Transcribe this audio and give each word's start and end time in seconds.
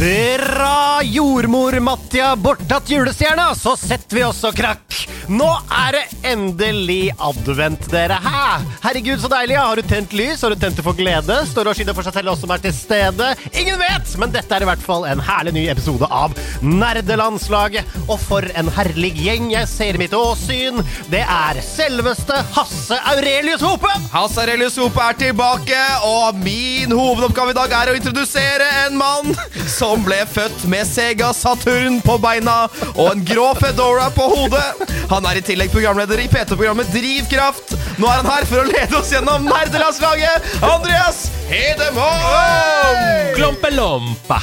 Dra 0.00 1.02
jordmor-Mattia 1.04 2.36
bortatt 2.36 2.88
julestjerna, 2.88 3.54
så 3.54 3.74
setter 3.76 4.16
vi 4.16 4.22
oss 4.24 4.38
og 4.48 4.56
krakk. 4.56 4.89
Nå 5.30 5.46
er 5.70 5.94
det 5.94 6.00
endelig 6.26 7.12
advent, 7.22 7.84
dere. 7.92 8.16
Hæ? 8.18 8.64
Herregud, 8.82 9.20
så 9.22 9.28
deilig. 9.30 9.54
Har 9.60 9.78
du 9.78 9.86
tent 9.86 10.14
lys? 10.16 10.40
Har 10.42 10.50
du 10.50 10.58
tent 10.58 10.74
det 10.74 10.82
for 10.82 10.96
glede? 10.98 11.36
Står 11.46 11.68
og 11.70 11.76
skinner 11.78 11.94
for 11.94 12.02
seg 12.02 12.16
selv, 12.16 12.32
oss 12.32 12.40
som 12.42 12.50
er 12.50 12.62
til 12.64 12.74
stede? 12.74 13.28
Ingen 13.54 13.78
vet, 13.78 14.10
men 14.18 14.32
dette 14.34 14.56
er 14.56 14.64
i 14.64 14.66
hvert 14.66 14.82
fall 14.82 15.06
en 15.06 15.22
herlig 15.22 15.52
ny 15.54 15.62
episode 15.70 16.08
av 16.10 16.34
Nerdelandslaget. 16.66 17.86
Og 18.10 18.18
for 18.24 18.42
en 18.58 18.72
herlig 18.74 19.12
gjeng 19.22 19.52
jeg 19.52 19.70
ser 19.70 19.98
i 19.98 20.00
mitt 20.02 20.16
åsyn. 20.18 20.82
Det 21.12 21.22
er 21.22 21.62
selveste 21.62 22.40
Hasse 22.56 22.98
Aurelius 23.12 23.62
Hope. 23.62 23.92
Hasse 24.10 24.42
Aurelius 24.42 24.80
Hope 24.82 24.98
er 25.04 25.20
tilbake, 25.20 25.78
og 26.10 26.42
min 26.42 26.90
hovedoppgave 26.90 27.54
i 27.54 27.58
dag 27.60 27.76
er 27.78 27.92
å 27.92 27.96
introdusere 28.00 28.66
en 28.88 28.98
mann 28.98 29.30
som 29.70 30.02
ble 30.02 30.24
født 30.26 30.66
med 30.74 30.90
Sega 30.90 31.30
Saturn 31.38 32.02
på 32.02 32.18
beina 32.18 32.64
og 32.96 33.06
en 33.12 33.24
grå 33.30 33.52
Fedora 33.62 34.10
på 34.18 34.26
hodet. 34.34 34.66
Han 35.10 35.19
er 35.28 35.40
i 35.40 35.42
tillegg 35.44 35.72
programleder 35.72 36.22
i 36.22 36.28
PT-programmet 36.30 36.88
Drivkraft. 36.94 37.74
Nå 38.00 38.08
er 38.08 38.22
han 38.22 38.30
her 38.30 38.46
for 38.48 38.62
å 38.62 38.68
lede 38.68 38.96
oss 38.98 39.12
gjennom 39.12 39.44
nerdelandslaget. 39.48 40.48
Andreas 40.64 41.26
Hedemann! 41.50 43.34
Klompelompa. 43.36 44.40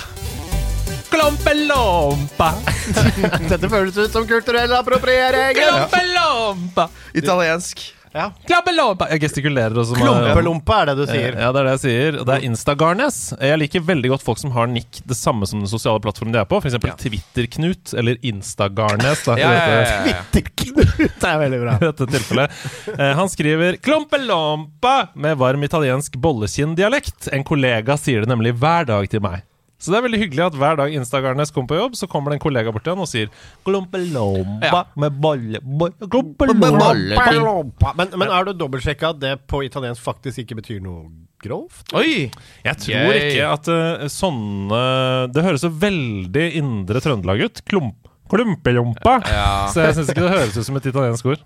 Klompelompa. 1.09 2.51
Dette 3.49 3.69
føles 3.71 3.97
ut 3.97 4.13
som 4.13 4.27
kulturell 4.29 4.75
appropriering. 4.77 5.55
Klompelompa. 5.57 6.89
Italiensk. 7.17 7.96
Ja. 8.17 8.31
Klompelompa. 8.49 9.07
Jeg 9.13 9.21
gestikulerer 9.27 9.77
også. 9.77 9.93
som- 9.93 10.01
Klumpelompe 10.01 10.73
er 10.81 10.85
det 10.89 10.95
du 10.97 11.05
sier. 11.11 11.37
Ja, 11.37 11.51
det 11.53 11.61
er 11.61 11.67
det 11.69 11.73
jeg 11.75 11.83
sier. 11.85 12.19
Og 12.21 12.25
det 12.25 12.35
er 12.39 12.45
Instagarnes. 12.49 13.19
Jeg 13.39 13.59
liker 13.61 13.83
veldig 13.85 14.09
godt 14.15 14.23
folk 14.25 14.39
som 14.41 14.51
har 14.57 14.67
nikk 14.71 15.01
det 15.05 15.17
samme 15.19 15.45
som 15.47 15.59
den 15.61 15.69
sosiale 15.69 16.01
plattformen 16.01 16.33
de 16.33 16.39
er 16.41 16.49
på. 16.49 16.57
F.eks. 16.63 16.79
Twitter-Knut 17.03 17.93
eller 17.97 18.17
Instagarnes. 18.25 19.23
Da, 19.27 19.35
Ja, 19.37 19.51
ja, 19.53 19.81
ja, 19.81 20.21
Twitter-Knut 20.33 21.23
er 21.29 21.37
veldig 21.45 21.61
bra. 21.61 21.75
i 21.77 21.85
dette 21.91 22.07
tilfellet. 22.15 22.49
Eh, 22.97 23.13
han 23.21 23.29
skriver 23.29 23.77
'Klompelompa' 23.77 25.07
med 25.15 25.37
varm 25.37 25.63
italiensk 25.63 26.17
bollekinn-dialekt. 26.17 27.29
En 27.33 27.43
kollega 27.43 27.97
sier 27.97 28.25
det 28.25 28.29
nemlig 28.31 28.53
hver 28.57 28.85
dag 28.89 29.09
til 29.09 29.21
meg. 29.21 29.43
Så 29.77 29.91
det 29.93 29.97
er 29.99 30.05
veldig 30.07 30.19
hyggelig 30.23 30.41
at 30.47 30.55
hver 30.57 30.77
dag 30.79 30.93
Instagarnes 30.97 31.51
kommer 31.53 31.69
på 31.69 31.77
jobb, 31.77 31.95
så 31.99 32.07
kommer 32.09 32.33
det 32.33 32.39
en 32.39 32.43
kollega 32.47 32.71
bort 32.73 32.81
til 32.87 32.95
han 32.95 33.03
og 33.03 33.09
sier 33.11 33.27
'Klompelompa' 33.65 34.71
Ja. 34.73 34.83
med 34.97 35.19
bolle... 35.21 35.59
bo- 35.61 35.91
Bolle- 35.93 36.09
Klompelompa. 36.09 37.93
Men, 37.99 38.09
men 38.17 38.27
er 38.33 38.47
du 38.49 38.53
dobbeltsjekka 38.57 39.11
at 39.13 39.19
det 39.21 39.33
på 39.47 39.61
italiensk 39.67 40.01
faktisk 40.01 40.41
ikke 40.41 40.57
betyr 40.63 40.81
noe 40.81 41.05
grovt? 41.43 41.93
Oi! 41.93 42.31
Jeg 42.65 42.77
tror 42.81 43.13
Yay. 43.13 43.29
ikke 43.29 43.51
at 43.53 43.69
uh, 43.69 44.07
sånne 44.09 44.81
Det 45.33 45.43
høres 45.45 45.61
så 45.61 45.69
veldig 45.69 46.47
indre 46.57 46.99
Trøndelag 47.03 47.45
ut. 47.45 47.61
Klump, 47.69 48.09
klumpelompa. 48.33 49.19
Ja. 49.29 49.67
Så 49.69 49.85
jeg 49.85 49.93
syns 49.99 50.09
ikke 50.09 50.25
det 50.25 50.33
høres 50.39 50.57
ut 50.57 50.65
som 50.65 50.81
et 50.81 50.89
italiensk 50.89 51.29
ord. 51.35 51.45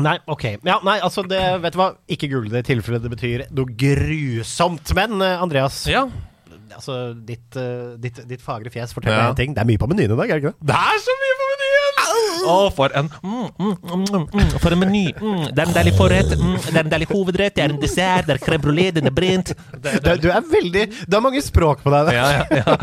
Nei, 0.00 0.18
ok. 0.30 0.44
Ja, 0.64 0.76
nei, 0.86 1.00
altså, 1.02 1.24
det, 1.26 1.40
vet 1.64 1.74
du 1.74 1.80
hva? 1.80 1.88
Ikke 2.12 2.28
google 2.30 2.52
det 2.52 2.60
i 2.62 2.68
tilfelle 2.74 3.00
det 3.02 3.10
betyr 3.10 3.42
noe 3.50 3.72
grusomt. 3.74 4.92
Men 4.96 5.16
eh, 5.24 5.40
Andreas, 5.42 5.80
Ja, 5.90 6.04
altså, 6.76 7.14
ditt, 7.26 7.56
eh, 7.56 7.96
ditt, 8.02 8.20
ditt 8.28 8.42
fagre 8.44 8.70
fjes 8.70 8.92
forteller 8.96 9.16
Ja. 9.24 9.28
en 9.30 9.36
ting. 9.38 9.54
Det 9.54 9.62
er 9.62 9.68
mye 9.70 9.78
på 9.80 9.88
menyen 9.90 10.12
i 10.12 10.16
dag, 10.16 10.30
er 10.30 10.40
det 10.40 10.44
ikke 10.44 10.54
det? 10.58 10.66
Det 10.72 10.76
er 10.76 10.98
så 11.06 11.14
mye 11.22 11.36
på 11.40 11.46
menyen! 11.52 11.69
Å, 12.50 12.56
for 12.74 12.92
en 12.96 13.08
mm, 13.10 13.48
mm, 13.60 13.74
mm, 13.84 14.04
mm, 14.10 14.24
mm, 14.32 14.52
For 14.62 14.74
en 14.74 14.80
meny. 14.80 15.04
Mm, 15.20 15.42
det 15.50 15.62
er 15.62 15.68
en 15.68 15.74
deilig 15.76 15.92
forrett, 15.98 16.32
mm, 16.38 16.56
det 16.66 16.74
er 16.74 16.82
en 16.82 16.92
deilig 16.94 17.08
hovedrett, 17.10 17.56
det 17.56 17.64
er 17.64 17.74
en 17.74 17.80
dessert, 17.82 18.26
det 18.28 18.36
er 18.36 18.42
crème 18.42 18.64
brulé, 18.64 18.88
den 18.96 19.10
er 19.10 19.14
brent. 19.14 19.52
Det, 19.76 19.96
Du, 20.04 20.10
du 20.24 20.28
er 20.32 20.44
veldig 20.46 20.84
Du 21.06 21.16
har 21.16 21.24
mange 21.24 21.42
språk 21.44 21.84
på 21.84 21.92
deg. 21.94 22.12
ja, 22.16 22.26
ja, 22.40 22.62
ja. 22.62 22.76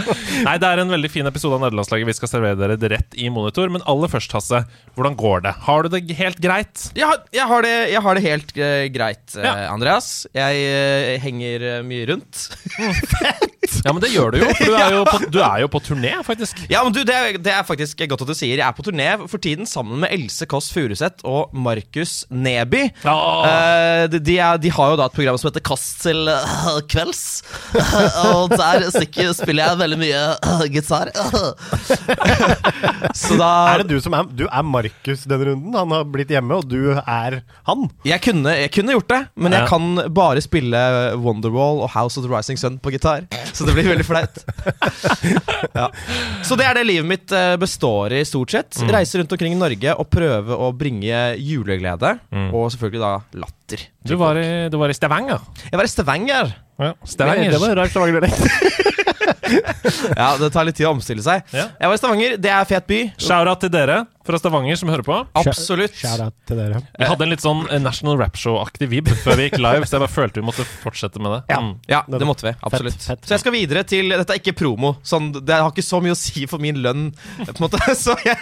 Nei, 0.45 0.55
det 0.61 0.69
er 0.69 0.83
en 0.83 0.93
veldig 0.93 1.11
fin 1.11 1.29
episode 1.29 1.57
av 1.57 1.65
Nederlandslaget. 1.65 2.09
Vi 2.11 2.17
skal 2.17 2.31
servere 2.31 2.59
dere 2.59 2.77
det 2.79 2.91
rett 2.93 3.17
i 3.17 3.29
monitor. 3.33 3.71
Men 3.73 3.83
aller 3.89 4.11
først, 4.11 4.33
Hasse, 4.37 4.63
hvordan 4.97 5.17
går 5.19 5.43
det? 5.47 5.55
Har 5.67 5.83
du 5.83 5.91
det 5.95 6.03
helt 6.19 6.39
greit? 6.43 6.87
Jeg 6.97 7.07
har, 7.09 7.23
jeg 7.33 7.49
har, 7.49 7.65
det, 7.67 7.75
jeg 7.93 8.03
har 8.05 8.17
det 8.19 8.25
helt 8.27 8.55
uh, 8.57 8.85
greit, 8.93 9.25
Ja. 9.37 9.55
Andreas. 9.73 10.11
Jeg 10.37 10.63
uh, 10.69 11.13
henger 11.23 11.67
mye 11.87 12.07
rundt. 12.13 12.47
Ja, 13.83 13.91
men 13.91 13.99
det 13.99 14.09
gjør 14.13 14.31
du 14.31 14.39
jo, 14.41 14.47
for 14.55 14.69
du 14.69 14.75
er 14.77 14.93
jo 14.95 15.01
på, 15.07 15.17
du 15.35 15.39
er 15.43 15.61
jo 15.63 15.67
på 15.71 15.81
turné, 15.83 16.13
faktisk. 16.23 16.59
Ja, 16.71 16.83
men 16.85 16.93
du, 16.95 17.01
det 17.07 17.17
det 17.43 17.51
er 17.53 17.65
faktisk 17.67 17.99
godt 18.07 18.23
at 18.23 18.29
du 18.31 18.35
sier. 18.37 18.55
Jeg 18.55 18.63
er 18.63 18.75
på 18.75 18.85
turné 18.85 19.09
for 19.25 19.41
tiden 19.41 19.65
sammen 19.69 19.99
med 20.03 20.11
Else 20.13 20.45
Kåss 20.49 20.69
Furuseth 20.73 21.25
og 21.27 21.53
Markus 21.57 22.19
Neby. 22.29 22.83
Eh, 23.03 24.03
de, 24.11 24.19
de, 24.19 24.37
er, 24.37 24.57
de 24.61 24.69
har 24.73 24.91
jo 24.93 24.99
da 24.99 25.07
et 25.09 25.15
program 25.17 25.37
som 25.39 25.49
heter 25.49 25.63
Kast 25.65 26.01
til 26.05 26.27
uh, 26.29 26.77
kvelds. 26.89 27.23
og 28.33 28.53
der 28.53 28.87
stikker, 28.93 29.33
spiller 29.37 29.71
jeg 29.71 29.81
veldig 29.81 29.99
mye 30.01 30.21
uh, 30.45 30.65
gitar. 30.71 31.11
Så 33.17 33.37
da 33.39 33.49
Er 33.73 33.83
det 33.83 33.89
du 33.95 33.99
som 34.03 34.13
er 34.17 34.27
Du 34.37 34.45
er 34.47 34.65
Markus 34.65 35.25
denne 35.27 35.49
runden? 35.51 35.75
Han 35.77 35.93
har 35.95 36.05
blitt 36.11 36.31
hjemme, 36.33 36.57
og 36.59 36.67
du 36.69 36.93
er 36.97 37.41
han? 37.67 37.87
jeg 38.07 38.21
kunne, 38.23 38.51
jeg 38.55 38.71
kunne 38.73 38.93
gjort 38.95 39.09
det, 39.11 39.19
men 39.35 39.51
Ja. 39.53 39.59
jeg 39.61 39.69
kan 39.71 40.13
bare 40.13 40.41
spille 40.43 40.79
Wonderwall 41.19 41.81
og 41.83 41.89
House 41.93 42.17
of 42.19 42.25
the 42.25 42.31
Rising 42.31 42.57
Sun 42.59 42.77
på 42.79 42.91
gitar. 42.93 43.25
Så 43.53 43.65
det 43.67 43.73
blir 43.75 43.87
veldig 43.89 44.05
flaut. 44.07 44.39
ja. 45.79 45.87
Så 46.45 46.55
det 46.59 46.65
er 46.67 46.77
det 46.79 46.85
livet 46.87 47.07
mitt 47.09 47.31
eh, 47.35 47.55
består 47.59 48.13
i, 48.15 48.21
stort 48.27 48.51
sett. 48.53 48.77
Reise 49.07 49.21
rundt 49.21 49.31
omkring 49.31 49.53
i 49.55 49.59
Norge 49.59 49.93
og 49.95 50.09
prøve 50.11 50.55
å 50.59 50.67
bringe 50.75 51.19
juleglede. 51.39 52.09
Og 52.51 52.67
selvfølgelig 52.73 52.99
da 53.05 53.11
latter. 53.39 53.85
Du 54.03 54.17
var 54.19 54.35
i, 54.41 54.47
du 54.67 54.75
var 54.81 54.91
i 54.91 54.97
Stavanger. 54.97 55.45
Jeg 55.69 55.79
var 55.79 55.87
i 55.87 55.91
Stavanger. 55.91 56.51
Ja, 56.77 56.89
Stavanger. 57.07 57.55
Det 57.55 57.61
var 57.63 57.79
rart 57.79 57.93
Stavanger-dialekt. 57.93 58.43
Ja, 60.21 60.29
Det 60.41 60.51
tar 60.53 60.67
litt 60.67 60.77
tid 60.79 60.87
å 60.89 60.93
omstille 60.95 61.23
seg. 61.25 61.43
Ja. 61.55 61.69
Jeg 61.79 61.89
var 61.91 61.97
i 61.97 62.01
Stavanger. 62.01 62.37
Det 62.41 62.51
er 62.53 62.69
fet 62.69 62.87
by. 62.89 63.01
Shout-out 63.21 63.63
til 63.65 63.73
dere 63.73 64.03
fra 64.27 64.35
Stavanger 64.41 64.75
som 64.75 64.89
hører 64.91 65.05
på. 65.07 65.17
Absolutt. 65.39 65.95
Shout-out 65.95 66.35
til 66.49 66.57
dere. 66.59 66.81
Vi 66.99 67.07
hadde 67.07 67.23
en 67.23 67.31
litt 67.31 67.43
sånn 67.43 67.61
eh, 67.71 67.79
National 67.79 68.17
Rap 68.19 68.35
Show-aktig 68.35 68.89
vib 68.91 69.07
før 69.23 69.37
vi 69.39 69.45
gikk 69.47 69.55
live, 69.63 69.87
så 69.87 69.95
jeg 69.95 70.03
bare 70.03 70.11
følte 70.11 70.41
vi 70.41 70.47
måtte 70.49 70.65
fortsette 70.81 71.21
med 71.23 71.31
det. 71.31 71.39
Ja. 71.53 71.61
Mm. 71.63 71.69
Ja, 71.87 72.01
det 72.11 72.27
måtte 72.27 72.49
vi. 72.49 72.51
Absolutt. 72.67 72.99
fett. 73.07 73.23
Så 73.23 73.37
jeg 73.37 73.43
skal 73.45 73.55
videre 73.55 73.85
til 73.87 74.11
Dette 74.11 74.35
er 74.35 74.41
ikke 74.41 74.55
promo. 74.59 74.95
Sånn, 75.07 75.29
det 75.37 75.55
har 75.61 75.71
ikke 75.71 75.85
så 75.85 76.01
mye 76.03 76.11
å 76.15 76.19
si 76.19 76.43
for 76.51 76.59
min 76.63 76.81
lønn. 76.83 77.07
På 77.45 77.55
en 77.55 77.63
måte 77.69 77.79
så 78.05 78.17
ja. 78.27 78.35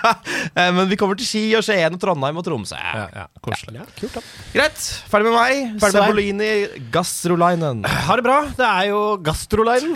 Eh, 0.55 0.71
Men 0.73 0.89
vi 0.89 0.97
kommer 0.97 1.19
til 1.21 1.29
Ski 1.29 1.43
og 1.59 1.65
Skien 1.67 1.93
og 1.93 2.01
Trondheim 2.01 2.41
og 2.41 2.47
Tromsø. 2.47 2.79
Ja, 2.81 3.05
ja, 3.21 3.27
koselig. 3.45 3.77
Ja, 3.77 3.85
kult, 3.99 4.17
da. 4.17 4.25
Greit. 4.55 4.81
Ferdig 5.11 5.29
med 5.29 5.37
meg. 5.37 5.61
Ferdig 5.83 6.01
med 6.01 6.01
deg. 6.01 6.09
Sebolini 6.09 6.89
Gastrolainen. 6.95 7.85
Ha 8.09 8.17
det 8.17 8.25
bra. 8.25 8.39
Det 8.57 8.65
er 8.71 8.89
jo 8.89 9.03
Gastrolinen. 9.25 9.93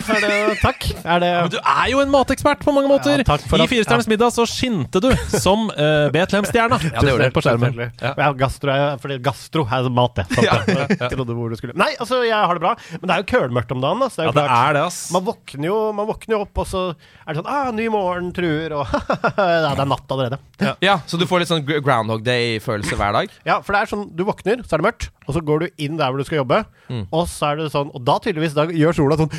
Takk. 0.62 0.86
Er 1.04 1.20
det 1.22 1.30
Men 1.42 1.50
du 1.54 1.58
er 1.60 1.86
jo 1.92 2.00
en 2.02 2.10
matekspert 2.12 2.62
på 2.64 2.72
mange 2.74 2.88
måter! 2.90 3.20
Ja, 3.22 3.26
takk 3.28 3.44
for 3.48 3.58
I 3.60 3.64
at- 3.64 3.70
Firestjerners 3.72 4.08
middag 4.10 4.32
så 4.34 4.44
skinte 4.48 5.00
du 5.02 5.08
som 5.40 5.68
uh, 5.70 6.08
Betlehemstjerna. 6.14 6.78
Ja, 6.84 7.00
det 7.00 7.12
gjorde 7.14 7.30
på 7.36 7.42
skjermen. 7.44 7.78
Ja. 8.00 8.12
Ja. 8.18 8.28
gastro 8.36 8.72
er, 8.74 8.96
fordi 9.02 9.18
gastro 9.24 9.64
er 9.66 9.88
mat, 9.90 10.14
det. 10.20 10.26
Sant, 10.34 10.46
Ja, 10.46 10.58
det. 10.66 10.98
Jeg 11.00 11.12
trodde 11.14 11.36
hvor 11.38 11.50
du 11.52 11.56
skulle 11.58 11.74
Nei, 11.80 11.90
altså, 12.00 12.20
jeg 12.26 12.34
har 12.36 12.54
det 12.58 12.62
bra. 12.64 12.74
Men 13.00 13.06
det 13.08 13.14
er 13.16 13.22
jo 13.22 13.28
kølmørkt 13.32 13.72
om 13.74 13.80
dagen. 13.82 14.02
Altså. 14.06 14.22
Det 14.22 14.26
er 14.26 14.30
Ja, 14.30 14.32
klart. 14.32 14.50
det 14.50 14.58
er 14.70 14.78
det, 14.78 14.84
ass. 14.90 15.00
Man 15.14 15.24
våkner, 15.26 15.66
jo, 15.70 15.78
man 15.96 16.08
våkner 16.10 16.36
jo 16.36 16.40
opp, 16.44 16.62
og 16.64 16.66
så 16.70 16.82
er 16.90 17.30
det 17.32 17.38
sånn 17.40 17.50
ah, 17.50 17.70
Ny 17.76 17.86
morgen 17.92 18.32
truer, 18.36 18.74
og 18.80 18.86
ja, 18.92 19.70
Det 19.74 19.84
er 19.84 19.90
natt 19.90 20.14
allerede. 20.16 20.40
Ja, 20.84 20.98
Så 21.06 21.18
du 21.20 21.26
får 21.30 21.44
litt 21.44 21.50
sånn 21.52 21.64
Groundhog 21.66 22.24
Day-følelse 22.26 22.98
hver 22.98 23.14
dag? 23.16 23.32
Ja, 23.46 23.60
for 23.64 23.76
det 23.76 23.84
er 23.84 23.90
sånn 23.94 24.08
Du 24.16 24.24
våkner, 24.28 24.62
så 24.66 24.76
er 24.76 24.82
det 24.82 24.88
mørkt, 24.90 25.08
og 25.26 25.36
så 25.36 25.42
går 25.46 25.64
du 25.64 25.82
inn 25.86 25.96
der 26.00 26.10
hvor 26.12 26.20
du 26.20 26.26
skal 26.28 26.40
jobbe, 26.42 26.62
og 27.10 27.24
så 27.30 27.52
er 27.52 27.60
det 27.62 27.70
sånn 27.74 27.90
Og 27.94 28.02
da 28.04 28.18
tydeligvis 28.22 28.56
da 28.58 28.66
gjør 28.68 28.96
sola 28.98 29.16
sånn 29.20 29.32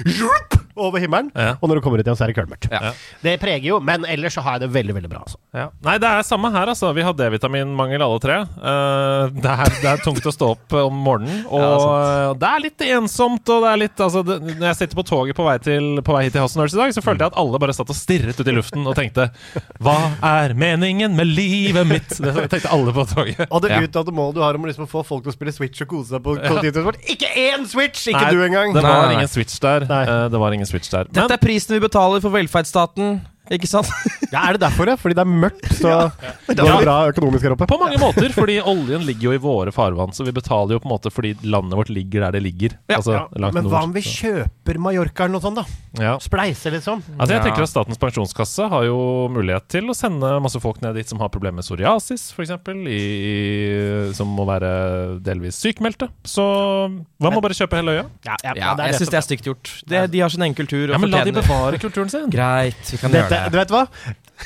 over 0.75 0.99
himmelen, 0.99 1.31
Ja. 1.35 1.55
og 1.61 1.69
når 1.69 1.75
du 1.75 1.81
kommer 1.81 1.99
ut 1.99 2.05
igjen, 2.07 2.17
så 2.17 2.23
er 2.25 2.31
det 2.33 2.37
kølmørkt. 2.39 2.67
Ja. 2.71 2.93
Det 3.23 3.39
preger 3.41 3.65
jo, 3.71 3.79
men 3.79 4.05
ellers 4.05 4.33
så 4.37 4.41
har 4.45 4.57
jeg 4.59 4.61
det 4.67 4.69
veldig, 4.73 4.93
veldig 4.95 5.09
bra. 5.11 5.21
Altså. 5.25 5.37
Ja. 5.53 5.67
Nei, 5.83 5.97
det 6.01 6.07
er 6.09 6.21
samme 6.27 6.51
her, 6.51 6.67
altså. 6.71 6.93
Vi 6.95 7.01
har 7.05 7.13
D-vitaminmangel 7.13 8.01
alle 8.05 8.19
tre. 8.23 8.37
Uh, 8.61 9.29
det, 9.35 9.51
er, 9.51 9.73
det 9.81 9.89
er 9.91 10.03
tungt 10.05 10.25
å 10.25 10.33
stå 10.33 10.51
opp 10.55 10.73
om 10.81 10.95
morgenen, 11.05 11.43
og 11.51 11.61
Ja, 11.61 12.33
det 12.37 12.49
er 12.51 12.63
litt 12.65 12.85
ensomt. 12.91 13.47
Og 13.51 13.63
det 13.65 13.71
er 13.73 13.81
litt 13.81 13.99
altså, 14.01 14.21
det, 14.25 14.39
Når 14.59 14.67
jeg 14.71 14.77
sitter 14.81 14.99
på 15.01 15.05
toget 15.07 15.35
på 15.37 15.45
vei, 15.47 15.57
til, 15.63 16.01
på 16.05 16.15
vei 16.15 16.23
hit 16.27 16.33
til 16.37 16.41
House 16.45 16.57
i 16.59 16.79
dag, 16.79 16.93
så 16.95 17.03
følte 17.03 17.25
jeg 17.25 17.33
at 17.33 17.39
alle 17.41 17.59
bare 17.61 17.73
satt 17.75 17.89
og 17.91 17.97
stirret 17.97 18.39
ut 18.39 18.47
i 18.47 18.55
luften 18.55 18.85
og 18.87 18.95
tenkte 18.97 19.29
Hva 19.81 19.95
er 20.27 20.53
meningen 20.57 21.15
med 21.17 21.27
livet 21.31 21.87
mitt? 21.89 22.09
Det 22.21 22.47
tenkte 22.51 22.71
alle 22.71 22.93
på 22.95 23.05
toget. 23.11 23.45
Og 23.49 23.61
det 23.63 23.71
Ja. 23.71 23.81
uttalte 23.85 24.11
målet 24.15 24.35
du 24.35 24.41
har 24.43 24.55
om 24.55 24.65
liksom 24.67 24.85
å 24.85 24.89
få 24.91 25.03
folk 25.07 25.23
til 25.25 25.31
å 25.31 25.35
spille 25.35 25.53
Switch 25.55 25.81
og 25.83 25.87
kose 25.91 26.13
seg 26.15 26.23
på 26.25 26.35
kollektivtransport 26.39 26.99
Ikke 27.11 27.29
én 27.39 27.65
Switch! 27.69 28.07
Ikke 28.11 28.21
Nei, 28.27 28.31
du 28.35 28.43
engang! 28.45 28.73
Det 28.75 28.83
var 28.83 29.11
ingen 29.15 29.27
switch 29.31 29.59
der. 29.63 29.85
Nei. 29.89 30.01
Eh, 30.07 30.25
det 30.33 30.39
var 30.41 30.51
ingen 30.55 30.60
ingen 30.61 30.69
switch 30.69 30.91
der. 30.93 31.09
Dette 31.09 31.33
er 31.33 31.41
prisen 31.41 31.75
vi 31.75 31.81
betaler 31.83 32.21
for 32.23 32.33
velferdsstaten, 32.33 33.21
ikke 33.51 33.67
sant? 33.67 33.89
Ja, 34.31 34.45
Er 34.47 34.53
det 34.55 34.61
derfor, 34.61 34.87
ja? 34.87 34.95
Fordi 34.95 35.15
det 35.17 35.23
er 35.25 35.31
mørkt, 35.31 35.65
så 35.75 36.11
går 36.47 36.55
det 36.55 36.65
Ja. 36.67 36.77
bra 36.81 36.95
økonomisk 37.11 37.41
her 37.43 37.51
oppe? 37.55 37.65
på 37.67 37.77
mange 37.79 37.97
måter, 37.99 38.29
fordi 38.31 38.59
oljen 38.61 39.03
ligger 39.05 39.21
jo 39.27 39.31
i 39.35 39.41
våre 39.43 39.71
farvann, 39.75 40.13
så 40.15 40.23
vi 40.23 40.31
betaler 40.31 40.75
jo 40.77 40.79
på 40.79 40.87
en 40.87 40.93
måte 40.93 41.11
fordi 41.11 41.33
landet 41.43 41.75
vårt 41.75 41.89
ligger 41.91 42.21
der 42.27 42.31
det 42.37 42.43
ligger. 42.43 42.77
Ja. 42.89 42.97
altså 43.01 43.11
Ja, 43.17 43.23
langt 43.35 43.53
men 43.57 43.65
hva 43.71 43.81
om 43.83 43.91
vi 43.93 44.01
kjøper 44.05 44.77
Mallorca 44.79 45.25
eller 45.25 45.35
noe 45.39 45.41
sånt, 45.43 45.55
da? 45.59 45.65
Ja. 45.99 46.13
Spleise, 46.23 46.71
liksom? 46.71 47.01
Altså 47.19 47.33
jeg 47.35 47.43
tenker 47.43 47.63
at 47.65 47.69
Statens 47.73 47.99
pensjonskasse 47.99 48.69
har 48.71 48.83
jo 48.87 49.27
mulighet 49.33 49.67
til 49.67 49.89
å 49.91 49.95
sende 49.97 50.31
masse 50.41 50.59
folk 50.63 50.79
ned 50.81 50.95
dit 50.95 51.07
som 51.09 51.19
har 51.19 51.29
problemer 51.33 51.59
med 51.59 51.65
psoriasis, 51.67 52.29
f.eks., 52.31 52.55
som 54.17 54.27
må 54.35 54.45
være 54.47 54.71
delvis 55.23 55.59
sykmeldte. 55.61 56.07
Så 56.27 56.43
hva 56.91 57.29
med 57.31 57.39
å 57.39 57.43
bare 57.43 57.57
kjøpe 57.57 57.79
hele 57.79 57.97
øya? 57.97 58.05
Ja, 58.27 58.35
ja, 58.45 58.53
Ja, 58.61 58.71
jeg 58.87 58.99
syns 59.01 59.11
det 59.13 59.19
er 59.19 59.25
stygt 59.25 59.47
gjort. 59.49 59.71
Det, 59.87 60.03
de 60.13 60.19
har 60.23 60.29
sin 60.33 60.43
egen 60.45 60.55
kultur. 60.57 60.87
Og 60.89 60.95
Ja, 60.95 61.01
men 61.01 61.11
La 61.11 61.23
de 61.27 61.31
bevare 61.35 61.79
kulturen 61.81 62.09
sin. 62.11 62.29
Greit, 62.31 62.79
vi 62.91 62.97
kan 63.01 63.11
gjøre 63.11 63.29
du 63.29 63.30
det. 63.31 63.41
vet 63.55 63.73
hva? 63.73 63.85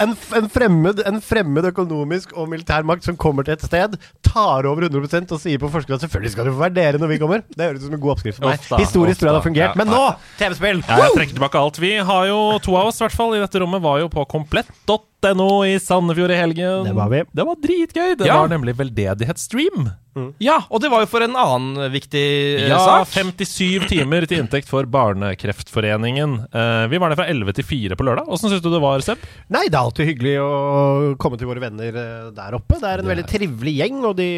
En, 0.04 0.12
en, 0.36 0.48
fremmed, 0.52 1.00
en 1.08 1.22
fremmed 1.24 1.70
økonomisk 1.70 2.34
og 2.36 2.50
militær 2.52 2.84
makt 2.88 3.08
som 3.08 3.16
kommer 3.20 3.48
til 3.48 3.56
et 3.56 3.64
sted, 3.64 3.96
tar 4.26 4.68
over 4.68 4.90
100% 4.90 5.32
og 5.32 5.40
sier 5.40 5.62
på 5.62 5.70
forskudd 5.72 5.96
at 5.98 6.04
selvfølgelig 6.04 6.34
skal 6.34 6.50
det 6.50 6.56
være 6.60 6.76
dere 6.76 7.02
når 7.02 7.14
vi 7.14 7.20
kommer. 7.22 7.46
Det 7.48 7.70
høres 7.70 7.84
ut 7.84 7.88
som 7.88 7.96
en 7.96 8.04
god 8.04 8.16
oppskrift 8.18 8.42
for 8.42 8.50
meg. 8.50 8.60
Uff 8.60 8.84
Historisk 8.84 9.22
tror 9.22 9.30
jeg 9.30 9.34
det 9.38 9.40
har 9.40 9.48
fungert. 9.48 9.72
Ja, 9.72 9.80
Men 9.80 9.94
nå, 9.94 10.04
TV-spill! 10.42 10.84
Ja, 10.84 11.00
jeg 11.06 11.16
trekker 11.16 11.40
tilbake 11.40 11.64
alt. 11.64 11.80
Vi 11.82 11.94
har 12.12 12.30
jo 12.32 12.40
to 12.66 12.76
av 12.76 12.92
oss, 12.92 13.00
i 13.00 13.06
hvert 13.08 13.16
fall, 13.16 13.38
i 13.38 13.44
dette 13.44 13.64
rommet, 13.64 13.84
var 13.86 14.04
jo 14.04 14.12
på 14.12 14.28
komplett.no 14.36 15.00
i 15.34 15.80
Sandefjord 15.82 16.32
i 16.32 16.38
helgen. 16.38 16.84
Det 16.86 16.94
var 16.94 17.10
vi. 17.10 17.24
Det 17.34 17.46
var 17.46 17.56
dritgøy. 17.56 18.18
Det 18.18 18.28
Ja. 18.28 18.42
var 18.42 18.50
nemlig 18.50 18.76
veldedighetsstream. 18.76 19.92
Ja, 20.40 20.62
og 20.72 20.80
det 20.80 20.88
var 20.90 21.02
jo 21.04 21.10
for 21.12 21.22
en 21.26 21.36
annen 21.36 21.92
viktig 21.92 22.22
eh, 22.62 22.70
Ja, 22.70 22.78
sak. 22.80 23.10
57 23.12 23.88
timer 23.90 24.24
til 24.26 24.40
inntekt 24.40 24.70
for 24.70 24.86
Barnekreftforeningen. 24.88 26.38
Uh, 26.56 26.88
vi 26.88 26.98
var 27.02 27.12
der 27.12 27.20
fra 27.20 27.28
11 27.28 27.52
til 27.58 27.68
4 27.68 27.98
på 28.00 28.06
lørdag. 28.08 28.30
Åssen 28.32 28.50
syns 28.50 28.64
du 28.64 28.70
det 28.72 28.80
var, 28.80 29.04
Seb? 29.04 29.20
Nei, 29.52 29.66
det 29.68 29.76
er 29.76 29.84
alltid 29.84 30.08
hyggelig 30.14 30.38
å 30.40 31.16
komme 31.20 31.38
til 31.42 31.50
våre 31.50 31.64
venner 31.64 31.92
eh, 32.00 32.32
der 32.36 32.56
oppe. 32.56 32.80
Det 32.80 32.88
er 32.94 33.04
en 33.04 33.12
veldig 33.12 33.28
trivelig 33.28 33.76
gjeng, 33.82 34.00
og 34.08 34.16
de 34.16 34.30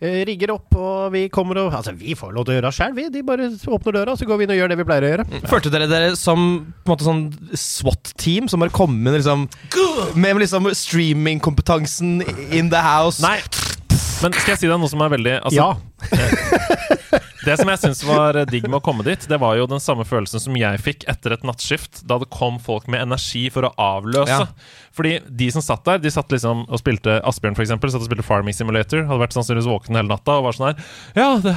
rigger 0.00 0.52
opp, 0.54 0.76
og 0.78 1.12
vi 1.14 1.24
kommer 1.32 1.58
og 1.64 1.74
Altså, 1.74 1.92
vi 1.98 2.14
får 2.18 2.30
lov 2.34 2.46
til 2.46 2.54
å 2.54 2.58
gjøre 2.58 2.70
det 2.70 2.76
sjøl, 2.76 2.94
vi. 2.94 3.06
De 3.12 3.22
bare 3.26 3.48
åpner 3.50 3.96
døra, 3.98 4.14
så 4.18 4.28
går 4.28 4.38
vi 4.38 4.46
inn 4.46 4.52
og 4.54 4.60
gjør 4.60 4.72
det 4.72 4.78
vi 4.78 4.86
pleier 4.86 5.06
å 5.06 5.10
gjøre. 5.12 5.26
Følte 5.50 5.72
dere 5.74 5.88
dere 5.90 6.12
som 6.18 6.44
på 6.84 6.90
en 6.90 6.94
måte 6.94 7.06
sånn 7.06 7.24
SWAT-team 7.58 8.50
som 8.50 8.62
bare 8.62 8.74
kom 8.74 8.94
inn 8.94 9.16
liksom, 9.16 9.48
med 10.18 10.42
liksom 10.44 10.70
streamingkompetansen 10.74 12.22
in 12.54 12.70
the 12.70 12.82
house? 12.82 13.22
Nei. 13.24 13.40
Men 14.18 14.34
skal 14.34 14.54
jeg 14.54 14.62
si 14.64 14.70
deg 14.70 14.78
noe 14.78 14.90
som 14.90 15.02
er 15.04 15.12
veldig 15.14 15.36
altså, 15.40 15.58
Ja. 15.58 16.94
Det 17.48 17.54
som 17.56 17.70
jeg 17.72 17.80
syns 17.80 18.02
var 18.04 18.36
digg 18.50 18.66
med 18.68 18.76
å 18.76 18.84
komme 18.84 19.04
dit, 19.06 19.22
det 19.24 19.38
var 19.40 19.54
jo 19.56 19.64
den 19.70 19.80
samme 19.80 20.04
følelsen 20.04 20.42
som 20.42 20.56
jeg 20.58 20.80
fikk 20.84 21.06
etter 21.08 21.32
et 21.32 21.46
nattskift, 21.48 22.02
da 22.04 22.18
det 22.20 22.28
kom 22.34 22.58
folk 22.60 22.90
med 22.92 23.00
energi 23.06 23.46
for 23.54 23.64
å 23.64 23.70
avløse. 23.80 24.42
Ja. 24.44 24.74
Fordi 24.92 25.14
de 25.40 25.48
som 25.54 25.64
satt 25.64 25.86
der, 25.88 26.02
de 26.02 26.12
satt 26.12 26.34
liksom 26.34 26.66
og 26.66 26.82
spilte 26.82 27.16
Asbjørn, 27.24 27.56
for 27.56 27.64
eksempel, 27.64 27.92
satt 27.94 28.04
og 28.04 28.10
spilte 28.10 28.26
Farming 28.26 28.56
Simulator, 28.56 29.06
hadde 29.08 29.22
vært 29.22 29.38
sannsynligvis 29.38 29.70
våken 29.70 29.96
hele 29.96 30.12
natta 30.12 30.36
og 30.36 30.44
var 30.50 30.58
sånn 30.58 30.68
her 30.68 30.84
Ja, 31.16 31.30
det 31.40 31.56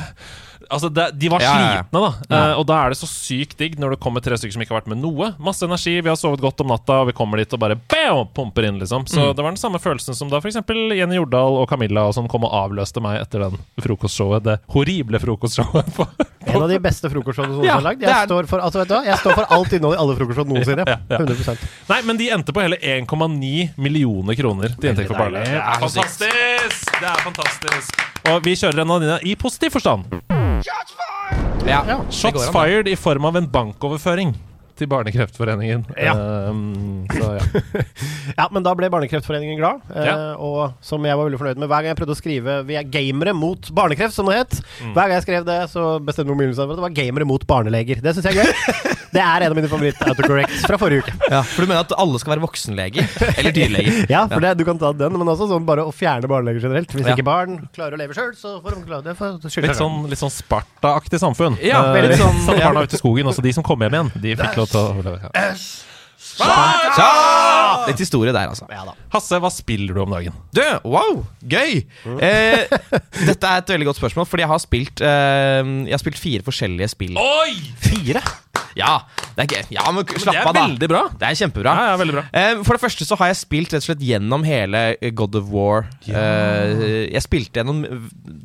Altså, 0.72 0.90
det, 0.94 1.06
de 1.20 1.30
var 1.30 1.42
Ja, 1.44 1.52
ja, 1.52 1.62
ja. 1.62 1.84
slitne, 1.84 2.02
da. 2.02 2.38
Eh, 2.38 2.54
og 2.60 2.66
da 2.70 2.78
er 2.86 2.90
det 2.94 2.98
så 3.02 3.08
sykt 3.12 3.58
digg 3.60 3.78
når 3.82 3.96
det 3.96 4.00
kommer 4.04 4.24
tre 4.24 4.38
stykker 4.40 4.54
som 4.56 4.62
ikke 4.64 4.74
har 4.74 4.82
vært 4.82 4.92
med 4.94 5.02
noe. 5.04 5.32
Masse 5.44 5.66
energi, 5.68 5.98
vi 6.02 6.08
har 6.10 6.16
sovet 6.20 6.40
godt 6.42 6.62
om 6.64 6.72
natta, 6.72 7.02
og 7.04 7.08
vi 7.12 7.16
kommer 7.18 7.38
dit 7.42 7.52
og 7.54 7.60
bare 7.60 7.76
bam, 7.76 8.28
pumper 8.34 8.68
inn, 8.70 8.80
liksom. 8.80 9.06
Så 9.08 9.20
Mm. 9.22 9.36
det 9.36 9.44
var 9.44 9.52
den 9.52 9.58
samme 9.62 9.80
følelsen 9.84 10.16
som 10.16 10.30
da 10.32 10.38
f.eks. 10.40 10.56
Jenny 10.98 11.16
Jordal 11.20 11.58
og 11.62 11.68
Camilla 11.70 12.08
og 12.08 12.14
sånn 12.16 12.30
kom 12.32 12.44
og 12.48 12.52
avløste 12.54 13.02
meg 13.04 13.20
etter 13.22 13.40
den 13.50 13.58
frokostshowet. 13.82 14.44
Det 14.44 14.60
horrible 14.72 15.20
frokostshowet. 15.20 15.92
på- 15.96 16.08
En 16.48 16.62
av 16.64 16.70
de 16.70 16.80
beste 16.80 17.08
frokostshowene 17.10 17.56
som 17.60 17.64
Ja, 17.64 17.78
er 17.78 17.82
lagd. 17.82 18.02
Jeg, 18.02 18.10
er- 18.10 18.26
står 18.28 18.48
for, 18.48 18.60
altså, 18.60 18.80
vet 18.82 18.88
du 18.88 18.96
jeg 19.06 19.18
står 19.20 19.34
for 19.36 19.46
alt 19.50 19.74
innhold 19.74 19.94
i 19.96 20.00
alle 20.02 20.16
frokostshow 20.18 20.48
noensinne. 20.48 20.86
Ja, 20.88 20.98
ja. 21.10 21.18
100 21.18 21.58
Nei, 21.90 22.02
men 22.02 22.18
de 22.18 22.30
endte 22.30 22.52
på 22.54 22.62
hele 22.62 22.78
1,9 22.82 23.70
millioner 23.78 24.36
kroner 24.36 24.74
til 24.80 24.90
inntekt 24.92 25.08
for 25.08 25.22
er 25.22 25.80
fantastisk! 25.80 26.92
Det 27.00 27.08
er 27.08 27.22
fantastisk. 27.26 28.02
Og 28.32 28.44
vi 28.46 28.54
kjører 28.56 28.82
en 28.82 28.92
av 28.92 29.02
dine 29.02 29.20
i 29.26 29.36
positiv 29.36 29.72
forstand. 29.78 30.06
Ja, 31.68 31.84
Shots 32.10 32.50
fired 32.52 32.88
i 32.88 32.96
form 32.96 33.26
av 33.26 33.38
en 33.38 33.48
bankoverføring 33.52 34.34
til 34.82 34.90
Barnekreftforeningen. 34.92 35.86
Ja. 36.02 36.16
Um, 36.50 37.06
så 37.14 37.32
ja. 37.38 37.84
Ja, 38.42 38.48
men 38.54 38.64
da 38.66 38.74
ble 38.78 38.90
Barnekreftforeningen 38.94 39.60
glad. 39.62 39.82
Eh, 39.94 40.06
Ja. 40.10 40.16
Og 40.42 40.74
som 40.84 41.04
jeg 41.06 41.16
var 41.18 41.28
veldig 41.30 41.40
fornøyd 41.40 41.60
med 41.62 41.70
hver 41.70 41.84
gang 41.86 41.92
jeg 41.94 42.00
prøvde 42.02 42.16
å 42.16 42.20
skrive 42.20 42.56
'Vi 42.66 42.76
er 42.80 42.84
gamere 42.90 43.34
mot 43.38 43.62
barnekreft', 43.76 44.16
som 44.18 44.26
det 44.30 44.38
het. 44.42 44.54
Mm. 44.82 44.94
Hver 44.96 45.06
gang 45.08 45.16
jeg 45.20 45.26
skrev 45.28 45.46
det, 45.46 45.60
så 45.70 45.84
bestemte 46.02 46.34
omgivelsene 46.34 46.66
for 46.66 46.74
at 46.74 46.80
det 46.82 46.88
var 46.88 46.96
'gamere 46.98 47.26
mot 47.28 47.46
barneleger'. 47.48 48.02
Det 48.02 48.16
syns 48.16 48.26
jeg 48.26 48.38
er 48.38 48.44
gøy. 48.44 48.52
det 49.16 49.22
er 49.22 49.44
en 49.46 49.52
av 49.52 49.56
mine 49.60 49.68
favoritt-autocorrects 49.72 50.66
fra 50.66 50.78
forrige 50.82 51.04
uke. 51.06 51.14
Ja, 51.30 51.42
for 51.44 51.62
du 51.62 51.68
mener 51.68 51.82
at 51.86 51.94
alle 51.98 52.20
skal 52.20 52.34
være 52.36 52.46
voksenleger? 52.48 53.06
Eller 53.38 53.52
dyrleger? 53.52 54.06
Ja, 54.16 54.26
for 54.28 54.40
Det, 54.42 54.56
du 54.58 54.64
kan 54.66 54.80
ta 54.80 54.92
den, 54.96 55.14
men 55.20 55.28
også 55.28 55.48
sånn 55.52 55.66
bare 55.68 55.84
å 55.86 55.92
fjerne 55.94 56.28
barneleger 56.32 56.66
generelt. 56.66 56.90
Hvis 56.96 57.06
Ja. 57.06 57.14
ikke 57.16 57.28
barn 57.28 57.60
klarer 57.76 57.94
å 57.94 58.00
leve 58.02 58.16
sjøl, 58.18 58.34
så 58.36 58.58
får 58.64 58.76
de 58.80 58.82
klare 58.88 59.04
det. 59.04 59.16
For, 59.20 59.38
Litt 59.62 59.78
sånn, 59.78 60.08
litt 60.10 60.20
sånn 60.20 60.32
Sparta-aktig 60.34 61.20
samfunn. 61.22 61.58
Ja, 61.62 61.84
Eh, 61.92 61.94
veldig 62.02 62.18
sånn, 62.18 62.40
Satte 62.46 62.64
barna 62.64 62.82
ut 62.88 62.94
i 62.94 62.98
skogen, 62.98 63.28
også 63.28 63.42
de 63.44 63.52
som 63.54 63.64
kom 63.64 63.80
hjem 63.84 63.92
igjen. 63.94 64.12
De 64.22 64.36
fikk 64.36 64.56
lov 64.58 64.71
Ja. 64.72 65.46
Ja! 66.98 67.10
Litt 67.88 68.00
historie 68.02 68.32
der, 68.34 68.52
altså. 68.52 68.68
Ja. 68.72 68.84
Hasse, 69.14 69.40
hva 69.42 69.50
spiller 69.54 69.96
du 69.98 70.02
om 70.04 70.14
dagen? 70.14 70.36
Du, 70.56 70.62
wow, 70.88 71.24
gøy! 71.50 71.82
Eh, 72.22 72.62
dette 73.28 73.50
er 73.50 73.62
et 73.64 73.74
veldig 73.74 73.88
godt 73.90 74.00
spørsmål, 74.00 74.28
fordi 74.30 74.46
jeg 74.46 74.52
har 74.52 74.62
spilt 74.64 75.02
eh, 75.06 75.72
Jeg 75.90 75.96
har 75.96 76.02
spilt 76.04 76.22
fire 76.22 76.46
forskjellige 76.46 76.92
spill. 76.94 77.18
Oi! 77.20 77.56
Fire? 77.84 78.22
Ja, 78.78 79.02
det 79.36 79.44
er 79.44 79.50
gøy. 79.58 79.64
Ja, 79.76 79.84
men 79.92 80.08
slapp 80.08 80.46
av, 80.46 80.54
da. 80.54 80.54
det 80.54 80.62
er 80.62 80.70
veldig 80.70 80.90
bra. 80.94 81.02
Det 81.20 81.28
er 81.28 81.40
kjempebra. 81.42 81.72
Ja, 81.76 81.88
ja, 81.92 81.96
veldig 82.00 82.16
bra. 82.16 82.24
Eh, 82.40 82.52
For 82.64 82.78
det 82.78 82.84
første 82.86 83.08
så 83.10 83.18
har 83.20 83.32
jeg 83.34 83.40
spilt 83.42 83.74
rett 83.76 83.84
og 83.84 83.90
slett 83.90 84.06
gjennom 84.08 84.46
hele 84.48 84.84
God 85.18 85.36
of 85.42 85.50
War. 85.52 85.90
Eh, 86.08 86.86
Jeg 87.12 87.26
spilte 87.26 87.60
gjennom 87.60 87.82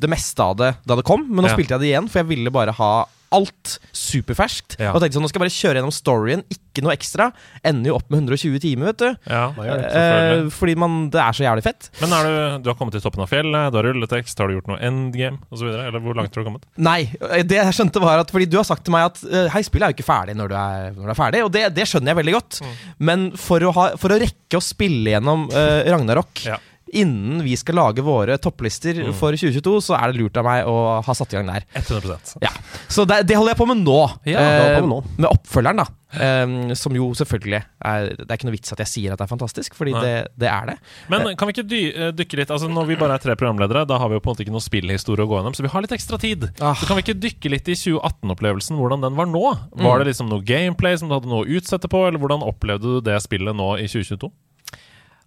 det 0.03 0.09
meste 0.11 0.43
av 0.43 0.57
det 0.59 0.73
da 0.83 0.97
det 0.99 1.05
kom, 1.07 1.23
men 1.29 1.45
nå 1.45 1.51
Ja. 1.51 1.55
spilte 1.55 1.77
jeg 1.77 1.85
det 1.85 1.93
igjen, 1.93 2.09
for 2.11 2.19
jeg 2.23 2.31
ville 2.33 2.51
bare 2.51 2.75
ha 2.75 2.91
alt 3.35 3.77
superferskt. 3.95 4.77
Ja. 4.79 4.93
Og 4.93 5.01
tenkte 5.01 5.17
sånn, 5.17 5.25
nå 5.25 5.31
skal 5.31 5.41
jeg 5.41 5.47
bare 5.47 5.55
kjøre 5.57 5.79
gjennom 5.81 5.93
storyen, 5.95 6.43
ikke 6.53 6.83
noe 6.85 6.93
ekstra. 6.93 7.29
Ender 7.67 7.91
jo 7.91 7.97
opp 7.97 8.07
med 8.13 8.21
120 8.21 8.61
timer, 8.63 8.91
vet 8.91 9.01
du. 9.01 9.29
Ja, 9.31 9.43
det? 9.57 9.77
Eh, 9.99 10.43
fordi 10.53 10.77
man, 10.79 10.97
det 11.13 11.21
er 11.23 11.37
så 11.37 11.45
jævlig 11.47 11.65
fett. 11.65 11.89
Men 12.01 12.15
er 12.15 12.27
du, 12.27 12.37
du 12.63 12.71
har 12.71 12.77
kommet 12.79 12.95
til 12.97 13.03
toppen 13.03 13.25
av 13.25 13.31
fjellet, 13.31 13.71
du 13.73 13.79
har 13.79 13.89
rulletekst, 13.89 14.39
har 14.39 14.51
du 14.51 14.57
gjort 14.57 14.71
noe 14.71 14.79
endgame 14.87 15.41
osv.? 15.51 15.67
Eller 15.67 16.03
hvor 16.03 16.17
langt 16.17 16.31
har 16.31 16.45
du 16.45 16.49
kommet? 16.51 16.67
Nei, 16.79 16.99
det 17.47 17.59
jeg 17.59 17.75
skjønte 17.75 18.01
var 18.03 18.21
at 18.21 18.31
Fordi 18.33 18.47
du 18.49 18.57
har 18.59 18.67
sagt 18.67 18.85
til 18.87 18.93
meg 18.93 19.07
at 19.09 19.19
eh, 19.25 19.49
Hei, 19.53 19.63
spillet 19.65 19.87
er 19.87 19.93
jo 19.93 19.97
ikke 19.97 20.07
ferdig 20.07 20.37
når 20.37 20.51
du 20.51 20.55
er, 20.59 20.87
når 20.95 21.09
du 21.09 21.13
er 21.13 21.19
ferdig, 21.19 21.43
og 21.45 21.51
det, 21.55 21.65
det 21.75 21.87
skjønner 21.89 22.13
jeg 22.13 22.21
veldig 22.21 22.37
godt. 22.37 22.61
Men 23.09 23.27
for 23.39 23.63
å, 23.63 23.73
ha, 23.75 23.89
for 23.99 24.13
å 24.13 24.19
rekke 24.21 24.59
å 24.59 24.63
spille 24.63 25.15
gjennom 25.15 25.47
uh, 25.51 25.83
Ragnarok 25.87 26.45
Ja. 26.47 26.59
Innen 26.93 27.41
vi 27.45 27.55
skal 27.59 27.75
lage 27.79 28.03
våre 28.05 28.37
topplister 28.41 28.99
for 29.17 29.35
2022, 29.35 29.75
så 29.89 29.97
er 29.99 30.11
det 30.13 30.21
lurt 30.21 30.37
av 30.39 30.47
meg 30.47 30.67
å 30.69 30.75
ha 31.03 31.13
satt 31.17 31.33
i 31.33 31.39
gang 31.39 31.49
der. 31.51 31.65
100 31.75 32.39
Ja, 32.43 32.51
Så 32.87 33.05
det, 33.09 33.23
det 33.27 33.35
holder 33.37 33.53
jeg 33.55 33.61
på 33.61 33.67
med 33.69 33.83
nå. 33.83 33.99
Ja, 34.27 34.39
Eh, 34.47 34.79
på 34.79 34.87
med 34.87 34.91
nå. 34.95 34.99
med 35.17 35.29
oppfølgeren, 35.31 35.81
da. 35.83 35.87
Eh, 36.07 36.73
som 36.79 36.95
jo 36.95 37.09
selvfølgelig 37.19 37.57
er 37.83 38.05
Det 38.15 38.29
er 38.31 38.37
ikke 38.37 38.47
noe 38.47 38.53
vits 38.55 38.71
at 38.71 38.79
jeg 38.79 38.87
sier 38.87 39.11
at 39.11 39.19
det 39.19 39.25
er 39.25 39.31
fantastisk, 39.33 39.75
fordi 39.75 39.91
det, 39.91 40.13
det 40.39 40.47
er 40.47 40.69
det. 40.71 40.77
Men 41.11 41.35
kan 41.35 41.49
vi 41.49 41.55
ikke 41.57 41.65
dy 41.67 41.81
eh, 41.91 42.11
dykke 42.15 42.39
litt 42.39 42.53
Altså 42.55 42.69
Når 42.71 42.87
vi 42.87 42.95
bare 42.95 43.17
er 43.19 43.23
tre 43.25 43.35
programledere, 43.35 43.83
da 43.89 43.97
har 43.99 44.07
vi 44.07 44.15
jo 44.15 44.23
på 44.23 44.31
en 44.31 44.37
måte 44.37 44.45
ikke 44.45 44.55
noe 44.55 44.63
spillhistorie 44.63 45.25
å 45.25 45.27
gå 45.27 45.35
gjennom, 45.41 45.57
så 45.57 45.65
vi 45.67 45.73
har 45.73 45.83
litt 45.83 45.91
ekstra 45.97 46.17
tid. 46.21 46.47
Ah. 46.63 46.73
Så 46.79 46.87
kan 46.87 46.95
vi 46.95 47.03
ikke 47.03 47.19
dykke 47.19 47.51
litt 47.51 47.67
i 47.67 47.75
2018-opplevelsen, 47.75 48.79
hvordan 48.79 49.03
den 49.03 49.19
var 49.19 49.27
nå? 49.29 49.43
Mm. 49.75 49.83
Var 49.83 49.99
det 49.99 50.07
liksom 50.13 50.31
noe 50.31 50.45
gameplay 50.47 50.95
som 50.97 51.11
du 51.11 51.17
hadde 51.17 51.27
noe 51.31 51.43
å 51.43 51.57
utsette 51.59 51.91
på, 51.91 52.05
eller 52.07 52.21
hvordan 52.23 52.45
opplevde 52.47 52.97
du 52.97 53.01
det 53.03 53.19
spillet 53.27 53.55
nå 53.57 53.73
i 53.81 53.87
2022? 53.91 54.31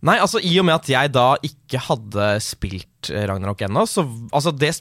Nei, 0.06 0.16
altså 0.16 0.40
I 0.40 0.54
og 0.60 0.64
med 0.64 0.78
at 0.78 0.88
jeg 0.88 1.12
da 1.12 1.26
ikke 1.44 1.80
hadde 1.84 2.28
spilt 2.40 3.10
eh, 3.12 3.26
Ragnarok 3.28 3.66
ennå, 3.66 3.82
så 3.88 4.06
altså 4.32 4.52
det 4.56 4.72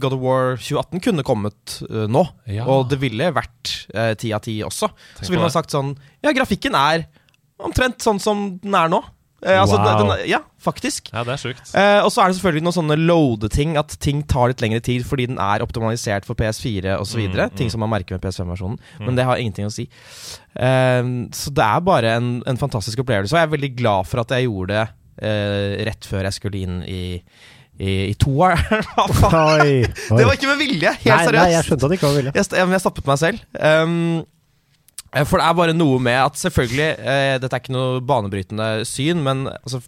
God 0.00 0.16
of 0.16 0.22
War 0.22 0.54
2018 0.56 1.02
kunne 1.04 1.26
kommet 1.26 1.76
uh, 1.90 2.06
nå. 2.08 2.24
Ja. 2.48 2.64
Og 2.72 2.88
det 2.88 3.00
ville 3.02 3.28
vært 3.36 3.74
eh, 3.92 4.14
ti 4.20 4.32
av 4.36 4.44
ti 4.46 4.56
også. 4.64 4.88
Tenk 5.18 5.28
så 5.28 5.34
ville 5.34 5.44
man 5.44 5.52
sagt 5.52 5.74
sånn 5.74 5.92
Ja, 6.24 6.32
grafikken 6.36 6.76
er 6.78 7.04
omtrent 7.64 8.00
sånn 8.04 8.20
som 8.22 8.46
den 8.62 8.76
er 8.76 8.88
nå. 8.92 9.02
Eh, 9.44 9.60
altså, 9.60 9.76
Wow. 9.76 10.00
den, 10.00 10.28
ja, 10.30 10.40
faktisk. 10.62 11.10
Ja, 11.12 11.22
det 11.26 11.34
er 11.34 11.40
sjukt. 11.42 11.74
Eh, 11.76 12.00
og 12.00 12.10
så 12.12 12.22
er 12.24 12.30
det 12.30 12.38
selvfølgelig 12.38 12.64
noen 12.64 12.76
sånne 12.78 12.96
loade-ting, 13.00 13.76
at 13.80 13.96
ting 14.00 14.22
tar 14.30 14.48
litt 14.50 14.64
lengre 14.64 14.80
tid 14.84 15.04
fordi 15.06 15.28
den 15.28 15.40
er 15.42 15.64
optimalisert 15.64 16.24
for 16.24 16.38
PS4 16.38 16.96
osv. 16.98 17.20
Mm, 17.26 17.36
mm. 17.36 17.56
Ting 17.60 17.72
som 17.72 17.84
man 17.84 17.92
merker 17.92 18.16
med 18.16 18.24
PS5-versjonen. 18.24 18.78
Men 19.04 19.18
det 19.18 19.26
har 19.28 19.40
ingenting 19.40 19.68
å 19.68 19.74
si. 19.74 19.88
Eh, 20.56 21.02
så 21.36 21.52
det 21.54 21.66
er 21.66 21.84
bare 21.84 22.16
en, 22.18 22.36
en 22.48 22.60
fantastisk 22.60 23.04
opplevelse, 23.04 23.34
og 23.34 23.42
jeg 23.42 23.50
er 23.50 23.56
veldig 23.58 23.74
glad 23.76 24.08
for 24.08 24.24
at 24.24 24.32
jeg 24.36 24.48
gjorde 24.48 24.72
det 24.72 24.86
eh, 25.28 25.84
rett 25.90 26.08
før 26.08 26.28
jeg 26.28 26.38
skulle 26.38 26.62
inn 26.64 26.80
i, 26.88 27.02
i, 27.78 27.94
i 28.10 28.14
toeren. 28.20 28.60
Det 29.24 30.24
var 30.24 30.36
ikke 30.36 30.52
med 30.52 30.60
vilje! 30.62 30.94
Helt 31.04 31.28
nei, 31.28 31.34
nei, 31.36 31.48
jeg 31.56 31.66
skjønte 31.68 31.84
at 31.84 31.90
det 31.92 31.98
ikke 31.98 32.10
var 32.10 32.20
vilje. 32.20 32.32
Jeg, 32.38 32.48
jeg, 32.56 32.68
men 32.68 32.76
jeg 32.78 32.84
stappet 32.86 33.10
meg 33.10 33.20
selv. 33.20 33.44
Um, 33.58 34.24
for 35.22 35.38
det 35.38 35.46
er 35.46 35.58
bare 35.58 35.76
noe 35.76 36.00
med 36.02 36.18
at 36.18 36.38
selvfølgelig 36.40 36.88
eh, 36.98 37.36
Dette 37.42 37.54
er 37.54 37.62
ikke 37.62 37.76
noe 37.76 38.02
banebrytende 38.04 38.68
syn, 38.88 39.22
men 39.22 39.46
altså 39.60 39.82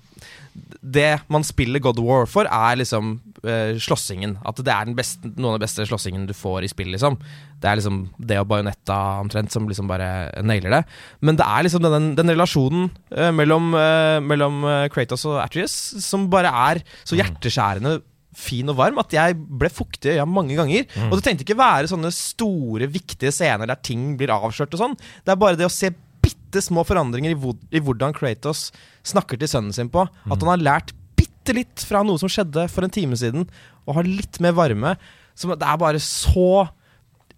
Det 0.80 1.09
man 1.33 1.45
spiller 1.47 1.83
God 1.83 1.99
of 1.99 2.06
War 2.06 2.28
for, 2.30 2.47
er 2.47 2.78
liksom 2.78 3.16
eh, 3.42 3.75
slåssingen. 3.83 4.37
At 4.47 4.62
det 4.62 4.73
er 4.73 4.87
den 4.88 4.97
beste, 4.99 5.33
noen 5.35 5.54
av 5.54 5.59
de 5.59 5.66
beste 5.66 5.87
slåssingen 5.88 6.28
du 6.28 6.35
får 6.37 6.64
i 6.64 6.71
spill, 6.71 6.92
liksom. 6.95 7.18
Det 7.61 7.68
er 7.68 7.80
liksom 7.80 8.02
det 8.30 8.38
og 8.40 8.49
Bajonetta 8.50 8.97
omtrent 9.21 9.52
som 9.52 9.68
liksom 9.68 9.90
bare 9.90 10.30
nailer 10.47 10.78
det. 10.78 10.83
Men 11.21 11.38
det 11.38 11.47
er 11.47 11.66
liksom 11.66 11.85
den, 11.85 12.11
den 12.18 12.33
relasjonen 12.33 12.90
eh, 13.11 13.33
mellom, 13.35 13.73
eh, 13.76 14.18
mellom 14.25 14.62
eh, 14.64 14.88
Kratos 14.95 15.26
og 15.28 15.40
Atreus 15.45 15.75
som 16.04 16.28
bare 16.33 16.52
er 16.71 16.85
så 17.02 17.18
hjerteskjærende 17.18 17.99
fin 18.37 18.69
og 18.69 18.76
varm 18.76 18.99
at 19.00 19.14
jeg 19.16 19.37
ble 19.37 19.71
fuktig 19.73 20.12
i 20.12 20.19
øya 20.19 20.26
mange 20.28 20.57
ganger. 20.59 20.85
Og 21.09 21.16
det 21.16 21.25
trengte 21.25 21.47
ikke 21.47 21.57
være 21.59 21.88
sånne 21.90 22.11
store, 22.12 22.88
viktige 22.93 23.33
scener 23.33 23.69
der 23.71 23.81
ting 23.81 24.11
blir 24.21 24.33
avslørt 24.35 24.76
og 24.76 24.83
sånn. 24.83 24.97
Det 25.25 25.33
er 25.33 25.40
bare 25.40 25.57
det 25.57 25.69
å 25.69 25.73
se 25.73 25.88
bitte 26.26 26.61
små 26.64 26.85
forandringer 26.87 27.33
i, 27.33 27.55
i 27.78 27.83
hvordan 27.83 28.14
Kratos 28.16 28.69
snakker 29.07 29.40
til 29.40 29.50
sønnen 29.50 29.75
sin 29.76 29.90
på. 29.93 30.05
At 30.28 30.40
han 30.43 30.52
har 30.52 30.62
lært 30.62 30.93
bitte 31.16 31.55
litt 31.57 31.85
fra 31.87 32.02
noe 32.05 32.21
som 32.21 32.28
skjedde 32.33 32.66
for 32.73 32.85
en 32.85 32.93
time 32.93 33.16
siden, 33.19 33.47
og 33.87 34.00
har 34.00 34.09
litt 34.09 34.40
mer 34.45 34.57
varme. 34.59 34.97
Som, 35.38 35.52
det 35.57 35.69
er 35.69 35.81
bare 35.81 36.00
så 36.02 36.66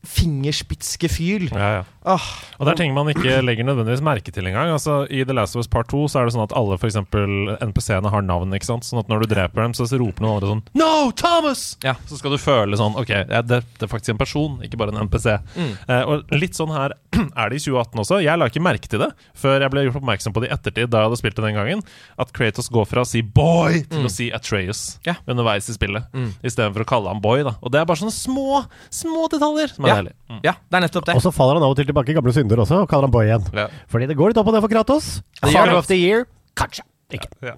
fingerspitske 0.09 1.09
fyl 1.11 1.49
Ja, 1.51 1.69
ja. 1.81 1.87
Åh, 2.09 2.27
Og 2.59 2.67
det 2.67 2.73
er 2.73 2.79
ting 2.81 2.95
man 2.97 3.07
ikke 3.13 3.37
legger 3.45 3.67
nødvendigvis 3.69 4.01
merke 4.03 4.33
til 4.35 4.47
engang. 4.49 4.71
Altså, 4.73 5.03
I 5.13 5.23
The 5.29 5.35
Last 5.37 5.55
of 5.57 5.61
Us 5.61 5.69
Part 5.71 5.91
2 5.93 6.07
så 6.09 6.21
er 6.23 6.25
det 6.29 6.35
sånn 6.35 6.43
at 6.47 6.55
alle 6.57 6.79
for 6.81 6.89
eksempel 6.89 7.53
NPC-ene 7.61 8.11
har 8.11 8.23
navn. 8.25 8.55
ikke 8.57 8.67
sant? 8.67 8.87
Sånn 8.89 8.99
at 9.03 9.11
når 9.13 9.27
du 9.27 9.35
dreper 9.35 9.63
dem, 9.63 9.75
så 9.77 9.85
roper 10.01 10.25
noen 10.25 10.39
andre 10.39 10.49
sånn 10.55 10.63
No, 10.81 11.11
Thomas! 11.13 11.77
Ja. 11.85 11.95
Så 12.09 12.19
skal 12.19 12.33
du 12.35 12.39
føle 12.41 12.79
sånn 12.81 12.97
Ok, 12.99 13.11
ja, 13.13 13.43
det, 13.45 13.61
det 13.79 13.85
er 13.87 13.93
faktisk 13.93 14.15
en 14.17 14.19
person, 14.19 14.57
ikke 14.65 14.79
bare 14.81 14.95
en 14.97 15.05
NPC. 15.07 15.37
Mm. 15.55 15.73
Eh, 15.89 16.03
og 16.09 16.33
litt 16.35 16.57
sånn 16.59 16.73
her 16.75 16.97
er 17.39 17.53
det 17.53 17.61
i 17.61 17.63
2018 17.69 18.03
også. 18.03 18.23
Jeg 18.25 18.39
la 18.41 18.49
ikke 18.51 18.65
merke 18.65 18.89
til 18.91 19.05
det 19.05 19.11
før 19.39 19.61
jeg 19.63 19.71
ble 19.75 19.85
gjort 19.87 20.01
oppmerksom 20.01 20.33
på 20.35 20.43
det 20.43 20.49
i 20.51 20.55
ettertid, 20.57 20.89
da 20.91 21.03
jeg 21.05 21.11
hadde 21.11 21.21
spilt 21.21 21.37
det 21.39 21.45
den 21.45 21.59
gangen. 21.61 21.85
At 22.19 22.33
Kratos 22.33 22.71
går 22.73 22.89
fra 22.89 23.05
å 23.05 23.09
si 23.09 23.21
'boy' 23.23 23.85
til 23.91 24.09
å 24.09 24.11
si 24.11 24.31
Atreus 24.33 24.97
Mm. 24.99 25.07
Ja. 25.07 25.15
underveis 25.29 25.69
i 25.69 25.75
spillet. 25.77 26.05
Mm. 26.15 26.33
Istedenfor 26.43 26.83
å 26.85 26.87
kalle 26.89 27.09
ham 27.09 27.21
boy. 27.21 27.43
da 27.43 27.55
Og 27.63 27.71
det 27.73 27.81
er 27.81 27.85
bare 27.85 27.97
sånne 28.01 28.15
små, 28.15 28.65
små 28.91 29.29
detaljer 29.29 29.75
som 29.75 29.85
er 29.85 29.89
Ja. 29.89 29.95
deilig. 30.03 30.13
Mm. 30.31 30.41
ja, 30.45 30.53
det 30.71 30.77
er 30.77 30.81
nettopp 30.89 31.05
det. 31.07 31.15
Og 31.17 31.23
så 31.23 31.33
faller 31.33 31.55
han 31.55 31.63
av 31.63 31.71
og 31.71 31.77
til 31.77 31.85
tilbake 31.87 31.98
i 32.07 32.15
gamle 32.15 32.35
synder 32.37 32.63
også, 32.63 32.85
og 32.85 32.91
kaller 32.91 33.09
han 33.09 33.15
boy 33.15 33.27
igjen. 33.27 33.51
Ja. 33.57 33.67
Fordi 33.91 34.07
det 34.07 34.17
går 34.19 34.31
litt 34.31 34.39
opp 34.39 34.53
og 34.53 34.55
ned 34.55 34.63
for 34.63 34.71
Kratos. 34.71 35.11
The 35.43 35.51
year 35.51 35.75
of 35.75 35.91
the 35.91 35.99
year 35.99 36.29
kanskje. 36.59 36.87
Ikke. 37.19 37.31
Ja. 37.43 37.57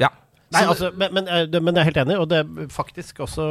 Ja. 0.00 0.10
Nei, 0.50 0.64
altså, 0.66 0.90
men, 0.98 1.12
men, 1.14 1.28
eh, 1.30 1.46
men 1.62 1.76
jeg 1.76 1.84
er 1.84 1.88
helt 1.92 1.98
enig, 2.02 2.18
og 2.18 2.26
det 2.30 2.40
er 2.42 2.70
faktisk 2.74 3.20
også 3.22 3.44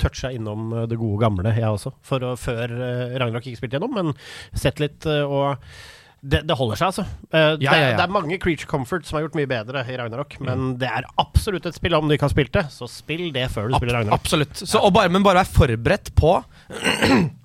toucha 0.00 0.28
innom 0.34 0.72
eh, 0.74 0.86
det 0.90 0.98
gode 1.00 1.22
gamle, 1.22 1.54
jeg 1.56 1.64
også. 1.64 1.94
For 2.04 2.24
å, 2.28 2.34
før 2.36 2.74
eh, 2.76 3.14
Ragnarok 3.20 3.46
ikke 3.48 3.62
spilte 3.62 3.78
gjennom, 3.78 3.94
men 3.96 4.12
sett 4.52 4.82
litt 4.84 5.08
og 5.08 5.56
det, 6.24 6.42
det 6.48 6.56
holder 6.56 6.80
seg, 6.80 6.90
altså. 6.90 7.04
Ja, 7.32 7.46
det, 7.56 7.64
ja, 7.64 7.76
ja. 7.80 7.94
det 7.96 8.04
er 8.04 8.12
mange 8.12 8.36
Creature 8.40 8.68
Comfort 8.68 9.08
som 9.08 9.18
har 9.18 9.26
gjort 9.26 9.38
mye 9.40 9.48
bedre 9.48 9.84
i 9.88 9.96
Ragnarok, 10.00 10.36
men 10.44 10.74
det 10.80 10.88
er 10.88 11.08
absolutt 11.20 11.68
et 11.68 11.76
spill 11.76 11.96
om 11.96 12.08
du 12.08 12.16
ikke 12.16 12.28
har 12.28 12.34
spilt 12.36 12.52
det, 12.56 12.66
så 12.72 12.88
spill 12.88 13.30
det 13.32 13.48
før 13.52 13.68
du 13.68 13.78
spiller 13.78 14.00
Ragnarok. 14.00 14.20
Absolutt. 14.20 14.60
Så, 14.60 14.80
og 14.80 14.92
bare, 14.96 15.12
men 15.12 15.24
bare 15.24 15.40
vær 15.40 15.52
forberedt 15.56 16.12
på 16.20 16.36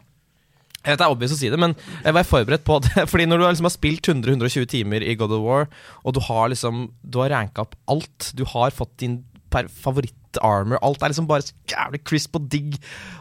Jeg 0.80 0.94
vet 0.94 1.02
det 1.02 1.06
er 1.06 1.14
obvious 1.14 1.34
å 1.36 1.38
si 1.40 1.50
det, 1.52 1.60
men 1.60 1.74
vær 2.06 2.28
forberedt 2.28 2.64
på 2.68 2.78
det. 2.86 3.04
Fordi 3.12 3.26
når 3.28 3.42
du 3.42 3.46
liksom 3.46 3.68
har 3.68 3.76
spilt 3.76 4.08
100-120 4.08 4.70
timer 4.72 5.04
i 5.04 5.16
God 5.20 5.36
of 5.36 5.44
War, 5.44 5.68
og 6.08 6.16
du 6.16 6.22
har 6.30 6.52
liksom 6.54 6.88
Du 7.04 7.20
har 7.20 7.34
ranka 7.34 7.66
opp 7.66 7.76
alt, 7.92 8.32
du 8.38 8.46
har 8.48 8.72
fått 8.76 8.96
din 9.04 9.20
favoritt-armor, 9.52 10.78
alt 10.86 11.02
er 11.04 11.12
liksom 11.12 11.28
bare 11.30 11.42
så 11.46 11.54
jævlig 11.72 12.00
crisp 12.06 12.36
og 12.38 12.46
digg, 12.52 12.76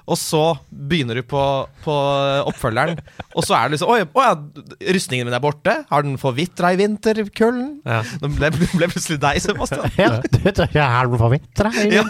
og 0.08 0.18
så 0.20 0.42
begynner 0.70 1.18
du 1.18 1.22
på, 1.28 1.40
på 1.84 1.94
oppfølgeren, 2.50 3.00
og 3.34 3.44
så 3.46 3.56
er 3.58 3.68
det 3.68 3.76
liksom 3.78 3.92
Å 3.92 4.24
ja, 4.24 4.34
rustningen 4.94 5.28
min 5.28 5.36
er 5.36 5.42
borte. 5.44 5.74
Har 5.90 6.04
den 6.06 6.18
forvitra 6.20 6.70
i 6.74 6.78
vinterkulden? 6.80 7.80
Ja. 7.88 8.02
Det 8.22 8.30
ble, 8.36 8.50
ble 8.74 8.90
plutselig 8.92 9.18
deg, 9.24 9.40
Sebastian. 9.44 9.88
Ja, 9.98 10.10
du 10.20 10.38
vet, 10.44 10.62
jeg 10.74 10.84
har 10.84 11.08
den 11.08 11.16
Ja. 11.92 12.04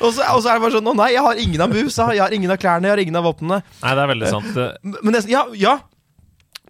Og 0.00 0.10
så, 0.16 0.24
og 0.34 0.42
så 0.44 0.50
er 0.52 0.58
det 0.58 0.64
bare 0.66 0.74
sånn 0.78 0.88
Å 0.92 0.96
nei, 0.98 1.10
jeg 1.14 1.24
har 1.28 1.40
ingen 1.44 1.64
av 1.64 1.72
busa, 1.74 2.10
jeg 2.16 2.24
har 2.24 2.34
ingen 2.36 2.52
av 2.54 2.60
klærne, 2.62 2.88
jeg 2.88 2.96
har 2.96 3.04
ingen 3.04 3.20
av 3.20 3.28
våpnene. 3.28 3.60
Nei, 3.82 3.94
det 3.96 4.04
er 4.04 4.12
veldig 4.14 4.30
sant. 4.32 4.52
Det- 4.56 5.00
Men 5.04 5.16
det, 5.18 5.24
ja, 5.32 5.44
ja. 5.58 5.78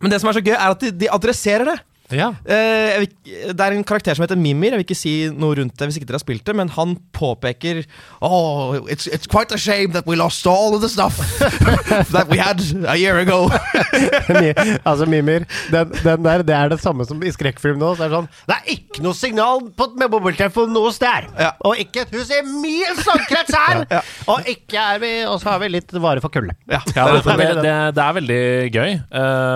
Men 0.02 0.10
det 0.10 0.20
som 0.20 0.28
er 0.30 0.36
så 0.38 0.42
gøy, 0.44 0.54
er 0.58 0.70
at 0.74 0.80
de, 0.82 0.90
de 1.04 1.08
adresserer 1.14 1.70
det. 1.70 1.78
Ja. 2.12 2.34
Eh, 2.44 2.98
vil, 3.00 3.08
det 3.56 3.60
er 3.64 3.72
en 3.72 3.84
karakter 3.86 4.14
som 4.14 4.22
heter 4.26 4.36
Mimir. 4.36 4.74
Jeg 4.74 4.80
vil 4.82 4.84
ikke 4.84 4.98
si 4.98 5.12
noe 5.32 5.56
rundt 5.56 5.76
det 5.80 5.86
hvis 5.88 5.96
ikke 5.98 6.06
dere 6.10 6.18
har 6.18 6.24
spilt 6.24 6.44
det, 6.44 6.54
men 6.58 6.68
han 6.76 6.96
påpeker 7.16 7.84
Oh, 8.20 8.74
it's, 8.92 9.06
it's 9.08 9.26
quite 9.26 9.52
a 9.54 9.58
shame 9.58 9.92
that 9.96 10.06
we 10.06 10.14
lost 10.16 10.46
all 10.46 10.74
of 10.76 10.82
the 10.84 10.88
stuff 10.92 11.16
that 12.12 12.28
we 12.28 12.36
had 12.38 12.60
a 12.86 12.96
year 12.96 13.18
ago. 13.22 13.48
Altså, 14.84 15.06
Mimir, 15.08 15.44
den, 15.72 15.90
den 16.04 16.24
der, 16.24 16.42
det 16.46 16.54
er 16.54 16.68
det 16.72 16.80
samme 16.82 17.04
som 17.08 17.22
i 17.24 17.30
skrekkfilm 17.32 17.78
nå. 17.80 17.94
Så 17.96 18.04
er 18.04 18.10
det 18.12 18.18
sånn 18.18 18.28
Det 18.48 18.56
er 18.56 18.70
ikke 18.74 19.02
noe 19.04 19.16
signal 19.16 19.62
på 19.78 19.88
med 19.98 20.10
mobiltelefon 20.12 20.72
noe 20.74 20.92
sted! 20.94 21.28
Ja. 21.40 21.52
Og 21.66 21.78
ikke 21.80 22.04
et 22.04 22.12
hus 22.14 22.30
i 22.34 22.40
min 22.46 23.00
sandkrets 23.00 23.54
her! 23.56 23.84
Og 24.30 24.46
ikke 24.50 24.80
er 24.94 25.00
vi 25.02 25.12
Og 25.28 25.38
så 25.42 25.52
har 25.54 25.62
vi 25.62 25.70
litt 25.72 25.92
vare 26.02 26.22
for 26.24 26.32
kulde. 26.34 26.54
Ja, 26.70 26.80
Ja, 26.94 27.06
det 27.14 27.22
det, 27.24 27.32
er 27.32 27.38
det, 27.38 27.38
veldig- 27.40 27.64
det, 27.64 27.74
det 27.96 28.04
er 28.04 28.16
veldig 28.20 28.42
gøy 28.74 28.92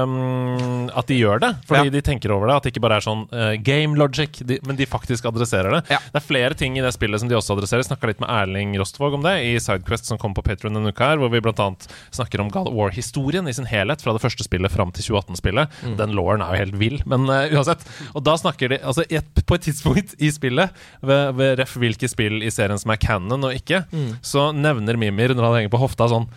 um, 0.09 0.89
at 0.97 1.07
de 1.11 1.19
gjør 1.21 1.39
det. 1.45 1.53
Fordi 1.69 1.85
Ja. 1.89 1.95
de 1.99 2.01
tenker 2.05 2.33
over 2.35 2.38
det. 2.47 2.55
At 2.55 2.67
det 2.67 2.71
ikke 2.73 2.83
bare 2.85 2.99
er 3.01 3.05
sånn 3.05 3.25
uh, 3.33 3.55
game 3.65 3.99
logic, 3.99 4.39
de, 4.47 4.61
men 4.69 4.79
de 4.79 4.87
faktisk 4.87 5.27
adresserer 5.27 5.75
det. 5.75 5.81
Ja. 5.91 5.99
Det 6.13 6.21
er 6.21 6.27
flere 6.27 6.59
ting 6.59 6.79
i 6.79 6.85
det 6.85 6.93
spillet 6.95 7.23
som 7.23 7.31
de 7.31 7.37
også 7.39 7.57
adresserer. 7.57 7.83
Snakka 7.87 8.11
litt 8.11 8.23
med 8.23 8.31
Erling 8.31 8.77
Rostvåg 8.79 9.17
om 9.19 9.25
det 9.27 9.35
i 9.47 9.55
Sidequest 9.63 10.11
som 10.11 10.21
kom 10.21 10.37
på 10.37 10.45
Patron 10.47 10.79
denne 10.79 10.93
uka, 10.95 11.11
her 11.11 11.23
hvor 11.23 11.33
vi 11.33 11.43
bl.a. 11.43 11.69
snakker 12.15 12.45
om 12.45 12.53
God 12.55 12.71
of 12.71 12.77
War-historien 12.79 13.51
i 13.51 13.57
sin 13.57 13.67
helhet 13.69 14.05
fra 14.05 14.15
det 14.15 14.23
første 14.23 14.47
spillet 14.47 14.73
fram 14.75 14.95
til 14.95 15.09
2018-spillet. 15.11 15.81
Den 15.99 16.15
lawren 16.17 16.45
er 16.45 16.55
jo 16.55 16.63
helt 16.67 16.79
vill, 16.79 17.01
men 17.11 17.27
uh, 17.27 17.49
uansett. 17.57 17.83
Og 18.15 18.23
da 18.27 18.37
snakker 18.39 18.75
de 18.75 18.81
altså 18.83 19.07
et, 19.09 19.43
På 19.49 19.59
et 19.59 19.67
tidspunkt 19.67 20.15
i 20.23 20.31
spillet, 20.35 20.75
ved, 21.03 21.35
ved 21.39 21.59
ref 21.59 21.75
hvilke 21.81 22.09
spill 22.11 22.43
i 22.45 22.53
serien 22.55 22.79
som 22.81 22.93
er 22.95 23.01
canon 23.03 23.49
og 23.49 23.57
ikke, 23.57 23.83
så 24.25 24.51
nevner 24.55 24.99
Mimir 25.01 25.35
når 25.35 25.47
han 25.47 25.59
henger 25.61 25.73
på 25.75 25.81
hofta 25.83 26.09
sånn 26.11 26.29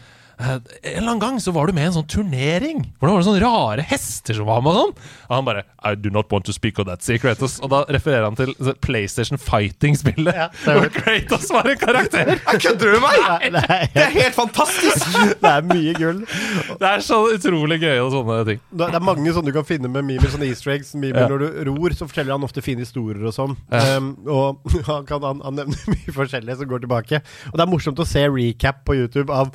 En 0.41 0.61
eller 0.83 1.11
annen 1.11 1.21
gang 1.21 1.39
så 1.41 1.53
var 1.55 1.67
du 1.67 1.75
med 1.75 1.85
i 1.85 1.89
en 1.91 1.95
sånn 1.99 2.09
turnering 2.09 2.83
hvor 2.97 3.09
det 3.09 3.13
var 3.15 3.25
sånne 3.27 3.43
rare 3.43 3.85
hester 3.87 4.37
som 4.37 4.47
var 4.49 4.63
med 4.65 4.73
og 4.73 4.79
sånn. 4.79 4.93
Og 5.27 5.35
han 5.35 5.47
bare 5.47 5.63
I 5.87 5.95
do 5.95 6.11
not 6.13 6.31
want 6.31 6.45
to 6.49 6.53
speak 6.55 6.79
of 6.81 6.87
that, 6.89 7.03
secret. 7.05 7.41
Og 7.41 7.69
da 7.71 7.81
refererer 7.89 8.27
han 8.27 8.37
til 8.37 8.53
PlayStation 8.83 9.39
Fighting-spillet. 9.41 10.35
Ja, 10.37 10.49
hvor 10.77 10.89
Kratos 10.93 11.49
var 11.53 11.69
en 11.71 11.79
karakter! 11.81 12.33
Kødder 12.63 12.95
du 12.95 12.99
med 12.99 13.05
meg?! 13.05 13.55
Det 13.55 14.03
er, 14.03 14.13
helt 14.17 14.37
fantastisk! 14.37 15.07
det 15.43 15.51
er 15.51 15.65
mye 15.67 15.95
gull. 15.97 16.21
Det 16.81 16.91
er 16.91 17.05
så 17.05 17.21
utrolig 17.33 17.79
gøy 17.81 18.01
og 18.03 18.11
sånne 18.15 18.39
ting. 18.49 18.61
Det 18.81 18.89
er 18.89 19.05
mange 19.05 19.33
sånne 19.33 19.51
du 19.51 19.57
kan 19.57 19.67
finne 19.67 19.91
med 19.91 20.07
memer 20.07 20.33
sånne 20.33 20.49
easter 20.49 20.75
eggs. 20.75 20.93
Memer 20.95 21.21
Ja. 21.21 21.29
Når 21.31 21.43
du 21.43 21.59
ror, 21.69 21.93
så 21.93 22.07
forteller 22.09 22.33
han 22.33 22.45
ofte 22.45 22.63
fine 22.65 22.81
historier 22.83 23.21
og 23.29 23.35
sånn. 23.35 23.53
Ja. 23.71 23.97
Um, 23.99 24.13
og 24.25 24.73
han, 24.87 25.05
kan, 25.09 25.23
han, 25.25 25.41
han 25.45 25.59
nevner 25.59 25.91
mye 25.93 26.15
forskjellig 26.15 26.57
som 26.59 26.69
går 26.71 26.85
tilbake. 26.85 27.21
Og 27.51 27.57
det 27.59 27.65
er 27.65 27.71
morsomt 27.71 28.01
å 28.01 28.07
se 28.07 28.23
recap 28.31 28.81
på 28.87 28.97
YouTube 28.97 29.33
av 29.33 29.51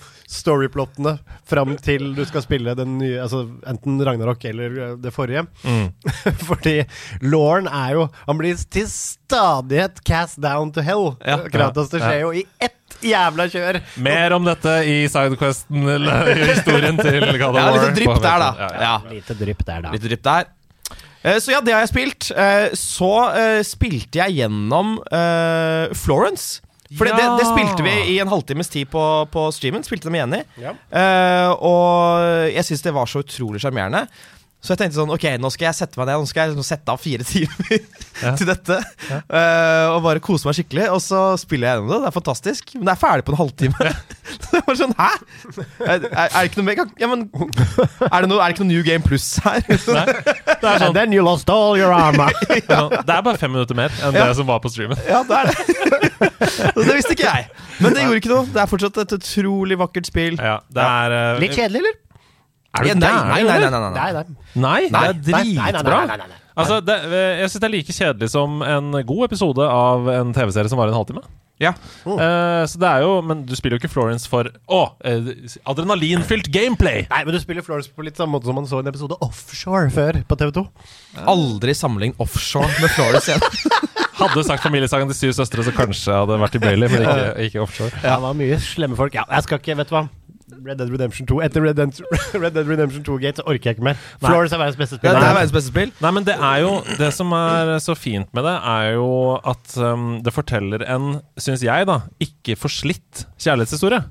storyplottene 0.76 1.18
fram 1.48 1.76
til 1.82 2.10
du 2.16 2.22
skal 2.28 2.42
spille 2.44 2.74
den 2.76 2.98
nye, 3.00 3.18
altså 3.22 3.44
enten 3.68 3.98
Ragnarok 4.04 4.44
eller 4.44 4.76
uh, 4.92 4.96
det 5.00 5.12
forrige. 5.14 5.46
Mm. 5.64 5.92
Fordi 6.48 6.76
Lauren 7.22 7.66
er 7.68 7.94
jo 7.96 8.06
Han 8.26 8.38
blir 8.38 8.56
til 8.70 8.86
stadighet 8.90 10.02
cast 10.06 10.40
down 10.42 10.72
to 10.72 10.82
hell. 10.84 11.14
Ja. 11.24 11.38
Kratos, 11.48 11.90
det 11.92 12.00
Ja. 12.02 12.08
skjer 12.10 12.20
jo 12.26 12.32
i 12.32 12.44
ett 12.60 12.98
jævla 13.02 13.48
kjør. 13.52 13.80
Mer 14.00 14.32
om 14.36 14.44
dette 14.46 14.76
i 14.88 14.98
Sidequesten, 15.10 15.82
eller 15.96 16.30
i 16.32 16.46
historien 16.52 16.96
til 17.00 17.20
God 17.38 17.50
of 17.50 17.56
Ja, 17.58 17.64
War. 17.70 17.80
litt 17.86 17.96
drypp 17.98 18.20
der, 18.22 18.38
da. 18.44 18.50
Ja, 18.58 18.68
ja. 18.72 18.82
Ja. 18.86 18.94
Lite 19.12 19.34
drypp 19.40 19.64
der, 19.66 19.82
da. 19.84 19.92
Litt 19.96 20.06
drypp 20.06 20.22
der. 20.24 20.46
Eh, 21.26 21.38
Så 21.42 21.50
ja, 21.52 21.60
det 21.60 21.74
har 21.74 21.82
jeg 21.84 21.90
spilt. 21.92 22.30
Eh, 22.36 22.68
Så 22.78 23.10
eh, 23.36 23.62
spilte 23.66 24.20
jeg 24.22 24.36
gjennom 24.38 24.96
eh, 25.10 25.92
Florence. 25.98 26.62
For 26.94 27.08
det, 27.08 27.16
det, 27.18 27.26
det 27.40 27.48
spilte 27.48 27.82
vi 27.86 27.94
i 28.14 28.18
en 28.22 28.30
halvtimes 28.30 28.70
tid 28.70 28.90
på, 28.92 29.02
på 29.32 29.48
streamen. 29.54 29.82
Spilte 29.86 30.06
dem 30.06 30.18
igjen 30.18 30.36
i. 30.38 30.42
Ja. 30.62 30.74
Uh, 30.92 31.50
og 31.66 32.52
jeg 32.52 32.66
syns 32.68 32.84
det 32.86 32.94
var 32.94 33.10
så 33.10 33.24
utrolig 33.24 33.62
sjarmerende. 33.64 34.06
Så 34.64 34.72
jeg 34.72 34.78
tenkte 34.80 34.96
sånn, 34.98 35.10
ok, 35.14 35.24
nå 35.38 35.50
skal 35.52 35.68
jeg 35.68 35.76
sette 35.78 35.98
meg 36.00 36.08
ned 36.08 36.18
Nå 36.24 36.26
skal 36.26 36.40
jeg 36.48 36.50
liksom 36.56 36.64
sette 36.66 36.90
av 36.90 36.98
fire 36.98 37.22
timer 37.28 37.76
Ja. 38.24 38.32
til 38.34 38.48
dette. 38.48 38.78
eh, 39.12 39.86
og 39.92 40.00
bare 40.02 40.22
kose 40.24 40.48
meg 40.48 40.56
skikkelig. 40.56 40.86
Og 40.90 40.98
så 41.04 41.20
spiller 41.38 41.68
jeg 41.68 41.76
gjennom 41.76 41.90
det. 41.92 41.98
Det 42.02 42.08
er 42.08 42.14
fantastisk. 42.16 42.72
Men 42.74 42.88
det 42.88 42.94
er 42.94 43.00
ferdig 43.02 43.26
på 43.28 43.34
en 43.34 43.38
halvtime. 43.38 43.90
det 44.50 44.62
var 44.66 44.78
sånn, 44.80 44.94
Hæ? 44.98 45.10
Er, 45.84 46.06
er, 46.08 46.24
er 46.24 46.40
det 46.40 46.48
ikke 46.48 46.62
noe 46.62 46.66
mer 46.66 46.80
Ja, 46.98 47.10
men 47.12 47.26
Er 48.10 48.24
det, 48.24 48.30
no, 48.32 48.40
er 48.40 48.48
det 48.48 48.56
ikke 48.56 48.64
noe 48.64 48.70
New 48.72 48.82
Game 48.88 49.04
Plus 49.06 49.26
her? 49.44 49.60
Det 49.68 49.76
er 49.76 49.84
sånn, 50.80 50.88
And 50.88 50.96
then 50.98 51.12
you 51.14 51.22
lost 51.26 51.52
all 51.52 51.76
your 51.78 51.92
armor. 51.94 52.32
det 52.48 52.64
er 52.64 52.80
sånn- 52.80 52.96
det 53.06 53.14
er 53.18 53.22
bare 53.28 53.38
fem 53.38 53.52
minutter 53.54 53.76
mer 53.78 53.92
enn 54.00 54.16
Ja. 54.16 54.26
det 54.32 54.38
som 54.40 54.48
var 54.48 54.58
på 54.64 54.72
streamen. 54.72 54.98
Ja, 55.06 55.20
det 55.28 55.36
er 55.36 55.52
det. 55.52 56.32
det 56.80 56.96
visste 56.96 57.14
ikke 57.14 57.28
jeg. 57.28 57.46
Men 57.84 57.94
det 57.94 58.02
gjorde 58.08 58.18
ikke 58.24 58.32
noe. 58.32 58.48
Det 58.50 58.64
er 58.64 58.70
fortsatt 58.72 58.98
et 59.04 59.14
utrolig 59.20 59.78
vakkert 59.78 60.08
spill. 60.10 60.40
Ja, 60.40 60.58
det 60.72 60.82
er 60.88 61.14
eh, 61.20 61.40
Litt 61.44 61.54
kjedelig, 61.58 61.84
eller? 61.84 62.00
Er 62.76 62.84
du 62.84 62.90
gæren, 62.92 63.00
nei, 63.00 63.40
nei, 63.42 63.56
nei, 63.62 63.70
nei, 63.72 64.10
nei. 64.12 64.76
Nei, 64.92 65.12
det 65.24 65.32
er 65.40 65.48
dritbra. 65.54 66.02
Altså, 66.56 66.78
det, 66.84 67.00
jeg 67.40 67.50
syns 67.50 67.62
det 67.62 67.68
er 67.68 67.74
like 67.74 67.96
kjedelig 67.96 68.30
som 68.32 68.62
en 68.64 68.94
god 69.08 69.26
episode 69.28 69.66
av 69.66 70.08
en 70.12 70.36
TV-serie 70.36 70.72
som 70.72 70.80
var 70.80 70.92
en 70.92 70.96
halvtime. 70.96 71.24
Ja. 71.60 71.72
Eh, 72.04 72.62
så 72.68 72.76
det 72.76 72.84
er 72.84 73.00
jo 73.00 73.22
Men 73.24 73.46
du 73.48 73.54
spiller 73.56 73.78
jo 73.78 73.80
ikke 73.80 73.88
Florence 73.88 74.28
for 74.28 74.50
Å! 74.68 74.80
Uh, 75.00 75.30
adrenalinfylt 75.64 76.50
gameplay! 76.52 77.06
Nei, 77.08 77.20
men 77.24 77.32
du 77.32 77.40
spiller 77.40 77.64
Florence 77.64 77.88
på 77.88 78.04
litt 78.04 78.20
samme 78.20 78.36
måte 78.36 78.50
som 78.50 78.58
man 78.58 78.68
så 78.68 78.82
en 78.82 78.90
episode 78.90 79.16
offshore 79.24 79.88
før 79.94 80.20
på 80.28 80.36
TV2. 80.42 80.66
Aldri 81.32 81.72
sammenlign 81.76 82.12
offshore 82.20 82.68
med 82.82 82.92
Florence 82.92 83.32
igjen. 83.32 83.80
Hadde 84.20 84.36
du 84.36 84.44
sagt 84.48 84.64
familiesagen 84.64 85.08
til 85.12 85.18
syv 85.18 85.32
søstre, 85.36 85.64
så 85.64 85.72
kanskje 85.76 86.08
jeg 86.08 86.22
hadde 86.22 86.38
vært 86.40 86.54
i 86.56 86.60
Bailey, 86.62 86.88
men 86.88 87.02
ikke, 87.04 87.24
ikke 87.48 87.60
offshore. 87.60 87.90
Ja, 88.00 88.14
det 88.14 88.22
var 88.24 88.38
mye 88.38 88.56
slemme 88.64 88.96
folk. 88.96 89.12
Ja, 89.16 89.26
jeg 89.28 89.44
skal 89.44 89.60
ikke, 89.60 89.76
vet 89.76 89.90
du 89.90 89.92
hva. 89.92 90.06
Red 90.52 90.78
Dead 90.78 90.90
Redemption 90.92 91.26
2 91.26 91.40
Etter 91.42 91.64
Red 91.64 91.74
Dead, 91.80 92.00
Red 92.42 92.54
Dead 92.54 92.68
Redemption 92.70 93.02
2-gate 93.06 93.40
så 93.40 93.46
orker 93.50 93.70
jeg 93.72 93.76
ikke 93.78 93.86
mer. 93.88 93.96
Flores 94.22 94.52
er 94.54 94.60
verdens 94.62 94.78
beste 94.78 94.98
Ja, 95.02 95.14
det 95.16 95.24
er 95.26 95.34
verdens 95.40 95.54
beste 95.56 95.72
spill. 95.72 95.90
Nei, 96.04 96.12
men 96.14 96.26
det 96.28 96.36
er 96.38 96.60
jo 96.62 96.74
Det 97.00 97.08
som 97.16 97.32
er 97.34 97.72
så 97.82 97.96
fint 97.98 98.30
med 98.36 98.46
det, 98.46 98.52
er 98.76 98.92
jo 98.94 99.08
at 99.42 99.74
um, 99.82 100.04
det 100.22 100.34
forteller 100.36 100.84
en, 100.86 101.16
syns 101.40 101.64
jeg, 101.66 101.88
da, 101.90 101.98
ikke 102.22 102.54
forslitt 102.60 103.24
kjærlighetshistorie. 103.42 104.04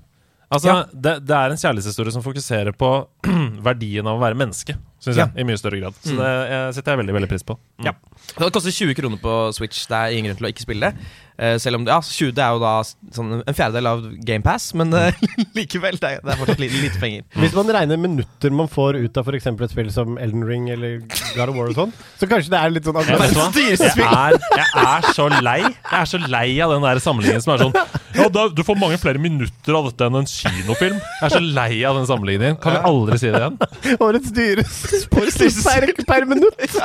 Altså, 0.51 0.67
Ja. 0.69 0.83
det, 0.93 1.15
det 1.25 1.35
er 1.39 1.55
en 1.55 1.57
kjærlighetshistorie 1.63 2.13
som 2.13 2.23
fokuserer 2.25 2.75
på 2.77 2.91
verdien 3.69 4.05
av 4.05 4.19
å 4.19 4.23
være 4.25 4.37
menneske, 4.43 4.75
syns 5.03 5.17
Ja. 5.17 5.27
jeg, 5.27 5.43
i 5.43 5.47
mye 5.47 5.59
større 5.59 5.79
grad. 5.81 5.97
Så 6.03 6.15
det 6.17 6.31
eh, 6.51 6.71
setter 6.77 6.95
jeg 6.95 7.03
veldig 7.03 7.17
veldig 7.19 7.29
pris 7.29 7.45
på. 7.45 7.57
Mm. 7.79 7.89
Ja. 7.89 7.93
Det 8.39 8.51
koster 8.55 8.71
20 8.73 8.95
kroner 8.97 9.21
på 9.21 9.35
Switch. 9.53 9.85
Det 9.89 9.95
er 9.95 10.15
ingen 10.15 10.31
grunn 10.31 10.39
til 10.39 10.47
å 10.47 10.53
ikke 10.53 10.65
spille 10.65 10.89
det. 10.89 11.07
Uh, 11.35 11.57
selv 11.59 11.75
om 11.75 11.83
ja, 11.83 11.97
20 11.99 12.29
det 12.31 12.39
er 12.39 12.53
jo 12.55 12.61
da 12.61 12.69
sånn 13.11 13.41
en 13.41 13.55
fjerdedel 13.57 13.89
av 13.89 14.05
GamePass, 14.23 14.69
men 14.79 14.93
uh, 14.95 15.25
likevel. 15.57 15.97
Det 15.99 16.13
er, 16.13 16.21
det 16.23 16.31
er 16.31 16.39
fortsatt 16.39 16.61
lite, 16.63 16.79
lite 16.79 17.01
penger. 17.01 17.25
Hvis 17.35 17.57
man 17.57 17.71
regner 17.75 17.99
minutter 17.99 18.55
man 18.55 18.69
får 18.71 19.01
ut 19.03 19.19
av 19.19 19.27
f.eks. 19.27 19.49
et 19.51 19.73
spill 19.73 19.91
som 19.91 20.15
Elden 20.15 20.45
Ring 20.47 20.69
eller 20.71 21.01
God 21.35 21.51
of 21.51 21.57
War 21.57 21.73
og 21.73 21.79
sånn, 21.81 21.91
så 22.15 22.29
kanskje 22.31 22.53
det 22.55 22.61
er 22.61 22.71
litt 22.71 22.87
sånn 22.87 23.01
Ja, 23.03 23.19
vet 23.19 23.35
du 23.35 23.41
hva? 23.41 23.49
Jeg 23.51 23.75
er, 23.75 24.37
jeg 24.55 24.85
er 24.85 25.09
så 25.17 25.27
lei 25.43 25.59
Jeg 25.65 25.97
er 25.99 26.07
så 26.07 26.21
lei 26.23 26.47
av 26.63 26.71
den 26.71 26.87
der 26.87 27.01
sammenligningen 27.03 27.43
som 27.43 27.53
er 27.57 27.63
sånn 27.65 27.75
Ja, 28.15 28.29
da, 28.31 28.45
du 28.55 28.61
får 28.63 28.79
mange 28.79 28.99
flere 29.01 29.19
minutter 29.19 29.75
av 29.75 29.89
dette 29.89 30.07
enn 30.07 30.21
en 30.21 30.29
kinofilm. 30.29 31.01
Jeg 31.03 31.25
er 31.27 31.33
så 31.33 31.41
lei 31.43 31.81
av 31.83 31.97
den 31.99 32.07
sammenligningen. 32.07 32.55
Kan 32.63 32.77
vi 32.77 32.83
aldri 32.87 33.19
si 33.19 33.27
det 33.27 33.41
igjen? 33.41 33.57
Årets 34.07 34.31
dyreste 34.35 34.84
per, 35.65 35.87
per 36.07 36.25
minutt! 36.29 36.77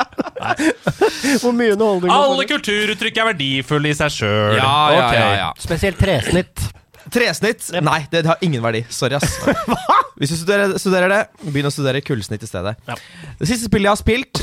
Hvor 1.43 1.55
mye 1.57 1.75
underholdning 1.77 2.13
Alle 2.15 2.47
kulturuttrykk 2.51 3.23
er 3.23 3.31
verdifulle 3.33 3.93
i 3.93 3.97
seg 3.97 4.15
sjøl. 4.21 4.59
Ja, 4.59 4.75
ja, 4.97 5.09
ja, 5.17 5.31
ja. 5.45 5.49
Spesielt 5.61 6.01
tresnitt. 6.01 6.69
Tresnitt? 7.11 7.71
Nei, 7.83 8.03
det, 8.11 8.25
det 8.25 8.31
har 8.31 8.45
ingen 8.45 8.63
verdi. 8.65 8.85
Sorry, 8.93 9.17
ass. 9.19 9.39
Hva? 9.71 10.01
Hvis 10.21 10.35
du 10.35 10.41
studerer, 10.43 10.77
studerer 10.81 11.13
det, 11.13 11.21
begynn 11.49 11.71
å 11.71 11.73
studere 11.73 12.03
kullsnitt 12.05 12.45
i 12.45 12.51
stedet. 12.51 12.77
Ja. 12.89 12.99
Det 13.41 13.49
siste 13.49 13.71
spillet 13.71 13.89
jeg 13.89 13.95
har 13.95 14.01
spilt 14.01 14.43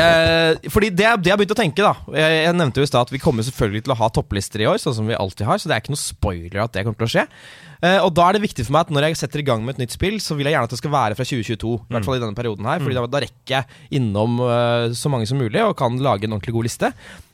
eh, 0.00 0.70
Fordi 0.72 0.88
det, 0.90 1.08
det 1.20 1.28
jeg 1.28 1.34
har 1.34 1.40
begynt 1.40 1.54
å 1.54 1.58
tenke, 1.58 1.84
da 1.84 2.16
Jeg, 2.16 2.38
jeg 2.46 2.56
nevnte 2.56 2.80
jo 2.80 2.86
i 2.86 2.90
stad 2.90 3.06
at 3.06 3.12
vi 3.12 3.20
kommer 3.22 3.46
selvfølgelig 3.46 3.84
til 3.86 3.94
å 3.94 3.98
ha 4.00 4.08
topplister 4.16 4.64
i 4.64 4.68
år, 4.70 4.80
sånn 4.80 4.96
som 4.96 5.10
vi 5.10 5.18
alltid 5.18 5.46
har, 5.48 5.60
så 5.60 5.68
det 5.68 5.76
er 5.76 5.84
ikke 5.84 5.94
noe 5.94 6.02
spoiler 6.02 6.64
at 6.64 6.74
det 6.74 6.86
kommer 6.86 7.02
til 7.02 7.08
å 7.08 7.12
skje. 7.16 7.26
Eh, 7.82 7.98
og 7.98 8.12
da 8.14 8.28
er 8.30 8.36
det 8.36 8.44
viktig 8.44 8.62
for 8.68 8.76
meg 8.76 8.84
at 8.86 8.92
når 8.94 9.08
jeg 9.08 9.16
setter 9.18 9.40
i 9.42 9.46
gang 9.46 9.64
med 9.66 9.74
et 9.74 9.80
nytt 9.82 9.94
spill, 9.96 10.20
så 10.22 10.36
vil 10.38 10.46
jeg 10.46 10.54
gjerne 10.54 10.68
at 10.68 10.74
det 10.74 10.78
skal 10.78 10.92
være 10.94 11.16
fra 11.18 11.24
2022. 11.26 11.72
I 11.90 11.94
hvert 11.96 12.06
fall 12.06 12.18
i 12.18 12.22
denne 12.22 12.36
perioden 12.38 12.68
her, 12.70 12.78
Fordi 12.84 12.94
da, 12.94 13.02
da 13.10 13.22
rekker 13.24 13.56
jeg 13.56 13.98
innom 13.98 14.36
eh, 14.46 14.92
så 14.94 15.10
mange 15.10 15.26
som 15.26 15.40
mulig 15.42 15.58
og 15.66 15.74
kan 15.80 15.96
lage 15.98 16.28
en 16.28 16.36
ordentlig 16.36 16.54
god 16.54 16.68
liste. 16.68 16.92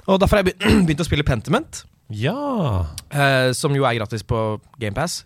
Og 0.08 0.16
derfor 0.22 0.40
har 0.40 0.48
jeg 0.48 0.56
begynt 0.88 1.04
å 1.04 1.08
spille 1.08 1.26
Pentiment. 1.28 1.82
Ja. 2.08 2.86
Eh, 3.12 3.50
som 3.52 3.76
jo 3.76 3.84
er 3.84 3.98
gratis 4.00 4.24
på 4.24 4.40
GamePass. 4.80 5.18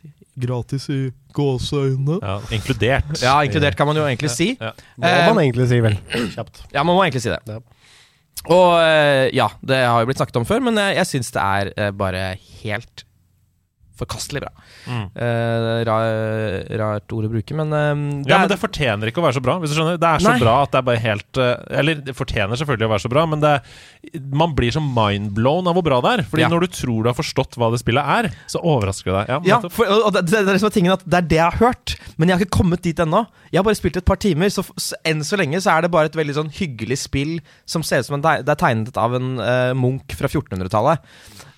Gratis 0.43 0.89
i 0.91 0.99
gåseøynene. 1.37 2.17
ja. 2.19 2.35
Inkludert. 2.57 3.13
Ja, 3.23 3.37
inkludert 3.47 3.77
kan 3.79 3.87
man 3.87 4.01
jo 4.01 4.09
egentlig 4.09 4.33
si. 4.35 4.57
Ja. 4.59 4.73
Må 4.99 5.07
Eh, 5.07 5.29
man 5.29 5.43
egentlig 5.45 5.69
si, 5.71 5.79
vel. 5.85 5.95
Kjapt. 6.35 6.65
Ja, 6.75 6.83
man 6.83 6.97
må 6.99 7.05
egentlig 7.07 7.23
si 7.23 7.31
det. 7.31 7.39
Ja. 7.47 7.61
Og 8.51 8.75
ja, 9.39 9.47
det 9.63 9.79
har 9.87 10.03
jo 10.03 10.09
blitt 10.09 10.19
snakket 10.19 10.41
om 10.41 10.47
før, 10.49 10.65
men 10.67 10.75
jeg, 10.81 10.97
jeg 10.99 11.07
syns 11.13 11.31
det 11.37 11.43
er 11.47 11.93
bare 11.95 12.23
helt 12.65 13.05
forkastelig 14.01 14.43
bra. 14.45 14.51
Mm. 14.87 15.05
Uh, 15.17 15.83
ra, 15.89 15.97
rart 16.83 17.15
ord 17.15 17.29
å 17.29 17.31
bruke, 17.33 17.57
men 17.59 17.73
uh, 17.75 17.93
det 18.25 18.31
Ja, 18.33 18.39
er, 18.39 18.45
men 18.47 18.53
det 18.53 18.59
fortjener 18.63 19.11
ikke 19.11 19.23
å 19.23 19.27
være 19.27 19.37
så 19.39 19.45
bra. 19.45 19.59
Hvis 19.63 19.73
du 19.73 19.79
skjønner 19.79 20.01
Det 20.01 20.09
er 20.09 20.25
så 20.25 20.33
Nei. 20.33 20.41
bra 20.43 20.55
at 20.65 20.73
det 20.73 20.81
er 20.81 20.87
bare 20.89 21.03
helt 21.03 21.41
uh, 21.41 21.53
Eller 21.83 22.01
det 22.07 22.15
fortjener 22.19 22.59
selvfølgelig 22.61 22.89
å 22.89 22.93
være 22.95 23.05
så 23.05 23.13
bra, 23.13 23.25
men 23.29 23.43
det, 23.45 23.53
man 24.43 24.55
blir 24.59 24.75
så 24.75 24.83
mindblown 24.83 25.71
av 25.71 25.79
hvor 25.79 25.87
bra 25.87 26.01
det 26.05 26.15
er. 26.17 26.25
Fordi 26.33 26.47
Ja. 26.47 26.51
når 26.53 26.67
du 26.67 26.73
tror 26.79 27.05
du 27.05 27.11
har 27.13 27.19
forstått 27.19 27.59
hva 27.61 27.71
det 27.75 27.83
spillet 27.83 28.13
er, 28.17 28.31
så 28.51 28.63
overrasker 28.63 29.13
det 29.13 29.19
deg. 29.21 29.33
Ja, 29.33 29.41
ja, 29.55 29.73
for, 29.73 29.89
og 30.09 30.11
det, 30.17 30.25
det, 30.31 30.41
er 30.43 30.51
det 30.53 30.59
som 30.63 30.71
er 30.71 30.77
tingen 30.79 30.97
at 30.97 31.05
det 31.07 31.21
er 31.21 31.29
det 31.35 31.41
jeg 31.41 31.47
har 31.47 31.61
hørt, 31.61 31.97
men 32.17 32.29
jeg 32.29 32.37
har 32.39 32.47
ikke 32.47 32.59
kommet 32.59 32.83
dit 32.85 32.99
ennå. 33.03 33.25
Jeg 33.53 33.61
har 33.61 33.69
bare 33.69 33.79
spilt 33.79 34.01
et 34.01 34.09
par 34.09 34.21
timer, 34.23 34.51
så, 34.53 34.65
så 34.81 34.99
enn 35.09 35.23
så 35.27 35.39
lenge 35.41 35.61
så 35.63 35.77
er 35.77 35.85
det 35.85 35.93
bare 35.95 36.11
et 36.11 36.19
veldig 36.19 36.37
sånn 36.41 36.53
hyggelig 36.57 37.03
spill 37.05 37.39
som 37.69 37.85
ser 37.87 38.03
ut 38.03 38.09
som 38.09 38.19
en, 38.19 38.25
det 38.25 38.49
er 38.49 38.61
tegnet 38.61 38.99
av 39.01 39.17
en 39.19 39.35
eh, 39.43 39.73
munk 39.79 40.15
fra 40.19 40.31
1400-tallet. 40.31 41.03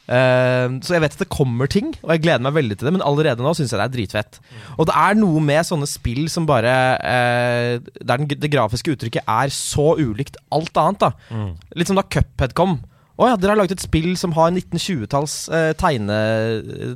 Eh, 0.04 0.66
så 0.84 0.96
jeg 0.96 1.04
vet 1.04 1.14
at 1.16 1.22
det 1.24 1.30
kommer 1.32 1.70
ting, 1.70 1.92
og 2.02 2.12
jeg 2.12 2.24
gleder 2.26 2.44
meg 2.44 2.56
veldig 2.58 2.76
til 2.78 2.88
det, 2.88 2.94
men 2.98 3.04
allerede 3.06 3.44
nå 3.44 3.54
syns 3.56 3.72
jeg 3.72 3.80
det 3.80 3.86
er 3.86 3.94
dritfett. 3.94 4.40
Og 4.76 4.88
det 4.90 4.96
er 5.00 5.16
noe 5.20 5.40
med 5.44 5.64
sånne 5.64 5.88
spill 5.88 6.26
som 6.32 6.48
bare 6.48 6.74
eh, 7.00 7.78
Der 8.00 8.20
den, 8.20 8.28
det 8.28 8.50
grafiske 8.52 8.92
uttrykket 8.96 9.24
er 9.24 9.52
så 9.54 9.94
ulikt 10.00 10.36
alt 10.54 10.76
annet, 10.80 11.06
da. 11.06 11.46
Litt 11.78 11.90
som 11.90 12.00
da 12.00 12.04
Cuphead 12.04 12.56
kom. 12.58 12.78
Å 13.14 13.28
ja, 13.30 13.34
dere 13.38 13.54
har 13.54 13.60
laget 13.60 13.76
et 13.76 13.84
spill 13.84 14.16
som 14.18 14.32
har 14.34 14.50
1920-talls 14.50 15.34
eh, 15.54 15.70
tegne, 15.78 16.16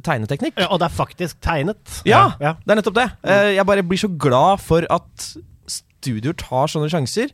tegneteknikk? 0.03 0.57
Ja, 0.59 0.67
og 0.75 0.81
det 0.83 0.89
er 0.89 0.97
faktisk 0.97 1.39
tegnet. 1.45 2.01
Ja, 2.09 2.25
ja. 2.43 2.57
det 2.65 2.75
er 2.75 2.81
nettopp 2.81 2.97
det. 2.99 3.07
Eh, 3.23 3.53
jeg 3.55 3.67
bare 3.69 3.85
blir 3.87 4.01
så 4.03 4.11
glad 4.11 4.65
for 4.65 4.87
at 4.91 5.29
studioer 5.71 6.35
tar 6.39 6.71
sånne 6.73 6.91
sjanser. 6.91 7.31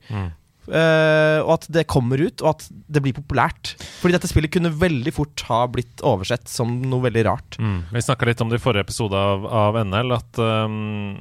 Eh, 0.69 1.41
og 1.43 1.53
at 1.57 1.67
det 1.75 1.87
kommer 1.91 2.21
ut, 2.21 2.43
og 2.43 2.55
at 2.55 2.67
det 2.71 3.03
blir 3.05 3.17
populært. 3.17 3.75
Fordi 4.01 4.17
dette 4.17 4.31
spillet 4.31 4.53
kunne 4.55 4.73
veldig 4.75 5.15
fort 5.15 5.45
ha 5.49 5.65
blitt 5.71 6.05
oversett 6.07 6.49
som 6.51 6.77
noe 6.85 7.07
veldig 7.07 7.25
rart. 7.29 7.59
Mm. 7.59 7.79
Vi 7.95 8.05
snakka 8.05 8.29
litt 8.29 8.45
om 8.45 8.53
det 8.53 8.61
i 8.61 8.65
forrige 8.65 8.87
episode 8.87 9.19
av, 9.19 9.49
av 9.49 9.81
NL, 9.85 10.15
at 10.17 10.41
um, 10.43 11.17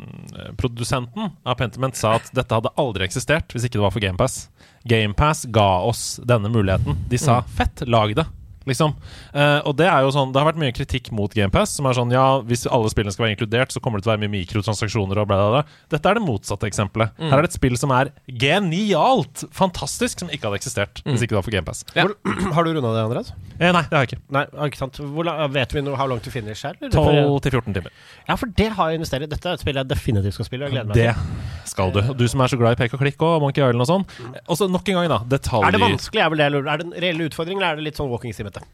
produsenten 0.59 1.33
av 1.43 1.59
Pentiment 1.59 1.97
sa 1.97 2.17
at 2.19 2.31
dette 2.35 2.61
hadde 2.61 2.73
aldri 2.81 3.07
eksistert 3.07 3.53
hvis 3.53 3.67
ikke 3.67 3.79
det 3.79 3.87
var 3.87 3.95
for 3.95 4.03
GamePass. 4.03 4.47
GamePass 4.89 5.45
ga 5.55 5.69
oss 5.87 6.05
denne 6.27 6.51
muligheten. 6.51 6.97
De 7.09 7.19
sa 7.19 7.41
'fett, 7.47 7.85
lag 7.87 8.15
det'. 8.15 8.42
Liksom. 8.69 8.95
Uh, 9.35 9.59
og 9.67 9.75
det 9.79 9.89
er 9.89 10.05
jo 10.05 10.11
sånn 10.15 10.31
Det 10.31 10.39
har 10.39 10.47
vært 10.47 10.59
mye 10.61 10.73
kritikk 10.75 11.09
mot 11.15 11.33
GamePass, 11.33 11.75
som 11.77 11.87
er 11.89 11.97
sånn 11.97 12.13
ja, 12.13 12.25
hvis 12.47 12.65
alle 12.71 12.91
spillene 12.91 13.13
skal 13.15 13.27
være 13.27 13.35
inkludert, 13.35 13.73
så 13.75 13.81
kommer 13.83 13.99
det 13.99 14.07
til 14.07 14.13
å 14.13 14.15
være 14.15 14.23
mye 14.25 14.33
mikrotransaksjoner 14.37 15.23
og 15.23 15.29
bla, 15.29 15.39
bla, 15.39 15.49
bla. 15.57 15.79
Dette 15.93 16.11
er 16.11 16.19
det 16.19 16.25
motsatte 16.25 16.69
eksempelet. 16.69 17.15
Her 17.19 17.37
er 17.37 17.45
det 17.45 17.51
et 17.51 17.57
spill 17.59 17.77
som 17.79 17.93
er 17.95 18.13
genialt, 18.27 19.45
fantastisk, 19.55 20.23
som 20.23 20.31
ikke 20.31 20.49
hadde 20.49 20.61
eksistert 20.61 21.03
hvis 21.03 21.25
ikke 21.25 21.35
det 21.35 21.39
var 21.39 21.47
for 21.47 21.55
GamePass. 21.55 21.83
Ja. 21.97 22.07
har 22.55 22.65
du 22.65 22.73
runda 22.73 22.93
det, 22.95 23.03
Andreas? 23.03 23.33
Eh, 23.59 23.69
nei, 23.71 23.83
det 23.89 23.97
har 23.97 24.05
jeg 24.05 24.13
ikke. 24.13 24.21
Nei, 24.33 24.43
ikke 24.69 24.79
sant. 24.79 24.99
Hvor, 25.13 25.29
vet 25.53 25.75
vi 25.75 25.83
noe 25.85 25.97
how 25.99 26.07
long 26.09 26.21
to 26.23 26.33
finish 26.33 26.65
her? 26.65 26.77
eller? 26.79 26.93
12 26.93 27.39
til 27.45 27.57
14 27.59 27.77
timer. 27.77 27.93
Ja, 28.27 28.37
for 28.39 28.51
det 28.59 28.69
har 28.77 28.91
jeg 28.91 29.01
investert 29.01 29.25
i. 29.25 29.29
Dette 29.31 29.49
er 29.49 29.57
et 29.57 29.63
spill 29.63 29.79
jeg 29.79 29.89
definitivt 29.89 30.37
skal 30.37 30.47
spille. 30.47 30.67
og 30.67 30.73
Jeg 30.73 30.87
gleder 30.87 30.89
meg 30.89 30.97
Det 30.97 31.69
skal 31.69 31.93
du. 31.93 32.01
Du 32.17 32.25
som 32.31 32.43
er 32.43 32.51
så 32.51 32.59
glad 32.59 32.77
i 32.77 32.81
pek 32.83 32.95
og 32.95 33.03
klikk 33.03 33.23
og 33.25 33.39
Monkey 33.43 33.63
Island 33.63 33.85
og 33.85 33.89
sånn. 33.89 34.05
Og 34.47 34.59
så 34.59 34.69
nok 34.71 34.89
en 34.91 34.99
gang, 34.99 35.11
da. 35.11 35.19
Detaljer. 35.35 35.69
Er 35.69 35.77
det 35.77 35.83
vanskelig? 35.83 36.23
Er, 36.23 36.33
vel 36.33 36.43
det, 36.43 36.49
er 36.63 36.81
det 36.81 36.87
en 36.87 36.95
reell 37.05 37.25
utfordring, 37.27 37.59
eller 37.59 37.73
er 37.73 37.81
det 37.81 37.87
litt 37.89 38.01
sånn 38.01 38.11
walking 38.11 38.35
simete? 38.53 38.69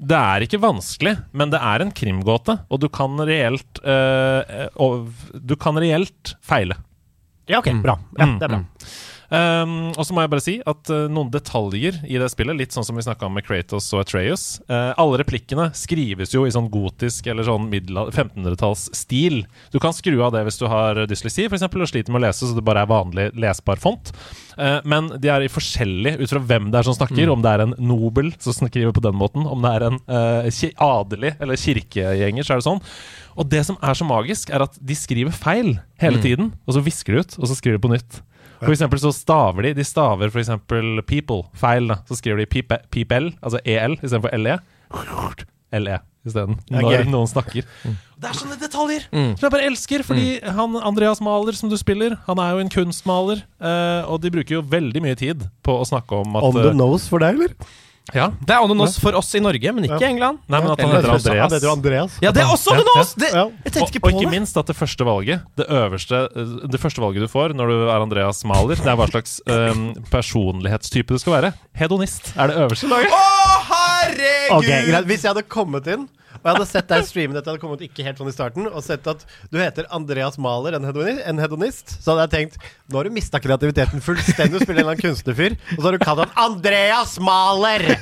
Det 0.00 0.16
er 0.16 0.40
ikke 0.46 0.60
vanskelig, 0.60 1.16
men 1.32 1.50
det 1.52 1.60
er 1.60 1.82
en 1.84 1.90
krimgåte, 1.92 2.58
og 2.70 2.80
du 2.80 2.88
kan 2.88 3.18
reelt 3.20 3.80
øh, 3.84 4.68
og, 4.80 5.10
Du 5.34 5.56
kan 5.56 5.76
reelt 5.76 6.36
feile. 6.40 6.76
Ja, 7.46 7.58
ok, 7.58 7.82
bra. 7.82 7.98
Ja, 8.16 8.26
det 8.38 8.46
er 8.46 8.48
bra. 8.48 8.64
Mm. 9.30 9.70
Um, 9.70 9.72
og 9.94 10.02
så 10.06 10.14
må 10.14 10.24
jeg 10.24 10.30
bare 10.32 10.42
si 10.42 10.56
at 10.66 10.90
uh, 10.90 11.04
noen 11.12 11.30
detaljer 11.30 12.00
i 12.02 12.18
det 12.18 12.26
spillet, 12.32 12.58
litt 12.58 12.74
sånn 12.74 12.86
som 12.86 12.96
vi 12.98 13.04
snakka 13.06 13.28
om 13.28 13.36
med 13.38 13.44
Kratos 13.46 13.86
og 13.94 14.02
Atreus 14.02 14.44
uh, 14.66 14.90
Alle 14.98 15.20
replikkene 15.20 15.68
skrives 15.76 16.34
jo 16.34 16.42
i 16.48 16.50
sånn 16.50 16.66
gotisk 16.72 17.28
eller 17.30 17.46
sånn 17.46 17.68
middel- 17.70 18.08
1500-tallsstil. 18.10 19.44
Du 19.70 19.78
kan 19.82 19.94
skru 19.94 20.18
av 20.26 20.34
det 20.34 20.42
hvis 20.48 20.58
du 20.58 20.66
har 20.70 20.98
dysleksi 21.06 21.46
for 21.46 21.58
eksempel, 21.58 21.84
og 21.84 21.90
sliter 21.92 22.10
med 22.10 22.22
å 22.22 22.26
lese, 22.26 22.48
så 22.48 22.56
det 22.56 22.64
bare 22.66 22.82
er 22.82 22.90
vanlig 22.90 23.28
lesbar 23.38 23.78
font. 23.80 24.10
Eh, 24.56 24.80
men 24.88 25.12
de 25.20 25.30
er 25.30 25.46
forskjellige 25.46 25.58
forskjellig 25.60 26.12
ut 26.20 26.32
fra 26.32 26.42
hvem 26.50 26.70
det 26.72 26.80
er 26.80 26.88
som 26.88 26.96
snakker. 26.96 27.30
Om 27.30 27.44
det 27.44 27.52
er 27.52 27.64
en 27.64 27.74
nobel 27.78 28.32
som 28.42 28.56
skriver 28.56 28.94
på 28.96 29.04
den 29.04 29.18
måten, 29.18 29.46
om 29.46 29.62
det 29.62 29.72
er 29.76 29.86
en 29.88 30.00
adelig 30.10 31.34
eller 31.38 31.60
kirkegjenger, 31.60 32.46
så 32.46 32.54
er 32.54 32.62
det 32.62 32.66
sånn. 32.66 32.82
Og 33.38 33.48
det 33.52 33.62
som 33.68 33.78
er 33.78 33.96
så 33.96 34.06
magisk, 34.08 34.50
er 34.50 34.64
at 34.66 34.74
de 34.76 34.96
skriver 34.98 35.34
feil 35.34 35.76
hele 36.02 36.20
tiden, 36.24 36.52
og 36.66 36.76
så 36.76 36.84
visker 36.84 37.16
de 37.16 37.24
ut, 37.24 37.38
og 37.38 37.50
så 37.50 37.56
skriver 37.58 37.78
de 37.78 37.84
på 37.86 37.92
nytt. 37.94 38.20
For 38.60 38.74
eksempel 38.74 39.00
så 39.00 39.10
staver 39.16 39.62
de 39.62 39.74
De 39.78 39.84
staver 39.88 40.28
for 40.30 40.40
eksempel 40.42 41.00
people 41.08 41.42
feil. 41.56 41.88
da 41.88 41.96
Så 42.08 42.18
skriver 42.20 42.42
de 42.42 42.46
people, 42.90 43.32
altså 43.42 43.60
EL 43.64 43.96
istedenfor 44.02 44.36
LE. 44.36 44.58
LE 45.72 45.98
isteden. 46.26 46.58
Når 46.68 47.06
noen 47.08 47.28
snakker. 47.30 47.64
Det 48.20 48.28
er 48.28 48.36
sånne 48.36 48.58
detaljer 48.60 49.06
som 49.08 49.46
jeg 49.46 49.52
bare 49.54 49.68
elsker. 49.70 50.02
Fordi 50.04 50.40
han 50.44 50.76
Andreas 50.76 51.22
Maler, 51.24 51.56
som 51.56 51.70
du 51.72 51.76
spiller, 51.80 52.18
han 52.26 52.42
er 52.42 52.50
jo 52.56 52.64
en 52.64 52.72
kunstmaler. 52.72 53.44
eh, 53.60 54.02
og 54.04 54.20
de 54.20 54.32
bruker 54.34 54.58
jo 54.58 54.62
veldig 54.62 55.00
mye 55.04 55.16
tid 55.16 55.46
på 55.64 55.78
å 55.80 55.86
snakke 55.88 56.20
om 56.20 56.36
at 56.36 56.44
On 56.44 56.52
the 56.58 56.68
eh, 56.68 56.76
nose 56.76 57.08
for 57.08 57.22
deg, 57.22 57.38
eller? 57.38 57.54
Ja, 58.14 58.28
Det 58.44 58.54
er 58.56 58.64
Ononos 58.64 58.98
for 59.00 59.12
oss 59.18 59.34
i 59.34 59.40
Norge, 59.40 59.72
men 59.74 59.84
ikke 59.84 60.00
i 60.02 60.08
England. 60.10 60.38
Nei, 60.48 60.60
men 60.60 60.70
at 60.72 60.80
han 60.80 60.88
Eller- 60.90 61.02
heter 61.14 61.30
Andreas. 61.30 61.62
Jo 61.62 61.72
Andreas. 61.72 62.18
Ja, 62.22 62.30
det 62.32 62.42
er 62.42 62.50
også 62.54 62.72
Ononos! 62.74 63.14
Det, 63.14 63.30
Ja. 63.32 63.44
jeg 63.64 63.82
Og, 63.82 63.88
ikke 63.88 64.00
og 64.02 64.10
ikke 64.12 64.20
det. 64.26 64.30
minst 64.30 64.56
at 64.56 64.66
det 64.66 64.76
første 64.76 65.04
valget, 65.04 65.42
det 65.56 65.66
øverste 65.68 66.28
eh, 66.36 66.68
Det 66.70 66.80
første 66.80 67.00
valget 67.00 67.22
du 67.22 67.28
får 67.28 67.54
når 67.54 67.66
du 67.68 67.88
er 67.88 68.00
Andreas 68.02 68.44
Maler, 68.44 68.74
det 68.76 68.86
er 68.86 68.96
hva 68.96 69.06
slags 69.10 69.40
eh, 69.46 69.74
personlighetstype 70.10 71.08
du 71.14 71.18
skal 71.18 71.32
være. 71.42 71.52
Hedonist 71.76 72.32
er 72.36 72.48
det 72.50 72.56
øverste 72.56 72.88
laget. 72.90 73.10
Å, 73.10 73.24
herregud! 73.70 74.56
Ok, 74.58 74.66
greit. 74.90 75.06
Hvis 75.10 75.22
jeg 75.24 75.30
hadde 75.34 75.46
kommet 75.48 75.86
inn 75.86 76.08
Og 76.40 76.48
jeg 76.48 76.56
hadde 76.56 76.68
sett 76.70 76.86
deg 76.88 77.02
streame 77.04 77.36
dette, 77.36 77.50
hadde 77.52 77.60
kommet 77.60 77.82
ikke 77.84 78.04
helt 78.06 78.16
sånn 78.20 78.30
i 78.30 78.32
starten, 78.32 78.64
og 78.70 78.80
sett 78.84 79.04
at 79.12 79.26
du 79.52 79.58
heter 79.60 79.84
Andreas 79.92 80.38
Mahler, 80.40 80.72
en 80.78 80.86
hedonist, 80.88 81.20
en 81.28 81.42
hedonist. 81.42 81.92
Så 82.00 82.14
hadde 82.14 82.24
jeg 82.24 82.32
tenkt 82.36 82.56
nå 82.88 82.96
har 82.96 83.06
du 83.06 83.14
mista 83.14 83.40
kreativiteten 83.44 84.00
fullstendig. 84.04 84.56
Du 84.56 84.64
spiller 84.64 84.80
en 84.80 84.86
eller 84.86 84.96
annen 84.96 85.04
kunstnerfyr, 85.04 85.52
og 85.76 85.82
så 85.82 85.86
har 85.90 85.98
du 85.98 86.06
kalt 86.06 86.24
han 86.24 86.32
Andreas 86.48 87.12
Mahler! 87.20 87.82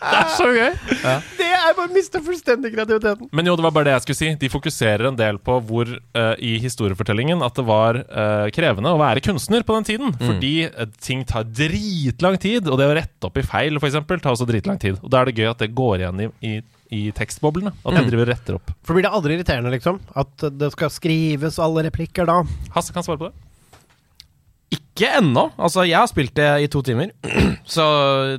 Så 0.38 0.48
gøy! 0.52 0.74
Det 1.38 1.46
er 1.48 1.74
bare 1.76 1.92
mista 1.94 2.20
fullstendig 2.22 2.72
kreativiteten. 2.74 3.30
Men 3.32 3.48
jo, 3.48 3.56
det 3.58 3.64
var 3.66 3.74
bare 3.74 3.88
det 3.88 3.94
jeg 3.96 4.04
skulle 4.04 4.18
si. 4.20 4.30
De 4.40 4.50
fokuserer 4.52 5.08
en 5.10 5.18
del 5.18 5.40
på 5.42 5.58
hvor 5.66 5.90
uh, 5.90 6.34
i 6.42 6.56
historiefortellingen 6.62 7.44
at 7.46 7.56
det 7.58 7.66
var 7.66 8.00
uh, 8.04 8.46
krevende 8.54 8.92
å 8.92 9.00
være 9.00 9.24
kunstner 9.24 9.66
på 9.66 9.78
den 9.78 9.88
tiden. 9.88 10.14
Fordi 10.20 10.54
uh, 10.68 10.86
ting 11.02 11.24
tar 11.28 11.48
dritlang 11.48 12.38
tid, 12.42 12.68
og 12.68 12.80
det 12.80 12.90
å 12.90 12.96
rette 12.98 13.30
opp 13.30 13.40
i 13.40 13.46
feil 13.46 13.80
for 13.80 13.90
eksempel, 13.90 14.22
tar 14.22 14.36
også 14.36 14.48
dritlang 14.48 14.80
tid. 14.82 15.00
Og 15.02 15.12
da 15.12 15.22
er 15.22 15.30
det 15.30 15.38
gøy 15.40 15.50
at 15.52 15.64
det 15.64 15.72
går 15.76 16.04
igjen 16.04 16.26
i, 16.26 16.30
i, 16.52 16.54
i 16.96 17.02
tekstboblene. 17.16 17.74
At 17.82 17.96
de 17.96 18.04
driver 18.10 18.28
og 18.28 18.32
retter 18.34 18.60
opp. 18.60 18.76
For 18.86 18.96
blir 18.96 19.08
det 19.08 19.14
aldri 19.16 19.38
irriterende, 19.38 19.72
liksom? 19.74 20.02
At 20.18 20.48
det 20.60 20.72
skal 20.76 20.92
skrives 20.92 21.60
alle 21.62 21.88
replikker 21.88 22.28
da? 22.28 22.42
Hasse 22.76 22.94
kan 22.94 23.06
svare 23.06 23.22
på 23.24 23.30
det. 23.30 23.45
Ikke 24.74 25.10
ennå. 25.20 25.44
Altså, 25.62 25.84
jeg 25.86 25.94
har 25.94 26.08
spilt 26.10 26.32
det 26.34 26.46
i 26.64 26.68
to 26.72 26.80
timer. 26.82 27.12
Så 27.76 27.84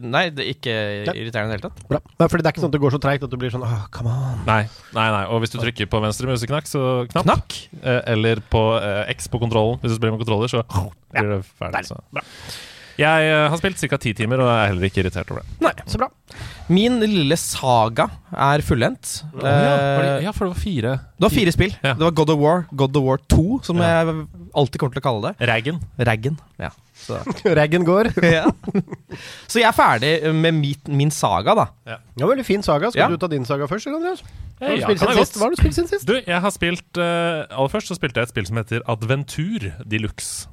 nei, 0.03 0.25
det 0.33 0.43
er 0.43 0.49
ikke 0.51 0.73
irriterende 1.13 1.53
i 1.53 1.55
det 1.55 1.59
hele 1.59 1.65
tatt. 1.69 1.83
Bra. 1.87 2.01
Nei, 2.19 2.27
fordi 2.27 2.43
det 2.43 2.49
er 2.49 2.55
ikke 2.55 2.63
sånn 2.65 2.71
at 2.71 2.75
det 2.75 2.81
går 2.83 2.95
så 2.95 3.01
treigt 3.03 3.25
at 3.27 3.31
du 3.31 3.37
blir 3.39 3.53
sånn 3.53 3.65
Åh, 3.67 3.85
come 3.93 4.11
on. 4.11 4.41
Nei, 4.47 4.61
nei, 4.97 5.07
nei. 5.13 5.23
Og 5.31 5.43
hvis 5.43 5.53
du 5.53 5.59
trykker 5.61 5.89
på 5.91 6.01
venstre 6.03 6.29
museknakk, 6.29 6.67
så 6.67 6.83
knapp. 7.11 7.27
Knakk. 7.27 7.57
Eh, 7.79 8.01
eller 8.15 8.43
på 8.51 8.63
eh, 8.79 9.03
X 9.15 9.31
på 9.31 9.41
kontrollen. 9.43 9.79
Hvis 9.83 9.95
du 9.95 9.99
spiller 9.99 10.17
med 10.17 10.23
kontroller, 10.25 10.51
så 10.51 10.63
blir 11.15 11.35
det 11.37 11.41
ferdig. 11.47 11.85
Så. 11.87 11.99
Jeg 12.97 13.29
eh, 13.29 13.47
har 13.51 13.59
spilt 13.61 13.83
ca. 13.83 13.99
ti 14.01 14.15
timer 14.17 14.41
og 14.41 14.51
er 14.51 14.71
heller 14.71 14.89
ikke 14.89 15.03
irritert 15.03 15.31
over 15.31 15.43
det. 15.43 15.59
Nei, 15.63 15.75
så 15.85 16.01
bra. 16.01 16.09
Min 16.69 16.99
lille 16.99 17.37
saga 17.39 18.09
er 18.35 18.59
fullendt. 18.65 19.21
ja, 19.23 19.39
for 19.39 20.01
det, 20.03 20.09
Eh, 20.17 20.23
ja, 20.25 20.31
for 20.35 20.45
det 20.47 20.51
var 20.55 20.59
fire. 20.61 20.91
det 21.17 21.23
var 21.23 21.29
fire 21.31 21.51
spill. 21.55 21.71
Ja. 21.83 21.93
Det 21.93 22.03
var 22.03 22.11
God 22.11 22.29
of 22.33 22.39
War, 22.41 22.65
God 22.75 22.97
of 22.97 23.03
War 23.03 23.17
2, 23.29 23.61
som 23.63 23.77
Ja. 23.77 24.03
jeg 24.03 24.27
alltid 24.53 24.79
kommer 24.79 24.93
til 24.93 25.01
å 25.01 25.05
kalle 25.07 25.21
det. 25.31 25.47
Raggen. 25.47 25.79
Raggen. 25.97 26.37
Ja. 26.59 26.69
Så. 26.97 27.19
Raggen 27.59 27.85
går. 27.85 28.09
ja. 28.23 28.45
så 29.47 29.59
jeg 29.61 29.67
er 29.69 29.71
ferdig 29.77 30.33
med 30.33 30.53
min, 30.59 30.75
min 30.87 31.11
saga, 31.11 31.55
da. 31.55 31.67
Ja, 31.85 31.97
Veldig 32.17 32.45
fin 32.45 32.63
saga. 32.63 32.91
Skal 32.91 32.99
Ja. 33.01 33.07
du 33.07 33.17
ta 33.17 33.27
din 33.27 33.45
saga 33.45 33.67
først, 33.67 33.87
Andreas? 33.87 34.21
Hva 34.59 34.67
har 34.67 34.75
du 34.75 34.81
Ja, 34.81 34.87
spilt 34.87 34.99
kan 34.99 35.07
siden 35.13 35.25
sist? 35.25 35.39
Har 35.39 35.49
du 35.49 35.55
spilt 35.55 35.75
siden 35.75 35.87
sist? 35.89 36.05
Du, 36.07 36.13
jeg 36.25 36.41
har 36.41 36.49
spilt 36.51 36.97
uh, 36.97 37.45
Aller 37.53 37.69
først 37.69 37.87
så 37.87 37.95
spilte 37.95 38.17
jeg 38.19 38.23
et 38.27 38.29
spill 38.33 38.45
som 38.49 38.57
heter 38.57 38.81
Adventur 38.89 39.71
de 39.87 39.99
luxe. 40.01 40.47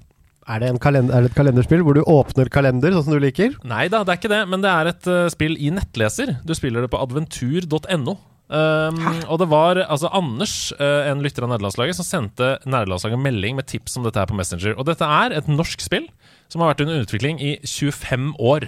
Er 0.45 0.61
det, 0.61 0.69
en 0.75 0.81
kalender, 0.83 1.15
er 1.17 1.25
det 1.25 1.33
et 1.33 1.39
kalenderspill 1.39 1.83
hvor 1.87 1.97
du 1.97 2.03
åpner 2.05 2.51
kalender, 2.53 2.93
sånn 2.93 3.07
som 3.07 3.17
du 3.17 3.23
liker? 3.23 3.57
Nei 3.65 3.87
da, 3.93 4.03
det 4.05 4.13
er 4.13 4.21
ikke 4.21 4.35
det, 4.35 4.43
men 4.51 4.65
det 4.65 4.71
er 4.71 4.91
et 4.93 5.09
uh, 5.09 5.25
spill 5.33 5.57
i 5.57 5.73
nettleser. 5.73 6.37
Du 6.45 6.53
spiller 6.57 6.85
det 6.85 6.93
på 6.93 7.01
adventur.no. 7.01 8.19
Um, 8.45 8.99
og 9.33 9.39
det 9.41 9.47
var 9.49 9.79
altså 9.87 10.11
Anders, 10.13 10.69
uh, 10.77 11.09
en 11.09 11.23
lytter 11.25 11.47
av 11.47 11.55
nederlandslaget, 11.55 11.97
som 11.97 12.07
sendte 12.07 12.59
nederlandslaget 12.69 13.23
melding 13.25 13.57
med 13.57 13.71
tips 13.71 13.97
om 13.97 14.05
dette 14.05 14.21
her 14.21 14.29
på 14.29 14.37
Messenger. 14.37 14.77
Og 14.77 14.85
dette 14.91 15.09
er 15.09 15.39
et 15.39 15.49
norsk 15.49 15.81
spill 15.81 16.11
som 16.53 16.61
har 16.61 16.75
vært 16.75 16.85
under 16.85 17.01
utvikling 17.03 17.41
i 17.41 17.55
25 17.65 18.35
år. 18.37 18.67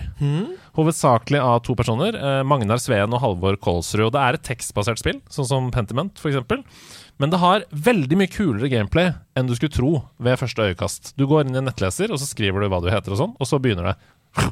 Hovedsakelig 0.78 1.42
av 1.44 1.60
to 1.66 1.76
personer, 1.78 2.16
uh, 2.16 2.40
Magnar 2.48 2.80
Sveen 2.82 3.12
og 3.12 3.20
Halvor 3.22 3.60
Kolsrud. 3.60 4.08
Og 4.08 4.14
det 4.16 4.24
er 4.24 4.38
et 4.38 4.46
tekstbasert 4.48 5.02
spill, 5.02 5.20
sånn 5.30 5.50
som 5.52 5.68
Pentiment 5.74 6.16
f.eks. 6.16 6.40
Men 7.22 7.32
det 7.32 7.40
har 7.40 7.64
veldig 7.70 8.18
mye 8.20 8.30
kulere 8.32 8.68
gameplay 8.68 9.12
enn 9.36 9.48
du 9.48 9.54
skulle 9.56 9.72
tro 9.72 9.92
ved 10.22 10.36
første 10.40 10.68
øyekast. 10.68 11.14
Du 11.16 11.24
går 11.28 11.46
inn 11.46 11.56
i 11.56 11.60
en 11.62 11.68
nettleser, 11.70 12.12
og 12.12 12.20
så 12.20 12.28
skriver 12.28 12.60
du 12.60 12.68
hva 12.72 12.82
du 12.84 12.90
heter 12.92 13.14
og 13.14 13.20
sånn, 13.22 13.34
og 13.40 13.48
så 13.48 13.60
begynner 13.62 13.92
det. 13.92 13.96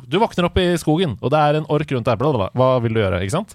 Du 0.09 0.16
våkner 0.22 0.48
opp 0.48 0.57
i 0.62 0.70
skogen, 0.81 1.18
og 1.20 1.33
det 1.35 1.40
er 1.44 1.59
en 1.59 1.68
ork 1.72 1.90
rundt 1.92 2.09
deg. 2.09 2.20
bla. 2.20 2.48
Hva 2.57 2.70
vil 2.81 2.96
du 2.96 3.03
gjøre? 3.03 3.20
Ikke 3.20 3.37
sant? 3.37 3.53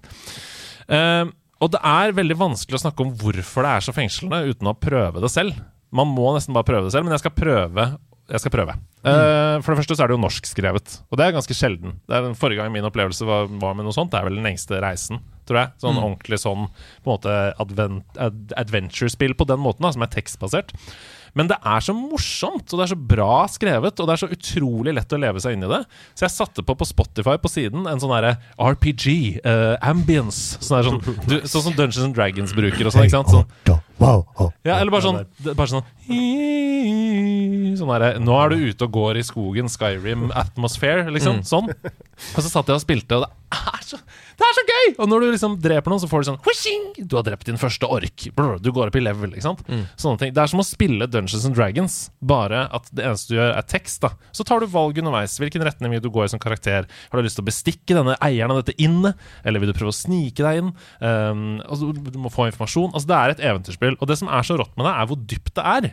Uh, 0.86 1.26
og 1.60 1.74
det 1.74 1.82
er 1.86 2.15
veldig 2.15 2.38
vanskelig 2.39 2.78
å 2.78 2.84
snakke 2.86 3.04
om 3.04 3.15
hvorfor 3.19 3.65
det 3.65 3.72
er 3.74 3.86
så 3.86 3.95
fengslende 3.95 4.43
uten 4.48 4.69
å 4.69 4.78
prøve 4.78 5.24
det 5.24 5.32
selv. 5.34 5.58
Man 5.89 6.12
må 6.13 6.30
nesten 6.36 6.54
bare 6.54 6.67
prøve 6.69 6.86
det 6.88 6.93
selv, 6.93 7.08
men 7.08 7.17
jeg 7.17 7.24
skal 7.24 7.36
prøve. 7.36 7.88
Jeg 8.30 8.44
skal 8.44 8.54
prøve. 8.54 8.76
Eh, 9.02 9.56
for 9.63 9.74
det 9.74 9.80
første 9.82 9.96
så 9.98 10.04
er 10.06 10.12
det 10.12 10.18
jo 10.18 10.22
norskskrevet, 10.22 10.96
og 11.10 11.18
det 11.20 11.26
er 11.26 11.36
ganske 11.36 11.56
sjelden. 11.58 11.96
Det 12.06 12.18
er 12.18 12.28
den 12.28 12.38
Forrige 12.38 12.62
gang 12.62 12.74
min 12.74 12.86
opplevelse 12.86 13.26
var, 13.26 13.50
var 13.62 13.78
med 13.78 13.88
noe 13.88 13.96
sånt, 13.96 14.12
det 14.13 14.20
er 14.20 14.28
vel 14.28 14.38
den 14.38 14.46
lengste 14.46 14.82
reisen, 14.84 15.24
tror 15.50 15.63
jeg. 15.63 15.74
Sånn 15.82 15.98
ordentlig 15.98 16.39
sånn 16.42 16.68
på 16.70 17.10
en 17.10 17.13
måte 17.15 17.38
advent, 17.63 18.20
ad, 18.22 18.54
adventure-spill 18.60 19.34
på 19.39 19.50
den 19.50 19.63
måten, 19.63 19.88
da, 19.88 19.94
som 19.96 20.06
er 20.06 20.13
tekstbasert. 20.13 20.76
Men 21.38 21.50
det 21.52 21.58
er 21.62 21.84
så 21.84 21.94
morsomt, 21.96 22.65
og 22.72 22.80
det 22.80 22.86
er 22.86 22.94
så 22.94 23.00
bra 23.13 23.34
skrevet, 23.52 24.00
og 24.00 24.10
det 24.10 24.15
er 24.15 24.22
så 24.24 24.32
utrolig 24.34 24.96
lett 24.96 25.15
å 25.15 25.22
leve 25.22 25.44
seg 25.44 25.58
inn 25.58 25.65
i 25.68 25.72
det. 25.72 25.82
Så 26.13 26.26
jeg 26.28 26.36
satte 26.36 26.65
på 26.65 26.78
på 26.80 26.88
Spotify 26.88 27.36
på 27.42 27.52
siden 27.52 27.88
en 27.89 28.02
sånn 28.02 28.13
derre 28.13 28.36
RPG, 28.56 29.42
uh, 29.44 29.76
ambience, 29.89 30.60
sånn, 30.63 30.80
der, 30.80 30.89
sånn, 30.89 31.24
du, 31.28 31.36
sånn 31.44 31.65
som 31.68 31.76
Dungeons 31.76 32.06
and 32.08 32.18
Dragons 32.18 32.56
bruker 32.58 32.89
og 32.89 32.96
sånn, 32.96 33.08
ikke 33.10 33.20
sant? 33.20 33.34
Sånn, 33.34 33.82
ja, 34.63 34.78
eller 34.80 34.94
bare 34.94 35.04
sånn, 35.04 35.18
bare 35.52 35.68
sånn 35.68 35.84
Sånn 37.80 37.89
derre 37.92 38.13
Nå 38.24 38.36
er 38.39 38.54
du 38.54 38.63
ute 38.70 38.88
og 38.88 38.94
går 38.96 39.20
i 39.20 39.26
skogen, 39.28 39.68
Skyrim 39.72 40.30
atmosphere, 40.32 41.06
liksom. 41.13 41.42
Sånn. 41.48 41.68
Og 41.70 42.39
så 42.39 42.48
satt 42.48 42.72
jeg 42.72 42.80
og 42.80 42.84
spilte, 42.84 43.20
og 43.20 43.28
det 43.28 43.60
er 43.60 43.84
så, 43.86 44.00
det 44.39 44.47
er 44.47 44.56
så 44.58 44.63
gøy! 44.69 44.88
Og 45.04 45.10
når 45.12 45.23
du 45.23 45.28
liksom 45.34 45.56
dreper 45.62 45.91
noen, 45.91 46.02
så 46.02 46.10
får 46.10 46.23
du 46.23 46.28
sånn! 46.30 46.39
Du 47.10 47.15
har 47.17 47.25
drept 47.28 47.47
din 47.49 47.60
første 47.60 47.88
ork. 47.91 48.25
Brr, 48.36 48.58
du 48.63 48.69
går 48.75 48.89
opp 48.91 48.97
i 48.99 49.04
level, 49.04 49.34
ikke 49.36 49.45
sant. 49.45 49.63
Sånne 49.99 50.21
ting. 50.21 50.34
Det 50.36 50.41
er 50.43 50.52
som 50.52 50.62
å 50.63 50.65
spille 50.67 51.08
Dungeons 51.12 51.45
and 51.47 51.58
Dragons, 51.58 51.97
bare 52.23 52.65
at 52.75 52.88
det 52.95 53.06
eneste 53.08 53.34
du 53.34 53.38
gjør, 53.39 53.54
er 53.58 53.67
tekst. 53.69 54.02
da 54.06 54.13
Så 54.36 54.45
tar 54.47 54.63
du 54.63 54.69
valg 54.71 54.97
underveis. 55.02 55.38
Hvilken 55.41 55.63
retning 55.67 55.93
vil 55.95 56.04
du 56.04 56.10
gå 56.13 56.23
i 56.25 56.32
som 56.32 56.41
karakter? 56.41 56.88
Har 56.88 57.19
du 57.19 57.25
lyst 57.28 57.39
til 57.39 57.45
å 57.45 57.49
bestikke 57.52 57.97
denne 57.97 58.17
eieren 58.25 58.56
av 58.56 58.62
dette 58.62 58.78
innet? 58.82 59.19
Eller 59.43 59.63
vil 59.63 59.73
du 59.73 59.78
prøve 59.78 59.93
å 59.93 59.99
snike 59.99 60.45
deg 60.45 60.63
inn? 60.63 60.73
Um, 61.04 61.45
altså, 61.67 61.91
du 61.93 62.19
må 62.21 62.32
få 62.34 62.49
informasjon. 62.49 62.93
Altså, 62.93 63.12
det 63.12 63.19
er 63.19 63.36
et 63.36 63.45
eventyrspill. 63.52 63.99
Og 63.99 64.10
det 64.12 64.19
som 64.21 64.32
er 64.32 64.47
så 64.47 64.60
rått 64.60 64.75
med 64.80 64.88
det, 64.88 64.95
er 64.95 65.10
hvor 65.12 65.23
dypt 65.36 65.56
det 65.60 65.69
er. 65.78 65.89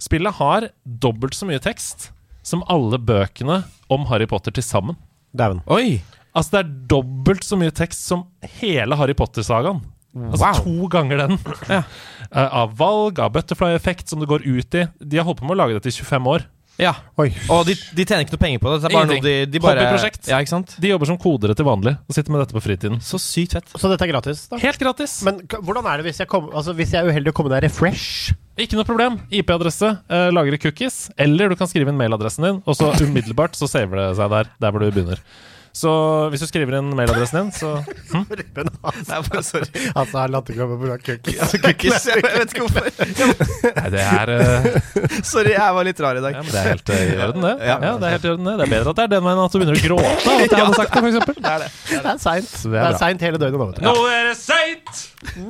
Spillet 0.00 0.38
har 0.40 0.70
dobbelt 0.84 1.36
så 1.36 1.48
mye 1.48 1.60
tekst 1.60 2.10
som 2.46 2.64
alle 2.72 2.96
bøkene 2.96 3.62
om 3.92 4.06
Harry 4.08 4.28
Potter 4.30 4.54
til 4.56 4.64
sammen. 4.64 4.96
Dæven. 5.36 5.60
Oi! 5.70 6.00
Altså 6.36 6.54
Det 6.54 6.60
er 6.60 6.74
dobbelt 6.92 7.46
så 7.46 7.58
mye 7.58 7.74
tekst 7.74 8.06
som 8.06 8.26
hele 8.60 8.98
Harry 9.00 9.16
Potter-sagaen. 9.18 9.82
Altså 10.10 10.42
Wow. 10.42 10.62
to 10.64 10.88
ganger 10.90 11.20
den. 11.26 11.36
Ja. 11.70 11.82
Uh, 12.30 12.48
av 12.62 12.72
valg, 12.78 13.18
av 13.22 13.32
butterfly-effekt 13.34 14.10
som 14.10 14.20
det 14.22 14.28
går 14.30 14.42
ut 14.46 14.74
i. 14.78 14.86
De 15.02 15.18
har 15.18 15.26
holdt 15.26 15.40
på 15.42 15.46
med 15.46 15.56
å 15.56 15.60
lage 15.64 15.78
dette 15.78 15.90
i 15.90 15.94
25 15.94 16.26
år. 16.30 16.44
Ja. 16.80 16.94
Oi. 17.20 17.28
Og 17.52 17.66
de, 17.68 17.74
de 17.76 18.04
tjener 18.06 18.24
ikke 18.24 18.34
noe 18.36 18.42
penger 18.42 18.60
på 18.62 18.70
det. 18.72 18.76
Det 18.80 18.88
er 18.88 18.94
bare 18.94 19.08
noe 19.10 19.16
de, 19.20 19.32
Ingenting. 19.34 19.52
de 19.52 19.60
bare 19.62 19.82
Hobbyprosjekt. 19.82 20.30
Ja, 20.30 20.38
ikke 20.40 20.52
sant? 20.54 20.74
De 20.80 20.92
jobber 20.92 21.10
som 21.10 21.18
kodere 21.20 21.56
til 21.58 21.66
vanlig 21.68 21.92
og 22.08 22.16
sitter 22.16 22.32
med 22.32 22.40
dette 22.44 22.56
på 22.56 22.62
fritiden. 22.64 23.00
Så 23.04 23.20
sykt 23.20 23.56
fett. 23.58 23.74
Så 23.74 23.90
dette 23.92 24.06
er 24.06 24.12
gratis, 24.14 24.46
da? 24.50 24.60
Helt 24.62 24.80
gratis. 24.80 25.18
Men 25.26 25.42
hvordan 25.50 25.90
er 25.90 26.00
det 26.00 26.08
hvis 26.08 26.22
jeg, 26.22 26.30
kom, 26.30 26.48
altså, 26.54 26.74
hvis 26.78 26.94
jeg 26.96 27.02
er 27.04 27.10
uheldig 27.12 27.34
å 27.34 27.36
komme 27.36 27.52
der 27.52 27.66
refresh? 27.66 28.32
Ikke 28.60 28.78
noe 28.78 28.88
problem. 28.88 29.18
IP-adresse, 29.34 29.92
uh, 30.08 30.30
lagre 30.32 30.58
cookies. 30.62 31.02
Eller 31.20 31.52
du 31.52 31.58
kan 31.60 31.68
skrive 31.70 31.92
inn 31.92 32.00
mailadressen 32.00 32.48
din, 32.48 32.62
og 32.64 32.78
så 32.78 32.90
umiddelbart 33.04 33.58
så 33.60 33.68
saver 33.70 34.00
det 34.00 34.08
seg 34.20 34.32
der. 34.32 34.50
Der 34.64 34.72
hvor 34.72 34.84
du 34.84 34.88
begynner. 34.90 35.20
Så 35.72 35.90
hvis 36.32 36.42
du 36.42 36.48
skriver 36.50 36.78
inn 36.80 36.88
mailadressen 36.98 37.36
din, 37.38 37.50
så 37.54 37.68
hm? 38.12 38.24
Nei, 38.26 39.18
bare 39.28 39.42
sorry. 39.46 39.68
altså 40.00 40.18
har 40.18 40.32
latterkrampe 40.34 40.78
pga. 40.82 40.96
cookies. 41.06 41.52
Cookies. 41.62 42.06
Jeg 42.10 42.24
vet 42.26 42.54
ikke 42.54 42.66
hvorfor. 42.66 42.88
Nei, 43.78 43.90
det 43.94 44.02
er 44.02 44.32
uh... 44.34 44.66
Sorry, 45.22 45.52
jeg 45.54 45.76
var 45.78 45.86
litt 45.86 46.02
rar 46.02 46.18
i 46.18 46.24
dag. 46.24 46.34
Ja, 46.40 46.42
men 46.42 46.50
det 46.50 46.60
er 46.62 46.68
helt 46.72 46.92
eh, 46.96 47.04
i 47.06 47.20
orden, 47.28 47.46
det. 47.46 47.54
Ja. 47.70 47.76
Ja. 47.86 47.92
det 48.02 48.08
er 48.10 48.16
helt 48.16 48.26
i 48.26 48.32
orden 48.34 48.50
det 48.50 48.56
Det 48.58 48.66
er 48.66 48.74
bedre 48.74 48.94
at 48.94 49.00
det 49.00 49.06
er 49.06 49.14
den 49.14 49.24
veien 49.28 49.42
at 49.44 49.54
du 49.54 49.60
begynner 49.60 49.78
å 49.78 49.84
gråte 49.86 50.34
av 50.34 50.44
at 50.44 50.56
jeg 50.56 50.64
hadde 50.64 50.80
sagt 50.80 50.92
det, 50.92 51.00
for 51.00 51.10
eksempel. 51.12 51.38
Det 51.40 51.54
er 51.54 51.64
det. 51.64 51.70
Det 51.90 52.02
er 52.02 52.20
seint. 52.26 52.52
Det 52.66 52.82
er 52.82 52.90
er 52.90 53.00
seint 53.04 53.26
hele 53.28 53.42
døgnet 53.44 53.60
nå, 53.60 53.70
vet 53.70 53.80
du. 53.80 53.86
Nå 53.86 53.96
er 54.10 54.28
det 54.30 54.36
seint! 54.40 55.02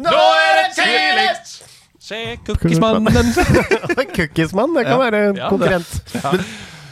Nå 0.04 0.16
er 0.44 0.60
det 0.60 0.68
tidlig! 0.76 1.28
Se 2.10 2.20
cookiesmannen. 2.46 3.06
Cookiesmannen, 4.16 4.74
det 4.76 4.84
kan 4.88 4.96
Ja. 4.96 5.02
være 5.06 5.48
konkurrent. 5.48 5.92
Ja, 6.16 6.32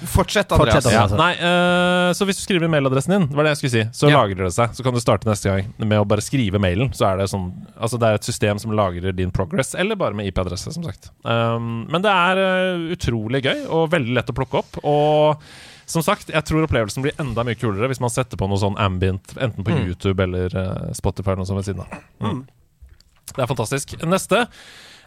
det- 0.00 0.06
Andreas. 0.06 0.14
Fortsett, 0.14 0.52
Andreas. 0.52 0.92
Ja, 0.92 1.06
nei, 1.16 1.32
uh, 1.38 2.12
så 2.14 2.26
hvis 2.28 2.38
du 2.38 2.42
skriver 2.44 2.64
inn 2.64 2.72
mailadressen 2.72 3.14
din, 3.14 3.26
var 3.34 3.44
det 3.44 3.54
jeg 3.56 3.60
skulle 3.62 3.74
si, 3.74 3.84
så 3.98 4.10
Ja. 4.10 4.22
lagrer 4.22 4.44
det 4.46 4.52
seg. 4.54 4.74
Så 4.74 4.82
kan 4.82 4.94
du 4.94 5.00
starte 5.00 5.26
neste 5.26 5.50
gang 5.50 5.74
med 5.78 5.98
å 5.98 6.06
bare 6.06 6.20
skrive 6.20 6.58
mailen. 6.58 6.90
Så 6.94 7.06
er 7.06 7.18
det 7.18 7.28
sånn 7.30 7.52
Altså 7.78 7.98
det 7.98 8.08
er 8.08 8.14
et 8.14 8.24
system 8.24 8.58
som 8.58 8.72
lagrer 8.72 9.14
din 9.14 9.30
progress, 9.30 9.74
eller 9.74 9.94
bare 9.96 10.14
med 10.14 10.26
IP-adresse, 10.26 10.72
som 10.72 10.82
sagt. 10.82 11.10
Um, 11.24 11.86
men 11.88 12.02
det 12.02 12.10
er 12.10 12.36
uh, 12.36 12.94
utrolig 12.94 13.42
gøy, 13.42 13.66
og 13.68 13.90
veldig 13.90 14.14
lett 14.14 14.30
å 14.30 14.34
plukke 14.34 14.58
opp. 14.58 14.78
Og 14.84 15.38
som 15.86 16.02
sagt, 16.02 16.28
jeg 16.28 16.44
tror 16.44 16.66
opplevelsen 16.66 17.02
blir 17.02 17.12
enda 17.18 17.44
mye 17.44 17.56
kulere 17.56 17.88
hvis 17.88 18.00
man 18.00 18.10
setter 18.10 18.36
på 18.36 18.48
noe 18.48 18.58
sånn 18.60 18.76
ambient, 18.78 19.34
enten 19.40 19.64
på 19.64 19.72
YouTube 19.72 20.20
eller 20.22 20.52
uh, 20.54 20.92
Spotify 20.92 21.32
eller 21.32 21.44
noe 21.44 21.48
sånt 21.48 21.62
ved 21.62 21.70
siden 21.70 21.84
av. 21.86 22.02
Mm. 22.20 22.42
Det 23.28 23.42
er 23.44 23.48
fantastisk. 23.50 23.94
Neste 24.08 24.46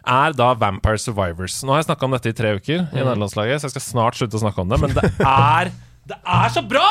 er 0.06 0.34
da 0.38 0.52
Vampire 0.58 0.98
Survivors. 0.98 1.60
Nå 1.64 1.74
har 1.74 1.82
jeg 1.82 1.90
snakka 1.90 2.08
om 2.08 2.16
dette 2.16 2.32
i 2.32 2.36
tre 2.36 2.54
uker, 2.58 2.86
i 2.90 2.98
nederlandslaget, 3.02 3.60
så 3.62 3.68
jeg 3.68 3.76
skal 3.76 3.84
snart 3.86 4.18
slutte 4.18 4.38
å 4.38 4.42
snakke 4.42 4.64
om 4.64 4.72
det. 4.72 4.80
Men 4.82 4.96
det 4.96 5.06
er 5.20 5.72
Det 6.10 6.16
er 6.26 6.48
så 6.50 6.64
bra! 6.66 6.88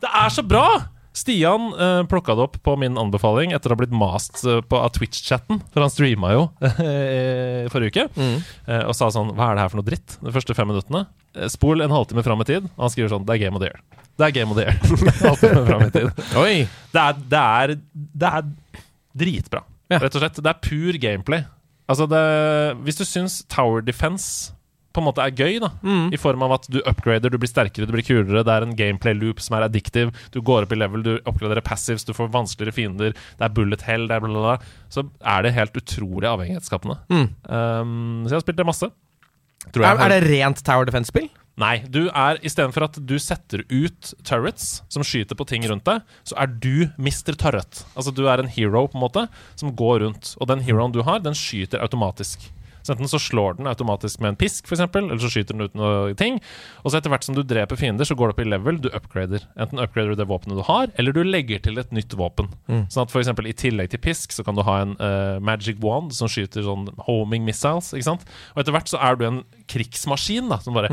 Det 0.00 0.08
er 0.08 0.32
så 0.32 0.42
bra! 0.48 0.64
Stian 1.12 1.72
uh, 1.74 2.04
plukka 2.08 2.36
det 2.38 2.44
opp 2.46 2.54
på 2.64 2.76
min 2.78 2.94
anbefaling 2.96 3.50
etter 3.52 3.72
å 3.72 3.74
ha 3.74 3.80
blitt 3.80 3.92
mast 3.92 4.44
eh, 4.46 4.60
på 4.62 4.78
av 4.78 4.92
Twitch-chatten, 4.94 5.58
for 5.74 5.82
han 5.82 5.90
streama 5.90 6.30
jo 6.36 6.44
eh, 6.70 7.66
forrige 7.72 7.90
uke, 8.06 8.28
eh, 8.70 8.84
og 8.86 8.94
sa 8.96 9.08
sånn 9.12 9.32
Hva 9.34 9.48
er 9.50 9.58
det 9.58 9.64
her 9.64 9.72
for 9.72 9.80
noe 9.82 9.88
dritt? 9.90 10.14
De 10.22 10.32
første 10.32 10.54
fem 10.56 10.70
minuttene. 10.70 11.02
Eh, 11.34 11.50
spol 11.50 11.82
en 11.82 11.92
halvtime 11.92 12.22
fram 12.24 12.40
i 12.44 12.46
tid, 12.48 12.70
og 12.76 12.84
han 12.86 12.94
skriver 12.94 13.10
sånn 13.12 13.26
Det 13.26 13.34
er 13.36 13.42
Game 13.42 13.58
of 13.58 13.64
the 13.64 13.72
Year. 13.72 13.82
Det 14.22 14.28
er 14.28 14.36
Game 14.38 14.54
of 14.54 14.60
the 14.60 14.68
Year. 14.68 14.78
halvtime 15.26 15.64
fram 15.66 15.84
i 15.88 15.90
tid. 15.98 16.24
Oi. 16.40 16.54
Det 16.94 17.02
er, 17.04 17.20
det 17.34 17.42
er, 17.42 17.74
det 18.24 18.32
er 18.38 18.48
dritbra, 19.24 19.64
Ja. 19.90 19.98
rett 20.06 20.14
og 20.14 20.22
slett. 20.22 20.38
Det 20.46 20.54
er 20.54 20.62
pur 20.62 21.00
gameplay. 21.02 21.42
Altså 21.90 22.06
det, 22.10 22.24
hvis 22.86 23.00
du 23.00 23.04
syns 23.08 23.40
Tower 23.50 23.82
Defense 23.82 24.54
på 24.90 24.98
en 24.98 25.06
måte 25.06 25.22
er 25.22 25.30
gøy, 25.30 25.60
da 25.62 25.68
i 26.10 26.18
form 26.18 26.42
av 26.42 26.56
at 26.56 26.64
du 26.70 26.80
upgrader, 26.82 27.30
du 27.30 27.38
blir 27.38 27.50
sterkere, 27.50 27.86
du 27.86 27.92
blir 27.94 28.02
kulere, 28.02 28.42
det 28.46 28.54
er 28.54 28.64
en 28.66 28.74
gameplay 28.74 29.14
loop 29.14 29.38
som 29.42 29.54
er 29.54 29.66
addictive, 29.68 30.10
du 30.34 30.40
går 30.42 30.66
opp 30.66 30.72
i 30.74 30.78
level, 30.80 31.04
du 31.06 31.12
oppgraderer 31.30 31.62
passives, 31.62 32.02
du 32.06 32.10
får 32.16 32.30
vanskeligere 32.34 32.74
fiender, 32.74 33.14
det 33.14 33.46
er 33.46 33.54
bullet 33.54 33.84
hell, 33.86 34.08
det 34.10 34.16
er 34.16 34.24
bla, 34.24 34.32
bla, 34.34 34.42
bla, 34.56 34.86
så 34.90 35.04
er 35.22 35.46
det 35.46 35.54
helt 35.54 35.78
utrolig 35.78 36.26
avhengighetsskapende. 36.32 36.98
Um, 37.46 38.26
så 38.26 38.34
jeg 38.34 38.40
har 38.40 38.46
spilt 38.46 38.58
det 38.58 38.66
masse. 38.66 38.90
Tror 39.70 39.84
jeg 39.86 39.94
Er, 39.94 40.02
er 40.08 40.14
det 40.16 40.30
rent 40.30 40.64
Tower 40.66 40.90
Defense-spill? 40.90 41.30
Nei, 41.60 41.82
du 41.92 42.06
er 42.08 42.38
istedenfor 42.46 42.86
at 42.86 42.96
du 43.04 43.18
setter 43.20 43.66
ut 43.68 44.12
turrets 44.24 44.80
som 44.88 45.04
skyter 45.04 45.36
på 45.36 45.44
ting 45.50 45.66
rundt 45.68 45.84
deg, 45.84 46.06
så 46.24 46.38
er 46.40 46.48
du 46.48 46.86
Mr. 46.96 47.34
Turret. 47.36 47.82
Altså 47.92 48.14
du 48.16 48.22
er 48.32 48.40
en 48.40 48.48
hero 48.48 48.86
på 48.88 48.96
en 48.96 49.04
måte 49.04 49.26
som 49.60 49.74
går 49.76 50.00
rundt. 50.06 50.32
Og 50.40 50.48
den 50.48 50.64
heroen 50.64 50.94
du 50.94 51.02
har, 51.04 51.20
den 51.20 51.36
skyter 51.36 51.84
automatisk. 51.84 52.48
Så 52.82 52.94
enten 52.94 53.10
så 53.10 53.20
slår 53.20 53.58
den 53.58 53.68
automatisk 53.70 54.20
med 54.20 54.34
en 54.34 54.38
pisk, 54.40 54.66
f.eks., 54.68 54.82
eller 55.00 55.20
så 55.22 55.30
skyter 55.32 55.56
den 55.56 55.66
ut 55.68 55.74
noe 55.78 56.14
ting. 56.18 56.38
Og 56.84 56.90
så 56.92 57.00
etter 57.00 57.12
hvert 57.12 57.26
som 57.26 57.36
du 57.36 57.42
dreper 57.46 57.78
fiender, 57.80 58.08
så 58.08 58.16
går 58.18 58.30
det 58.30 58.36
opp 58.36 58.42
i 58.44 58.48
level. 58.48 58.80
Du 58.82 58.88
upgrader. 58.96 59.44
Enten 59.60 59.82
upgrader 59.82 60.14
du 60.14 60.20
det 60.22 60.28
våpenet 60.30 60.60
du 60.60 60.64
har, 60.68 60.90
eller 61.00 61.16
du 61.16 61.22
legger 61.26 61.62
til 61.64 61.78
et 61.82 61.92
nytt 61.94 62.14
våpen. 62.18 62.50
Sånn 62.90 63.04
at 63.06 63.12
f.eks. 63.14 63.32
i 63.50 63.56
tillegg 63.66 63.90
til 63.92 64.02
pisk, 64.02 64.32
så 64.36 64.44
kan 64.46 64.58
du 64.58 64.64
ha 64.66 64.78
en 64.84 64.96
uh, 65.00 65.38
magic 65.44 65.80
wand 65.84 66.14
som 66.16 66.30
skyter 66.30 66.64
sånn 66.66 66.88
homing 67.06 67.44
missiles. 67.46 67.92
Ikke 67.96 68.08
sant? 68.10 68.26
Og 68.54 68.62
etter 68.64 68.74
hvert 68.76 68.90
så 68.90 69.00
er 69.02 69.18
du 69.20 69.26
en 69.28 69.42
krigsmaskin 69.70 70.48
da 70.50 70.58
som 70.62 70.74
bare 70.74 70.90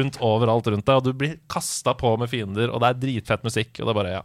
rundt 0.00 0.18
overalt 0.24 0.70
rundt 0.72 0.86
deg, 0.88 0.96
og 1.00 1.04
du 1.06 1.12
blir 1.16 1.36
kasta 1.50 1.94
på 1.98 2.14
med 2.20 2.30
fiender, 2.32 2.70
og 2.72 2.82
det 2.82 2.90
er 2.92 3.00
dritfett 3.04 3.46
musikk, 3.46 3.76
og 3.78 3.86
det 3.86 3.92
er 3.94 4.00
bare, 4.00 4.14
ja. 4.18 4.22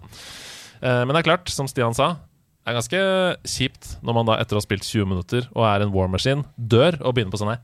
Eh, 0.82 1.02
Men 1.06 1.14
det 1.14 1.22
er 1.22 1.30
klart, 1.30 1.52
som 1.54 1.70
Stian 1.70 1.96
sa, 1.98 2.16
det 2.66 2.72
er 2.72 2.80
ganske 2.80 3.00
kjipt 3.46 3.92
når 4.02 4.16
man 4.18 4.30
da 4.32 4.40
etter 4.42 4.58
å 4.58 4.62
ha 4.62 4.66
spilt 4.66 4.88
20 4.88 5.06
minutter 5.06 5.46
og 5.54 5.68
er 5.70 5.86
en 5.86 5.94
war 5.94 6.10
machine, 6.10 6.48
dør 6.58 6.98
og 7.04 7.14
begynner 7.14 7.36
på 7.36 7.44
sånn 7.44 7.54
her 7.54 7.62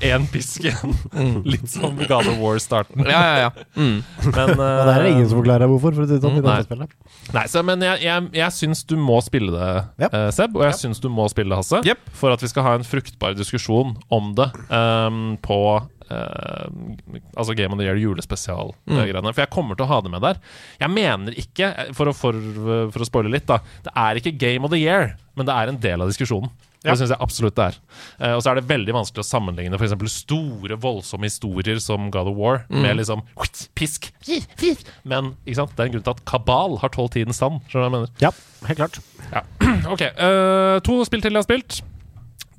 Én 0.00 0.24
pisk 0.32 0.64
igjen. 0.64 0.94
Litt 1.52 1.68
som 1.68 1.98
God 1.98 2.28
of 2.30 2.38
War-starten. 2.40 3.04
Ja, 3.04 3.20
ja, 3.20 3.36
ja. 3.44 3.64
Mm. 3.76 3.98
Men 4.32 4.52
Og 4.56 4.86
det 4.86 4.94
er 4.94 5.02
det 5.02 5.10
eh, 5.10 5.12
ingen 5.12 5.28
som 5.28 5.40
forklarer 5.42 5.68
hvorfor, 5.68 5.96
for 5.98 6.08
det 6.08 6.20
sånn. 6.22 6.38
i 6.40 6.44
Nei. 6.44 6.88
Nei, 7.36 7.44
så, 7.52 7.62
men 7.66 7.84
jeg, 7.84 8.00
jeg, 8.06 8.30
jeg 8.40 8.56
syns 8.56 8.82
du 8.88 8.96
må 9.00 9.18
spille 9.24 9.52
det, 9.52 9.70
yep. 10.00 10.16
uh, 10.16 10.28
Seb. 10.32 10.56
Og 10.56 10.64
jeg 10.64 10.78
syns 10.80 11.04
du 11.04 11.10
må 11.12 11.28
spille 11.32 11.52
det, 11.52 11.60
Hasse. 11.60 11.82
Yep. 11.84 12.12
For 12.16 12.32
at 12.32 12.44
vi 12.44 12.48
skal 12.52 12.64
ha 12.64 12.74
en 12.78 12.86
fruktbar 12.86 13.36
diskusjon 13.36 13.92
om 14.08 14.32
det 14.38 14.48
um, 14.72 15.36
på 15.44 15.60
eh, 15.76 15.90
Altså 16.10 17.54
Game 17.58 17.74
of 17.74 17.80
the 17.80 17.86
Year 17.86 17.98
julespesial-greiene. 18.00 19.34
For 19.34 19.44
jeg 19.44 19.52
kommer 19.54 19.78
til 19.78 19.86
å 19.86 19.92
ha 19.92 20.00
det 20.04 20.14
med 20.14 20.24
der. 20.24 20.40
Jeg 20.80 20.94
mener 20.94 21.36
ikke, 21.38 21.70
eh, 21.70 21.92
for 21.96 22.10
å, 22.10 22.16
for, 22.16 22.36
for 22.94 23.04
å 23.04 23.08
spoile 23.08 23.32
litt, 23.32 23.46
da 23.50 23.60
Det 23.86 23.94
er 23.94 24.20
ikke 24.20 24.36
Game 24.40 24.66
of 24.66 24.74
the 24.74 24.80
Year, 24.80 25.14
men 25.38 25.48
det 25.48 25.54
er 25.56 25.70
en 25.70 25.80
del 25.82 26.02
av 26.04 26.10
diskusjonen. 26.10 26.50
Ja. 26.80 26.94
Det 26.94 27.02
syns 27.02 27.10
jeg 27.12 27.20
absolutt 27.20 27.56
det 27.58 27.64
er. 27.66 27.74
Uh, 28.22 28.34
og 28.38 28.40
så 28.40 28.52
er 28.52 28.56
det 28.56 28.68
veldig 28.70 28.94
vanskelig 28.96 29.20
å 29.20 29.28
sammenligne 29.28 29.76
f.eks. 29.76 29.92
store, 30.14 30.78
voldsomme 30.80 31.28
historier 31.28 31.76
som 31.84 32.08
God 32.12 32.30
of 32.30 32.38
War 32.38 32.62
med 32.72 32.96
liksom 32.96 33.20
pisk. 33.76 34.08
Men 35.04 35.34
ikke 35.44 35.58
sant? 35.58 35.74
det 35.76 35.84
er 35.84 35.90
en 35.90 35.94
grunn 35.98 36.06
til 36.08 36.14
at 36.16 36.24
Kabal 36.30 36.78
har 36.80 36.94
tålt 36.94 37.18
tidens 37.18 37.36
stand. 37.36 37.60
Skjønner 37.68 37.84
du 37.84 37.84
hva 37.84 37.90
jeg 37.90 37.96
mener? 37.98 38.14
Ja, 38.24 38.32
helt 38.70 38.80
klart. 38.80 39.00
Ja. 39.28 39.44
Ok, 39.92 40.02
Uh, 40.20 40.80
to 40.84 40.98
spill 41.06 41.22
til 41.22 41.36
jeg 41.36 41.40
har 41.40 41.46
spilt. 41.46 41.82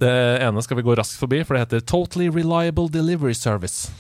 Det 0.01 0.13
ene 0.41 0.63
skal 0.65 0.79
vi 0.79 0.85
gå 0.87 0.95
raskt 0.97 1.19
forbi, 1.21 1.43
for 1.45 1.53
det 1.53 1.67
heter 1.67 1.83
Totally 1.85 2.31
Reliable 2.33 2.89
Delivery 2.89 3.35
Service. 3.37 3.91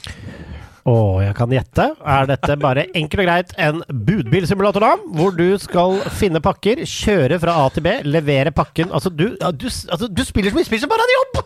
Å, 0.81 0.93
jeg 1.21 1.35
kan 1.37 1.51
gjette. 1.53 1.83
Er 2.01 2.25
dette 2.29 2.55
bare 2.57 2.87
enkelt 2.97 3.21
og 3.21 3.27
greit 3.27 3.51
en 3.61 3.83
budbilsimulator, 4.07 4.81
da? 4.81 4.95
Hvor 5.19 5.35
du 5.37 5.45
skal 5.61 5.99
finne 6.17 6.41
pakker, 6.41 6.81
kjøre 6.89 7.37
fra 7.43 7.59
A 7.61 7.67
til 7.75 7.85
B, 7.85 7.93
levere 8.07 8.53
pakken 8.55 8.89
Altså, 8.89 9.13
du, 9.13 9.27
ja, 9.35 9.51
du, 9.53 9.67
altså, 9.69 10.09
du 10.09 10.23
spiller 10.25 10.55
så 10.55 10.57
mye 10.57 10.81
som 10.81 10.89
bare 10.89 11.09
jobb! 11.13 11.43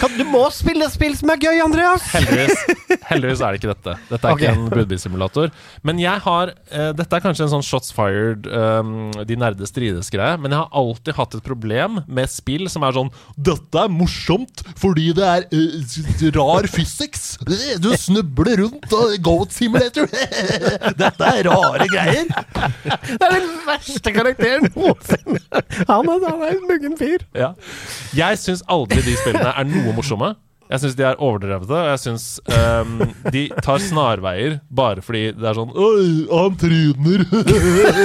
Kan, 0.00 0.14
du 0.16 0.24
må 0.24 0.46
spille 0.54 0.86
spill 0.88 1.12
som 1.18 1.28
er 1.34 1.40
gøy, 1.42 1.58
Andreas! 1.60 2.06
Heldigvis, 2.14 2.62
heldigvis 3.10 3.42
er 3.44 3.52
det 3.52 3.60
ikke 3.60 3.72
dette. 3.74 3.96
Dette 4.08 4.28
er 4.30 4.36
okay. 4.36 4.46
ikke 4.46 4.54
en 4.56 4.70
budbilsimulator. 4.72 5.50
Men 5.84 6.00
jeg 6.00 6.22
har 6.24 6.52
uh, 6.54 6.90
Dette 6.96 7.18
er 7.18 7.24
kanskje 7.24 7.44
en 7.44 7.52
sånn 7.52 7.66
shots 7.66 7.92
fired, 7.94 8.48
um, 8.48 9.12
de 9.28 9.36
nerde 9.40 9.68
strides-greie, 9.68 10.38
men 10.40 10.54
jeg 10.54 10.62
har 10.62 10.80
alltid 10.80 11.18
hatt 11.18 11.36
et 11.36 11.44
problem 11.44 12.00
med 12.08 12.32
spill 12.32 12.70
som 12.72 12.86
er 12.88 12.96
sånn 12.96 13.12
Dette 13.36 13.84
er 13.84 13.92
morsomt 13.92 14.64
fordi 14.80 15.10
det 15.18 15.28
er 15.28 15.46
uh, 15.52 16.24
rar 16.38 16.68
physics. 16.72 17.34
Du 17.44 17.90
snubler 18.00 18.64
rundt 18.64 18.96
og 18.96 19.12
goat 19.24 19.52
simulator. 19.52 20.08
Dette 21.02 21.30
er 21.34 21.50
rare 21.50 21.90
greier. 21.92 22.32
Det 23.12 23.20
er 23.20 23.36
den 23.36 23.52
verste 23.68 24.14
karakteren 24.14 24.70
noensinne! 24.72 25.42
Han 25.84 26.08
er, 26.08 26.24
han 26.24 26.42
er 26.46 26.56
en 26.56 26.66
muggen 26.68 26.96
fyr. 26.98 27.22
Ja. 27.36 27.52
Jeg 28.16 28.40
syns 28.40 28.64
aldri 28.72 29.02
de 29.04 29.12
spillene 29.20 29.33
er 29.40 29.64
noe 29.68 29.94
morsomme. 29.96 30.34
Jeg 30.64 30.80
syns 30.80 30.94
de 30.96 31.04
er 31.04 31.18
overdrevne, 31.20 31.80
jeg 31.90 32.00
syns 32.00 32.22
um, 32.48 32.94
de 33.34 33.42
tar 33.62 33.82
snarveier 33.84 34.56
bare 34.72 35.02
fordi 35.04 35.26
det 35.36 35.44
er 35.50 35.58
sånn 35.58 35.74
Oi, 35.76 36.24
han 36.30 36.56
tryner! 36.56 37.24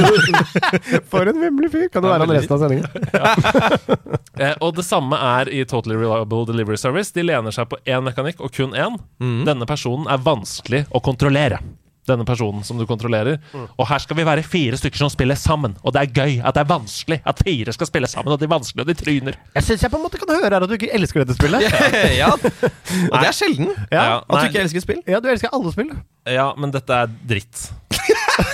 For 1.11 1.31
en 1.31 1.39
vemmelig 1.39 1.71
fyr. 1.71 1.87
Kan 1.93 2.03
det 2.03 2.11
være 2.11 2.27
han 2.27 2.35
resten 2.35 2.57
av 2.57 2.65
sendingen? 2.65 2.89
Eh, 4.39 4.53
og 4.63 4.77
det 4.77 4.85
samme 4.87 5.17
er 5.19 5.49
i 5.51 5.65
Totally 5.67 5.97
Reliable 5.99 6.45
Delivery 6.47 6.77
Service. 6.79 7.11
De 7.11 7.25
lener 7.25 7.51
seg 7.51 7.67
på 7.67 7.75
én 7.83 8.05
mekanikk, 8.05 8.39
og 8.39 8.53
kun 8.55 8.71
én. 8.71 8.95
Denne 9.19 9.67
personen 9.67 10.07
er 10.07 10.21
vanskelig 10.23 10.85
å 10.95 11.01
kontrollere. 11.03 11.59
Denne 12.09 12.25
personen 12.27 12.63
som 12.65 12.79
du 12.79 12.85
kontrollerer. 12.89 13.37
Og 13.77 13.85
her 13.89 14.01
skal 14.01 14.17
vi 14.17 14.25
være 14.27 14.43
fire 14.45 14.77
stykker 14.79 15.03
som 15.03 15.11
spiller 15.13 15.37
sammen. 15.39 15.75
Og 15.83 15.93
det 15.95 16.01
er 16.01 16.13
gøy 16.15 16.37
at 16.41 16.57
det 16.57 16.63
er 16.63 16.69
vanskelig 16.71 17.19
at 17.29 17.43
fire 17.45 17.75
skal 17.75 17.89
spille 17.89 18.09
sammen, 18.09 18.33
og 18.33 18.39
de 18.41 18.47
er 18.47 18.53
vanskelig, 18.55 18.83
og 18.85 18.89
de 18.89 18.97
tryner. 18.97 19.37
Jeg 19.55 19.67
syns 19.67 19.85
jeg 19.85 19.93
på 19.93 19.99
en 19.99 20.05
måte 20.07 20.21
kan 20.21 20.33
høre 20.33 20.49
her 20.49 20.65
at 20.65 20.69
du 20.71 20.75
ikke 20.77 20.91
elsker 20.97 21.23
dette 21.23 21.37
spillet. 21.37 21.67
ja. 22.21 22.31
Og 22.33 23.15
det 23.19 23.27
er 23.29 23.35
sjelden. 23.35 23.69
Ja, 23.91 24.07
At 24.25 24.41
du 24.41 24.49
ikke 24.49 24.65
elsker 24.65 24.85
spill. 24.85 25.03
Ja, 25.07 25.21
du 25.21 25.29
elsker 25.31 25.53
alle 25.53 25.75
spill. 25.75 25.93
Ja, 26.29 26.49
men 26.57 26.73
dette 26.75 27.03
er 27.05 27.13
dritt. 27.29 27.69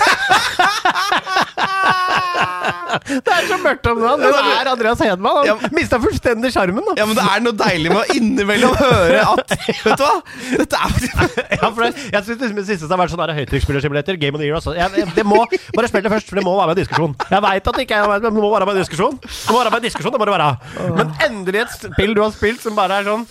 Det 3.06 3.32
er 3.32 3.46
så 3.48 3.56
mørkt 3.60 3.86
om 3.90 4.00
dagen! 4.00 4.22
Det 4.22 4.30
er 4.56 4.70
Andreas 4.70 5.00
Hedman. 5.02 5.36
Han 5.38 5.46
Ja. 5.46 5.54
mista 5.74 5.98
fullstendig 6.02 6.50
sjarmen. 6.54 6.86
Ja, 6.96 7.06
men 7.06 7.16
det 7.18 7.24
er 7.24 7.42
noe 7.44 7.54
deilig 7.56 7.92
med 7.92 8.00
å 8.00 8.16
innimellom 8.16 8.74
høre 8.78 9.20
at 9.22 9.54
Vet 9.86 10.00
du 10.00 10.04
hva? 10.04 10.14
Dette 10.62 10.80
er 10.80 10.90
Ja, 11.60 11.70
for 11.70 11.84
det, 11.84 11.90
jeg 12.12 12.24
syns 12.26 12.40
det, 12.40 12.50
det 12.56 12.66
siste 12.70 12.90
har 12.90 13.00
vært 13.00 13.12
sånn 13.14 13.34
høytrykksspillersimulator, 13.40 14.18
Game 14.20 14.38
of 14.38 14.42
the 14.42 14.48
Year 14.48 14.58
også. 14.58 14.74
Jeg, 14.78 15.06
det 15.16 15.26
må, 15.26 15.42
bare 15.76 15.90
spill 15.90 16.06
det 16.06 16.12
først, 16.12 16.30
for 16.32 16.40
det 16.40 16.46
må 16.46 16.56
være 16.58 16.72
med 16.72 16.80
i 16.80 16.84
diskusjon. 16.84 17.14
Jeg 17.30 17.46
veit 17.46 17.70
at 17.70 17.78
det 17.78 17.86
ikke 17.86 18.00
er 18.00 18.10
men 18.10 18.26
det 18.26 18.34
må 18.34 18.50
være 18.54 18.68
med 18.70 18.80
i 18.80 18.84
diskusjon. 18.84 19.20
Det 19.22 19.52
må 19.52 19.62
være 19.62 19.74
med 19.76 19.84
i 19.84 19.88
diskusjon, 19.90 20.16
det 20.16 20.22
må 20.22 20.28
det 20.30 20.36
være. 20.36 20.50
Men 20.98 21.14
endelig 21.28 21.64
et 21.66 21.78
spill 21.78 22.16
du 22.16 22.22
har 22.24 22.34
spilt 22.34 22.64
som 22.64 22.78
bare 22.78 23.00
er 23.02 23.10
sånn 23.10 23.26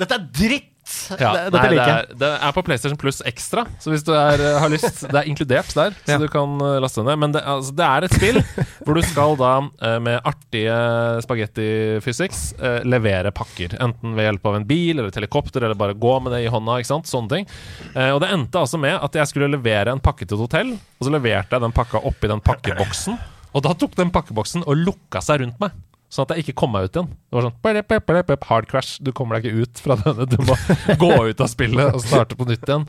Dette 0.00 0.16
er 0.18 0.24
dritt! 0.34 0.73
Ja, 0.84 1.30
det, 1.32 1.40
nei, 1.40 1.44
dette 1.48 1.60
det, 1.64 1.70
liker 1.72 1.88
jeg. 1.88 2.04
er, 2.10 2.16
det 2.20 2.28
er 2.44 2.52
på 2.52 2.62
PlayStation 2.66 2.98
Plus 3.00 3.22
ekstra, 3.24 3.62
så 3.80 3.88
hvis 3.92 4.02
du 4.04 4.10
er, 4.12 4.40
eh, 4.44 4.58
har 4.60 4.68
lyst 4.72 5.00
Det 5.08 5.16
er 5.16 5.28
inkludert 5.30 5.70
der, 5.72 5.94
så 6.04 6.12
Ja. 6.12 6.18
du 6.20 6.26
kan 6.28 6.58
eh, 6.60 6.76
laste 6.84 7.00
det 7.00 7.06
ned. 7.08 7.18
Men 7.22 7.32
det, 7.32 7.42
altså, 7.48 7.72
det 7.78 7.86
er 7.88 8.04
et 8.04 8.16
spill 8.18 8.40
hvor 8.84 8.98
du 8.98 9.02
skal 9.08 9.36
da, 9.40 9.52
eh, 9.80 9.96
med 10.04 10.20
artige 10.28 10.76
spagetti 11.24 11.68
physics, 12.04 12.42
eh, 12.60 12.82
levere 12.84 13.32
pakker. 13.32 13.78
Enten 13.80 14.12
ved 14.18 14.28
hjelp 14.28 14.44
av 14.52 14.58
en 14.60 14.66
bil 14.68 14.98
eller 14.98 15.08
et 15.08 15.18
helikopter, 15.22 15.64
eller 15.64 15.74
bare 15.80 15.96
gå 15.96 16.14
med 16.22 16.36
det 16.36 16.42
i 16.44 16.52
hånda. 16.52 16.76
ikke 16.82 16.92
sant, 16.92 17.08
Sånne 17.08 17.28
ting. 17.32 17.46
Og 17.94 18.20
det 18.20 18.28
endte 18.34 18.60
altså 18.60 18.78
med 18.80 18.98
at 19.00 19.12
jeg 19.16 19.26
skulle 19.30 19.48
levere 19.52 19.92
en 19.92 20.00
pakke 20.04 20.26
til 20.28 20.36
et 20.36 20.44
hotell, 20.44 20.74
og 21.00 21.06
så 21.08 21.12
leverte 21.14 21.56
jeg 21.56 21.64
den 21.64 21.72
pakka 21.72 22.00
oppi 22.04 22.28
den 22.28 22.40
pakkeboksen. 22.44 23.16
Og 23.54 23.62
da 23.62 23.72
tok 23.78 23.94
den 23.96 24.10
pakkeboksen 24.10 24.64
og 24.66 24.76
lukka 24.76 25.20
seg 25.22 25.40
rundt 25.44 25.60
meg. 25.62 25.70
Sånn 26.14 26.28
at 26.28 26.36
jeg 26.36 26.44
ikke 26.44 26.60
kom 26.62 26.70
meg 26.70 26.86
ut 26.86 26.94
igjen. 26.94 27.08
Det 27.10 27.34
var 27.34 27.48
sånn 27.48 28.44
Hard 28.46 28.68
crash. 28.70 28.98
Du 29.02 29.10
kommer 29.16 29.40
deg 29.40 29.48
ikke 29.50 29.64
ut 29.64 29.80
fra 29.82 29.96
denne. 29.98 30.26
Du 30.30 30.36
må 30.46 30.54
gå 31.02 31.14
ut 31.26 31.40
av 31.42 31.50
spillet 31.50 31.90
og 31.96 32.04
starte 32.04 32.38
på 32.38 32.46
nytt 32.46 32.62
igjen. 32.68 32.84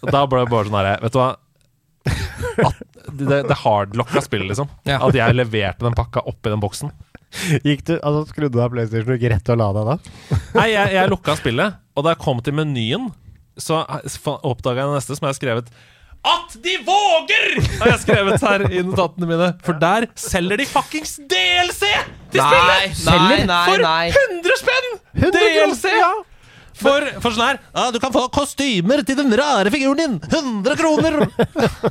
Og 0.00 0.08
Da 0.10 0.24
ble 0.26 0.42
det 0.42 0.50
bare 0.50 0.66
sånn 0.66 0.78
herre 0.80 0.96
Vet 1.04 1.14
du 1.14 1.20
hva? 1.20 1.28
At 2.64 2.80
det, 3.18 3.38
det 3.46 3.58
hardlocka 3.62 4.22
spillet, 4.24 4.50
liksom. 4.50 4.70
Ja. 4.88 4.98
At 5.06 5.14
jeg 5.14 5.36
leverte 5.38 5.86
den 5.86 5.94
pakka 5.98 6.24
oppi 6.26 6.50
den 6.50 6.62
boksen. 6.62 6.90
Gikk 7.62 7.84
du, 7.86 7.94
altså 8.00 8.24
Skrudde 8.30 8.56
du 8.56 8.62
av 8.64 8.72
PlayStation 8.72 9.12
og 9.14 9.20
gikk 9.20 9.34
rett 9.34 9.52
og 9.52 9.60
la 9.60 9.68
deg 9.76 9.90
da? 9.90 9.96
Nei, 10.56 10.66
jeg, 10.72 10.94
jeg 10.96 11.12
lukka 11.12 11.36
spillet, 11.38 11.78
og 11.94 12.06
da 12.06 12.14
jeg 12.14 12.22
kom 12.24 12.40
til 12.44 12.56
menyen, 12.56 13.10
så 13.60 13.82
oppdaga 13.84 14.80
jeg 14.80 14.88
det 14.88 14.96
neste 14.96 15.18
som 15.18 15.28
jeg 15.28 15.34
har 15.34 15.38
skrevet 15.38 15.70
at 16.28 16.54
de 16.64 16.72
våger! 16.82 17.60
Har 17.78 17.92
jeg 17.92 18.00
skrevet 18.02 18.42
her 18.42 18.64
i 18.74 18.80
notatene 18.82 19.28
mine. 19.30 19.52
For 19.64 19.78
der 19.78 20.08
selger 20.18 20.58
de 20.58 20.66
fuckings 20.66 21.14
DLC 21.30 21.92
til 22.32 22.42
Nei, 22.42 22.88
spillet! 22.92 23.04
nei, 23.08 23.44
nei, 23.48 23.60
For 23.68 23.84
nei. 23.84 24.08
100 24.12 24.58
spenn! 24.62 24.90
100 25.18 25.32
DLC! 25.38 25.92
Ja. 25.98 26.10
For, 26.78 27.02
for 27.18 27.34
sånn 27.34 27.42
her 27.42 27.56
ja, 27.58 27.88
Du 27.90 27.96
kan 27.98 28.12
få 28.14 28.20
kostymer 28.30 29.00
til 29.06 29.16
den 29.18 29.32
rare 29.38 29.72
figuren 29.74 29.98
din! 29.98 30.14
100 30.28 30.76
kroner! 30.78 31.16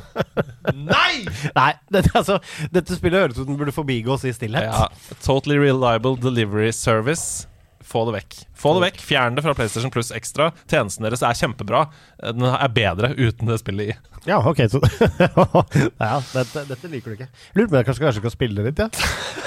Nei! 0.88 1.26
Nei, 1.56 1.72
dette, 1.92 2.12
altså, 2.16 2.38
dette 2.72 2.96
spillet 2.96 3.26
høres 3.26 3.36
ut 3.36 3.44
som 3.44 3.52
det 3.52 3.60
burde 3.60 3.74
forbigås 3.76 4.24
i 4.28 4.32
stillhet. 4.36 4.68
Ja, 4.68 4.88
totally 5.24 5.58
reliable 5.60 6.14
delivery 6.20 6.70
service. 6.72 7.46
Få 7.88 8.02
det 8.08 8.12
vekk. 8.18 8.34
Få 8.58 8.74
det 8.76 8.82
vekk, 8.84 8.98
Fjern 9.06 9.36
det 9.38 9.42
fra 9.46 9.54
PlayStation 9.56 9.90
Plus 9.94 10.10
Extra. 10.12 10.50
Tjenesten 10.68 11.06
deres 11.06 11.22
er 11.24 11.36
kjempebra. 11.38 11.86
Den 12.20 12.44
er 12.50 12.68
bedre 12.74 13.14
uten 13.16 13.48
det 13.48 13.56
spillet 13.62 13.94
i. 13.94 13.96
Ja, 14.26 14.40
ok, 14.50 14.58
så 14.68 14.80
Ja, 16.02 16.18
dette, 16.34 16.64
dette 16.68 16.88
liker 16.90 17.12
du 17.12 17.16
ikke. 17.16 17.28
Lurer 17.56 17.68
på 17.70 17.72
om 17.72 17.78
jeg 17.78 17.86
kanskje, 17.86 18.02
kanskje 18.04 18.22
kan 18.26 18.34
spille 18.34 18.58
det 18.58 18.66
litt, 18.72 18.82
ja. 18.82 18.88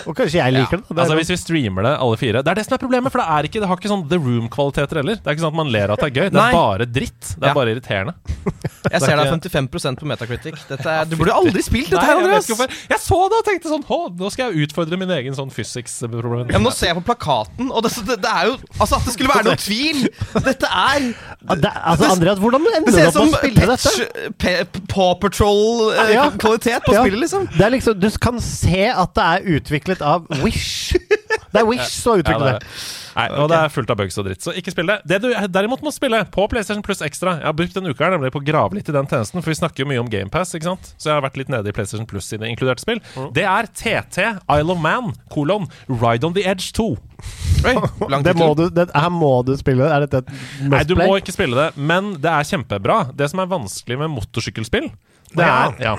Og 0.09 0.15
kanskje 0.17 0.39
jeg 0.39 0.55
liker 0.55 0.79
det. 0.79 0.87
det. 0.87 0.95
er 0.95 1.01
Altså 1.03 1.17
Hvis 1.19 1.29
vi 1.33 1.37
streamer 1.37 1.85
det 1.85 1.91
alle 2.01 2.17
fire 2.17 2.41
Det 2.41 2.49
er 2.49 2.57
det 2.57 2.63
som 2.65 2.73
er 2.77 2.81
problemet, 2.81 3.13
for 3.13 3.21
det, 3.21 3.27
er 3.35 3.47
ikke, 3.49 3.61
det 3.61 3.69
har 3.69 3.77
ikke 3.81 3.91
sånn 3.91 4.05
The 4.09 4.17
Room-kvaliteter 4.23 5.01
heller. 5.03 5.19
Det 5.19 5.27
er 5.29 5.35
ikke 5.37 5.43
sånn 5.45 5.53
at 5.53 5.59
man 5.59 5.69
ler 5.75 5.93
at 5.93 6.01
det 6.01 6.07
er 6.09 6.15
gøy. 6.15 6.29
Det 6.31 6.39
Nei. 6.39 6.47
er 6.47 6.57
bare 6.57 6.87
dritt. 6.97 7.19
Det 7.35 7.43
er 7.43 7.51
Ja. 7.51 7.53
bare 7.59 7.75
irriterende. 7.75 8.15
Jeg 8.91 9.01
ser 9.03 9.19
deg 9.21 9.29
55% 9.35 10.01
på 10.01 10.07
Metacritic. 10.09 10.63
Dette 10.71 10.87
er, 10.95 11.05
du 11.11 11.17
burde 11.19 11.35
aldri 11.37 11.61
spilt 11.61 11.91
dette 11.91 12.01
Nei, 12.01 12.07
her, 12.07 12.17
jeg, 12.17 12.25
Andreas. 12.31 12.49
ikke 12.49 12.89
jeg 12.95 13.03
så 13.03 13.19
det 13.29 13.37
og 13.41 13.45
tenkte 13.51 13.69
sånn 13.75 13.85
Hå, 13.91 13.99
nå 14.17 14.31
skal 14.33 14.49
jeg 14.55 14.65
utfordre 14.65 14.97
min 14.97 15.11
egen 15.19 15.37
sånn 15.37 15.51
physics-problem. 15.53 16.47
Ja, 16.49 16.57
men 16.57 16.65
nå 16.65 16.73
ser 16.73 16.93
jeg 16.93 16.97
på 17.01 17.05
plakaten, 17.11 17.69
og 17.69 17.83
det, 17.85 17.91
det, 18.09 18.30
det 18.31 18.37
er 18.39 18.45
jo 18.47 18.53
Altså, 18.79 18.95
at 18.95 19.05
det 19.05 19.13
skulle 19.13 19.29
være 19.33 19.43
noen 19.47 19.61
tvil! 19.61 19.99
Dette 20.47 20.67
er 20.71 21.07
Ja, 21.49 21.55
det, 21.55 21.71
altså, 21.91 22.09
Andreas, 22.15 22.39
hvordan 22.39 22.61
ender 22.77 22.91
du 22.91 22.97
opp 23.01 23.15
med 23.15 23.33
å 23.33 23.37
spille 23.37 23.59
dette? 23.59 23.71
Det 23.71 23.79
ser 23.81 24.03
ut 24.05 24.75
som 24.75 24.87
Paw 24.91 25.13
Patrol-kvalitet 25.21 26.85
på 26.85 26.93
Ja. 26.95 27.03
spillet, 27.03 27.19
liksom. 27.25 27.47
Det 27.57 27.71
liksom, 27.75 27.99
Du 27.99 28.09
kan 28.21 28.39
se 28.41 28.85
at 28.91 29.15
det 29.17 29.23
er 29.23 29.49
utviklet 29.57 30.01
av 30.05 30.27
Wish. 30.43 30.93
Det 31.51 31.61
er 31.61 31.67
Wish 31.67 31.95
som 31.99 32.13
har 32.15 32.21
Ja, 32.23 32.37
det 32.39 32.51
det. 32.61 32.69
Nei, 33.11 33.25
og 33.35 33.49
det 33.51 33.57
er 33.59 33.71
fullt 33.73 33.89
av 33.91 33.97
bugs 33.99 34.17
og 34.21 34.27
dritt, 34.27 34.39
så 34.45 34.53
ikke 34.55 34.71
spill 34.71 34.87
det. 34.87 34.97
Det 35.07 35.17
du 35.23 35.27
derimot 35.51 35.81
må 35.83 35.91
spille 35.91 36.21
på 36.31 36.45
PlayStation 36.51 36.83
Plus 36.85 37.01
Extra 37.03 37.33
Jeg 37.41 37.47
har 37.49 37.55
brukt 37.57 37.75
en 37.75 37.89
uke 37.89 37.99
her 38.05 38.13
nemlig 38.15 38.31
på 38.31 38.39
å 38.39 38.45
grave 38.47 38.77
litt 38.77 38.87
i 38.87 38.95
den 38.95 39.09
tjenesten, 39.11 39.43
for 39.43 39.51
vi 39.51 39.57
snakker 39.59 39.83
jo 39.83 39.89
mye 39.89 39.99
om 39.99 40.07
GamePass, 40.11 40.53
ikke 40.55 40.69
sant? 40.69 40.93
Så 40.95 41.09
jeg 41.11 41.17
har 41.17 41.25
vært 41.25 41.39
litt 41.41 41.51
nede 41.51 41.67
i 41.67 41.75
PlayStation 41.75 42.07
Plus 42.07 42.29
sine 42.31 42.47
inkluderte 42.47 42.85
spill. 42.85 43.01
Det 43.35 43.43
er 43.43 43.67
TT 43.67 44.23
Isle 44.47 44.71
of 44.71 44.79
Man, 44.83 45.11
kolon 45.33 45.67
Ride 45.89 46.27
on 46.29 46.37
the 46.37 46.45
Edge 46.47 46.71
2. 46.77 46.87
Oi, 47.67 47.75
Det 48.25 48.33
må 48.39 48.47
du, 48.57 48.65
det, 48.73 48.87
her 48.95 49.11
må 49.13 49.33
du 49.45 49.53
spille. 49.59 49.91
Er 49.91 50.07
dette 50.07 50.23
et 50.23 50.31
Nei, 50.71 50.83
du 50.87 50.95
må 50.99 51.11
ikke 51.19 51.35
spille 51.35 51.57
det, 51.57 51.67
men 51.75 52.15
det 52.23 52.31
er 52.31 52.47
kjempebra. 52.47 53.01
Det 53.17 53.27
som 53.33 53.43
er 53.43 53.51
vanskelig 53.51 53.99
med 54.05 54.15
motorsykkelspill, 54.15 54.87
det 55.35 55.45
Ja. 55.45 55.67
er 55.67 55.83
ja, 55.83 55.93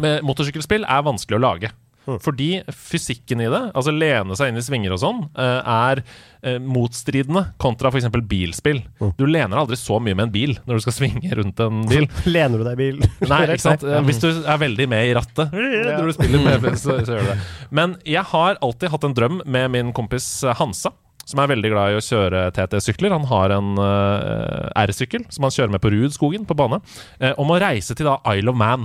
med 0.00 0.24
Motorsykkelspill 0.26 0.84
er 0.88 1.02
vanskelig 1.06 1.38
å 1.38 1.42
lage. 1.42 1.72
Fordi 2.04 2.48
fysikken 2.68 3.40
i 3.40 3.48
det, 3.48 3.60
altså 3.72 3.92
lene 3.94 4.36
seg 4.36 4.50
inn 4.52 4.60
i 4.60 4.64
svinger 4.64 4.92
og 4.96 5.00
sånn, 5.00 5.20
eh, 5.40 5.60
er 5.74 6.02
eh, 6.44 6.58
motstridende 6.60 7.46
kontra 7.62 7.88
f.eks. 7.92 8.10
bilspill. 8.28 8.82
Du 9.18 9.24
lener 9.24 9.60
aldri 9.62 9.78
så 9.80 9.96
mye 10.02 10.16
med 10.18 10.26
en 10.28 10.34
bil 10.34 10.52
når 10.68 10.80
du 10.80 10.84
skal 10.84 10.96
svinge 11.00 11.32
rundt 11.38 11.62
en 11.64 11.84
bil. 11.92 12.08
Lener 12.28 12.60
du 12.60 12.66
deg 12.66 12.74
i 12.76 12.82
bil? 12.82 13.00
Nei, 13.32 13.40
ikke 13.54 13.64
sant? 13.64 13.86
Eh, 13.88 14.02
Hvis 14.08 14.20
du 14.24 14.28
er 14.32 14.60
veldig 14.66 14.88
med 14.92 15.08
i 15.08 15.14
rattet 15.16 15.54
når 15.54 16.10
du 16.10 16.16
spiller 16.18 16.44
med, 16.44 16.68
så, 16.76 16.98
så 17.06 17.16
gjør 17.16 17.24
du 17.24 17.32
det. 17.32 17.38
Men 17.80 17.96
jeg 18.04 18.26
har 18.34 18.60
alltid 18.60 18.92
hatt 18.92 19.08
en 19.08 19.16
drøm 19.16 19.40
med 19.46 19.72
min 19.74 19.94
kompis 19.96 20.28
eh, 20.44 20.54
Hansa. 20.60 20.92
Som 21.24 21.40
er 21.40 21.48
veldig 21.54 21.70
glad 21.72 21.94
i 21.94 21.96
å 21.96 22.02
kjøre 22.04 22.40
TT-sykler. 22.52 23.14
Han 23.14 23.24
har 23.30 23.54
en 23.54 23.70
uh, 23.80 24.68
R-sykkel 24.82 25.22
som 25.32 25.46
han 25.46 25.54
kjører 25.54 25.72
med 25.72 25.80
på 25.80 25.88
Rudskogen 25.94 26.44
på 26.44 26.52
bane. 26.58 26.82
uh, 27.22 27.30
om 27.40 27.48
å 27.48 27.56
reise 27.62 27.96
til 27.96 28.04
da 28.10 28.18
Isle 28.34 28.52
of 28.52 28.58
Man. 28.60 28.84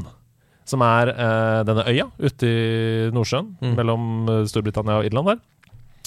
Som 0.70 0.84
er 0.86 1.10
eh, 1.16 1.62
denne 1.66 1.88
øya 1.90 2.06
ute 2.22 2.50
i 2.50 3.08
Nordsjøen, 3.16 3.56
mellom 3.78 4.04
eh, 4.30 4.44
Storbritannia 4.50 5.00
og 5.00 5.08
Irland 5.10 5.32
der. 5.32 5.40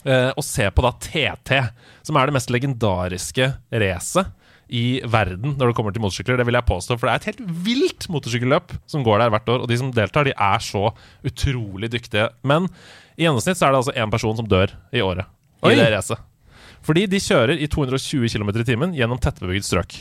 Eh, 0.03 0.31
og 0.35 0.46
se 0.46 0.66
på 0.75 0.83
da 0.83 0.92
TT, 1.03 1.59
som 2.07 2.18
er 2.18 2.29
det 2.29 2.37
mest 2.37 2.51
legendariske 2.51 3.53
racet 3.83 4.31
i 4.72 5.03
verden 5.05 5.57
når 5.59 5.70
det 5.70 5.77
kommer 5.77 5.94
til 5.94 6.03
motorsykler. 6.03 6.40
Det 6.40 6.46
vil 6.48 6.57
jeg 6.57 6.68
påstå, 6.68 6.96
for 6.96 7.09
det 7.09 7.12
er 7.12 7.20
et 7.20 7.29
helt 7.31 7.42
vilt 7.66 8.09
motorsykkelløp 8.11 8.75
som 8.88 9.05
går 9.07 9.22
der 9.22 9.33
hvert 9.35 9.53
år. 9.53 9.64
Og 9.64 9.70
de 9.70 9.79
som 9.79 9.92
deltar, 9.94 10.27
de 10.27 10.35
er 10.35 10.64
så 10.64 10.90
utrolig 11.29 11.92
dyktige. 11.92 12.31
Men 12.42 12.70
i 13.18 13.27
gjennomsnitt 13.27 13.61
så 13.61 13.68
er 13.68 13.75
det 13.75 13.83
altså 13.83 13.96
én 13.98 14.14
person 14.14 14.38
som 14.38 14.48
dør 14.48 14.72
i 14.94 15.05
året 15.05 15.29
Oi. 15.62 15.75
i 15.75 15.79
det 15.79 15.90
racet. 15.92 16.22
Fordi 16.83 17.05
de 17.07 17.20
kjører 17.22 17.61
i 17.62 17.68
220 17.70 18.33
km 18.33 18.51
i 18.57 18.66
timen 18.66 18.96
gjennom 18.96 19.20
tettbebygd 19.22 19.68
strøk 19.68 20.01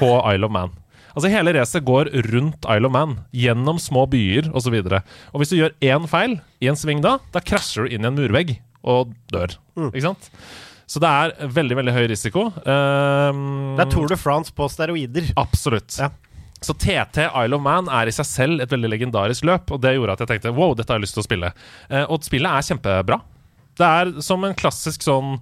på 0.00 0.10
Isle 0.32 0.48
of 0.48 0.52
Man. 0.52 0.74
Altså 1.16 1.30
Hele 1.32 1.54
racet 1.56 1.84
går 1.88 2.10
rundt 2.28 2.66
Isle 2.68 2.90
of 2.90 2.92
Man, 2.92 3.16
gjennom 3.32 3.80
små 3.80 4.04
byer 4.12 4.50
osv. 4.52 4.74
Og, 4.82 4.90
så 4.92 5.00
og 5.32 5.40
hvis 5.40 5.52
du 5.54 5.56
gjør 5.56 5.72
én 5.80 6.04
feil 6.10 6.36
i 6.60 6.68
en 6.68 6.76
sving 6.76 7.00
da, 7.04 7.16
da 7.32 7.40
krasjer 7.40 7.86
du 7.86 7.96
inn 7.96 8.04
i 8.04 8.10
en 8.10 8.18
murvegg 8.18 8.58
og 8.86 9.14
dør. 9.32 9.56
Ikke 9.88 10.04
sant? 10.10 10.28
Så 10.86 11.00
det 11.02 11.08
er 11.08 11.48
veldig 11.56 11.78
veldig 11.80 11.94
høy 11.96 12.04
risiko. 12.12 12.46
Um, 12.62 13.74
Det 13.78 13.86
er 13.86 13.90
Tour 13.90 14.12
de 14.12 14.18
France 14.20 14.52
på 14.54 14.68
steroider. 14.70 15.32
Absolutt. 15.40 15.96
Ja. 15.98 16.12
Så 16.62 16.76
TT 16.76 17.24
Isle 17.26 17.56
of 17.56 17.64
Man 17.64 17.88
er 17.92 18.08
i 18.08 18.14
seg 18.14 18.28
selv 18.28 18.62
et 18.62 18.72
veldig 18.72 18.92
legendarisk 18.92 19.44
løp, 19.48 19.72
og 19.74 19.80
det 19.82 19.96
gjorde 19.96 20.14
at 20.14 20.22
jeg 20.24 20.30
tenkte 20.34 20.54
wow, 20.56 20.76
dette 20.76 20.92
har 20.92 21.00
jeg 21.00 21.08
lyst 21.08 21.18
til 21.18 21.24
å 21.24 21.26
spille. 21.26 21.50
Uh, 21.90 22.04
og 22.04 22.28
spillet 22.28 22.52
er 22.52 22.68
kjempebra. 22.68 23.18
Det 23.76 23.88
er 23.88 24.12
som 24.24 24.44
en 24.46 24.56
klassisk 24.56 25.04
sånn 25.04 25.36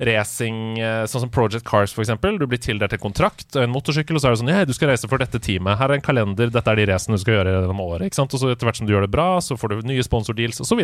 racing, 0.00 0.78
eh, 0.80 1.04
sånn 1.04 1.26
som 1.26 1.32
Project 1.32 1.64
Cars 1.68 1.92
eksempel. 1.92 2.38
Du 2.40 2.46
blir 2.48 2.60
tildelt 2.60 2.92
en 2.96 3.02
kontrakt, 3.02 3.56
en 3.56 3.72
motorsykkel, 3.72 4.16
og 4.16 4.22
så 4.22 4.30
er 4.30 4.34
det 4.34 4.40
sånn 4.40 4.52
Ja, 4.52 4.64
du 4.64 4.72
skal 4.72 4.88
reise 4.88 5.08
for 5.08 5.20
dette 5.20 5.38
teamet. 5.38 5.78
Her 5.78 5.90
er 5.90 5.98
en 5.98 6.04
kalender, 6.04 6.50
dette 6.50 6.72
er 6.72 6.80
de 6.80 6.86
racene 6.90 7.18
du 7.18 7.22
skal 7.22 7.36
gjøre 7.38 7.52
gjennom 7.52 7.82
året. 7.84 8.08
Ikke 8.08 8.20
sant? 8.20 8.32
Og 8.34 8.40
så 8.40 8.50
etter 8.50 8.68
hvert 8.68 8.80
som 8.80 8.88
du 8.88 8.94
gjør 8.94 9.06
det 9.06 9.12
bra, 9.12 9.38
så 9.44 9.58
får 9.60 9.68
du 9.74 9.88
nye 9.90 10.06
sponsordeals, 10.06 10.60
osv. 10.64 10.80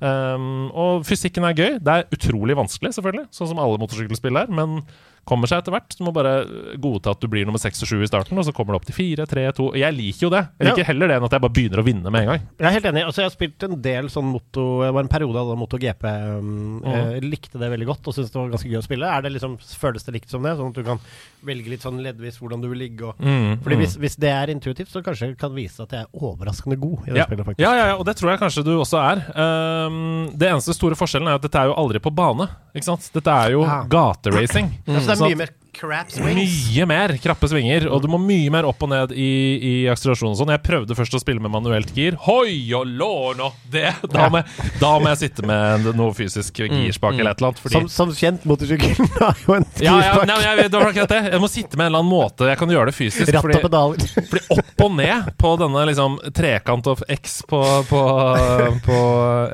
Um, 0.00 0.70
og 0.74 1.06
fysikken 1.06 1.46
er 1.46 1.54
gøy. 1.54 1.78
Det 1.78 1.94
er 1.94 2.10
utrolig 2.14 2.58
vanskelig, 2.58 2.94
selvfølgelig, 2.98 3.28
sånn 3.30 3.52
som 3.52 3.62
alle 3.62 3.78
motorsykkelspill 3.78 4.42
er, 4.42 4.50
men 4.50 4.82
kommer 5.24 5.46
seg 5.50 5.58
etter 5.62 5.72
hvert. 5.74 5.96
Du 5.98 6.04
må 6.04 6.12
bare 6.14 6.44
godta 6.80 7.10
at 7.14 7.20
du 7.20 7.28
blir 7.28 7.44
nummer 7.48 7.58
seks 7.58 7.82
og 7.82 7.88
sju 7.90 8.02
i 8.02 8.06
starten, 8.08 8.38
og 8.38 8.44
så 8.46 8.52
kommer 8.54 8.74
det 8.74 8.80
opp 8.82 8.86
til 8.86 8.94
fire, 8.96 9.26
tre, 9.26 9.46
to. 9.52 9.72
Jeg 9.74 9.92
liker 9.96 10.26
jo 10.28 10.30
det. 10.30 10.44
Jeg 10.60 10.70
liker 10.70 10.84
heller 10.92 11.08
det 11.08 11.16
enn 11.18 11.24
at 11.28 11.32
jeg 11.36 11.40
bare 11.44 11.54
begynner 11.58 11.82
å 11.82 11.86
vinne 11.86 12.10
med 12.10 12.20
en 12.22 12.30
gang. 12.32 12.46
Jeg 12.58 12.66
er 12.68 12.76
helt 12.78 12.88
enig. 12.92 13.04
Altså, 13.08 13.22
jeg 13.22 13.30
har 13.30 13.34
spilt 13.36 13.62
en 13.68 13.76
del 13.82 14.08
sånn 14.12 14.24
moto 14.28 14.82
Det 14.84 14.92
var 14.94 15.02
en 15.02 15.08
periode 15.08 15.38
av 15.42 15.56
MotoGP. 15.58 16.04
Um, 16.38 16.82
Jeg 16.84 17.22
likte 17.24 17.58
det 17.58 17.70
veldig 17.70 17.86
godt 17.88 18.06
og 18.08 18.14
syntes 18.14 18.30
det 18.32 18.38
var 18.40 18.48
ganske 18.54 18.68
gøy 18.70 18.78
å 18.80 18.84
spille. 18.86 19.06
Er 19.08 19.22
det 19.22 19.32
liksom, 19.34 19.58
Føles 19.78 20.04
det 20.04 20.14
likt 20.14 20.30
som 20.30 20.42
det? 20.42 20.56
Sånn 20.58 20.70
at 20.72 20.78
du 20.78 20.84
kan 20.86 20.98
velge 21.46 21.70
litt 21.70 21.82
sånn 21.82 22.00
leddvis 22.02 22.38
hvordan 22.40 22.60
du 22.62 22.68
vil 22.72 22.78
ligge? 22.86 23.04
Og, 23.08 23.14
Mm, 23.18 23.58
fordi 23.62 23.76
mm. 23.76 23.80
hvis, 23.82 23.96
hvis 23.98 24.16
det 24.18 24.30
er 24.30 24.50
intuitivt, 24.52 24.90
så 24.90 25.02
kanskje 25.04 25.28
det 25.32 25.38
kan 25.38 25.52
vise 25.54 25.82
at 25.82 25.90
jeg 25.92 26.06
er 26.06 26.08
overraskende 26.22 26.78
god 26.80 27.06
i 27.08 27.12
det 27.12 27.18
Ja. 27.20 27.26
spillet, 27.26 27.44
faktisk. 27.46 27.60
Ja, 27.62 27.72
ja, 27.76 27.86
ja, 27.92 27.96
og 27.98 28.04
det 28.06 28.16
tror 28.16 28.30
jeg 28.30 28.40
kanskje 28.40 28.64
du 28.64 28.70
også 28.78 28.98
er. 29.02 29.22
Um, 29.86 30.30
det 30.38 30.48
eneste 30.50 30.74
store 30.74 30.94
forskjellen 30.98 31.28
er 31.28 31.38
at 31.38 31.42
dette 31.44 31.58
er 31.60 31.66
jo 31.70 31.74
aldri 31.78 32.00
på 32.02 32.12
bane. 32.14 32.48
Ikke 32.74 32.84
sant? 32.88 33.10
Dette 33.14 33.28
er 33.30 33.52
jo 33.56 33.62
Ja. 33.64 33.82
gateracing. 33.90 34.70
Ja, 34.86 35.00
så 35.00 35.07
det 35.08 35.16
er 35.16 35.20
Sånn 35.22 35.32
mye 35.32 35.40
mer 35.40 35.54
crap 35.78 36.08
swings. 36.10 36.54
Mye 36.74 36.86
mer 36.90 37.12
krappe 37.22 37.48
svinger, 37.52 37.84
og 37.94 38.00
du 38.02 38.08
må 38.10 38.18
mye 38.18 38.50
mer 38.50 38.66
opp 38.66 38.80
og 38.82 38.88
ned 38.90 39.12
i, 39.14 39.26
i 39.62 39.72
akselerasjon 39.92 40.32
og 40.32 40.38
sånn. 40.40 40.50
Jeg 40.50 40.62
prøvde 40.66 40.96
først 40.98 41.14
å 41.14 41.20
spille 41.22 41.42
med 41.44 41.52
manuelt 41.54 41.92
gir. 41.94 42.16
Hoi 42.24 42.56
og 42.74 42.88
låno! 42.98 43.52
Det, 43.70 43.84
da, 44.10 44.24
må 44.32 44.40
jeg, 44.40 44.72
da 44.80 44.90
må 44.98 45.12
jeg 45.12 45.20
sitte 45.20 45.46
med 45.46 45.86
noe 45.98 46.16
fysisk 46.18 46.58
girspak 46.64 47.14
eller 47.20 47.30
et 47.36 47.38
eller 47.42 47.52
annet. 47.52 47.62
Fordi 47.62 47.78
Som, 47.78 47.86
som 47.94 48.14
kjent, 48.18 48.46
motorsykkelen 48.48 49.12
har 49.22 49.38
jo 49.44 49.54
en 49.60 49.68
ja, 49.84 49.94
ja, 50.02 50.16
nei, 50.26 50.40
jeg, 50.42 50.58
vet- 50.64 50.72
det 50.74 50.82
var 50.82 50.90
akkurat 50.90 51.14
det. 51.14 51.20
Jeg 51.36 51.44
må 51.46 51.52
sitte 51.52 51.78
med 51.78 51.86
en 51.86 51.92
eller 51.92 52.02
annen 52.02 52.12
måte 52.16 52.50
jeg 52.50 52.60
kan 52.64 52.74
gjøre 52.74 52.90
det 52.90 52.96
fysisk. 52.98 53.30
Ratt 53.30 53.38
og 53.38 53.46
Fordi, 53.46 53.62
pedaler. 53.68 54.26
fordi 54.32 54.58
opp 54.58 54.84
og 54.88 54.98
ned 54.98 55.30
på 55.38 55.54
denne 55.62 55.86
liksom 55.92 56.18
trekant 56.34 56.90
of 56.90 57.06
X 57.20 57.38
på, 57.48 57.62
på, 57.92 58.02
på 58.88 58.98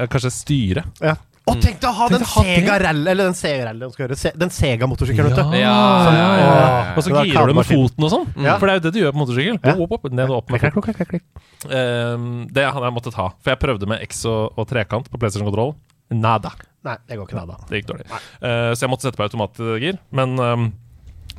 ja, 0.00 0.08
kanskje 0.14 0.32
styret. 0.40 1.04
Ja. 1.04 1.18
Og 1.44 1.58
tenk 1.60 1.76
deg 1.76 1.88
å 1.90 1.92
ha 1.92 2.06
den 2.08 2.22
Tenk 2.22 2.30
å 2.30 2.34
ha 2.38 2.42
det. 2.46 2.52
Sega 2.56 2.76
Rally 2.80 3.10
Eller 3.12 3.28
den 3.28 3.36
Sega 3.36 3.66
Rally. 3.68 3.88
Se, 4.16 4.30
den 4.40 4.52
Sega-motorsykkelen, 4.54 5.34
vet 5.34 5.40
du. 5.40 5.56
Ja, 5.60 5.74
Sånn, 6.06 6.16
ja, 6.16 6.28
ja, 6.40 6.46
ja. 6.48 6.68
Og 6.94 7.04
så 7.04 7.12
girer 7.18 7.50
du 7.50 7.58
med 7.58 7.68
foten 7.68 8.06
og 8.06 8.12
sånn. 8.14 8.28
Ja. 8.46 8.54
For 8.60 8.68
det 8.68 8.74
er 8.74 8.78
jo 8.78 8.84
det 8.86 8.92
du 8.94 9.00
gjør 9.02 9.12
på 9.12 9.20
motorsykkel. 9.20 9.58
Ja. 9.60 9.74
Opp, 9.84 9.96
opp, 9.98 10.06
ned 10.08 10.32
og 10.32 10.38
opp 10.40 10.54
med 10.54 10.62
Klikk, 10.64 10.78
klikk, 10.86 11.10
klikk. 11.10 11.26
Ehm, 11.68 12.30
det 12.54 12.64
hadde 12.64 12.88
jeg 12.88 12.96
måttet 12.96 13.18
ha. 13.20 13.28
For 13.44 13.52
jeg 13.52 13.60
prøvde 13.60 13.90
med 13.92 14.04
X 14.08 14.24
og, 14.30 14.56
og 14.56 14.68
trekant 14.70 15.10
på 15.12 15.20
PlayStation 15.20 15.50
Control. 15.50 15.74
Nada. 16.14 16.54
Nei, 16.84 16.96
det 17.08 17.18
går 17.20 17.28
ikke 17.28 17.40
nada. 17.42 17.58
Det 17.68 17.80
gikk 17.80 17.90
dårlig. 17.92 18.08
Uh, 18.40 18.72
så 18.72 18.86
jeg 18.86 18.92
måtte 18.92 19.08
sette 19.08 19.20
på 19.20 19.26
automatgir. 19.28 20.00
Men 20.16 20.36
um, 20.40 20.68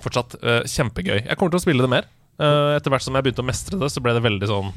fortsatt 0.06 0.38
uh, 0.41 0.62
kjempegøy. 0.70 1.24
Jeg 1.24 1.38
kommer 1.39 1.54
til 1.54 1.62
å 1.62 1.65
spille 1.65 1.86
det 1.86 1.91
mer. 1.91 2.10
Uh, 2.41 2.76
etter 2.76 2.94
hvert 2.94 3.06
som 3.06 3.18
jeg 3.18 3.26
begynte 3.26 3.46
å 3.46 3.48
mestre 3.48 3.82
det, 3.82 3.89
så 3.94 4.04
ble 4.04 4.13
det 4.18 4.26
veldig 4.26 4.50
sånn 4.52 4.74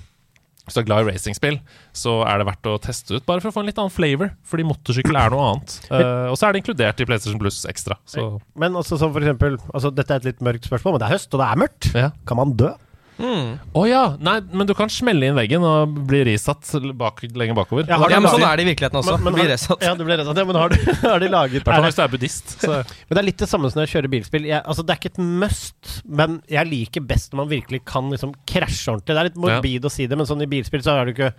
Hvis 0.69 0.77
du 0.77 0.83
er 0.83 0.89
glad 0.89 1.07
i 1.07 1.13
racingspill, 1.13 1.59
så 1.97 2.19
er 2.29 2.41
det 2.41 2.49
verdt 2.51 2.69
å 2.69 2.77
teste 2.85 3.17
ut, 3.17 3.27
bare 3.29 3.41
for 3.41 3.51
å 3.51 3.57
få 3.57 3.65
en 3.65 3.71
litt 3.71 3.81
annen 3.81 3.95
flavor. 3.95 4.35
Fordi 4.49 4.67
motorsykkel 4.69 5.17
er 5.17 5.33
noe 5.33 5.47
annet. 5.53 5.79
Uh, 5.89 6.27
og 6.33 6.37
så 6.39 6.49
er 6.49 6.55
det 6.55 6.63
inkludert 6.63 7.01
i 7.01 7.09
PlayStation 7.09 7.41
Plus 7.41 7.63
ekstra. 7.71 7.97
Så 8.09 8.29
Men 8.59 8.77
også 8.79 9.01
som 9.01 9.15
for 9.15 9.25
eksempel 9.25 9.57
altså, 9.73 9.91
Dette 9.95 10.15
er 10.15 10.23
et 10.23 10.29
litt 10.33 10.45
mørkt 10.45 10.69
spørsmål, 10.69 10.97
men 10.97 11.03
det 11.03 11.09
er 11.09 11.17
høst, 11.17 11.33
og 11.33 11.43
det 11.43 11.49
er 11.49 11.65
mørkt. 11.65 11.91
ja. 11.97 12.13
Kan 12.29 12.41
man 12.41 12.53
dø? 12.59 12.75
Å 13.19 13.83
ja! 13.89 14.03
Nei, 14.23 14.39
men 14.53 14.69
du 14.69 14.75
kan 14.79 14.91
smelle 14.93 15.29
inn 15.29 15.37
veggen 15.39 15.65
og 15.67 15.97
bli 16.09 16.23
risatt 16.29 16.69
bak, 16.99 17.23
lenger 17.35 17.57
bakover. 17.59 17.89
Ja, 17.89 17.99
Ja, 18.09 18.21
men 18.21 18.31
sånn 18.31 18.45
er 18.47 18.57
det 18.61 18.67
i 18.67 18.69
virkeligheten 18.71 19.01
også. 19.01 19.17
Men- 19.19 19.25
men 19.29 19.35
Blir 19.39 19.51
resatt. 19.53 19.83
Ja, 19.83 19.95
du 19.95 20.05
blir 20.05 20.19
resatt. 20.19 20.37
Ja, 20.37 20.45
men 20.45 20.57
har, 20.57 20.69
du, 20.69 20.77
har 21.09 21.19
de 21.19 21.29
laget 21.29 21.67
er 21.69 21.83
hvis 21.83 21.99
du 21.99 22.03
er 22.03 22.09
buddhist. 22.09 22.55
Så. 22.61 22.69
Men 23.09 23.15
det 23.17 23.23
er 23.23 23.29
litt 23.31 23.39
det 23.39 23.49
samme 23.49 23.71
som 23.71 23.81
når 23.81 23.87
jeg 23.89 23.95
kjører 23.97 24.13
bilspill. 24.15 24.47
Jeg, 24.49 24.63
altså, 24.65 24.85
det 24.87 24.95
er 24.95 25.01
ikke 25.03 25.13
et 25.15 25.25
must, 25.43 25.97
men 26.07 26.39
jeg 26.49 26.71
liker 26.71 27.01
best 27.09 27.33
når 27.33 27.43
man 27.45 27.51
virkelig 27.53 27.83
kan 27.89 28.11
liksom 28.11 28.35
krasje 28.47 28.93
ordentlig. 28.95 29.15
Det 29.15 29.19
er 29.19 29.29
litt 29.31 29.43
morbid 29.43 29.85
å 29.85 29.91
si 29.93 30.07
det, 30.07 30.17
men 30.19 30.27
sånn 30.31 30.43
i 30.43 30.51
bilspill 30.51 30.85
så 30.87 30.95
er 30.99 31.09
det 31.11 31.17
ikke 31.19 31.33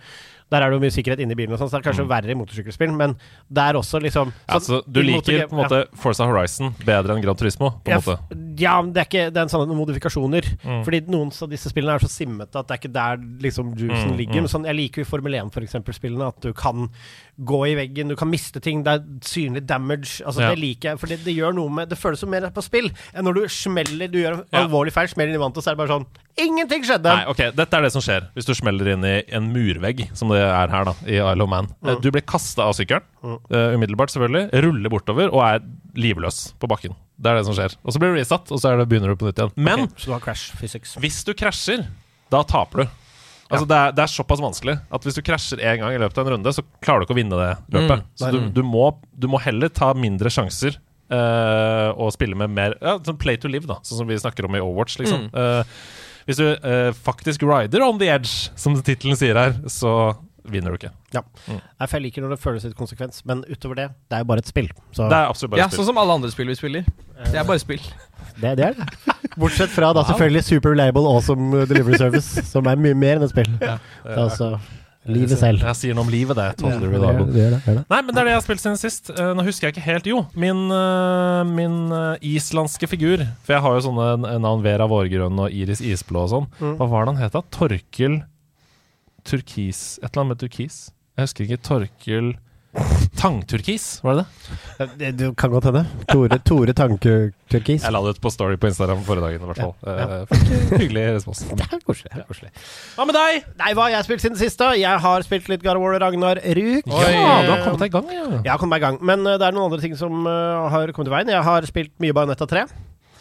Der 0.50 0.64
er 0.64 0.72
det 0.72 0.80
jo 0.80 0.82
mye 0.82 0.90
sikkerhet 0.90 1.20
inni 1.22 1.36
bilen, 1.38 1.52
og 1.54 1.60
sånt, 1.60 1.70
så 1.70 1.78
det 1.78 1.84
er 1.86 1.92
kanskje 1.92 2.08
verre 2.10 2.32
i 2.32 2.34
motorsykkelspill, 2.34 2.90
men 2.98 3.12
det 3.54 3.62
er 3.70 3.76
også 3.78 4.00
liksom 4.02 4.32
Altså, 4.50 4.80
du 4.82 4.98
liker 5.06 5.44
på 5.46 5.54
en 5.54 5.60
måte 5.62 5.84
Forza 5.94 6.26
Horizon 6.26 6.72
bedre 6.82 7.14
enn 7.14 7.22
Gran 7.22 7.38
Turismo? 7.38 7.70
på 7.84 7.92
en 7.92 7.94
ja, 7.94 8.00
måte 8.02 8.38
Ja, 8.58 8.72
men 8.82 8.90
det 8.92 9.04
er 9.04 9.06
ikke 9.06 9.30
det 9.30 9.38
er 9.38 9.46
en 9.46 9.52
sånn 9.52 9.70
modifikasjoner. 9.78 10.48
Mm. 10.66 10.80
Fordi 10.84 11.00
noen 11.06 11.30
av 11.30 11.52
disse 11.52 11.69
spillene 11.70 11.94
er 11.96 12.02
så 12.04 12.10
simmete 12.12 12.58
at 12.60 12.68
det 12.68 12.76
er 12.76 12.80
ikke 12.82 12.92
der 12.94 13.16
liksom 13.46 13.72
juicen 13.78 14.10
Mm, 14.12 14.16
ligger. 14.18 14.42
mm. 14.44 14.50
Sånn, 14.52 14.66
jeg 14.66 14.76
liker 14.76 15.02
jo 15.02 15.06
i 15.06 15.10
Formel 15.10 15.34
1 15.38 15.52
for 15.54 15.64
eksempel, 15.64 15.94
spillene 15.96 16.28
at 16.28 16.40
du 16.44 16.52
kan 16.52 16.88
gå 17.40 17.60
i 17.70 17.74
veggen, 17.78 18.08
du 18.12 18.16
kan 18.20 18.28
miste 18.28 18.60
ting, 18.60 18.82
det 18.84 18.92
er 18.98 19.04
synlig 19.24 19.62
damage. 19.66 20.20
Altså 20.26 20.42
Ja. 20.42 20.50
Det 20.50 20.58
liker 20.60 20.90
jeg, 20.90 20.98
for 21.00 21.06
det, 21.08 21.20
det 21.24 21.34
gjør 21.36 21.54
noe 21.56 21.70
med 21.70 21.88
Det 21.88 21.96
føles 21.98 22.18
som 22.20 22.28
mer 22.30 22.48
på 22.50 22.62
spill 22.62 22.90
enn 23.14 23.24
når 23.24 23.34
du 23.34 23.48
smeller, 23.48 24.10
du 24.12 24.18
gjør 24.20 24.32
en 24.40 24.44
Ja. 24.52 24.66
alvorlig 24.66 24.92
feil, 24.92 25.08
smeller 25.08 25.32
inn 25.32 25.40
i 25.40 25.42
vannet, 25.42 25.56
og 25.56 25.64
så 25.64 25.70
er 25.72 25.74
det 25.78 25.82
bare 25.86 25.94
sånn 25.98 26.06
Ingenting 26.40 26.84
skjedde! 26.86 27.02
Nei, 27.10 27.24
ok, 27.28 27.40
Dette 27.56 27.74
er 27.76 27.82
det 27.82 27.92
som 27.92 28.00
skjer 28.02 28.28
hvis 28.34 28.46
du 28.46 28.54
smeller 28.54 28.92
inn 28.94 29.04
i 29.04 29.22
en 29.34 29.52
murvegg, 29.52 30.08
som 30.16 30.28
det 30.30 30.38
er 30.40 30.68
her 30.72 30.84
da, 30.84 30.94
i 31.06 31.16
Isle 31.20 31.42
of 31.42 31.48
Man. 31.50 31.66
Eh, 31.84 31.94
Mm. 31.96 32.00
Du 32.02 32.10
blir 32.10 32.22
kasta 32.24 32.62
av 32.68 32.72
sykkelen, 32.74 33.02
uh, 33.24 33.74
umiddelbart 33.76 34.08
selvfølgelig, 34.14 34.50
ruller 34.62 34.88
bortover 34.90 35.28
og 35.34 35.42
er 35.42 35.60
livløs 35.96 36.54
på 36.58 36.68
bakken. 36.68 36.94
Det 37.20 37.30
er 37.30 37.36
det 37.36 37.44
som 37.48 37.56
skjer. 37.56 37.76
Og 37.84 37.92
så 37.92 38.00
blir 38.00 38.14
du 38.14 38.20
resatt, 38.20 38.48
og 38.48 38.62
så 38.62 38.70
er 38.70 38.80
det, 38.80 38.88
begynner 38.88 39.12
du 39.12 39.20
på 39.20 39.28
nytt 39.28 39.40
igjen. 39.42 39.52
Men 39.60 39.84
okay, 39.84 40.00
så 40.00 40.10
du 40.10 40.16
har 40.16 40.24
crash 40.24 40.56
physics. 40.56 40.96
hvis 41.02 41.20
du 41.28 41.34
krasjer, 41.36 41.84
da 42.32 42.42
taper 42.48 42.84
du. 42.84 42.98
Altså 43.50 43.66
det, 43.66 43.76
er, 43.76 43.94
det 43.96 44.02
er 44.04 44.12
såpass 44.12 44.40
vanskelig 44.42 44.76
at 44.94 45.06
hvis 45.06 45.16
du 45.18 45.24
krasjer 45.26 45.62
én 45.66 45.80
gang 45.82 45.96
i 45.96 45.98
løpet 45.98 46.20
av 46.22 46.28
en 46.28 46.36
runde, 46.36 46.52
så 46.54 46.62
klarer 46.84 47.02
du 47.02 47.08
ikke 47.08 47.16
å 47.16 47.18
vinne 47.18 47.40
det 47.40 47.50
løpet. 47.74 48.04
Mm. 48.04 48.12
Så 48.22 48.30
du, 48.30 48.38
du, 48.60 48.62
må, 48.66 48.92
du 49.10 49.26
må 49.32 49.40
heller 49.42 49.72
ta 49.74 49.90
mindre 49.98 50.30
sjanser 50.30 50.78
uh, 51.10 51.90
og 51.96 52.12
spille 52.14 52.38
med 52.38 52.54
mer 52.54 52.76
ja, 52.78 52.94
sånn 53.02 53.18
Play 53.20 53.40
to 53.42 53.50
live, 53.50 53.66
da, 53.68 53.80
sånn 53.82 54.04
som 54.04 54.10
vi 54.10 54.20
snakker 54.22 54.46
om 54.46 54.54
i 54.54 54.62
Overwatch. 54.62 55.00
Liksom. 55.02 55.26
Eh, 55.34 55.80
hvis 56.28 56.38
du 56.38 56.46
uh, 56.46 56.90
faktisk 56.94 57.42
rider 57.48 57.82
on 57.82 57.98
the 57.98 58.10
edge, 58.12 58.52
som 58.60 58.78
tittelen 58.78 59.18
sier 59.18 59.38
her, 59.38 59.56
så 59.66 60.14
vinner 60.44 60.72
du 60.72 60.78
ikke. 60.80 60.92
Ja. 61.14 61.22
Mm. 61.46 61.60
Jeg 61.90 62.02
liker 62.06 62.22
når 62.24 62.34
det 62.36 62.40
føles 62.42 62.64
litt 62.64 62.76
konsekvens, 62.78 63.22
men 63.28 63.44
utover 63.50 63.74
det, 63.76 63.88
det 64.10 64.18
er 64.18 64.24
jo 64.24 64.30
bare 64.32 64.44
et 64.44 64.50
spill. 64.50 64.68
Så 64.92 65.08
Det 65.10 65.16
er 65.18 65.28
absolutt 65.28 65.54
bare 65.54 65.62
Ja, 65.64 65.68
spill. 65.68 65.82
sånn 65.82 65.90
som 65.92 65.98
alle 66.02 66.18
andre 66.20 66.30
spill 66.32 66.50
vi 66.52 66.58
spiller. 66.58 66.84
Det 67.20 67.36
er 67.36 67.44
bare 67.44 67.60
spill. 67.62 67.80
det, 68.40 68.56
det 68.56 68.66
er 68.70 68.74
det. 68.78 68.88
Bortsett 69.38 69.70
fra 69.70 69.92
da 69.96 70.04
selvfølgelig 70.08 70.44
Super 70.44 70.70
Reliable 70.74 71.06
Awesome 71.06 71.64
Delivery 71.66 71.98
Service, 72.00 72.44
som 72.48 72.66
er 72.66 72.76
mye 72.80 72.94
mer 72.98 73.16
enn 73.20 73.26
et 73.28 73.32
spill. 73.34 73.50
Det 73.60 73.74
er 73.76 74.18
altså 74.24 74.54
livet 75.08 75.38
selv. 75.40 75.62
Jeg 75.64 75.76
sier 75.78 75.96
noe 75.96 76.04
om 76.04 76.10
livet, 76.12 76.36
det. 76.36 76.44
Ja, 76.50 76.56
Totally 76.60 76.86
det, 76.90 76.92
reliable. 76.92 77.26
det, 77.32 77.34
det, 77.34 77.60
det, 77.64 77.74
det. 77.78 77.84
Nei, 77.90 78.00
men 78.04 78.14
det 78.14 78.20
er 78.20 78.28
det 78.28 78.32
jeg 78.34 78.38
har 78.40 78.44
spilt 78.44 78.62
siden 78.64 78.80
sist. 78.80 79.10
Eh, 79.14 79.30
nå 79.36 79.44
husker 79.46 79.68
jeg 79.68 79.74
ikke 79.76 79.84
helt 79.86 80.08
Jo, 80.10 80.18
min, 80.36 80.60
eh, 80.76 81.40
min 81.48 81.78
eh, 81.96 82.26
islandske 82.36 82.88
figur. 82.90 83.24
For 83.46 83.56
jeg 83.56 83.64
har 83.64 83.78
jo 83.78 83.84
sånne 83.88 84.34
navn 84.44 84.64
Vera 84.66 84.86
Vårgrønn 84.90 85.40
og 85.46 85.56
Iris 85.56 85.80
Isblå 85.80 86.26
og 86.26 86.32
sånn. 86.34 86.50
Mm. 86.60 86.74
Hva 86.80 86.90
var 86.92 87.06
det 87.08 87.14
han 87.14 87.22
het 87.24 87.36
da? 87.38 87.42
Torkel 87.56 88.20
Turkis 89.24 89.98
Et 90.02 90.08
eller 90.10 90.22
annet 90.24 90.34
med 90.36 90.38
turkis. 90.44 90.78
Jeg 91.16 91.26
husker 91.28 91.44
ikke. 91.44 91.60
Torkel 91.66 92.32
Tangturkis, 93.18 93.98
var 94.04 94.14
det 94.20 94.24
det? 94.78 94.86
Det, 94.98 95.08
det 95.18 95.28
kan 95.36 95.50
godt 95.50 95.64
hende. 95.66 95.80
Tore, 96.08 96.38
Tore 96.46 96.72
Tanke-turkis. 96.76 97.82
Jeg 97.82 97.92
la 97.92 98.00
det 98.04 98.12
ut 98.14 98.20
på 98.22 98.30
Story 98.30 98.54
på 98.62 98.70
Instagram 98.70 99.02
forrige 99.04 99.24
dagen, 99.26 99.42
i 99.42 99.48
hvert 99.50 99.58
fall. 99.58 99.72
Ja, 99.82 99.96
ja. 99.98 100.18
Uh, 100.22 100.76
hyggelig 100.78 101.02
respons. 101.16 101.40
Det 101.58 101.66
er 101.66 101.82
koselig. 101.84 102.12
Det 102.14 102.22
er 102.22 102.28
koselig. 102.28 102.52
Hva 102.94 103.06
med 103.10 103.18
deg? 103.18 103.48
Nei, 103.58 103.72
hva 103.74 103.88
har 103.88 103.96
jeg 103.96 104.06
spilt 104.06 104.24
siden 104.24 104.38
sist, 104.40 104.60
da? 104.62 104.70
Jeg 104.78 105.02
har 105.04 105.26
spilt 105.26 105.50
litt 105.50 105.66
God 105.66 105.80
of 105.80 105.84
War 105.84 105.98
Ragnar 106.04 106.40
Ruk. 106.60 106.86
Ja, 106.94 107.34
du 107.42 107.50
har 107.50 107.64
kommet 107.66 107.82
deg 107.82 107.90
i 107.90 107.96
gang, 107.98 108.14
ja. 108.14 108.28
Jeg 108.38 108.52
har 108.54 108.62
kommet 108.62 108.76
meg 108.76 108.84
i 108.84 108.86
gang. 108.86 109.00
Men 109.12 109.26
uh, 109.26 109.34
det 109.34 109.48
er 109.50 109.56
noen 109.58 109.66
andre 109.72 109.82
ting 109.82 109.98
som 109.98 110.22
uh, 110.30 110.70
har 110.72 110.94
kommet 110.94 111.10
i 111.10 111.16
veien. 111.18 111.34
Jeg 111.34 111.46
har 111.50 111.68
spilt 111.68 111.92
mye 112.00 112.14
Bajonetta 112.16 112.46
3. 112.54 112.64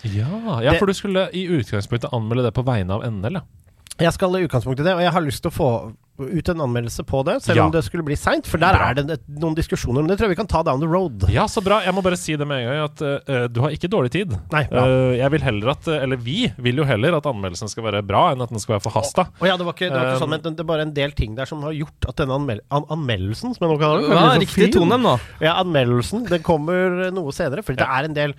Ja, 0.07 0.29
ja, 0.63 0.71
Det- 0.71 0.77
for 0.79 0.85
du 0.87 0.93
skulle 0.95 1.25
i 1.35 1.47
utgangspunktet 1.57 2.13
anmelde 2.15 2.45
det 2.45 2.53
på 2.55 2.63
vegne 2.69 2.95
av 2.95 3.03
NL, 3.09 3.41
ja. 3.41 3.47
Jeg 3.99 4.13
skal 4.15 4.35
i 4.39 4.45
utgangspunktet 4.47 4.85
det, 4.87 4.93
og 4.95 5.01
jeg 5.03 5.11
har 5.11 5.21
lyst 5.25 5.43
til 5.43 5.51
å 5.51 5.55
få 5.55 5.71
ut 6.19 6.49
en 6.51 6.59
anmeldelse 6.65 7.03
på 7.07 7.21
det, 7.23 7.37
selv 7.45 7.55
Ja. 7.55 7.63
om 7.65 7.71
det 7.71 7.79
skulle 7.85 8.03
bli 8.03 8.15
seint. 8.19 8.43
For 8.47 8.59
der 8.59 8.75
Bra. 8.75 8.89
er 8.91 8.93
det 8.95 9.19
noen 9.39 9.53
diskusjoner, 9.55 10.03
men 10.03 10.07
det 10.11 10.17
tror 10.19 10.27
jeg 10.27 10.33
vi 10.35 10.39
kan 10.41 10.47
ta 10.51 10.61
down 10.67 10.81
the 10.81 10.87
road. 10.87 11.23
Ja, 11.31 11.45
så 11.47 11.63
bra. 11.63 11.77
Jeg 11.85 11.93
må 11.95 12.03
bare 12.03 12.17
si 12.19 12.35
det 12.35 12.45
med 12.47 12.59
en 12.59 12.67
gang 12.67 12.83
at 12.89 13.01
uh, 13.29 13.47
du 13.47 13.61
har 13.63 13.71
ikke 13.71 13.87
dårlig 13.87 14.11
tid. 14.11 14.35
Nei, 14.51 14.65
bra. 14.67 14.83
Eh, 14.83 15.15
jeg 15.21 15.31
vil 15.31 15.41
heller 15.47 15.71
at, 15.71 15.87
eller 15.87 16.19
vi 16.19 16.51
vil 16.59 16.75
jo 16.75 16.83
heller 16.83 17.15
at 17.15 17.23
anmeldelsen 17.31 17.71
skal 17.71 17.87
være 17.87 18.03
bra, 18.05 18.33
enn 18.33 18.43
at 18.43 18.51
den 18.51 18.59
skal 18.59 18.75
være 18.75 18.83
forhasta. 18.91 19.29
Å 19.39 19.47
ja, 19.47 19.55
det 19.55 19.63
var 19.69 19.77
ikke, 19.79 19.87
det 19.87 19.95
var 19.95 20.09
ikke 20.11 20.15
Um, 20.19 20.23
sånn, 20.25 20.33
men 20.35 20.41
det, 20.43 20.55
det 20.59 20.65
er 20.65 20.71
bare 20.75 20.87
en 20.89 20.93
del 20.99 21.11
ting 21.15 21.35
der 21.39 21.45
som 21.47 21.63
har 21.63 21.71
gjort 21.71 22.09
at 22.11 22.19
denne 22.19 22.35
anmel 22.35 22.59
an 22.69 22.83
anmeldelsen, 22.91 23.55
som 23.55 23.63
jeg 23.63 23.71
nå 23.71 23.79
kaller 23.79 24.11
ha, 24.11 24.25
Ja, 24.33 24.39
riktig 24.43 24.67
fin. 24.67 24.71
tone 24.75 24.99
nå. 24.99 25.15
Ja, 25.39 25.55
anmeldelsen. 25.63 26.27
Den 26.27 26.43
kommer 26.43 27.11
noe 27.15 27.31
senere, 27.31 27.63
fordi 27.63 27.79
det 27.79 27.87
er 27.87 28.03
en 28.11 28.13
del 28.19 28.33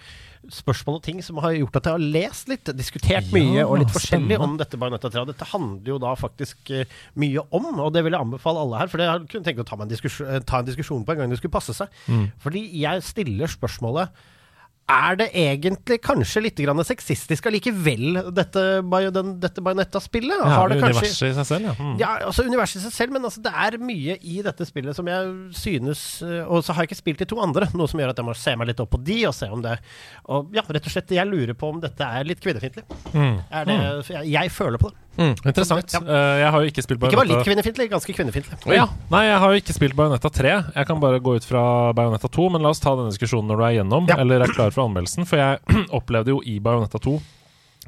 spørsmål 0.49 0.97
og 0.99 1.03
ting 1.05 1.21
som 1.25 1.39
har 1.45 1.53
gjort 1.53 1.77
at 1.81 1.89
jeg 1.91 1.97
har 1.99 2.05
lest 2.17 2.49
litt, 2.51 2.71
diskutert 2.77 3.29
Ja, 3.29 3.35
mye 3.35 3.65
og 3.67 3.83
litt 3.83 3.93
forskjellig 3.93 4.37
stemme. 4.37 4.47
om 4.47 4.57
dette 4.61 4.81
Bajonetta 4.81 5.11
3. 5.13 5.27
Dette 5.29 5.49
handler 5.53 5.93
jo 5.93 5.99
da 6.01 6.15
faktisk 6.17 6.73
uh, 6.73 6.99
mye 7.21 7.45
om, 7.53 7.69
og 7.77 7.93
det 7.93 8.05
vil 8.07 8.17
jeg 8.17 8.25
anbefale 8.25 8.65
alle 8.65 8.81
her. 8.81 8.91
For 8.93 9.05
jeg 9.05 9.29
kunne 9.31 9.47
tenkt 9.47 9.61
å 9.61 9.69
ta, 9.69 9.77
en 9.77 9.93
diskusjon, 9.93 10.31
eh, 10.33 10.43
ta 10.49 10.63
en 10.63 10.69
diskusjon 10.71 11.05
på 11.05 11.15
en 11.15 11.23
gang 11.23 11.35
det 11.35 11.41
skulle 11.43 11.55
passe 11.55 11.77
seg. 11.77 11.93
Mm. 12.09 12.27
Fordi 12.41 12.65
jeg 12.81 13.05
stiller 13.05 13.53
spørsmålet 13.53 14.17
er 14.91 15.17
det 15.21 15.29
egentlig 15.39 16.01
kanskje 16.05 16.43
litt 16.45 16.61
grann 16.61 16.83
sexistisk 16.87 17.47
allikevel, 17.51 18.19
dette, 18.37 18.65
den- 19.15 19.33
dette 19.43 19.63
Bajonetta-spillet? 19.65 20.41
Ja, 20.43 20.49
Har 20.57 20.69
det 20.73 20.81
kanskje 20.83 21.01
universet 21.05 21.31
i 21.31 21.35
seg 21.39 21.47
selv, 21.51 21.69
ja. 21.71 21.75
Mm. 21.79 21.95
ja, 22.01 22.11
altså 22.27 22.45
universet 22.49 22.81
i 22.81 22.85
seg 22.89 22.95
selv, 22.97 23.13
men 23.17 23.25
altså, 23.29 23.43
det 23.45 23.53
er 23.55 23.79
mye 23.83 24.19
i 24.21 24.41
dette 24.47 24.67
spillet 24.69 24.97
som 24.99 25.07
jeg 25.11 25.31
synes 25.57 26.03
øh, 26.27 26.43
Og 26.51 26.65
så 26.67 26.75
har 26.75 26.83
jeg 26.85 26.91
ikke 26.91 27.01
spilt 27.03 27.23
de 27.25 27.29
to 27.31 27.41
andre, 27.43 27.69
noe 27.75 27.89
som 27.91 28.01
gjør 28.03 28.13
at 28.15 28.21
jeg 28.23 28.29
må 28.29 28.35
se 28.39 28.57
meg 28.59 28.71
litt 28.73 28.81
opp 28.83 28.91
på 28.97 29.03
de 29.07 29.21
og 29.31 29.35
se 29.37 29.49
om 29.53 29.63
det 29.65 29.77
Og 30.27 30.51
ja, 30.57 30.63
rett 30.67 30.87
og 30.89 30.95
slett, 30.95 31.15
jeg 31.17 31.29
lurer 31.31 31.55
på 31.55 31.71
om 31.71 31.81
dette 31.83 32.03
er 32.05 32.27
litt 32.29 32.41
kvinnefiendtlig. 32.43 32.85
Mm. 33.15 33.39
Det, 33.71 33.79
for 34.07 34.13
jeg, 34.19 34.33
jeg 34.35 34.53
føler 34.55 34.81
på 34.83 34.91
det. 34.93 34.99
Interessant. 35.21 35.93
Ja. 35.95 36.01
Eh, 36.01 36.37
jeg 36.43 36.51
har 36.55 36.65
jo 36.65 36.71
ikke 36.73 36.85
spilt 36.87 37.03
Ikke 37.05 37.19
bare 37.21 37.29
litt 37.31 37.45
kvinnefiendtlig, 37.47 37.89
ganske 37.93 38.15
kvinnefiendtlig. 38.17 38.57
Oh, 38.67 38.75
ja. 38.75 38.87
Nei, 39.13 39.25
jeg 39.29 39.41
har 39.43 39.53
jo 39.55 39.61
ikke 39.63 39.77
spilt 39.77 39.97
Bajonetta 39.99 40.31
3. 40.33 40.55
Jeg 40.75 40.89
kan 40.89 41.01
bare 41.03 41.21
gå 41.21 41.37
ut 41.37 41.45
fra 41.49 41.65
Bajonetta 41.97 42.31
2, 42.33 42.49
men 42.57 42.65
la 42.65 42.73
oss 42.73 42.81
ta 42.81 42.95
denne 42.97 43.13
diskusjonen 43.13 43.51
når 43.53 43.61
du 43.61 43.67
er 43.69 43.75
gjennom, 43.81 44.09
Ja. 44.09 44.17
eller 44.25 44.41
er 44.47 44.55
klar 44.55 44.73
for 44.73 44.87
anmeldelsen. 44.89 45.29
For 45.29 45.37
jeg 45.43 45.61
opplevde 46.01 46.33
jo 46.35 46.41
i 46.47 46.59
Bajonetta 46.65 46.99
2 47.03 47.19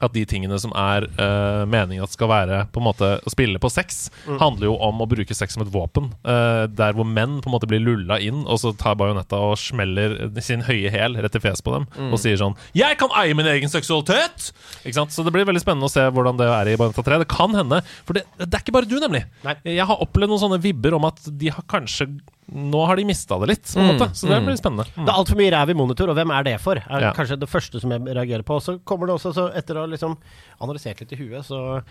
at 0.03 0.13
de 0.13 0.25
tingene 0.27 0.59
som 0.61 0.73
er 0.75 1.07
uh, 1.19 1.63
meningen 1.71 2.03
at 2.05 2.11
skal 2.15 2.29
være 2.29 2.59
på 2.75 2.81
en 2.83 2.87
måte 2.89 3.09
å 3.23 3.31
spille 3.33 3.59
på 3.63 3.71
sex, 3.71 4.11
Mm. 4.27 4.39
handler 4.39 4.67
jo 4.69 4.75
om 4.79 5.01
å 5.03 5.07
bruke 5.09 5.35
sex 5.35 5.55
som 5.55 5.63
et 5.65 5.71
våpen. 5.73 6.11
Uh, 6.25 6.67
der 6.71 6.93
hvor 6.95 7.07
menn 7.07 7.41
på 7.43 7.49
en 7.51 7.55
måte 7.55 7.67
blir 7.71 7.81
lulla 7.83 8.19
inn, 8.23 8.43
og 8.47 8.59
så 8.63 8.73
tar 8.77 8.95
Bajonetta 8.99 9.39
og 9.39 9.57
smeller 9.59 10.17
sin 10.43 10.63
høye 10.63 10.91
hæl 10.91 11.17
rett 11.23 11.35
i 11.35 11.43
fjeset 11.43 11.63
på 11.65 11.75
dem 11.75 11.87
Mm. 11.97 12.13
og 12.13 12.19
sier 12.19 12.37
sånn 12.37 12.57
'Jeg 12.75 12.99
kan 12.99 13.11
eie 13.17 13.35
min 13.35 13.47
egen 13.47 13.69
seksualitet!' 13.69 14.53
Ikke 14.85 14.95
sant? 14.95 15.11
Så 15.11 15.25
det 15.25 15.33
blir 15.33 15.45
veldig 15.45 15.61
spennende 15.63 15.89
å 15.89 15.91
se 15.91 16.01
hvordan 16.11 16.37
det 16.39 16.47
er 16.49 16.73
i 16.73 16.77
Bajonetta 16.77 17.03
3. 17.05 17.19
Det 17.19 17.29
kan 17.29 17.51
hende, 17.55 17.83
for 18.05 18.15
det, 18.15 18.25
det 18.39 18.55
er 18.55 18.63
ikke 18.63 18.73
bare 18.73 18.89
du, 18.89 18.99
nemlig. 19.01 19.25
Nei. 19.45 19.55
Jeg 19.65 19.87
har 19.87 19.97
opplevd 20.03 20.29
noen 20.29 20.41
sånne 20.43 20.61
vibber 20.63 20.95
om 20.95 21.05
at 21.05 21.19
de 21.27 21.49
har 21.49 21.63
kanskje 21.69 22.09
Nå 22.53 22.81
har 22.87 22.97
de 22.97 23.05
mista 23.09 23.39
det 23.41 23.49
litt, 23.49 23.63
på 23.65 23.81
en 23.81 23.87
Mm, 23.89 23.99
måte. 23.99 24.11
Så 24.15 24.29
det 24.29 24.39
mm. 24.43 24.47
blir 24.47 24.57
spennende. 24.61 24.85
Det 24.95 25.09
er 25.09 25.17
altfor 25.17 25.37
mye 25.41 25.53
ræv 25.55 25.71
i 25.71 25.75
monitor, 25.79 26.11
og 26.13 26.17
hvem 26.19 26.31
er 26.37 26.43
det 26.45 26.61
for? 26.61 26.77
Er 26.77 27.01
Ja. 27.01 27.13
kanskje 27.17 27.39
det 27.41 27.49
første 27.49 27.81
som 27.81 27.91
jeg 27.91 28.01
reagerer 28.05 28.43
på. 28.45 28.61
Så 28.61 28.79
kommer 28.85 29.07
det 29.09 29.15
også, 29.17 29.33
så 29.35 29.47
etter 29.57 29.75
å 29.77 29.87
ha 29.87 29.87
liksom 29.87 30.19
analysert 30.61 31.01
litt 31.01 31.13
i 31.13 31.17
huet, 31.17 31.45
så 31.49 31.83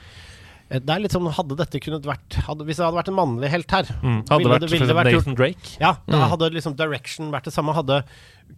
eh, 0.71 0.79
det 0.79 0.87
er 0.89 0.99
litt 1.01 1.11
sånn, 1.11 1.25
Hadde 1.33 1.57
dette 1.57 1.79
kunnet 1.81 2.03
vært 2.05 2.37
hadde, 2.45 2.63
Hvis 2.63 2.77
det 2.77 2.85
hadde 2.85 2.95
vært 3.01 3.09
en 3.09 3.17
mannlig 3.17 3.49
helt 3.49 3.71
her 3.71 3.83
Mm. 4.03 4.21
Hadde 4.29 4.37
ville 4.37 4.53
vært, 4.53 4.59
det- 4.61 4.69
ville 4.71 4.87
det 4.87 4.95
vært 4.95 5.11
Nathan 5.17 5.35
Drake. 5.35 5.77
Ja, 5.81 5.93
da 6.07 6.17
Mm. 6.17 6.29
hadde 6.29 6.53
liksom 6.53 6.75
direction 6.77 7.31
vært 7.31 7.43
det 7.43 7.53
samme. 7.53 7.73
Hadde, 7.73 8.03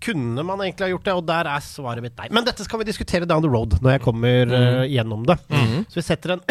kunne 0.01 0.43
man 0.45 0.59
egentlig 0.59 0.81
ha 0.81 0.91
gjort 0.97 1.03
det? 1.05 1.13
Og 1.15 1.25
der 1.25 1.47
er 1.47 1.59
svaret 1.61 2.01
mitt 2.01 2.17
nei. 2.17 2.27
Men 2.31 2.43
dette 2.43 2.63
skal 2.63 2.79
vi 2.79 2.85
diskutere 2.85 3.25
down 3.25 3.41
the 3.41 3.49
road, 3.49 3.69
når 3.81 3.91
jeg 3.97 4.01
kommer 4.01 4.51
eh, 4.53 4.87
gjennom 4.91 5.25
det. 5.25 5.39
Så 5.89 5.95
vi 5.95 6.01
setter 6.01 6.33
en, 6.33 6.41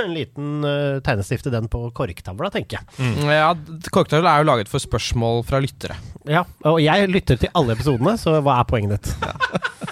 en 0.06 0.14
liten 0.16 0.64
uh, 0.64 0.98
tegnestift 1.04 1.46
i 1.50 1.54
den 1.54 1.68
på 1.72 1.82
korktavla, 1.96 2.50
tenker 2.54 2.78
jeg. 2.80 3.14
Ja, 3.28 3.52
Korktavla 3.94 4.36
er 4.38 4.44
jo 4.44 4.50
laget 4.52 4.70
for 4.72 4.82
spørsmål 4.82 5.44
fra 5.48 5.60
lyttere. 5.64 5.96
Ja, 6.28 6.44
Og 6.68 6.80
jeg 6.84 7.08
lytter 7.08 7.38
til 7.40 7.52
alle 7.56 7.76
episodene, 7.78 8.16
så 8.20 8.38
hva 8.44 8.58
er 8.62 8.68
poenget 8.68 8.98
ditt? 8.98 9.14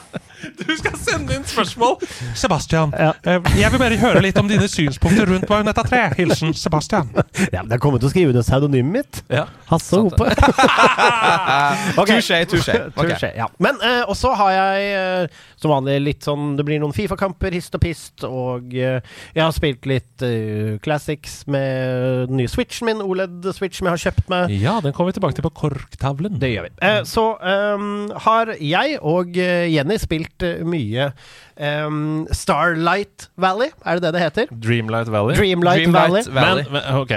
Du 0.56 0.68
skal 0.78 0.94
sende 1.00 1.34
inn 1.34 1.44
spørsmål! 1.48 1.96
Sebastian, 2.38 2.92
Ja. 2.96 3.10
eh, 3.26 3.40
jeg 3.58 3.70
vil 3.72 3.80
bare 3.80 3.96
høre 3.98 4.20
litt 4.22 4.36
om 4.38 4.46
dine 4.48 4.68
synspunkter 4.70 5.26
rundt 5.28 5.46
Bajonetta 5.48 5.82
3. 5.84 6.00
Hilsen 6.20 6.54
Sebastian. 6.54 7.08
Ja, 7.52 7.62
men 7.64 7.68
Det 7.72 7.76
er 7.76 7.82
kommet 7.82 8.00
til 8.04 8.08
å 8.08 8.12
skrive 8.12 8.30
under 8.32 8.44
pseudonymet 8.46 8.92
mitt. 8.92 9.20
Ja. 9.32 9.46
Hasse 9.68 9.96
Sant 9.96 10.14
Hope. 10.14 10.28
Ok. 12.00 12.08
Touché, 12.12 12.44
touché. 12.46 12.76
Okay. 12.94 13.10
Touché, 13.10 13.32
ja. 13.36 13.48
Men 13.58 13.80
uh, 13.82 14.04
også 14.12 14.32
har 14.38 14.50
jeg 14.54 14.86
eh, 14.92 15.42
som 15.60 15.72
vanlig 15.72 15.96
litt 16.02 16.26
sånn 16.26 16.54
Det 16.58 16.64
blir 16.66 16.80
noen 16.82 16.94
Fifa-kamper, 16.96 17.54
hist 17.56 17.74
og 17.76 17.82
pist, 17.84 18.26
og 18.28 18.74
eh, 18.76 19.00
jeg 19.36 19.42
har 19.42 19.54
spilt 19.56 19.88
litt 19.88 20.24
uh, 20.24 20.76
Classics 20.84 21.40
med 21.50 22.28
den 22.30 22.40
nye 22.42 22.50
Switchen 22.50 22.90
min, 22.90 23.02
OLED-Switch, 23.04 23.80
som 23.80 23.88
jeg 23.88 23.96
har 23.96 24.04
kjøpt 24.06 24.30
meg. 24.32 24.54
Ja, 24.60 24.76
den 24.84 24.94
kommer 24.96 25.12
vi 25.12 25.18
tilbake 25.20 25.38
til 25.38 25.46
på 25.46 25.54
korktavlen. 25.64 26.38
Det 26.42 26.52
gjør 26.52 26.68
vi. 26.68 26.74
Uh, 26.82 27.00
så 27.08 27.26
um, 27.40 28.06
har 28.26 28.54
jeg 28.60 29.00
og 29.00 29.36
Jenny 29.36 29.98
spilt 30.02 30.44
mye 30.66 31.10
Um, 31.56 32.26
Starlight 32.32 33.30
Valley, 33.40 33.70
er 33.80 33.96
det 33.96 34.02
det 34.02 34.12
det 34.12 34.20
heter? 34.20 34.46
Dreamlight 34.52 35.08
Valley. 35.08 35.36
Dreamlight, 35.36 35.92
Valley. 35.92 36.22
Dreamlight 36.22 36.34
Valley. 36.34 36.64
Men, 36.68 36.82
men 36.82 37.00
ok, 37.00 37.12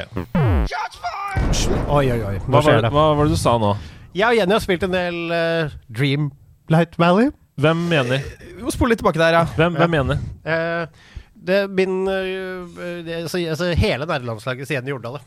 Oi, 1.89 2.11
oi, 2.11 2.21
oi. 2.23 2.37
hva 2.47 2.61
hva, 2.61 2.61
var, 2.63 2.81
det. 2.81 2.91
hva 2.93 3.03
var 3.17 3.27
det 3.27 3.35
du 3.35 3.39
sa 3.39 3.57
nå? 3.59 3.73
Jeg 4.15 4.25
og 4.29 4.39
Jenny 4.39 4.55
har 4.55 4.63
spilt 4.63 4.85
en 4.87 4.95
del 4.95 5.17
uh, 5.27 5.75
Dreamlight 5.91 6.95
Valley. 7.01 7.33
Hvem 7.59 7.87
mener? 7.91 8.23
Vi 8.55 8.63
må 8.63 8.71
spole 8.73 8.93
litt 8.93 9.01
tilbake 9.01 9.19
der, 9.19 9.39
ja. 9.41 9.43
Hvem, 9.57 9.75
hvem 9.79 9.91
mener? 9.97 10.21
Eh, 10.47 10.85
det 11.49 11.59
min 11.71 12.01
eh, 12.11 13.03
det, 13.05 13.21
altså, 13.23 13.39
altså, 13.39 13.73
Hele 13.79 14.07
nerdelandslaget 14.07 14.67
til 14.67 14.79
Jenny 14.79 14.93
Jordal. 14.93 15.19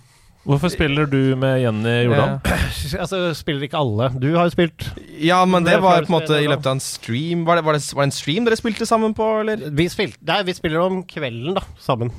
Hvorfor 0.43 0.73
spiller 0.73 1.07
du 1.07 1.37
med 1.39 1.61
Jenny 1.63 2.03
Jordal? 2.09 2.41
Altså, 3.03 3.31
spiller 3.39 3.63
ikke 3.63 3.79
alle. 3.79 4.09
Du 4.19 4.33
har 4.35 4.49
jo 4.49 4.53
spilt 4.53 4.89
Ja, 5.23 5.45
men 5.47 5.65
det 5.65 5.77
Det 5.77 5.83
var 5.85 6.03
på 6.03 6.11
en 6.11 6.17
måte 6.17 6.41
i 6.43 6.49
løpet 6.51 6.67
av 6.67 6.77
en 6.77 6.83
stream. 6.83 7.45
Var 7.47 7.61
det, 7.61 7.65
var, 7.65 7.79
det, 7.79 7.85
var 7.95 8.03
det 8.03 8.11
en 8.11 8.17
stream 8.17 8.49
dere 8.49 8.59
spilte 8.59 8.89
sammen 8.89 9.15
på, 9.15 9.29
eller? 9.45 9.69
Vi, 9.71 9.87
spilte, 9.93 10.19
nei, 10.29 10.43
vi 10.49 10.57
spiller 10.57 10.83
om 10.83 11.03
kvelden, 11.09 11.55
da, 11.61 11.63
sammen. 11.81 12.11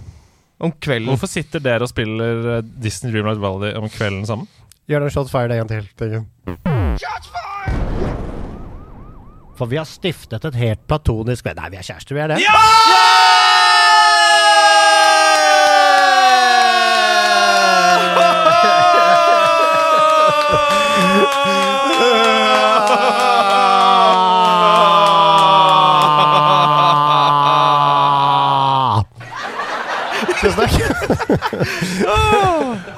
Om 0.63 0.71
kvelden? 0.79 1.11
Hvorfor 1.11 1.27
sitter 1.27 1.59
dere 1.63 1.83
og 1.83 1.91
spiller 1.91 2.59
eh, 2.59 2.65
Disney 2.85 3.11
Dreamlight 3.11 3.43
Valley 3.43 3.75
om 3.75 3.89
kvelden 3.91 4.25
sammen? 4.29 4.47
Gjør 4.87 5.05
den 5.05 5.15
shots 5.15 5.31
det 5.31 5.43
en 5.43 5.65
gang 5.65 5.73
til. 5.73 5.89
Tengen. 5.99 7.82
For 9.57 9.69
vi 9.69 9.77
har 9.77 9.85
stiftet 9.89 10.45
et 10.49 10.55
helt 10.57 10.87
platonisk 10.89 11.45
Nei, 11.53 11.69
vi 11.73 11.77
er 11.77 11.85
kjærester, 11.85 12.17
vi 12.17 12.21
er 12.23 12.27
det. 12.33 12.41
Ja! 12.43 12.57
Tusen 30.43 30.67
takk. 30.67 32.39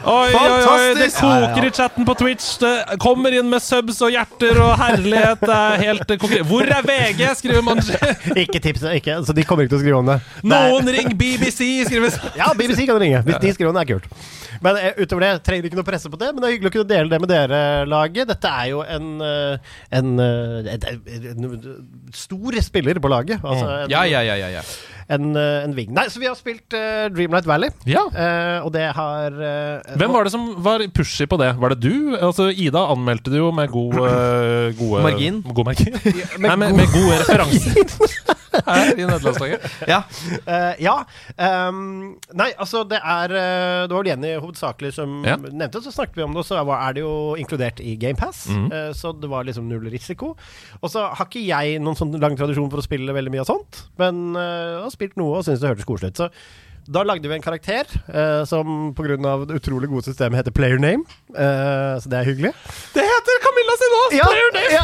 Oi, 0.05 0.29
oi, 0.29 0.37
oi, 0.37 0.81
det 0.93 1.07
Fantastisk! 1.09 1.21
koker 1.23 1.65
i 1.65 1.71
chatten 1.73 2.05
på 2.05 2.13
Twitch. 2.19 2.49
Det 2.61 2.97
kommer 3.01 3.33
inn 3.33 3.47
med 3.49 3.63
subs 3.63 3.97
og 4.05 4.13
hjerter 4.13 4.59
og 4.61 4.75
herlighet. 4.77 5.41
Det 5.41 5.55
er 5.55 5.81
helt 5.81 6.13
konkret. 6.21 6.45
Hvor 6.45 6.69
er 6.69 6.85
VG? 6.85 7.23
skriver 7.39 7.65
Manji. 7.65 7.97
Ikke 8.45 8.61
tips, 8.61 8.85
ikke, 8.99 9.17
så 9.25 9.33
de 9.33 9.45
kommer 9.47 9.65
ikke 9.65 9.73
til 9.75 9.79
å 9.79 9.83
skrive 9.83 10.01
om 10.03 10.11
det. 10.13 10.19
Noen 10.45 10.91
ring 10.93 11.09
BBC, 11.17 11.71
skriver 11.89 12.13
Ja, 12.37 12.51
BBC 12.57 12.85
kan 12.85 13.01
ringe. 13.01 13.23
Hvis 13.25 13.41
de 13.41 13.53
skriver 13.57 13.73
om 13.73 13.79
det, 13.79 13.85
er 13.87 13.95
kult. 13.95 14.09
Men 14.63 14.77
eh, 14.79 14.93
utover 15.01 15.25
det 15.25 15.31
trenger 15.45 15.67
ikke 15.69 15.79
noe 15.81 15.87
presse 15.87 16.11
på 16.11 16.19
det. 16.21 16.31
Men 16.33 16.43
det 16.43 16.49
er 16.49 16.55
hyggelig 16.55 16.71
å 16.71 16.75
kunne 16.77 16.91
dele 16.93 17.11
det 17.11 17.21
med 17.23 17.31
dere, 17.31 17.61
laget. 17.89 18.29
Dette 18.29 18.51
er 18.61 18.69
jo 18.71 18.83
en, 18.85 19.09
eh, 19.25 19.77
en, 19.99 20.13
eh, 20.21 20.73
en, 20.75 21.47
en 21.49 22.13
stor 22.15 22.59
spiller 22.65 23.01
på 23.01 23.11
laget. 23.11 23.41
Altså 23.43 23.65
en, 23.81 23.89
Ja, 23.93 24.05
ja, 24.09 24.21
ja, 24.25 24.37
ja, 24.45 24.53
ja. 24.59 24.65
En, 25.07 25.35
eh, 25.37 25.63
en 25.63 25.75
ving. 25.77 25.91
Nei, 25.93 26.07
så 26.09 26.19
vi 26.21 26.27
har 26.29 26.35
spilt 26.37 26.73
uh, 26.73 27.05
Dreamlight 27.13 27.45
Valley, 27.49 27.69
Ja. 27.85 28.05
uh, 28.09 28.65
og 28.65 28.71
det 28.73 28.87
har 28.97 29.35
uh, 29.37 29.97
Hvem 29.99 30.13
var 30.15 30.25
det 30.25 30.33
som 30.33 30.47
var 30.65 30.81
pushy 30.95 31.27
på 31.29 31.37
det? 31.41 31.51
Var 31.61 31.75
det 31.75 31.79
du? 31.85 32.15
Altså, 32.17 32.49
Ida 32.49 32.85
anmeldte 32.93 33.33
det 33.33 33.37
jo 33.41 33.51
med 33.55 33.69
god, 33.73 33.99
gode 34.79 35.03
Margin. 35.05 35.41
God 35.45 35.65
margin. 35.69 35.93
Nei, 36.41 36.55
med, 36.55 36.73
med 36.73 36.89
gode 36.93 37.21
referanser. 37.21 38.33
Her 38.65 38.93
i 38.95 39.03
nederlandslaget. 39.03 39.65
ja. 39.89 39.97
Eh, 40.47 40.77
ja. 40.85 40.93
Um, 41.67 42.15
nei, 42.37 42.47
altså 42.55 42.85
det 42.87 43.01
er 43.03 43.33
Det 43.33 43.91
var 43.91 43.99
vel 43.99 44.09
Jenny 44.13 44.31
hovedsakelig 44.39 44.93
som 44.95 45.17
Ja. 45.27 45.35
nevnte, 45.35 45.81
så 45.83 45.91
snakket 45.91 46.15
vi 46.21 46.23
om 46.23 46.31
det, 46.35 46.39
og 46.39 46.47
så 46.47 46.61
er 46.63 46.93
det 46.95 47.03
jo 47.03 47.35
inkludert 47.35 47.81
i 47.83 47.95
GamePass. 47.99 48.45
mm. 48.49 48.69
Uh, 48.71 48.91
så 48.95 49.11
det 49.11 49.29
var 49.29 49.43
liksom 49.43 49.67
null 49.69 49.89
risiko. 49.91 50.35
Og 50.81 50.89
så 50.91 51.03
har 51.11 51.27
ikke 51.27 51.43
jeg 51.45 51.79
noen 51.83 51.99
sånn 51.99 52.15
lang 52.21 52.37
tradisjon 52.39 52.69
for 52.71 52.79
å 52.79 52.85
spille 52.85 53.11
veldig 53.15 53.33
mye 53.35 53.43
av 53.43 53.49
sånt, 53.51 53.83
men 53.99 54.23
uh, 54.39 54.85
spilt 54.95 55.19
noe 55.19 55.39
og 55.39 55.45
syntes 55.45 55.63
det 55.63 55.73
hørtes 55.73 55.89
koselig 55.89 56.15
ut. 56.15 56.23
Så 56.23 56.31
da 56.85 57.01
lagde 57.01 57.25
vi 57.25 57.33
en 57.33 57.41
karakter 57.41 57.89
uh, 58.13 58.43
som 58.45 58.91
pga. 58.93 59.17
det 59.17 59.57
utrolig 59.57 59.89
gode 59.89 60.05
systemet 60.05 60.37
heter 60.37 60.53
Player 60.53 60.77
Name. 60.77 61.01
Eh, 61.33 61.95
så 62.01 62.09
det 62.11 62.19
er 62.19 62.27
hyggelig. 62.29 62.51
Det 62.93 63.01
heter 63.01 63.39
Camilla 63.41 63.75
sin 63.81 63.95
òg! 63.99 64.13
Ja, 64.13 64.27
Player 64.29 64.51
name! 64.53 64.75
ja. 64.75 64.83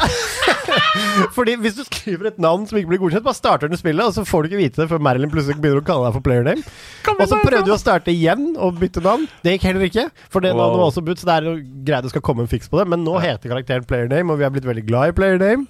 Fordi 1.38 1.56
hvis 1.62 1.78
du 1.78 1.84
skriver 1.86 2.32
et 2.32 2.40
navn 2.42 2.66
som 2.68 2.80
ikke 2.80 2.90
blir 2.96 3.02
godkjent, 3.04 3.24
bare 3.24 3.38
starter 3.38 3.70
du 3.70 3.78
spillet, 3.78 4.02
og 4.02 4.16
så 4.16 4.26
får 4.26 4.42
du 4.42 4.50
ikke 4.50 4.64
vite 4.64 4.82
det 4.82 4.90
før 4.90 5.04
Marilyn 5.06 5.32
plutselig 5.32 5.62
begynner 5.62 5.84
å 5.84 5.88
kalle 5.92 6.10
deg 6.10 6.18
for 6.18 6.26
player 6.26 6.48
name. 6.48 6.66
Og 7.14 7.22
så 7.22 7.38
prøvde 7.44 7.68
du 7.70 7.76
å 7.76 7.80
starte 7.80 8.14
igjen 8.14 8.56
og 8.58 8.82
bytte 8.82 9.04
navn. 9.06 9.28
Det 9.46 9.56
gikk 9.56 9.70
heller 9.70 9.86
ikke. 9.88 10.08
For 10.34 10.42
det 10.42 10.56
navnet 10.56 10.82
var 10.82 10.90
også 10.90 11.06
budt, 11.06 11.22
så 11.22 11.30
det 11.30 11.38
er 11.38 11.62
greit 11.86 12.08
det 12.08 12.16
skal 12.16 12.26
komme 12.26 12.48
en 12.48 12.52
fiks 12.52 12.72
på 12.72 12.82
det. 12.82 12.90
Men 12.90 13.06
nå 13.06 13.20
heter 13.22 13.54
karakteren 13.54 13.86
player 13.86 14.10
name, 14.10 14.34
og 14.34 14.42
vi 14.42 14.50
er 14.50 14.56
blitt 14.58 14.68
veldig 14.68 14.88
glad 14.90 15.14
i 15.14 15.18
player 15.22 15.42
name. 15.42 15.70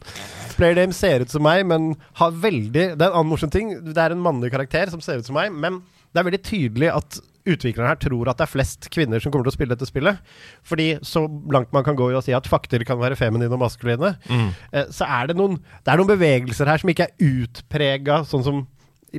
Player 0.58 0.78
name 0.78 0.95
ser 0.95 1.26
ut 1.26 1.34
som 1.34 1.43
meg, 1.45 1.64
men 1.68 1.93
har 2.20 2.32
veldig 2.32 2.72
Det 2.74 3.02
er 3.02 3.10
en 3.10 3.18
annen 3.22 3.32
morsom 3.32 3.52
ting. 3.54 3.74
Det 3.86 3.97
er 3.97 4.16
en 4.16 4.24
mannlig 4.24 4.52
karakter 4.54 4.91
som 4.93 5.04
ser 5.04 5.22
ut 5.22 5.28
som 5.28 5.38
meg, 5.38 5.52
men 5.54 5.82
det 6.12 6.22
er 6.22 6.28
veldig 6.28 6.43
tydelig 6.43 6.89
at 6.91 7.22
utviklerne 7.47 7.89
her 7.89 7.97
tror 7.97 8.30
at 8.30 8.38
det 8.38 8.45
er 8.45 8.52
flest 8.52 8.88
kvinner 8.93 9.22
som 9.22 9.34
kommer 9.34 9.47
til 9.47 9.54
å 9.54 9.56
spille 9.56 9.74
dette 9.74 9.88
spillet. 9.89 10.20
Fordi 10.68 10.89
så 11.08 11.24
langt 11.54 11.72
man 11.74 11.86
kan 11.88 11.97
gå 11.97 12.12
i 12.12 12.18
å 12.18 12.22
si 12.24 12.36
at 12.38 12.49
fakter 12.49 12.84
kan 12.88 12.99
være 13.02 13.18
feminine 13.20 13.54
og 13.56 13.64
maskuline, 13.64 14.14
mm. 14.30 14.52
så 14.93 15.08
er 15.08 15.32
det 15.32 15.39
noen 15.39 15.58
Det 15.58 15.93
er 15.93 16.02
noen 16.02 16.12
bevegelser 16.12 16.70
her 16.70 16.82
som 16.82 16.91
ikke 16.93 17.10
er 17.10 17.32
utprega 17.32 18.22
sånn 18.30 18.45
som 18.45 18.62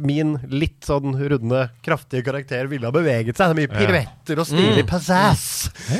min 0.00 0.38
litt 0.48 0.86
sånn 0.88 1.12
runde, 1.18 1.66
kraftige 1.84 2.24
karakter 2.24 2.68
ville 2.70 2.88
ha 2.88 2.94
beveget 2.94 3.36
seg. 3.36 3.50
Det 3.50 3.52
er 3.52 3.58
mye 3.58 3.72
piruetter 3.74 4.40
og 4.40 4.48
stilig 4.48 4.86
pizzazz. 4.88 5.44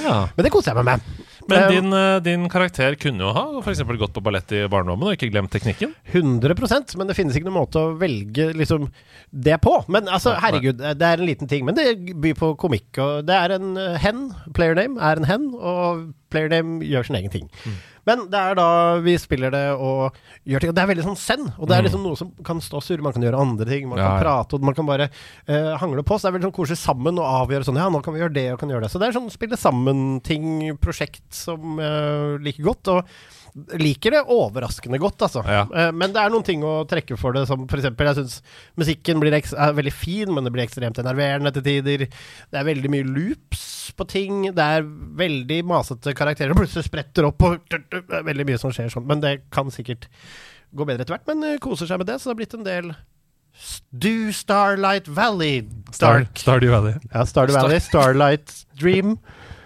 Ja. 0.00 0.14
Men 0.32 0.46
det 0.46 0.52
koser 0.54 0.72
jeg 0.72 0.80
meg 0.80 0.94
med. 0.94 1.26
Men 1.52 1.62
Eh, 1.62 1.68
din, 1.74 1.92
eh, 1.92 2.20
din 2.24 2.48
karakter 2.52 2.96
kunne 3.00 3.26
jo 3.26 3.32
ha 3.36 3.44
eksempel 3.72 3.98
gått 4.00 4.14
på 4.16 4.22
ballett 4.24 4.52
i 4.52 4.64
barndommen 4.70 5.08
og 5.08 5.16
ikke 5.16 5.30
glemt 5.32 5.52
teknikken. 5.52 5.94
100% 6.12 6.96
men 6.98 7.10
det 7.10 7.16
finnes 7.18 7.36
ikke 7.36 7.48
noen 7.48 7.60
måte 7.60 7.80
å 7.80 7.94
velge 7.98 8.50
liksom, 8.56 8.88
det 9.30 9.58
på. 9.64 9.76
Men 9.92 10.08
altså, 10.08 10.34
herregud, 10.40 10.80
det 10.80 11.08
er 11.08 11.20
en 11.20 11.28
liten 11.28 11.50
ting. 11.50 11.64
Men 11.68 11.78
det 11.78 11.86
byr 12.22 12.36
på 12.38 12.52
komikk. 12.60 12.90
Og 13.02 13.26
det 13.28 13.38
er 13.38 13.56
en 13.58 13.76
eh, 13.80 14.00
hen. 14.02 14.28
Player 14.56 14.78
name 14.78 15.00
er 15.00 15.20
en 15.20 15.28
hen, 15.28 15.48
og 15.58 16.10
player 16.32 16.52
name 16.52 16.82
gjør 16.86 17.08
sin 17.08 17.18
egen 17.20 17.32
ting. 17.32 17.48
Mm. 17.64 17.80
Men 18.08 18.24
det 18.32 18.38
er 18.40 18.56
da 18.58 18.66
vi 19.04 19.12
spiller 19.20 19.52
det 19.54 19.64
og 19.76 20.16
gjør 20.48 20.64
ting. 20.64 20.72
Og 20.72 20.74
det 20.74 20.82
er 20.82 20.88
veldig 20.90 21.04
sånn 21.06 21.18
send. 21.20 21.52
Og 21.58 21.68
det 21.70 21.76
er 21.76 21.84
liksom 21.86 22.02
noe 22.02 22.18
som 22.18 22.32
kan 22.44 22.58
stå 22.64 22.80
og 22.80 22.82
surre. 22.86 23.04
Man 23.06 23.14
kan 23.14 23.22
gjøre 23.22 23.42
andre 23.44 23.68
ting. 23.68 23.86
Man 23.88 23.98
Mm. 23.98 24.02
Ja, 24.02 24.08
kan 24.16 24.24
prate, 24.24 24.56
og 24.58 24.64
man 24.66 24.74
kan 24.74 24.86
bare 24.88 25.06
uh, 25.48 25.76
hangle 25.78 26.02
på. 26.02 26.16
Så 26.18 26.26
det 26.26 26.32
er 26.32 26.36
veldig 26.38 26.48
sånn 26.48 26.56
koselig 26.56 26.80
sammen 26.82 27.20
å 27.22 27.28
avgjøre 27.44 27.68
sånn 27.68 27.78
Ja, 27.78 27.86
nå 27.92 28.00
kan 28.02 28.14
vi 28.16 28.22
gjøre 28.24 28.34
det, 28.34 28.46
og 28.54 28.58
kan 28.58 28.72
gjøre 28.72 28.86
det. 28.86 28.90
Så 28.90 28.98
det 28.98 29.08
er 29.10 29.14
sånn 29.18 29.30
spille 29.30 29.58
sammen-ting, 29.60 30.76
prosjekt 30.82 31.28
som 31.36 31.78
uh, 31.78 32.34
liker 32.42 32.66
godt. 32.66 32.90
Og 32.90 33.04
liker 33.76 34.14
det 34.14 34.22
overraskende 34.32 34.98
godt, 35.00 35.22
altså. 35.26 35.42
Ja. 35.44 35.64
Eh, 35.68 35.90
Men 35.92 36.14
det 36.14 36.22
er 36.22 36.32
noen 36.32 36.46
ting 36.46 36.62
å 36.64 36.86
trekke 36.88 37.18
for 37.20 37.36
det, 37.36 37.44
som 37.50 37.66
f.eks. 37.66 37.88
jeg 37.90 38.16
syns 38.18 38.38
musikken 38.80 39.22
er 39.28 39.74
veldig 39.76 39.92
fin, 39.92 40.32
men 40.32 40.44
det 40.46 40.52
blir 40.54 40.64
ekstremt 40.64 40.98
enerverende 41.02 41.52
til 41.52 41.66
tider. 41.66 42.06
Det 42.08 42.60
er 42.60 42.68
veldig 42.68 42.92
mye 42.94 43.08
loops 43.08 43.92
på 43.98 44.06
ting. 44.08 44.46
Det 44.56 44.68
er 44.78 44.86
veldig 44.86 45.60
masete 45.68 46.14
karakterer 46.16 46.54
som 46.54 46.62
plutselig 46.62 46.88
spretter 46.88 47.28
opp, 47.28 47.42
og 47.44 47.60
det 47.68 47.82
er 48.08 48.26
veldig 48.28 48.48
mye 48.48 48.60
som 48.62 48.72
skjer 48.72 48.92
sånn. 48.92 49.08
Men 49.08 49.20
det 49.24 49.38
kan 49.52 49.70
sikkert 49.74 50.08
gå 50.72 50.86
bedre 50.88 51.04
etter 51.04 51.18
hvert. 51.18 51.28
Men 51.28 51.44
eh, 51.52 51.58
koser 51.62 51.90
seg 51.90 52.00
med 52.00 52.08
det, 52.08 52.20
så 52.20 52.30
det 52.30 52.34
har 52.34 52.40
blitt 52.40 52.58
en 52.60 52.68
del 52.68 52.94
Do 53.92 54.32
Starlight 54.32 55.08
Valley 55.12 55.60
Star, 55.92 56.24
Stardew 56.40 56.72
Valley. 56.72 56.94
Ja, 57.12 57.26
Stardew 57.28 57.58
Valley, 57.58 57.80
Starlight 57.84 58.54
Dream, 58.80 59.18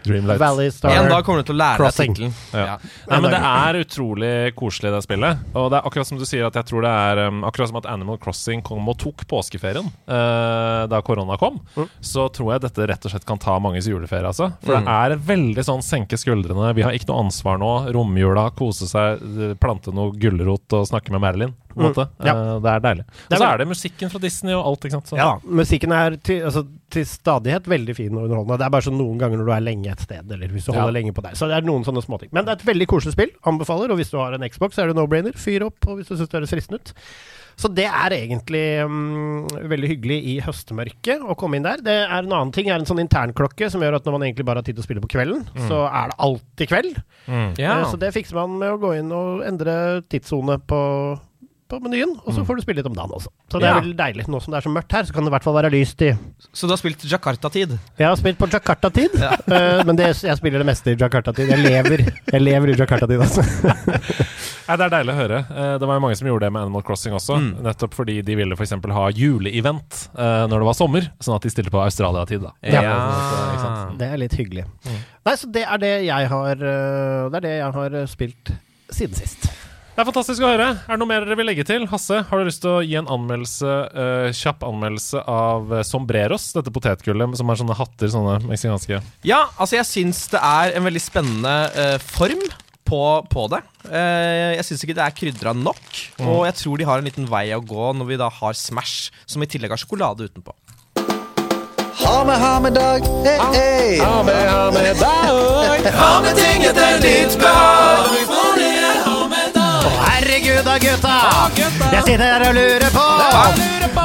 Dreamlight. 0.06 0.40
Valley 0.40 0.70
Star 0.74 0.94
En 0.96 1.08
dag 1.10 1.24
kommer 1.26 1.42
du 1.42 1.48
til 1.50 1.56
å 1.56 1.60
lære 1.60 1.76
deg 1.76 1.84
Crossing. 1.84 2.14
tittelen. 2.14 2.34
Ja. 2.54 2.76
Nei, 3.10 3.20
men 3.24 3.34
det 3.34 3.40
er 3.50 3.78
utrolig 3.82 4.32
koselig, 4.58 4.92
det 4.94 5.02
spillet. 5.04 5.44
Og 5.56 5.68
det 5.72 5.80
er 5.80 5.88
akkurat 5.90 6.08
som 6.08 6.20
du 6.20 6.24
sier, 6.28 6.46
at 6.48 6.56
jeg 6.60 6.68
tror 6.70 6.86
det 6.86 6.92
er 6.92 7.22
um, 7.28 7.42
Akkurat 7.48 7.70
som 7.70 7.80
at 7.80 7.88
Animal 7.90 8.18
Crossing 8.22 8.62
kom 8.66 8.88
og 8.88 8.98
tok 9.02 9.26
påskeferien 9.30 9.90
uh, 10.08 10.86
da 10.90 11.02
korona 11.06 11.36
kom, 11.40 11.60
så 12.00 12.28
tror 12.32 12.54
jeg 12.54 12.64
dette 12.66 12.86
rett 12.88 13.06
og 13.06 13.12
slett 13.14 13.26
kan 13.28 13.40
ta 13.42 13.58
manges 13.62 13.88
juleferie, 13.90 14.26
altså. 14.30 14.50
For 14.64 14.78
det 14.78 14.96
er 14.96 15.16
veldig 15.28 15.64
sånn 15.66 15.84
senke 15.84 16.18
skuldrene. 16.20 16.72
Vi 16.76 16.84
har 16.86 16.96
ikke 16.96 17.10
noe 17.10 17.26
ansvar 17.26 17.60
nå. 17.62 17.72
Romjula, 17.94 18.48
kose 18.56 18.88
seg, 18.90 19.22
eh, 19.22 19.54
plante 19.60 19.92
noe 19.94 20.14
gulrot 20.16 20.76
og 20.76 20.88
snakke 20.90 21.14
med 21.14 21.24
Marilyn. 21.24 21.54
På 21.76 21.82
en 21.82 21.90
måte. 21.92 22.06
Ja. 22.24 22.32
Eh, 22.32 22.58
det 22.64 22.72
er 22.72 22.80
deilig. 22.86 23.04
Og 23.28 23.36
så 23.36 23.48
er 23.50 23.58
det 23.60 23.68
musikken 23.68 24.12
fra 24.12 24.20
Disney 24.22 24.54
og 24.56 24.64
alt, 24.70 24.86
ikke 24.88 24.96
sant. 24.96 25.10
Så, 25.12 25.18
Ja, 25.20 25.28
musikken 25.44 25.92
er 25.92 26.16
til, 26.16 26.42
altså, 26.48 26.64
til 26.90 27.04
stadighet 27.04 27.68
veldig 27.68 27.96
fin 27.98 28.16
og 28.16 28.24
underholdende. 28.24 28.58
Det 28.58 28.66
er 28.66 28.74
bare 28.78 28.86
sånn 28.88 28.96
noen 28.96 29.20
ganger 29.20 29.42
når 29.42 29.50
du 29.50 29.54
er 29.58 29.64
lenge 29.66 29.92
et 29.92 30.00
sted, 30.00 30.24
eller 30.32 30.48
hvis 30.48 30.64
du 30.66 30.72
Ja. 30.72 30.88
lenge 30.90 31.12
på 31.12 31.22
deg. 31.22 31.36
Så 31.36 31.46
det 31.50 31.58
er 31.60 31.68
noen 31.68 31.84
sånne 31.84 32.02
småting. 32.02 32.32
Men 32.32 32.46
det 32.46 32.54
er 32.56 32.60
et 32.62 32.68
veldig 32.74 32.86
koselig 32.88 33.12
spill. 33.12 33.30
Anbefaler. 33.44 33.90
Og 33.92 33.98
hvis 34.00 34.10
du 34.10 34.16
har 34.18 34.32
en 34.32 34.48
Xbox, 34.48 34.74
så 34.76 34.82
er 34.84 34.86
det 34.92 34.96
no-brainer. 34.96 35.36
Fyr 35.36 35.66
opp 35.66 35.86
og 35.86 35.98
hvis 35.98 36.08
du 36.08 36.16
syns 36.16 36.28
det 36.30 36.40
høres 36.40 36.54
fristende 36.56 36.80
ut. 36.80 36.92
Så 37.56 37.70
det 37.72 37.86
er 37.88 38.12
egentlig 38.12 38.84
um, 38.84 39.46
veldig 39.48 39.88
hyggelig 39.88 40.18
i 40.28 40.34
høstmørket 40.44 41.22
å 41.24 41.34
komme 41.40 41.56
inn 41.56 41.64
der. 41.64 41.80
Det 41.80 41.94
er 42.04 42.18
En 42.18 42.28
annen 42.28 42.52
ting 42.52 42.68
er 42.68 42.76
en 42.76 42.84
sånn 42.84 43.00
internklokke 43.00 43.70
som 43.72 43.80
gjør 43.80 43.96
at 43.96 44.04
når 44.04 44.12
man 44.12 44.22
egentlig 44.28 44.44
bare 44.44 44.60
har 44.60 44.66
tid 44.66 44.76
til 44.76 44.84
å 44.84 44.84
spille 44.84 45.00
på 45.00 45.08
kvelden, 45.08 45.46
så 45.64 45.86
er 45.88 46.10
det 46.12 46.18
alltid 46.20 46.68
kveld. 46.68 46.98
Mm. 47.26 47.54
Ja. 47.56 47.78
Uh, 47.80 47.90
Så 47.90 47.98
det 47.98 48.12
fikser 48.12 48.34
man 48.34 48.58
med 48.60 48.74
å 48.74 48.78
gå 48.82 48.92
inn 48.98 49.08
og 49.10 49.40
endre 49.48 50.02
tidssone 50.04 50.58
på, 50.68 50.82
på 51.68 51.80
menyen, 51.82 52.12
og 52.24 52.34
så 52.34 52.44
får 52.46 52.56
du 52.56 52.62
spille 52.62 52.78
litt 52.80 52.86
om 52.86 52.94
dagen 52.94 53.10
også. 53.16 53.30
Så 53.50 53.58
det 53.58 53.66
er 53.68 53.74
Ja. 53.74 53.80
veldig 53.80 53.96
deilig. 53.98 54.26
Nå 54.30 54.40
som 54.42 54.52
det 54.54 54.58
er 54.60 54.68
så 54.68 54.72
mørkt 54.72 54.92
her, 54.92 55.02
så 55.04 55.12
kan 55.12 55.24
det 55.24 55.30
i 55.32 55.34
hvert 55.34 55.42
fall 55.46 55.54
være 55.56 55.70
lyst 55.74 56.02
i 56.06 56.12
Så 56.54 56.66
du 56.68 56.72
har 56.72 56.78
spilt 56.78 57.02
Jakarta-tid? 57.10 57.78
Jeg 57.98 58.06
har 58.06 58.16
spilt 58.16 58.38
på 58.38 58.46
Jakarta-tid, 58.50 59.14
eh, 59.22 59.82
men 59.84 59.96
det, 59.96 60.12
jeg 60.22 60.36
spiller 60.38 60.62
det 60.62 60.66
meste 60.66 60.92
i 60.92 60.96
Jakarta-tid. 60.96 61.48
Jeg 61.48 61.58
lever, 61.64 62.04
jeg 62.32 62.40
lever 62.42 62.68
i 62.70 62.76
Jakarta-tid, 62.78 63.20
altså. 63.20 63.42
Nei, 64.66 64.76
Det 64.76 64.82
er 64.86 64.90
deilig 64.96 65.12
å 65.14 65.16
høre. 65.20 65.38
Eh, 65.46 65.78
Det 65.78 65.86
var 65.86 65.94
jo 65.98 66.02
mange 66.06 66.16
som 66.18 66.26
gjorde 66.28 66.46
det 66.46 66.52
med 66.52 66.62
Animal 66.66 66.82
Crossing 66.82 67.14
også. 67.14 67.36
Mm. 67.38 67.50
Nettopp 67.66 67.94
fordi 67.94 68.20
de 68.26 68.34
ville 68.38 68.56
f.eks. 68.58 68.72
ha 68.96 69.04
juleevent 69.14 70.00
eh, 70.18 70.46
når 70.50 70.58
det 70.62 70.66
var 70.70 70.74
sommer, 70.78 71.10
sånn 71.22 71.36
at 71.38 71.42
de 71.46 71.50
stilte 71.50 71.70
på 71.74 71.82
Australia-tid. 71.82 72.42
da 72.42 72.52
Ja. 72.62 72.82
ja. 72.82 73.90
Det 73.96 74.08
er 74.12 74.16
litt 74.18 74.34
hyggelig. 74.38 74.64
Nei, 75.26 75.34
så 75.38 75.50
det 75.50 75.64
er 75.66 75.78
det 75.82 75.92
jeg 76.06 76.28
har 76.30 76.54
Det 76.56 77.36
er 77.38 77.40
det 77.46 77.54
jeg 77.58 77.72
har 77.78 77.96
spilt 78.10 78.52
siden 78.90 79.14
sist. 79.18 79.48
Det 79.96 80.02
er 80.02 80.08
fantastisk 80.10 80.44
å 80.44 80.48
høre. 80.50 80.64
Er 80.76 80.92
det 80.92 81.00
noe 81.00 81.08
mer 81.08 81.24
dere 81.24 81.38
vil 81.40 81.46
legge 81.48 81.64
til? 81.64 81.86
Hasse, 81.88 82.18
har 82.28 82.40
du 82.40 82.44
lyst 82.44 82.60
til 82.60 82.68
å 82.68 82.82
gi 82.84 82.98
en 83.00 83.06
anmeldelse, 83.08 83.76
uh, 83.96 84.26
kjapp 84.36 84.66
anmeldelse 84.68 85.22
av 85.24 85.72
eh, 85.72 85.84
sombreros? 85.88 86.50
Dette 86.52 86.72
potetgullet 86.74 87.38
som 87.40 87.48
er 87.48 87.60
sånne 87.62 87.76
hatter, 87.78 88.10
sånne 88.12 88.34
meksikanske. 88.44 89.00
Ja, 89.24 89.46
altså 89.56 89.78
jeg 89.78 89.88
syns 89.88 90.20
det 90.34 90.42
er 90.44 90.76
en 90.76 90.84
veldig 90.84 91.00
spennende 91.00 91.56
uh, 91.72 91.96
form 92.12 92.44
på, 92.84 93.00
på 93.32 93.46
det. 93.54 93.62
Eh, 93.88 94.58
jeg 94.58 94.68
syns 94.68 94.84
ikke 94.84 94.98
det 95.00 95.06
er 95.06 95.16
krydra 95.16 95.56
nok. 95.56 95.88
Og 96.28 96.44
jeg 96.50 96.60
tror 96.60 96.76
de 96.76 96.90
har 96.92 97.00
en 97.00 97.08
liten 97.08 97.32
vei 97.32 97.46
å 97.56 97.64
gå 97.64 97.90
når 97.96 98.12
vi 98.12 98.20
da 98.20 98.28
har 98.42 98.60
Smash, 98.60 99.08
som 99.24 99.40
i 99.40 99.48
tillegg 99.48 99.72
har 99.72 99.80
sjokolade 99.80 100.28
utenpå. 100.28 100.52
Ha 102.04 102.16
med, 102.28 102.36
ha 102.36 102.54
med 102.60 102.76
dag. 102.76 103.00
hey, 103.24 103.40
hey. 103.56 103.98
Ha 104.04 104.20
med, 104.28 104.44
ha 104.52 104.70
med 104.76 105.00
dag. 105.00 105.92
Ha 106.04 106.14
med 106.20 106.36
ting 106.44 106.68
etter 106.68 107.00
ditt 107.00 107.40
behag. 107.40 108.75
Da, 110.64 110.78
gutta! 110.78 111.14
Jeg 111.92 112.02
sitter 112.06 112.24
her 112.24 112.42
og 112.48 112.54
lurer 112.56 112.88
på 112.94 113.02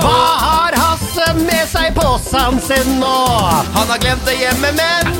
Hva 0.04 0.18
har 0.42 0.76
Hasse 0.76 1.28
med 1.38 1.64
seg 1.72 1.88
i 1.88 1.94
posen 1.96 2.60
sin 2.60 2.98
nå? 3.00 3.14
Han 3.76 3.88
har 3.88 4.02
glemt 4.04 4.26
det 4.28 4.36
hjemme, 4.36 4.74
men 4.76 5.14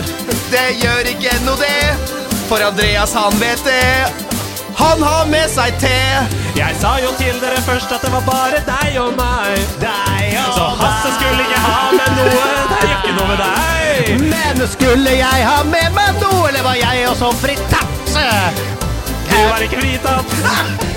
det 0.52 0.66
gjør 0.82 1.08
ikke 1.14 1.38
noe 1.46 1.56
det. 1.62 2.12
For 2.50 2.60
Andreas, 2.66 3.16
han 3.16 3.38
vet 3.40 3.64
det. 3.64 4.12
Han 4.82 5.04
har 5.08 5.26
med 5.32 5.48
seg 5.54 5.80
te. 5.80 5.96
Jeg 6.58 6.76
sa 6.84 6.98
jo 7.00 7.14
til 7.22 7.40
dere 7.40 7.64
først 7.64 7.96
at 7.96 8.04
det 8.04 8.12
var 8.12 8.28
bare 8.28 8.60
deg 8.68 9.00
og 9.00 9.16
meg. 9.16 9.64
Deg 9.80 10.36
og 10.44 10.54
Så 10.58 10.68
Hasse 10.84 11.16
skulle 11.16 11.48
ikke 11.48 11.64
ha 11.64 11.82
med 11.96 12.20
noe. 12.20 12.46
Det 12.74 12.84
gjør 12.84 12.96
ikke 13.00 13.16
noe 13.22 13.32
med 13.32 13.44
deg. 13.46 14.30
Men 14.36 14.68
skulle 14.76 15.16
jeg 15.16 15.48
ha 15.48 15.60
med 15.64 15.96
meg 15.96 16.20
noe, 16.20 16.44
eller 16.52 16.68
var 16.68 16.80
jeg 16.82 17.08
også 17.16 17.32
fritatt? 17.40 17.88
Du 18.12 18.91
er 19.50 19.68
ikke 19.68 19.80
fritatt. 19.82 20.36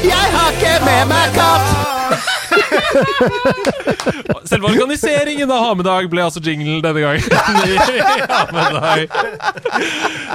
Jeg 0.05 0.26
har 0.36 0.51
ikke 0.57 0.74
med 0.84 1.05
meg 1.12 1.36
katt! 1.38 2.43
Selve 4.48 4.66
organiseringen 4.68 5.50
av 5.50 5.59
Ha-med-dag 5.64 6.09
ble 6.12 6.22
altså 6.26 6.40
jingle 6.44 6.82
denne 6.84 7.00
gangen. 7.00 7.24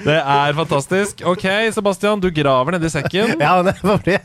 Det 0.06 0.16
er 0.18 0.54
fantastisk. 0.58 1.22
Ok, 1.28 1.44
Sebastian, 1.76 2.20
du 2.24 2.30
graver 2.34 2.72
nedi 2.76 2.90
sekken. 2.92 3.36
Ja, 3.40 3.56
men 3.60 3.66
det 3.70 3.76
fordi 3.82 4.18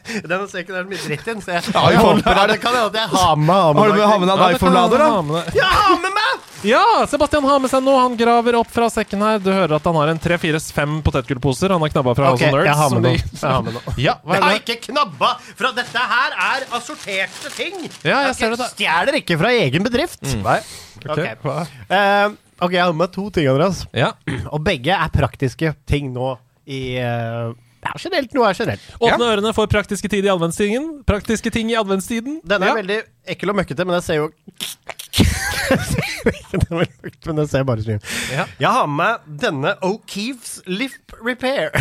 sekken 0.53 0.75
er 0.81 0.85
mye 0.89 0.99
dritt 1.03 1.29
i 1.29 1.31
så 1.45 1.51
jeg, 1.57 1.63
Ja, 1.75 1.81
jeg 1.93 1.99
håper 2.01 2.31
er 2.31 2.35
det- 2.35 2.49
det 2.55 2.61
kan 2.63 2.75
hende 2.75 2.99
jeg 2.99 3.09
har 3.11 3.37
med 3.37 3.55
ha 3.55 3.73
Har 3.73 3.75
du 3.75 3.79
med, 3.95 4.21
med 4.21 4.29
deg 4.29 4.35
en 4.35 4.39
det 4.39 4.45
iPhone-lader, 4.57 4.99
da? 4.99 5.05
Ja, 5.55 5.65
ha 5.65 5.97
med. 5.99 6.11
Meg! 6.15 6.21
Ja, 6.65 7.07
Sebastian 7.07 7.45
har 7.45 7.59
med 7.61 7.69
seg 7.71 7.83
noe. 7.85 8.01
Han 8.01 8.17
graver 8.17 8.55
opp 8.57 8.71
fra 8.73 8.89
sekken 8.89 9.21
her. 9.21 9.39
Du 9.39 9.53
hører 9.53 9.75
at 9.77 9.85
han 9.85 9.95
har 9.99 10.09
en 10.09 10.19
tre-fire-fem 10.19 11.03
potetgullposer 11.05 11.69
han 11.75 11.81
har 11.85 11.89
knabba 11.93 12.15
fra 12.17 12.31
Ok, 12.33 12.41
House 12.41 12.49
of 12.49 12.53
Nerds. 12.55 12.65
jeg 12.65 12.75
har 12.79 12.91
med 12.95 13.03
noe. 13.05 13.19
Jeg 13.45 13.53
har 13.53 13.63
med 13.63 13.73
noe. 13.75 13.83
Ja, 14.01 14.15
Jeg 14.33 14.43
har 14.43 14.55
ikke 14.63 14.77
knabba 14.89 15.35
fra 15.59 15.73
Dette 15.77 15.99
her 16.15 16.31
er 16.55 16.61
assorterte 16.79 17.49
ting. 17.57 17.84
Ja, 18.05 18.23
jeg 18.29 18.39
ser 18.39 18.55
det 18.55 18.61
da. 18.61 18.71
Stjeler 18.73 19.19
ikke 19.21 19.39
fra 19.41 19.53
egen 19.57 19.85
bedrift. 19.87 20.23
Nei. 20.45 20.61
Ok? 21.05 21.21
Eh, 21.25 22.29
ok, 22.61 22.73
jeg 22.73 22.81
har 22.81 22.95
med 22.95 23.03
meg 23.03 23.13
to 23.15 23.29
ting, 23.35 23.49
Andreas. 23.51 23.85
Ja. 23.97 24.15
Og 24.51 24.63
begge 24.65 24.97
er 24.97 25.13
praktiske 25.13 25.75
ting 25.89 26.13
nå 26.15 26.35
i 26.65 26.97
eh, 27.01 27.53
ja, 27.85 27.93
generelt. 28.01 28.33
Noe 28.33 28.49
er 28.49 28.57
generelt. 28.57 28.85
Åpne 28.97 29.31
ørene 29.35 29.53
for 29.57 29.69
praktiske 29.71 30.09
tid 30.09 30.25
i 30.25 30.33
adventstiden. 30.33 30.87
Praktiske 31.09 31.53
ting 31.53 31.73
i 31.73 31.77
adventstiden. 31.77 32.41
Den 32.45 32.65
er 32.65 32.73
ja. 32.73 32.77
veldig 32.81 33.01
ekkel 33.35 33.53
og 33.53 33.59
møkkete, 33.61 33.85
men 33.85 33.99
den 33.99 34.07
ser 34.07 34.23
jo 34.23 34.31
Den 36.51 36.63
er 36.65 36.79
veldig 36.81 37.03
møkkete, 37.03 37.27
men 37.29 37.43
den 37.43 37.51
ser 37.51 37.67
bare 37.69 37.85
stream. 37.85 38.01
Ja. 38.33 38.47
Jeg 38.63 38.73
har 38.79 38.89
med 38.89 39.29
denne 39.43 39.75
O'Keefes 39.85 40.63
Lip 40.67 41.13
Repair. 41.21 41.75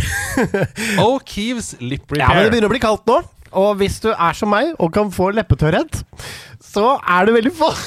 O'Keeves 1.07 1.73
lip 1.79 2.11
Ja, 2.17 2.33
men 2.33 2.45
det 2.45 2.51
begynner 2.51 2.71
å 2.71 2.75
bli 2.75 2.83
kaldt 2.83 3.07
nå. 3.07 3.21
Og 3.59 3.75
hvis 3.79 3.99
du 4.03 4.09
er 4.13 4.33
som 4.37 4.49
meg 4.53 4.73
og 4.81 4.93
kan 4.95 5.11
få 5.13 5.31
leppetørrhet, 5.37 6.01
så 6.63 6.97
er 7.01 7.27
det 7.27 7.35
veldig 7.37 7.53
få 7.57 7.69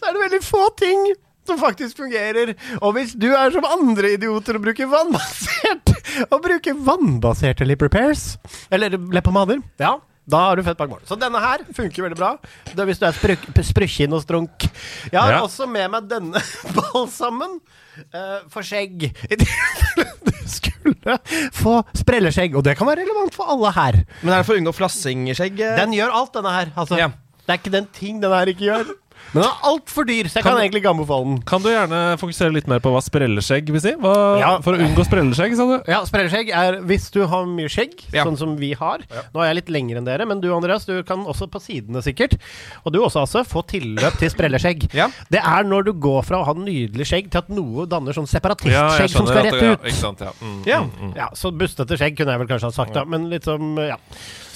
Så 0.00 0.08
er 0.08 0.14
det 0.14 0.22
veldig 0.22 0.42
få 0.44 0.62
ting 0.80 1.10
som 1.48 1.58
faktisk 1.60 1.98
fungerer. 2.00 2.54
Og 2.80 2.94
hvis 2.96 3.12
du 3.18 3.28
er 3.34 3.50
som 3.54 3.66
andre 3.66 4.14
idioter 4.14 4.56
og 4.58 4.64
bruker 4.68 4.88
vannbasert 4.90 5.92
Og 6.32 6.38
bruker 6.44 6.78
vannbaserte 6.86 7.66
lip 7.68 7.82
repairs, 7.84 8.34
eller 8.72 8.96
leppepomader, 8.96 9.60
ja, 9.80 9.96
da 10.30 10.40
har 10.48 10.56
du 10.60 10.62
fett 10.66 10.78
bak 10.78 10.90
mål. 10.92 11.02
Så 11.08 11.16
denne 11.20 11.40
her 11.42 11.64
funker 11.76 12.06
veldig 12.06 12.18
bra. 12.18 12.30
Det 12.70 12.78
er 12.78 12.88
hvis 12.88 13.00
du 13.02 13.06
er 13.08 13.16
spruk- 13.16 13.48
sprukkin 13.70 14.14
og 14.16 14.22
strunk. 14.24 14.66
Jeg 15.10 15.18
har 15.20 15.32
Ja. 15.36 15.42
også 15.44 15.66
med 15.70 15.90
meg 15.92 16.08
denne 16.10 16.40
balsamen 16.76 17.58
uh, 18.14 18.38
for 18.52 18.62
skjegg. 18.66 19.08
I 19.28 19.36
tilfelle 19.40 20.06
du 20.26 20.32
skulle 20.50 21.18
få 21.56 21.76
sprelleskjegg. 22.00 22.54
Og 22.56 22.64
det 22.66 22.76
kan 22.78 22.88
være 22.90 23.02
relevant 23.04 23.34
for 23.36 23.50
alle 23.52 23.72
her. 23.76 24.00
Men 24.22 24.34
er 24.34 24.38
det 24.42 24.46
for 24.48 24.56
å 24.56 24.62
unngå 24.62 24.74
skjegget? 25.38 25.76
Den 25.82 25.92
gjør 25.98 26.14
alt, 26.22 26.32
denne 26.38 26.54
her. 26.54 26.72
Altså, 26.76 26.98
Ja. 27.00 27.10
Det 27.40 27.56
er 27.56 27.58
ikke 27.64 27.72
den 27.74 27.86
ting 27.96 28.18
den 28.22 28.30
her 28.30 28.46
ikke 28.52 28.66
gjør. 28.68 28.90
Men 29.32 29.44
den 29.44 29.50
er 29.52 29.58
altfor 29.70 30.06
dyr, 30.08 30.26
så 30.26 30.40
jeg 30.40 30.42
kan, 30.42 30.52
Kan- 30.56 30.60
egentlig 30.64 30.80
ikke 30.82 30.90
anbefale 30.90 31.24
den. 31.24 31.42
Kan 31.46 31.62
du 31.62 31.68
gjerne 31.70 32.18
fokusere 32.18 32.52
litt 32.52 32.66
mer 32.66 32.80
på 32.82 32.90
hva 32.90 32.98
sprelleskjegg 33.04 33.68
vil 33.70 33.80
si? 33.80 33.92
Hva, 33.94 34.14
Ja. 34.40 34.58
For 34.60 34.74
å 34.74 34.80
unngå 34.82 35.04
sprelleskjegg, 35.06 35.54
sa 35.56 35.66
du? 35.70 35.84
Ja, 35.90 36.00
Sprelleskjegg 36.04 36.50
er 36.50 36.80
hvis 36.82 37.10
du 37.14 37.20
har 37.26 37.44
mye 37.46 37.68
skjegg, 37.70 37.94
Ja. 38.12 38.24
sånn 38.24 38.36
som 38.36 38.56
vi 38.56 38.72
har. 38.74 38.98
Nå 39.32 39.40
er 39.40 39.54
jeg 39.54 39.56
litt 39.62 39.70
lengre 39.70 39.98
enn 39.98 40.04
dere, 40.04 40.26
men 40.26 40.40
du 40.40 40.48
Andreas, 40.52 40.84
du 40.84 41.02
kan 41.04 41.24
også 41.24 41.46
på 41.48 41.60
sidene 41.62 42.02
sikkert. 42.02 42.38
Og 42.84 42.92
du 42.92 42.98
også, 42.98 43.20
altså, 43.22 43.44
få 43.46 43.62
tilløp 43.66 44.18
til 44.18 44.30
sprelleskjegg. 44.30 44.92
Ja. 44.94 45.08
Det 45.30 45.38
er 45.44 45.62
når 45.62 45.84
du 45.84 45.92
går 45.92 46.24
fra 46.24 46.38
å 46.42 46.44
ha 46.46 46.54
nydelig 46.54 47.06
skjegg 47.06 47.30
til 47.30 47.38
at 47.38 47.48
noe 47.50 47.86
danner 47.86 48.12
sånn 48.12 48.26
separatistskjegg 48.26 49.10
som 49.10 49.26
skal 49.26 49.44
rett 49.44 49.62
ut. 49.62 50.20
Ja. 50.20 50.32
Mm, 50.42 50.66
Ja. 50.66 50.80
mm, 50.82 50.90
mm. 51.00 51.16
Ja, 51.16 51.28
så 51.34 51.52
bustete 51.56 51.96
skjegg 51.96 52.16
kunne 52.16 52.32
jeg 52.34 52.38
vel 52.40 52.48
kanskje 52.48 52.62
ha 52.66 52.70
sagt, 52.72 52.94
da. 52.94 53.04
Men 53.04 53.30
litt 53.30 53.44
som 53.44 53.76
Ja. 53.78 53.96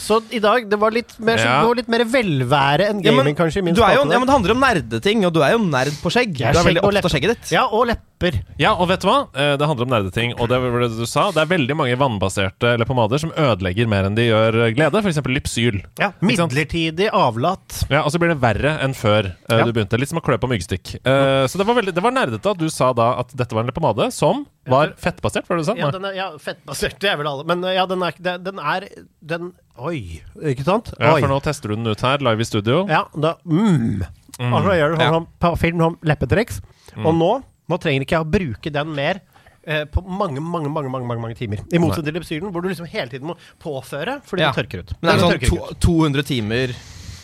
Så 0.05 0.19
i 0.37 0.41
dag, 0.45 0.67
det 0.69 0.77
var 0.81 0.93
litt 0.93 1.15
mer, 1.19 1.39
Ja. 1.41 1.63
var 1.65 1.79
litt 1.79 1.89
mer 1.89 2.05
velvære 2.05 2.91
enn 2.91 3.01
Ja, 3.03 3.11
men 3.13 3.25
gaming, 3.25 3.37
kanskje, 3.39 3.63
i 3.63 3.65
min 3.65 3.75
du 3.75 3.81
jo, 3.81 3.87
ja, 3.89 4.05
men 4.05 4.27
Det 4.29 4.35
handler 4.35 4.53
om 4.53 4.61
nerdeting, 4.61 5.25
og 5.25 5.33
du 5.33 5.41
er 5.43 5.53
jo 5.57 5.63
nerd 5.65 5.95
på 6.03 6.13
skjegg. 6.13 6.37
Jeg 6.37 6.53
Du 6.53 6.59
er 6.59 6.63
skjegg 6.63 6.69
veldig 6.75 6.83
opptatt 6.85 7.05
av 7.09 7.15
skjegget 7.15 7.33
ditt. 7.35 7.53
Ja, 7.57 7.65
og 7.73 7.87
lepper. 7.89 8.39
Ja, 8.61 8.75
og 8.75 8.89
vet 8.89 9.01
du 9.01 9.09
hva? 9.09 9.17
Eh, 9.35 9.57
Det 9.57 9.67
handler 9.69 9.85
om 9.89 9.93
nerdeting, 9.95 10.35
og 10.39 10.49
det 10.49 10.61
var 10.61 10.81
det 10.85 10.91
du 10.99 11.07
sa. 11.07 11.31
Det 11.33 11.41
er 11.43 11.51
veldig 11.57 11.77
mange 11.77 11.97
vannbaserte 11.97 12.77
lepomader 12.79 13.19
som 13.21 13.33
ødelegger 13.33 13.89
mer 13.89 14.05
enn 14.05 14.15
de 14.15 14.29
gjør 14.29 14.61
glede. 14.77 15.01
F.eks. 15.03 15.21
Lypsyl. 15.25 15.81
Ja, 15.99 16.13
Midlertidig 16.21 17.09
avlat. 17.11 17.85
Ja, 17.91 18.03
og 18.05 18.13
så 18.13 18.19
blir 18.21 18.29
det 18.35 18.41
verre 18.45 18.77
enn 18.85 18.95
før 18.95 19.33
eh, 19.49 19.59
Ja. 19.59 19.65
du 19.65 19.73
begynte. 19.73 19.99
Litt 19.99 20.09
som 20.13 20.19
å 20.21 20.25
klø 20.25 20.37
på 20.39 20.49
myggstikk. 20.53 20.97
Eh, 21.05 21.47
Så 21.49 21.59
det 21.59 21.67
var, 21.67 21.75
veldig, 21.77 21.95
det 21.95 22.03
var 22.03 22.13
nerdete 22.13 22.51
at 22.51 22.59
du 22.59 22.69
sa 22.69 22.93
da 22.93 23.19
at 23.21 23.35
dette 23.37 23.53
var 23.55 23.63
en 23.65 23.71
lepomade 23.71 24.13
som 24.13 24.47
var 24.67 24.95
fettbasert, 24.97 25.45
var 25.49 25.57
det 25.59 25.65
du 25.65 25.69
sa? 25.73 25.75
Ja, 25.77 25.91
den 25.91 26.05
er, 26.09 26.13
ja, 26.17 26.31
fettbasert, 26.41 26.99
det 26.99 27.11
er 27.11 27.17
vel 27.21 27.27
alle. 27.29 27.45
Men 27.45 27.63
uh, 27.65 27.73
ja, 27.75 27.85
den 27.87 28.03
er, 28.03 28.13
den 28.19 28.59
er 28.59 28.89
den, 29.25 29.53
Oi, 29.75 30.21
ikke 30.53 30.63
sant? 30.67 30.93
Ja, 31.01 31.15
Oi. 31.17 31.21
for 31.25 31.33
nå 31.33 31.41
tester 31.43 31.73
du 31.73 31.75
den 31.75 31.89
ut 31.91 32.01
her, 32.07 32.23
live 32.23 32.45
i 32.45 32.47
studio. 32.47 32.85
Ja, 32.91 33.05
da 33.19 33.35
mm. 33.43 34.05
Og 34.39 34.65
så 34.67 34.75
gjør 34.79 34.95
du 34.95 35.01
sånn 35.03 35.27
Ja. 35.43 35.55
film 35.59 35.81
om 35.83 35.97
leppetriks. 36.03 36.61
Mm. 36.95 37.07
Og 37.07 37.15
nå, 37.19 37.31
nå 37.71 37.79
trenger 37.83 38.03
ikke 38.07 38.17
jeg 38.19 38.25
å 38.27 38.31
bruke 38.31 38.73
den 38.75 38.95
mer 38.95 39.21
eh, 39.67 39.85
på 39.91 40.03
mange, 40.07 40.41
mange, 40.43 40.71
mange 40.71 40.91
mange, 40.91 41.07
mange, 41.07 41.21
mange 41.23 41.35
timer. 41.39 41.63
I 41.73 41.79
motsetning 41.83 42.13
til 42.13 42.19
Lepsylen, 42.21 42.53
hvor 42.55 42.63
du 42.63 42.69
liksom 42.71 42.87
hele 42.91 43.11
tiden 43.11 43.27
må 43.31 43.37
påføre 43.63 44.21
fordi 44.27 44.43
Ja. 44.47 44.53
det 44.53 44.63
tørker 44.63 44.85
ut. 44.85 44.95
Men 45.01 45.11
det 45.11 45.15
er 45.15 45.49
sånn 45.49 45.49
to, 45.51 45.75
200 45.89 46.23
timer, 46.31 46.75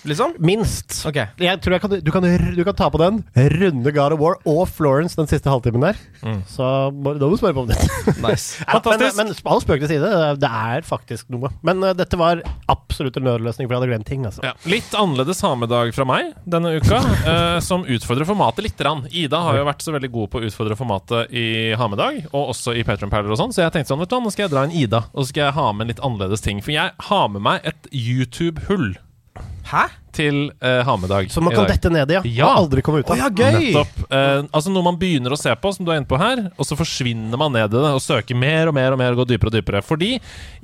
liksom? 0.09 0.34
Minst. 0.42 1.01
Okay. 1.09 1.28
Jeg 1.40 1.61
tror 1.62 1.76
jeg 1.76 1.82
kan, 1.82 1.94
du, 2.01 2.11
kan, 2.14 2.26
du 2.57 2.62
kan 2.66 2.76
ta 2.76 2.88
på 2.92 3.01
den, 3.01 3.22
runde 3.55 3.92
God 3.94 4.16
of 4.16 4.22
War 4.22 4.38
og 4.48 4.62
Florence 4.70 5.18
den 5.18 5.28
siste 5.30 5.51
halvtimen 5.51 5.84
der. 5.84 5.98
Mm. 6.22 6.42
Så 6.48 6.64
da 6.90 7.26
må 7.26 7.32
du 7.32 7.38
spørre 7.40 7.57
på 7.57 7.66
om 7.66 7.70
det. 7.70 7.78
Nice. 8.20 8.61
Fantastisk. 8.68 9.16
men, 9.16 9.30
men 9.30 9.53
all 9.53 9.62
spøk 9.62 9.82
til 9.82 9.92
side, 9.94 10.11
det 10.40 10.51
er 10.51 10.84
faktisk 10.86 11.30
noe. 11.32 11.51
Men 11.66 11.82
uh, 11.84 11.92
dette 11.96 12.18
var 12.20 12.42
absolutt 12.70 13.16
en 13.20 13.26
nødløsning, 13.28 13.68
for 13.68 13.74
jeg 13.74 13.80
hadde 13.80 13.90
glemt 13.92 14.09
ting. 14.09 14.26
Altså. 14.28 14.44
Ja. 14.44 14.55
Litt 14.70 14.92
annerledes 14.96 15.42
ha-med-dag 15.46 15.92
fra 15.96 16.07
meg 16.09 16.32
denne 16.44 16.74
uka, 16.78 17.01
uh, 17.01 17.59
som 17.64 17.86
utfordrer 17.88 18.28
formatet 18.28 18.66
litt. 18.66 18.78
grann. 18.80 19.05
Ida 19.11 19.42
har 19.44 19.59
jo 19.59 19.66
vært 19.68 19.84
så 19.84 19.92
veldig 19.94 20.12
god 20.14 20.32
på 20.32 20.40
å 20.40 20.46
utfordre 20.48 20.78
formatet 20.78 21.34
i 21.36 21.46
ha-med-dag, 21.76 22.22
og 22.30 22.55
også 22.55 22.76
i 22.78 22.84
Patron 22.86 23.12
Perler 23.12 23.34
og 23.34 23.40
sånn, 23.40 23.55
så 23.55 23.64
jeg 23.64 23.74
tenkte 23.74 23.92
sånn, 23.92 24.01
vet 24.05 24.12
du 24.12 24.18
nå 24.20 24.32
skal 24.32 24.46
jeg 24.46 24.55
dra 24.55 24.64
en 24.66 24.74
Ida, 24.76 25.05
og 25.12 25.24
så 25.24 25.32
skal 25.32 25.46
jeg 25.46 25.57
ha 25.59 25.68
med 25.74 25.84
en 25.84 25.92
litt 25.94 26.03
annerledes 26.07 26.44
ting. 26.44 26.64
For 26.64 26.74
jeg 26.74 26.96
har 27.11 27.30
med 27.32 27.44
meg 27.44 27.68
et 27.68 27.90
YouTube-hull 27.90 28.92
Hæ? 29.71 29.89
til 30.14 30.51
uh, 30.62 30.81
ha-med-dag. 30.87 31.31
Så 31.31 31.43
man 31.43 31.55
kan 31.55 31.68
dette 31.71 31.91
ned 31.93 32.11
i, 32.11 32.16
ja. 32.18 32.23
Ja. 32.27 32.49
Og 32.51 32.64
aldri 32.64 32.83
komme 32.85 33.03
ut 33.03 33.11
av. 33.11 33.14
Oh, 33.14 33.21
ja, 33.21 33.29
gøy! 33.31 33.71
Nettopp. 33.71 34.01
Eh, 34.11 34.43
altså 34.49 34.73
Noe 34.75 34.87
man 34.87 34.99
begynner 34.99 35.35
å 35.35 35.39
se 35.39 35.53
på, 35.55 35.73
som 35.75 35.87
du 35.87 35.93
er 35.93 36.01
inne 36.01 36.11
på 36.11 36.18
her, 36.21 36.43
og 36.57 36.66
så 36.66 36.77
forsvinner 36.79 37.41
man 37.41 37.55
ned 37.55 37.71
i 37.71 37.77
det 37.77 37.93
og 37.95 38.03
søker 38.03 38.39
mer 38.39 38.71
og 38.71 38.77
mer 38.77 38.95
og 38.95 39.01
mer 39.01 39.14
og 39.14 39.23
går 39.23 39.31
dypere 39.33 39.53
og 39.53 39.57
dypere. 39.59 39.83
Fordi 39.87 40.11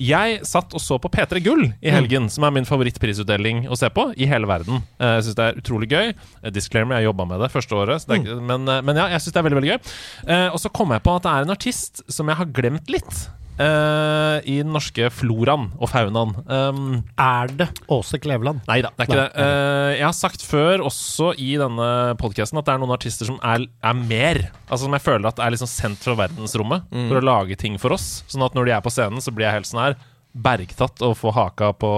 jeg 0.02 0.40
satt 0.46 0.74
og 0.76 0.82
så 0.82 0.98
på 1.02 1.10
P3 1.12 1.42
Gull 1.44 1.68
i 1.78 1.94
helgen, 1.94 2.28
som 2.32 2.46
er 2.48 2.56
min 2.58 2.68
favorittprisutdeling 2.68 3.66
å 3.70 3.78
se 3.78 3.90
på 3.94 4.08
i 4.16 4.28
hele 4.30 4.50
verden. 4.50 4.82
Uh, 4.98 5.16
jeg 5.16 5.28
syns 5.28 5.38
det 5.38 5.48
er 5.48 5.62
utrolig 5.62 5.90
gøy. 5.92 6.12
Eh, 6.42 6.52
disclaimer, 6.54 6.98
jeg 6.98 7.10
jobba 7.10 7.30
med 7.30 7.44
det 7.46 7.52
første 7.54 7.78
året, 7.78 8.02
så 8.02 8.12
det 8.12 8.20
er, 8.20 8.36
mm. 8.36 8.44
men, 8.50 8.68
eh, 8.72 8.84
men 8.86 9.02
ja, 9.02 9.08
jeg 9.14 9.24
syns 9.24 9.36
det 9.36 9.42
er 9.42 9.48
veldig, 9.48 9.60
veldig 9.62 9.74
gøy. 9.74 9.96
Eh, 10.26 10.46
og 10.50 10.62
så 10.62 10.72
kom 10.74 10.94
jeg 10.96 11.06
på 11.06 11.16
at 11.18 11.26
det 11.26 11.34
er 11.34 11.46
en 11.46 11.56
artist 11.56 12.06
som 12.10 12.32
jeg 12.32 12.40
har 12.42 12.54
glemt 12.56 12.90
litt. 12.92 13.26
Eh, 13.62 14.36
I 14.52 14.56
den 14.62 14.72
norske 14.74 15.10
floraen 15.14 15.68
og 15.78 15.90
faunaen. 15.92 16.34
Um, 16.46 16.80
Er 17.20 17.52
det 17.56 17.68
Åse 17.92 18.20
Kleveland? 18.22 18.62
Nei 18.68 18.80
da, 18.84 18.92
det 18.94 19.06
er 19.06 19.10
ikke 19.10 19.18
Nei, 19.20 19.28
det. 19.28 19.46
Uh, 19.46 19.92
jeg 19.96 20.06
har 20.06 20.16
sagt 20.16 20.44
før, 20.46 20.84
også 20.90 21.32
i 21.42 21.52
denne 21.60 21.90
podkasten, 22.20 22.60
at 22.60 22.68
det 22.68 22.74
er 22.74 22.82
noen 22.82 22.96
artister 22.96 23.28
som 23.28 23.38
er, 23.42 23.68
er 23.82 24.02
mer. 24.02 24.42
Altså 24.66 24.84
Som 24.86 24.98
jeg 24.98 25.06
føler 25.06 25.30
at 25.30 25.40
er 25.42 25.54
liksom 25.54 25.70
sendt 25.70 26.04
fra 26.04 26.18
verdensrommet 26.24 26.90
for 26.90 27.20
å 27.20 27.24
lage 27.24 27.58
ting 27.60 27.80
for 27.82 27.96
oss. 27.96 28.22
Sånn 28.30 28.44
at 28.46 28.56
når 28.56 28.68
de 28.68 28.76
er 28.76 28.84
på 28.84 28.92
scenen, 28.92 29.22
så 29.22 29.34
blir 29.34 29.48
jeg 29.48 29.60
helt 29.60 29.70
sånn 29.70 29.84
her 29.84 29.98
bergtatt 30.36 31.00
og 31.06 31.16
få 31.16 31.32
haka 31.32 31.70
på 31.80 31.90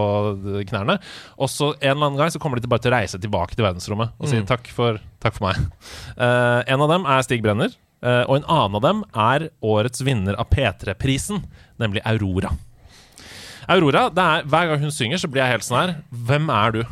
knærne. 0.68 0.98
Og 1.38 1.50
så 1.50 1.72
en 1.74 1.96
eller 1.96 2.06
annen 2.08 2.20
gang 2.20 2.32
så 2.32 2.40
kommer 2.42 2.58
de 2.58 2.66
til 2.66 2.72
bare 2.72 2.84
til 2.84 2.92
å 2.92 2.96
reise 2.98 3.20
tilbake 3.20 3.56
til 3.56 3.66
verdensrommet 3.66 4.14
og 4.18 4.30
si 4.30 4.40
takk, 4.46 4.70
for, 4.74 5.00
takk 5.22 5.38
for 5.38 5.48
meg. 5.48 5.58
Uh, 6.14 6.62
en 6.70 6.84
av 6.84 6.92
dem 6.92 7.08
er 7.08 7.26
Stig 7.26 7.42
Brenner, 7.44 7.74
eh, 8.02 8.24
og 8.26 8.38
en 8.38 8.48
annen 8.48 8.78
av 8.78 8.84
dem 8.84 9.02
er 9.12 9.48
årets 9.64 10.02
vinner 10.06 10.38
av 10.38 10.50
P3-prisen, 10.52 11.42
nemlig 11.80 12.04
Aurora. 12.08 12.54
Aurora, 13.68 14.08
det 14.14 14.24
er, 14.24 14.46
Hver 14.48 14.70
gang 14.70 14.86
hun 14.86 14.94
synger, 14.94 15.20
så 15.20 15.28
blir 15.28 15.44
jeg 15.44 15.58
helt 15.58 15.66
sånn 15.66 15.80
her 15.82 15.90
Hvem 16.08 16.48
er 16.54 16.78
du? 16.78 16.82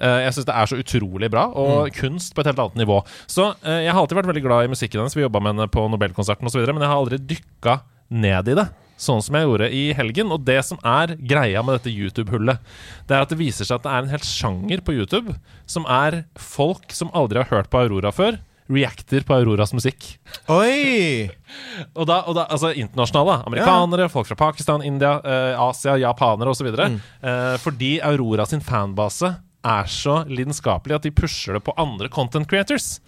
Uh, 0.00 0.22
jeg 0.24 0.32
syns 0.32 0.46
det 0.48 0.56
er 0.56 0.68
så 0.70 0.76
utrolig 0.80 1.28
bra, 1.28 1.42
og 1.60 1.90
kunst 1.92 2.32
på 2.32 2.40
et 2.40 2.48
helt 2.48 2.60
annet 2.62 2.78
nivå. 2.80 3.02
Så 3.28 3.50
uh, 3.52 3.80
Jeg 3.84 3.92
har 3.92 4.00
alltid 4.00 4.16
vært 4.16 4.30
veldig 4.30 4.44
glad 4.46 4.64
i 4.64 4.70
musikken 4.72 5.02
hennes. 5.02 5.16
Vi 5.16 5.26
jobba 5.26 5.42
med 5.44 5.52
henne 5.52 5.66
på 5.68 5.82
Nobelkonserten 5.92 6.48
osv., 6.48 6.62
men 6.70 6.80
jeg 6.80 6.88
har 6.88 7.02
aldri 7.02 7.18
dykka 7.34 7.74
ned 8.08 8.48
i 8.48 8.56
det. 8.56 8.64
Sånn 9.00 9.20
som 9.24 9.36
jeg 9.36 9.44
gjorde 9.44 9.68
i 9.76 9.82
helgen. 9.96 10.32
Og 10.32 10.40
det 10.44 10.58
som 10.64 10.80
er 10.86 11.14
greia 11.20 11.60
med 11.64 11.78
dette 11.78 11.92
YouTube-hullet, 11.92 12.60
det 13.08 13.16
er 13.16 13.26
at 13.26 13.32
det 13.32 13.40
viser 13.40 13.68
seg 13.68 13.76
at 13.76 13.84
det 13.84 13.92
er 13.92 14.04
en 14.04 14.12
hel 14.14 14.24
sjanger 14.24 14.84
på 14.84 14.96
YouTube 14.96 15.36
som 15.68 15.84
er 15.88 16.22
folk 16.40 16.96
som 16.96 17.12
aldri 17.16 17.42
har 17.42 17.52
hørt 17.52 17.68
på 17.72 17.84
Aurora 17.84 18.12
før, 18.12 18.40
reacter 18.70 19.24
på 19.26 19.34
Auroras 19.36 19.74
musikk. 19.76 20.06
Oi! 20.48 21.28
Og 21.98 22.06
da, 22.06 22.20
og 22.30 22.36
da 22.38 22.44
altså 22.46 22.70
internasjonale. 22.78 23.40
Amerikanere, 23.50 24.06
folk 24.12 24.28
fra 24.28 24.36
Pakistan, 24.38 24.84
India, 24.86 25.16
eh, 25.26 25.58
Asia, 25.58 25.96
japanere 25.98 26.52
osv. 26.52 26.68
Mm. 26.70 27.00
Eh, 27.26 27.56
fordi 27.58 27.96
Aurora 28.06 28.46
sin 28.46 28.62
fanbase 28.62 29.32
er 29.66 29.90
så 29.90 30.20
lidenskapelig 30.30 30.96
at 30.96 31.08
de 31.08 31.12
pusher 31.12 31.58
det 31.58 31.64
på 31.66 31.74
andre 31.80 32.08
content 32.12 32.48
creators. 32.48 33.00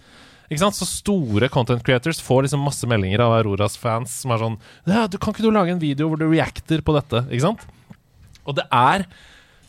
Ikke 0.51 0.61
sant? 0.61 0.77
Så 0.77 0.87
store 0.89 1.49
content 1.49 1.83
creators 1.87 2.19
får 2.21 2.45
liksom 2.45 2.65
masse 2.67 2.87
meldinger 2.89 3.23
av 3.23 3.37
Auroras 3.39 3.77
fans 3.79 4.19
som 4.21 4.33
er 4.35 4.41
sånn 4.43 4.57
ja, 4.85 5.07
du, 5.07 5.17
'Kan 5.17 5.33
ikke 5.33 5.45
du 5.45 5.53
lage 5.55 5.71
en 5.71 5.81
video 5.81 6.09
hvor 6.09 6.19
du 6.19 6.27
reacter 6.27 6.83
på 6.83 6.93
dette?' 6.99 7.25
Ikke 7.31 7.47
sant? 7.47 7.63
Og 8.45 8.59
det 8.59 8.67
er 8.69 9.07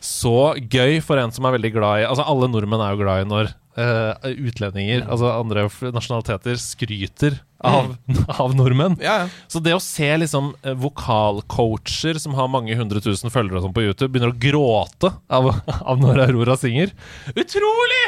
så 0.05 0.53
gøy 0.59 1.01
for 1.01 1.17
en 1.17 1.33
som 1.33 1.47
er 1.47 1.55
veldig 1.57 1.73
glad 1.73 2.03
i 2.03 2.09
Altså, 2.09 2.27
alle 2.27 2.51
nordmenn 2.51 2.83
er 2.83 2.93
jo 2.93 3.01
glad 3.01 3.23
i 3.23 3.29
når 3.31 3.55
eh, 3.81 4.31
utlendinger, 4.49 5.05
altså 5.09 5.31
andre 5.33 5.67
nasjonaliteter, 5.95 6.59
skryter 6.61 7.39
av, 7.65 7.95
av 8.43 8.57
nordmenn. 8.57 8.99
Ja, 9.03 9.25
ja. 9.25 9.31
Så 9.51 9.63
det 9.65 9.75
å 9.77 9.83
se 9.83 10.11
liksom 10.21 10.53
eh, 10.63 10.77
vokalcoacher 10.79 12.21
som 12.23 12.37
har 12.39 12.51
mange 12.53 12.77
hundre 12.79 13.03
tusen 13.05 13.33
følgere 13.35 13.65
sånn 13.65 13.75
på 13.77 13.87
YouTube, 13.87 14.13
begynner 14.15 14.35
å 14.35 14.41
gråte 14.41 15.15
av, 15.29 15.51
av 15.91 16.03
når 16.03 16.27
Aurora 16.29 16.59
synger 16.61 16.95
Utrolig! 17.35 18.05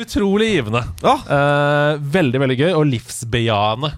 Utrolig 0.00 0.52
givende. 0.54 0.80
Ja. 1.02 1.16
Uh, 1.26 1.98
veldig, 2.14 2.38
veldig 2.40 2.56
gøy, 2.56 2.70
og 2.78 2.86
livsbejaende. 2.88 3.90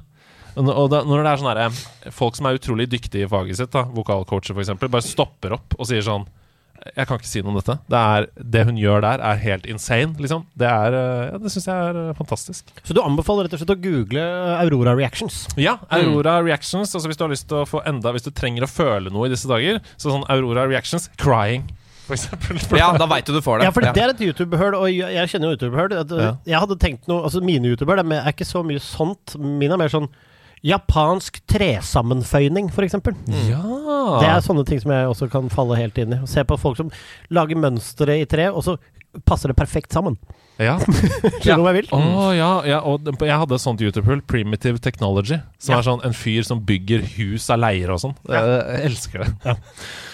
Og 0.58 0.88
da, 0.90 1.02
når 1.06 1.22
det 1.22 1.30
er 1.30 1.40
sånn 1.40 2.10
Folk 2.16 2.36
som 2.36 2.48
er 2.48 2.58
utrolig 2.58 2.88
dyktige 2.90 3.24
i 3.24 3.30
faget 3.30 3.60
sitt, 3.60 3.70
da, 3.72 3.84
vokalcoacher 3.88 4.56
f.eks., 4.56 4.72
bare 4.82 5.04
stopper 5.04 5.54
opp 5.56 5.76
og 5.78 5.88
sier 5.88 6.02
sånn 6.04 6.26
Jeg 6.82 7.08
kan 7.08 7.18
ikke 7.20 7.28
si 7.28 7.42
noe 7.42 7.52
om 7.52 7.58
dette. 7.58 7.76
Det, 7.90 7.98
er, 7.98 8.26
det 8.54 8.62
hun 8.68 8.78
gjør 8.80 9.04
der, 9.04 9.22
er 9.22 9.42
helt 9.42 9.66
insane, 9.70 10.16
liksom. 10.20 10.46
Det, 10.58 10.68
er, 10.68 10.96
eh, 10.98 11.26
ja, 11.30 11.40
det 11.42 11.52
syns 11.54 11.68
jeg 11.68 11.90
er 11.90 12.00
eh, 12.00 12.14
fantastisk. 12.18 12.72
Så 12.82 12.96
du 12.96 13.02
anbefaler 13.04 13.46
rett 13.46 13.54
og 13.56 13.62
slett 13.62 13.74
å 13.74 13.78
google 13.82 14.24
Aurora 14.56 14.96
Reactions? 14.98 15.44
Ja, 15.60 15.76
Aurora 15.94 16.40
Reactions. 16.42 16.94
Altså 16.94 17.10
Hvis 17.10 17.20
du 17.20 17.26
har 17.26 17.32
lyst 17.32 17.48
til 17.50 17.62
å 17.62 17.68
få 17.68 17.84
enda 17.88 18.12
Hvis 18.14 18.26
du 18.26 18.32
trenger 18.34 18.66
å 18.66 18.70
føle 18.70 19.12
noe 19.14 19.28
i 19.28 19.32
disse 19.32 19.50
dager, 19.50 19.78
så 19.94 20.10
sånn 20.10 20.26
Aurora 20.32 20.66
Reactions 20.70 21.08
crying, 21.20 21.68
for 22.08 22.16
eksempel. 22.18 22.58
ja, 22.82 22.90
da 22.98 23.06
veit 23.10 23.28
du 23.28 23.36
du 23.36 23.42
får 23.44 23.62
det. 23.62 23.70
Ja, 23.70 23.74
for 23.74 23.86
det 23.86 24.02
er 24.02 24.12
et 24.12 24.26
YouTube-høl, 24.26 24.76
og 24.80 24.90
jeg 24.90 25.30
kjenner 25.30 25.52
jo 25.52 25.56
YouTube-høl. 25.56 25.96
Ja. 26.18 26.34
Jeg 26.48 26.64
hadde 26.64 26.80
tenkt 26.82 27.08
noe 27.10 27.22
Altså, 27.28 27.42
mine 27.44 27.70
YouTuber 27.70 28.02
er 28.02 28.32
ikke 28.32 28.48
så 28.48 28.64
mye 28.66 28.82
sånt. 28.82 29.36
Mine 29.38 29.78
er 29.78 29.84
mer 29.84 29.92
sånn 29.92 30.10
japansk 30.66 31.40
tresammenføyning, 31.50 32.70
for 32.72 32.86
eksempel. 32.86 33.16
Ja! 33.48 33.62
Det 34.22 34.28
er 34.28 34.44
sånne 34.44 34.64
ting 34.68 34.80
som 34.82 34.92
jeg 34.94 35.10
også 35.10 35.28
kan 35.32 35.50
falle 35.52 35.78
helt 35.78 35.98
inn 35.98 36.14
i. 36.16 36.20
Se 36.30 36.44
på 36.46 36.58
folk 36.60 36.78
som 36.78 36.92
lager 37.34 37.58
mønstre 37.58 38.20
i 38.22 38.28
tre, 38.30 38.48
og 38.52 38.64
så 38.66 38.76
passer 39.28 39.52
det 39.52 39.58
perfekt 39.58 39.94
sammen. 39.94 40.16
Ja. 40.60 40.76
Skjønner 41.42 41.56
du 41.56 41.62
hva 41.64 41.72
jeg 41.72 41.78
vil? 41.82 41.88
Å 41.96 42.26
ja, 42.36 42.50
ja, 42.68 42.78
og 42.84 43.08
jeg 43.22 43.38
hadde 43.40 43.56
et 43.56 43.62
sånt 43.64 43.80
YouTube-hull, 43.82 44.20
Primitive 44.28 44.78
Technology, 44.84 45.38
som 45.58 45.72
Ja. 45.74 45.78
er 45.80 45.86
sånn 45.88 46.04
en 46.04 46.12
fyr 46.16 46.42
som 46.46 46.60
bygger 46.60 47.02
hus 47.16 47.48
av 47.50 47.58
leire 47.62 47.94
og 47.96 48.00
sånn. 48.02 48.14
Jeg, 48.28 48.52
jeg 48.52 48.90
elsker 48.90 49.24
det. 49.24 49.56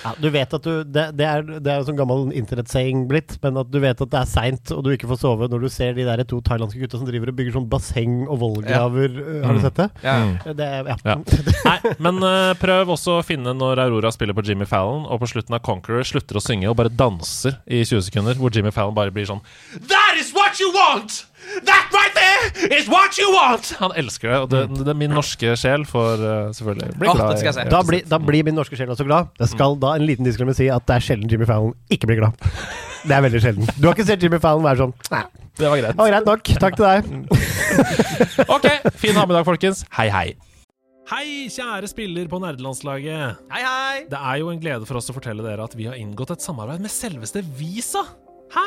Ja, 0.05 0.12
du 0.22 0.28
vet 0.30 0.53
at 0.55 0.62
du 0.62 0.84
Det, 0.84 1.05
det 1.18 1.26
er, 1.26 1.43
det 1.59 1.72
er 1.72 1.82
sånn 1.84 1.97
gammel 1.99 2.28
internettsaying 2.39 3.07
blitt, 3.11 3.34
men 3.43 3.59
at 3.61 3.70
du 3.70 3.80
vet 3.82 4.01
at 4.01 4.11
det 4.12 4.20
er 4.20 4.28
seint, 4.30 4.70
og 4.72 4.84
du 4.86 4.93
ikke 4.95 5.09
får 5.11 5.20
sove 5.24 5.49
når 5.51 5.66
du 5.66 5.68
ser 5.74 5.93
de 5.99 6.07
der 6.07 6.22
to 6.28 6.39
thailandske 6.47 6.80
gutta 6.84 7.01
som 7.01 7.09
driver 7.09 7.32
og 7.32 7.36
bygger 7.41 7.57
sånn 7.59 7.68
basseng 7.68 8.14
og 8.28 8.39
vollgraver. 8.41 9.18
øh, 9.18 9.43
Har 9.45 9.53
du 9.53 9.59
Mm. 9.59 9.64
sett 9.66 9.74
det? 9.82 9.89
Ja. 10.05 10.16
Det 10.55 10.68
ja. 10.86 10.97
Ja. 11.05 11.16
Nei, 11.68 11.78
men 11.99 12.22
uh, 12.22 12.55
prøv 12.61 12.95
også 12.95 13.18
å 13.18 13.24
finne 13.26 13.53
når 13.59 13.82
Aurora 13.89 14.12
spiller 14.14 14.34
på 14.39 14.45
Jimmy 14.47 14.64
Fallon, 14.70 15.05
og 15.11 15.20
på 15.20 15.28
slutten 15.34 15.55
av 15.59 15.61
Conqueror 15.66 16.07
slutter 16.07 16.39
å 16.39 16.43
synge 16.45 16.70
og 16.70 16.76
bare 16.78 16.89
danser 16.95 17.59
i 17.66 17.82
20 17.82 18.07
sekunder, 18.09 18.39
hvor 18.39 18.55
Jimmy 18.55 18.70
Fallon 18.72 18.95
bare 18.97 19.11
blir 19.12 19.26
sånn 19.28 19.43
That 19.91 20.07
is 20.21 20.33
what 20.35 20.61
you 20.61 20.69
want! 20.75 21.25
That 21.64 21.89
right 21.95 22.12
there 22.12 22.79
is 22.79 22.89
what 22.93 23.16
you 23.19 23.29
want! 23.33 23.71
Han 23.81 23.95
elsker 23.97 24.29
det, 24.33 24.39
og 24.45 24.51
det, 24.53 24.62
det 24.85 24.91
er 24.93 24.99
min 24.99 25.14
norske 25.16 25.55
sjel 25.57 25.87
får 25.89 26.21
uh, 26.21 26.33
selvfølgelig 26.57 26.91
bli 27.01 27.09
glad. 27.14 27.39
det 27.39 27.47
jeg 27.47 27.71
Da, 27.73 27.81
blir, 27.89 28.03
da 28.11 28.19
blir 28.21 28.45
min 28.45 28.59
norske 28.59 28.77
sjel 28.77 28.91
også 28.93 29.07
glad. 29.09 29.31
Jeg 29.41 29.53
skal 29.55 29.79
da 29.81 29.95
en 29.97 30.05
liten 30.09 30.27
disklemme 30.29 30.55
si 30.59 30.69
at 30.73 30.85
det 30.91 30.99
er 30.99 31.07
sjelden 31.09 31.31
Jimmy 31.33 31.49
Fallon 31.49 31.73
ikke 31.95 32.11
blir 32.11 32.21
glad. 32.21 32.49
Det 33.07 33.14
er 33.16 33.23
veldig 33.25 33.41
sjelden. 33.45 33.71
Du 33.79 33.87
har 33.89 33.95
ikke 33.97 34.09
sett 34.11 34.23
Jimmy 34.27 34.41
Fallon 34.43 34.66
være 34.66 34.83
sånn 34.83 34.93
Nei, 35.14 35.23
Det 35.59 35.71
var 35.71 35.81
greit. 35.81 35.95
det 35.95 36.03
var 36.03 36.12
greit 36.12 36.29
nok. 36.33 36.53
Takk 36.66 36.77
til 36.77 36.89
deg. 36.91 37.03
Ok, 38.59 38.66
fin 38.99 39.14
hamiddag, 39.16 39.45
folkens. 39.47 39.85
Hei, 39.95 40.09
hei. 40.11 40.27
Hei, 41.09 41.47
kjære 41.53 41.89
spiller 41.89 42.27
på 42.29 42.41
nerdelandslaget. 42.43 43.39
Hei, 43.55 43.62
hei! 43.64 44.01
Det 44.11 44.19
er 44.19 44.41
jo 44.43 44.51
en 44.53 44.59
glede 44.61 44.85
for 44.89 44.99
oss 45.01 45.09
å 45.09 45.14
fortelle 45.16 45.45
dere 45.47 45.64
at 45.64 45.77
vi 45.79 45.87
har 45.89 45.97
inngått 45.97 46.35
et 46.35 46.45
samarbeid 46.45 46.83
med 46.85 46.93
selveste 46.93 47.41
Visa. 47.57 48.03
Hæ? 48.53 48.66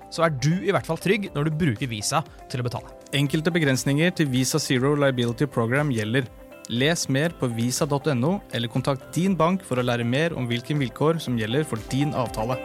så 0.11 0.27
er 0.27 0.35
du 0.43 0.51
i 0.59 0.71
hvert 0.75 0.87
fall 0.87 0.99
trygg 1.01 1.29
når 1.35 1.47
du 1.47 1.57
bruker 1.63 1.89
Visa 1.91 2.21
til 2.51 2.61
å 2.61 2.67
betale. 2.67 2.91
Enkelte 3.15 3.53
begrensninger 3.53 4.13
til 4.15 4.29
Visa 4.31 4.59
Zero 4.59 4.93
Liability 4.99 5.47
Program 5.49 5.91
gjelder. 5.95 6.27
Les 6.71 7.07
mer 7.11 7.33
på 7.35 7.49
visa.no, 7.51 8.37
eller 8.53 8.71
kontakt 8.71 9.09
din 9.15 9.33
bank 9.35 9.63
for 9.67 9.81
å 9.81 9.83
lære 9.83 10.05
mer 10.07 10.35
om 10.37 10.45
hvilke 10.47 10.77
vilkår 10.77 11.19
som 11.23 11.39
gjelder 11.39 11.65
for 11.67 11.81
din 11.91 12.13
avtale. 12.15 12.59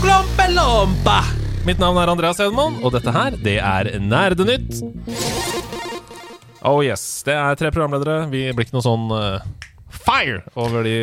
Klompelompa! 0.00 1.20
Mitt 1.66 1.78
navn 1.78 2.00
er 2.00 2.10
Andreas 2.10 2.40
Hedman, 2.42 2.80
og 2.82 2.96
dette 2.96 3.12
her, 3.14 3.36
det 3.38 3.58
er 3.60 3.92
Nerdenytt. 4.02 4.80
Oh 6.62 6.78
yes, 6.82 7.22
det 7.26 7.34
er 7.34 7.58
tre 7.58 7.72
programledere. 7.74 8.28
Vi 8.30 8.46
blir 8.54 8.66
ikke 8.66 8.76
noe 8.76 8.86
sånn 8.86 9.12
eh, 9.16 9.44
fire 9.92 10.40
over 10.58 10.86
de 10.86 10.94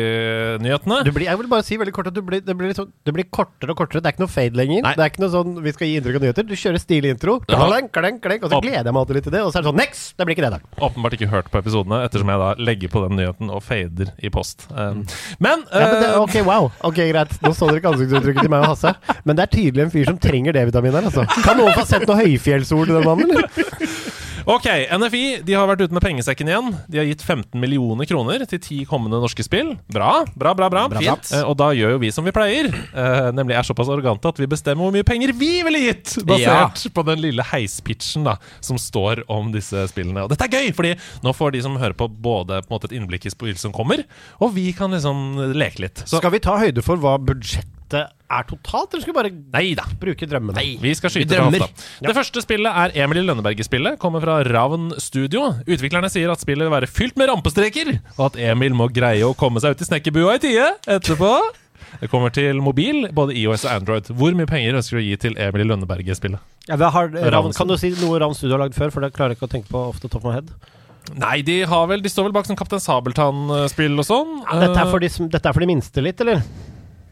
nyhetene. 0.62 1.00
Du 1.06 1.12
blir, 1.14 1.26
jeg 1.28 1.40
vil 1.40 1.48
bare 1.50 1.64
si 1.66 1.78
veldig 1.80 1.94
kort 1.96 2.10
at 2.10 2.16
du 2.16 2.20
blir, 2.26 2.42
det, 2.44 2.56
blir 2.58 2.72
liksom, 2.72 2.90
det 3.06 3.14
blir 3.16 3.26
kortere 3.32 3.74
og 3.74 3.78
kortere. 3.80 4.02
Det 4.02 4.10
er 4.10 4.16
ikke 4.16 4.24
noe 4.24 4.32
fade 4.32 4.58
lenger. 4.58 4.82
Nei. 4.86 4.94
Det 4.98 5.04
er 5.04 5.12
ikke 5.12 5.22
noe 5.24 5.32
sånn 5.34 5.54
vi 5.64 5.74
skal 5.76 5.90
gi 5.90 5.98
inntrykk 6.00 6.18
av 6.20 6.26
nyheter. 6.26 6.48
Du 6.50 6.54
kjører 6.58 6.82
stilig 6.82 7.14
intro, 7.14 7.38
klank, 7.48 7.92
klank, 7.94 8.20
klenk, 8.24 8.44
og 8.46 8.54
så 8.54 8.60
gleder 8.64 8.90
jeg 8.90 8.96
meg 8.96 9.00
alltid 9.04 9.18
litt 9.20 9.28
til 9.28 9.36
det. 9.36 9.42
Og 9.46 9.52
så 9.52 9.60
er 9.60 9.64
det 9.66 9.70
sånn 9.70 9.80
Next! 9.80 10.12
Det 10.18 10.26
blir 10.28 10.36
ikke 10.36 10.44
det, 10.46 10.52
da. 10.58 10.84
Åpenbart 10.90 11.16
ikke 11.16 11.30
hørt 11.32 11.50
på 11.52 11.62
episodene, 11.62 12.02
ettersom 12.08 12.32
jeg 12.34 12.42
da 12.42 12.50
legger 12.60 12.92
på 12.92 13.04
den 13.06 13.16
nyheten 13.20 13.52
og 13.54 13.62
fader 13.64 14.12
i 14.18 14.32
post. 14.34 14.66
Um, 14.74 15.04
men, 15.40 15.64
Ja, 15.70 15.86
men 15.86 15.96
det, 16.02 16.10
eh, 16.10 16.20
ok, 16.20 16.36
wow. 16.48 16.70
Ok, 16.90 17.00
Greit. 17.10 17.36
Nå 17.44 17.54
så 17.56 17.70
dere 17.70 17.80
ikke 17.80 17.94
ansiktsuttrykket 17.94 18.44
til 18.46 18.52
meg 18.52 18.66
og 18.66 18.74
Hasse. 18.74 18.94
Men 19.24 19.38
det 19.38 19.46
er 19.46 19.54
tydelig 19.54 19.86
en 19.86 19.94
fyr 19.94 20.10
som 20.10 20.20
trenger 20.20 20.56
D-vitamin 20.56 20.98
her, 20.98 21.08
altså. 21.10 21.26
Kan 21.46 21.60
noen 21.60 21.72
få 21.78 21.86
sett 21.88 22.06
noe 22.08 22.18
høyfjellsord 22.20 22.90
til 22.90 22.98
den 23.00 23.06
mannen, 23.08 23.30
eller? 23.30 23.48
Ok, 24.50 24.66
NFI 24.98 25.24
de 25.46 25.54
har 25.54 25.68
vært 25.70 25.84
ute 25.84 25.94
med 25.94 26.02
pengesekken 26.02 26.48
igjen. 26.50 26.72
De 26.90 26.98
har 26.98 27.06
gitt 27.06 27.22
15 27.22 27.54
millioner 27.60 28.08
kroner 28.10 28.42
til 28.50 28.58
ti 28.62 28.78
kommende 28.88 29.20
norske 29.22 29.44
spill. 29.46 29.76
Bra, 29.94 30.24
bra, 30.34 30.54
bra. 30.58 30.68
bra. 30.90 30.98
Fint. 30.98 31.30
Eh, 31.36 31.44
og 31.46 31.54
da 31.60 31.68
gjør 31.76 31.94
jo 31.94 32.00
vi 32.02 32.10
som 32.14 32.26
vi 32.26 32.34
pleier. 32.34 32.66
eh, 32.66 33.30
nemlig 33.36 33.54
er 33.54 33.68
såpass 33.68 33.92
arrogante 33.92 34.26
at 34.26 34.42
vi 34.42 34.50
bestemmer 34.50 34.88
hvor 34.88 34.96
mye 34.96 35.06
penger 35.06 35.34
vi 35.38 35.52
ville 35.66 35.84
gitt! 35.84 36.16
Basert 36.26 36.82
på 36.96 37.06
den 37.06 37.22
lille 37.22 37.46
heispitchen 37.46 38.26
da 38.26 38.36
som 38.58 38.80
står 38.80 39.22
om 39.30 39.52
disse 39.54 39.86
spillene. 39.92 40.26
Og 40.26 40.34
dette 40.34 40.48
er 40.50 40.58
gøy, 40.58 40.74
fordi 40.74 40.96
nå 41.22 41.34
får 41.36 41.54
de 41.54 41.64
som 41.68 41.78
hører 41.78 41.94
på, 41.94 42.10
både 42.10 42.62
på 42.64 42.72
en 42.72 42.74
måte 42.74 42.90
et 42.90 42.96
innblikk 42.98 43.30
i 43.30 43.34
spill 43.34 43.54
som 43.60 43.74
kommer, 43.76 44.02
og 44.42 44.56
vi 44.58 44.72
kan 44.74 44.90
liksom 44.90 45.52
leke 45.54 45.86
litt. 45.86 46.02
Så 46.10 46.18
Skal 46.18 46.34
vi 46.34 46.42
ta 46.42 46.58
høyde 46.58 46.82
for 46.82 46.98
hva 46.98 47.20
budsjettet 47.22 47.79
er 47.98 48.46
totalt, 48.46 48.92
eller 48.92 49.02
skal 49.02 49.12
vi 49.12 49.18
bare 49.18 49.32
Neida. 49.54 49.84
bruke 50.00 50.26
drømmene? 50.30 50.62
Vi 50.80 50.92
skal 50.94 51.10
skyte 51.10 51.32
Vi 51.34 51.38
fra 51.38 51.48
hofta. 51.50 51.86
Det 52.06 52.14
første 52.14 52.42
spillet 52.44 52.70
er 52.82 52.94
Emil 53.04 53.22
i 53.22 53.24
Lønneberget-spillet. 53.26 53.98
Kommer 54.02 54.22
fra 54.22 54.38
Ravn 54.46 54.92
Studio. 55.02 55.48
Utviklerne 55.66 56.10
sier 56.12 56.30
at 56.30 56.42
spillet 56.42 56.68
vil 56.68 56.74
være 56.74 56.90
fylt 56.90 57.18
med 57.20 57.32
rampestreker, 57.32 57.96
og 58.18 58.30
at 58.30 58.38
Emil 58.52 58.76
må 58.78 58.90
greie 58.94 59.26
å 59.26 59.34
komme 59.34 59.62
seg 59.62 59.74
ut 59.74 59.82
i 59.82 59.90
snekkerbua 59.90 60.38
i 60.38 60.44
tide 60.46 60.70
etterpå. 60.86 61.32
Det 62.00 62.10
kommer 62.12 62.30
til 62.30 62.60
mobil, 62.62 63.08
både 63.12 63.34
IOS 63.34 63.64
og 63.66 63.72
Android. 63.74 64.10
Hvor 64.14 64.36
mye 64.38 64.46
penger 64.46 64.78
ønsker 64.78 64.96
du 64.98 65.02
å 65.02 65.06
gi 65.08 65.16
til 65.26 65.38
Emil 65.40 65.64
i 65.64 65.70
Lønneberget-spillet? 65.72 66.38
Ja, 66.68 66.76
hva 66.78 66.92
har, 66.94 67.10
Ravn, 67.10 67.56
kan 67.56 67.66
du 67.66 67.74
si 67.80 67.90
noe 67.98 68.20
Ravn 68.22 68.36
Studio 68.38 68.54
har 68.54 68.68
lagd 68.68 68.76
før? 68.78 68.92
For 68.94 69.02
det 69.02 69.10
klarer 69.16 69.34
jeg 69.34 69.40
ikke 69.40 69.48
å 69.50 69.54
tenke 69.56 69.72
på 69.72 69.88
off 69.90 69.98
the 69.98 70.08
top 70.08 70.22
of 70.22 70.30
my 70.30 70.36
head. 70.38 70.52
Nei, 71.18 71.40
de, 71.42 71.62
har 71.66 71.86
vel, 71.90 72.02
de 72.04 72.10
står 72.12 72.28
vel 72.28 72.34
bak 72.36 72.46
sånn 72.46 72.58
Kaptein 72.58 72.82
Sabeltann-spill 72.84 73.98
og 73.98 74.06
sånn. 74.06 74.36
Dette 74.46 74.84
er, 74.84 75.02
de, 75.02 75.10
dette 75.32 75.48
er 75.48 75.56
for 75.56 75.64
de 75.64 75.70
minste 75.72 76.04
litt, 76.04 76.20
eller? 76.22 76.44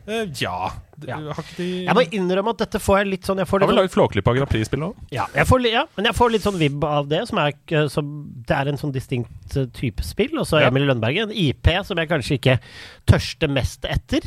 Eh, 0.09 0.31
ja. 0.33 0.73
Ja. 1.07 1.17
Har 1.31 1.45
ikke 1.45 1.57
de 1.59 1.85
Jeg 1.87 1.95
må 1.95 2.03
innrømme 2.11 2.51
at 2.51 2.59
dette 2.59 2.81
får 2.83 2.99
jeg 2.99 3.07
litt 3.13 3.25
sånn 3.29 3.39
Jeg 3.39 3.47
får 3.47 3.61
Har 3.61 3.61
litt 3.61 3.69
vel 3.69 3.77
sånn, 3.77 3.83
laget 3.85 3.95
Flåklypa 3.95 4.35
Grand 4.35 4.51
Prix-spill 4.51 4.83
òg? 4.89 4.95
ja, 5.15 5.27
jeg 5.35 5.47
får, 5.47 5.61
li- 5.63 5.71
ja, 5.73 5.85
men 5.97 6.05
jeg 6.11 6.15
får 6.19 6.31
litt 6.35 6.43
sånn 6.43 6.59
vibb 6.59 6.85
av 6.85 7.07
det. 7.09 7.21
Som 7.29 7.39
er, 7.39 7.53
ikke- 7.55 7.85
som, 7.91 8.09
det 8.49 8.57
er 8.57 8.69
en 8.73 8.77
sånn 8.81 8.93
distinkt 8.93 9.57
eh, 9.57 9.67
type 9.79 10.03
spill. 10.03 10.35
Og 10.39 10.47
så 10.47 10.61
Ja. 10.61 10.69
Emil 10.73 10.87
Lønneberget, 10.89 11.29
en 11.31 11.33
IP 11.33 11.69
som 11.87 11.97
jeg 11.99 12.09
kanskje 12.09 12.39
ikke 12.41 12.59
tørste 13.07 13.49
mest 13.49 13.85
etter, 13.85 14.21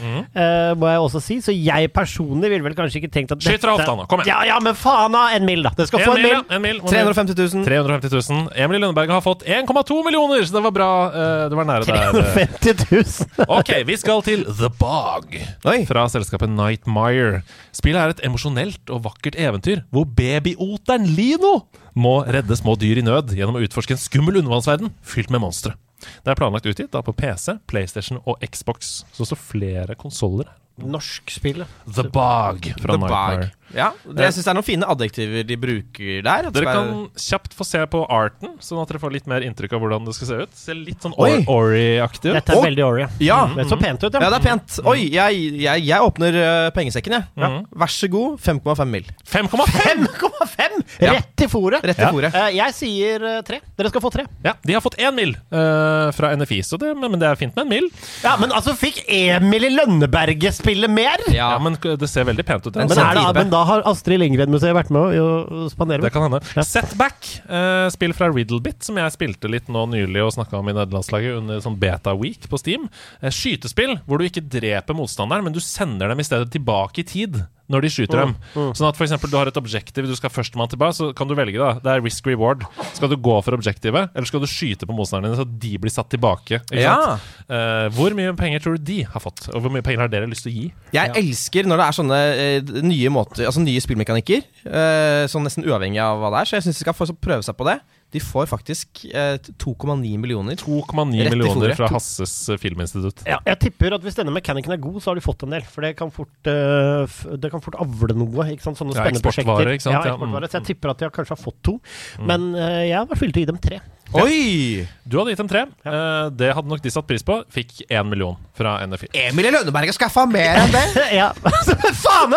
Mhm. 0.00 0.26
eh, 0.34 0.74
må 0.76 0.86
jeg 0.92 1.00
også 1.00 1.20
si. 1.22 1.38
Så 1.40 1.52
jeg 1.56 1.92
personlig 1.92 2.50
ville 2.50 2.62
vel 2.62 2.74
kanskje 2.74 3.00
ikke 3.02 3.10
tenkt 3.12 3.32
at 3.32 3.40
Skyt 3.40 3.60
fra 3.64 3.76
hofta 3.78 3.96
nå, 3.96 4.06
kom 4.08 4.20
igjen. 4.20 4.28
Ja, 4.34 4.42
ja, 4.44 4.58
men 4.60 4.74
faen 4.74 5.12
da! 5.12 5.28
En 5.34 5.44
mil, 5.46 5.62
da! 5.62 5.70
Det 5.76 5.88
skal 5.88 6.00
få 6.04 6.16
en 6.16 6.22
mil! 6.22 6.30
ja, 6.36 6.42
en 6.50 6.62
mil. 6.62 6.80
Hvor 6.80 6.90
mye? 6.92 7.04
350 7.14 7.34
000. 7.56 7.64
350 7.64 8.10
000. 8.30 8.52
Emil 8.56 8.76
i 8.76 8.82
Lønneberget 8.84 9.10
har 9.16 9.24
fått 9.24 9.42
1,2 9.44 10.04
millioner, 10.04 10.44
så 10.44 10.52
det 10.58 10.62
var 10.68 10.70
bra. 10.76 10.90
eh, 11.10 11.48
Det 11.50 11.56
var 11.56 11.64
nære 11.64 11.86
der. 11.88 12.12
350 12.12 12.90
000! 13.38 13.46
Ok, 13.48 13.72
vi 13.86 13.96
skal 13.96 14.22
til 14.22 14.44
The 14.44 14.68
Bog 14.78 15.34
Oi. 15.64 15.84
fra 15.88 16.06
selskapet 16.12 16.50
Nightmire. 16.52 17.42
Spillet 17.76 18.00
er 18.00 18.14
et 18.14 18.24
emosjonelt 18.26 18.92
og 18.92 19.04
vakkert 19.08 19.38
eventyr 19.40 19.84
hvor 19.94 20.06
babyoteren 20.06 21.06
Lino 21.16 21.60
må 21.98 22.20
redde 22.28 22.58
små 22.58 22.76
dyr 22.78 23.00
i 23.00 23.06
nød 23.06 23.34
gjennom 23.36 23.58
å 23.58 23.64
utforske 23.64 23.96
en 23.96 24.02
skummel 24.02 24.40
undervannsverden 24.42 24.92
fylt 25.02 25.32
med 25.32 25.42
monstre. 25.42 25.76
Det 26.24 26.32
er 26.32 26.38
planlagt 26.38 26.68
utgitt 26.68 26.92
da 26.94 27.02
på 27.04 27.14
PC, 27.16 27.58
PlayStation 27.68 28.22
og 28.24 28.40
Xbox, 28.44 29.02
så 29.12 29.26
står 29.28 29.40
flere 29.40 29.98
konsoller 30.00 30.48
her. 30.48 30.56
Norsk 30.86 31.30
spill. 31.30 31.64
The 31.86 32.04
Bog 32.08 32.70
fra 32.80 32.92
The 32.94 32.98
Nightmare. 32.98 33.40
Bag. 33.50 33.56
Ja, 33.70 33.92
det, 34.02 34.24
jeg 34.24 34.34
syns 34.34 34.46
det 34.48 34.50
er 34.50 34.56
noen 34.58 34.66
fine 34.66 34.86
adjektiver 34.90 35.44
de 35.46 35.56
bruker 35.62 36.24
der. 36.26 36.48
Dere 36.50 36.64
er- 36.66 36.74
kan 36.74 36.88
kjapt 37.14 37.52
få 37.54 37.62
se 37.68 37.78
på 37.86 38.00
arten, 38.10 38.56
sånn 38.58 38.80
at 38.82 38.88
dere 38.90 38.98
får 38.98 39.12
litt 39.14 39.28
mer 39.30 39.44
inntrykk 39.46 39.76
av 39.76 39.84
hvordan 39.84 40.08
det 40.08 40.14
skal 40.16 40.26
se 40.26 40.38
ut. 40.42 40.56
Ser 40.58 40.74
litt 40.74 40.98
sånn 41.06 41.14
Ori-aktig 41.14 42.32
ut. 42.32 42.34
Dette 42.40 42.56
er 42.56 42.64
veldig 42.64 42.82
Ori. 42.82 43.06
Ja. 43.22 43.38
Det 43.54 43.68
så 43.70 43.78
pent 43.78 44.02
ut, 44.02 44.10
ja. 44.12 44.22
ja, 44.24 44.30
det 44.34 44.40
er 44.40 44.46
pent. 44.48 44.80
Oi, 44.90 45.04
jeg, 45.14 45.44
jeg, 45.62 45.84
jeg 45.86 46.02
åpner 46.08 46.38
eh, 46.40 46.70
pengesekken, 46.74 47.14
jeg. 47.20 47.28
Mhm. 47.38 47.60
Vær 47.84 47.92
så 47.94 48.10
god. 48.10 48.40
5,5 48.42 48.90
mil. 48.90 49.06
5,5! 49.30 50.08
5,5! 50.10 50.82
Ja. 51.06 51.14
Rett 51.20 51.44
i 51.46 51.48
fòret! 51.50 51.84
Rett 51.86 51.98
i 51.98 52.02
Ja. 52.02 52.10
fòret. 52.10 52.34
Uh, 52.34 52.48
jeg 52.56 52.74
sier 52.74 53.26
eh, 53.36 53.38
tre. 53.46 53.60
Dere 53.78 53.92
skal 53.92 54.02
få 54.02 54.10
tre. 54.14 54.26
Ja, 54.44 54.56
de 54.66 54.74
har 54.74 54.82
fått 54.84 54.98
én 54.98 55.14
mil 55.14 55.36
Uh, 55.50 56.10
fra 56.14 56.30
NFI, 56.38 56.60
så 56.66 56.76
det, 56.78 56.90
men 56.98 57.14
det 57.18 57.26
er 57.26 57.36
fint 57.38 57.54
med 57.56 57.64
en 57.64 57.70
mil. 57.70 57.86
Ja, 58.22 58.36
Men 58.40 58.50
altså, 58.54 58.72
fikk 58.78 59.00
Emil 59.10 59.64
i 59.66 59.70
Lønneberget 59.74 60.54
spille 60.54 60.69
mer? 60.90 61.22
Ja, 61.34 61.50
men 61.62 61.76
det 61.80 62.08
ser 62.10 62.26
veldig 62.28 62.44
pent 62.46 62.66
ut. 62.66 62.76
En 62.76 62.88
Men, 62.88 62.98
er 62.98 63.18
det, 63.18 63.26
men 63.36 63.52
da 63.52 63.62
har 63.68 63.84
Astrid 63.90 64.20
Lindgren-museet 64.22 64.74
vært 64.76 64.92
med 64.94 65.18
å, 65.20 65.28
å 65.66 65.68
spandere 65.72 66.04
Det 66.04 66.12
kan 66.14 66.26
hende. 66.28 66.42
Ja. 66.56 66.64
Setback, 66.66 67.30
eh, 67.46 67.86
spill 67.94 68.14
fra 68.16 68.30
Riddlebit, 68.32 68.82
som 68.86 68.98
jeg 69.00 69.16
spilte 69.16 69.50
litt 69.52 69.70
nå 69.72 69.86
nylig 69.92 70.24
og 70.24 70.34
snakka 70.36 70.60
om 70.60 70.70
i 70.70 70.76
nederlandslaget 70.76 71.40
under 71.40 71.62
sånn 71.64 71.78
beta 71.80 72.14
week 72.18 72.48
på 72.50 72.60
Steam. 72.60 72.88
Eh, 73.20 73.32
skytespill 73.34 73.98
hvor 74.06 74.20
du 74.20 74.28
ikke 74.28 74.44
dreper 74.46 74.96
motstanderen, 74.96 75.46
men 75.46 75.56
du 75.56 75.62
sender 75.64 76.12
dem 76.12 76.22
i 76.22 76.26
stedet 76.26 76.52
tilbake 76.54 77.02
i 77.04 77.08
tid. 77.08 77.42
Når 77.70 77.84
de 77.86 77.90
skyter 77.94 78.18
dem. 78.24 78.32
Sånn 78.74 78.88
at 78.88 78.96
for 78.98 79.06
eksempel 79.06 79.30
du 79.30 79.36
har 79.38 79.46
et 79.46 79.58
objektiv 79.60 80.08
du 80.10 80.14
skal 80.18 80.32
førstemann 80.34 80.68
tilbake, 80.72 80.96
så 80.96 81.10
kan 81.14 81.28
du 81.30 81.36
velge. 81.38 81.54
da 81.60 81.74
Det 81.78 81.92
er 81.92 82.02
risk 82.02 82.26
reward. 82.26 82.64
Skal 82.96 83.08
du 83.12 83.16
gå 83.16 83.36
for 83.46 83.54
objektivet, 83.54 84.10
eller 84.14 84.26
skal 84.26 84.42
du 84.42 84.48
skyte 84.50 84.88
på 84.90 84.96
motstanderne 84.96 85.30
dine 85.36 85.38
så 85.38 85.46
de 85.62 85.72
blir 85.78 85.92
satt 85.94 86.10
tilbake? 86.10 86.60
Ikke 86.66 86.82
Ja. 86.82 86.96
sant? 87.16 87.20
Eh, 87.48 87.86
hvor 87.94 88.10
mye 88.18 88.34
penger 88.36 88.58
tror 88.64 88.76
du 88.78 88.82
de 88.90 88.98
har 89.04 89.20
fått? 89.22 89.48
Og 89.54 89.62
hvor 89.62 89.70
mye 89.70 89.82
penger 89.86 90.00
har 90.02 90.08
dere 90.08 90.26
lyst 90.26 90.42
til 90.42 90.52
å 90.52 90.56
gi? 90.58 90.72
Jeg 90.92 91.14
elsker 91.14 91.64
når 91.70 91.76
det 91.78 91.86
er 91.86 91.98
sånne 92.00 92.20
uh, 92.20 92.82
nye 92.82 93.08
måter 93.14 93.46
Altså 93.46 93.62
nye 93.62 93.80
spillmekanikker. 93.80 94.42
uh, 94.66 95.24
sånn 95.30 95.46
nesten 95.46 95.64
uavhengig 95.64 96.02
av 96.02 96.18
hva 96.18 96.30
det 96.34 96.40
er. 96.42 96.50
Så 96.50 96.56
jeg 96.58 96.66
syns 96.66 96.78
de 96.82 96.84
skal 96.84 96.94
få 96.98 97.06
prøve 97.14 97.46
seg 97.46 97.56
på 97.56 97.64
det. 97.70 97.78
De 98.10 98.20
får 98.20 98.48
faktisk 98.50 99.04
eh, 99.14 99.36
2,9 99.62 100.16
millioner. 100.18 100.56
2,9 100.58 101.30
millioner 101.30 101.74
fra 101.78 101.86
Hasses 101.92 102.32
eh, 102.50 102.58
filminstitutt. 102.58 103.22
Ja, 103.28 103.38
jeg 103.46 103.60
tipper 103.66 103.94
at 103.94 104.02
hvis 104.02 104.18
denne 104.18 104.34
mekanikeren 104.34 104.74
er 104.74 104.82
god, 104.82 104.98
så 105.04 105.12
har 105.12 105.20
de 105.20 105.22
fått 105.24 105.44
en 105.46 105.54
del. 105.54 105.62
For 105.62 105.86
det 105.86 105.92
kan 106.00 106.10
fort, 106.10 106.32
eh, 106.50 107.20
det 107.38 107.52
kan 107.54 107.62
fort 107.62 107.78
avle 107.78 108.16
noe. 108.18 108.48
Ikke 108.50 108.66
sant? 108.66 108.80
Sånne 108.80 108.96
Ja, 108.96 109.04
spennende 109.04 109.22
eksportvare, 109.22 109.62
prosjekter. 109.62 109.72
ikke 109.78 109.86
sant? 109.86 109.94
Ja, 109.94 110.02
Ja, 110.10 110.16
eksportvare. 110.16 110.42
mm. 110.42 110.50
Så 110.50 110.58
jeg 110.58 110.68
tipper 110.72 110.90
at 110.94 110.98
de 110.98 111.06
har 111.06 111.14
kanskje 111.14 111.36
har 111.36 111.42
fått 111.44 111.62
to. 111.62 111.78
Men 112.26 112.50
eh, 112.58 112.88
jeg 112.90 112.98
har 112.98 113.06
vært 113.06 113.22
villig 113.22 113.34
til 113.38 113.42
å 113.42 113.46
gi 113.46 113.52
dem 113.54 113.62
tre. 113.70 113.80
Oi! 114.10 114.88
Du 115.06 115.18
hadde 115.18 115.32
gitt 115.32 115.40
dem 115.40 115.48
tre. 115.50 115.60
Eh, 115.86 116.24
det 116.34 116.50
hadde 116.54 116.70
nok 116.70 116.82
de 116.82 116.90
satt 116.90 117.06
pris 117.06 117.22
på. 117.26 117.36
Fikk 117.50 117.84
én 117.86 118.06
million 118.10 118.36
fra 118.58 118.76
NFI. 118.86 119.10
Emilie 119.26 119.52
Lønneberg 119.54 119.90
har 119.90 119.96
skaffa 119.96 120.24
mer 120.30 120.58
enn 120.64 120.72
det! 120.74 120.82
ja, 121.20 121.28
altså, 121.50 121.76
faen! 121.98 122.34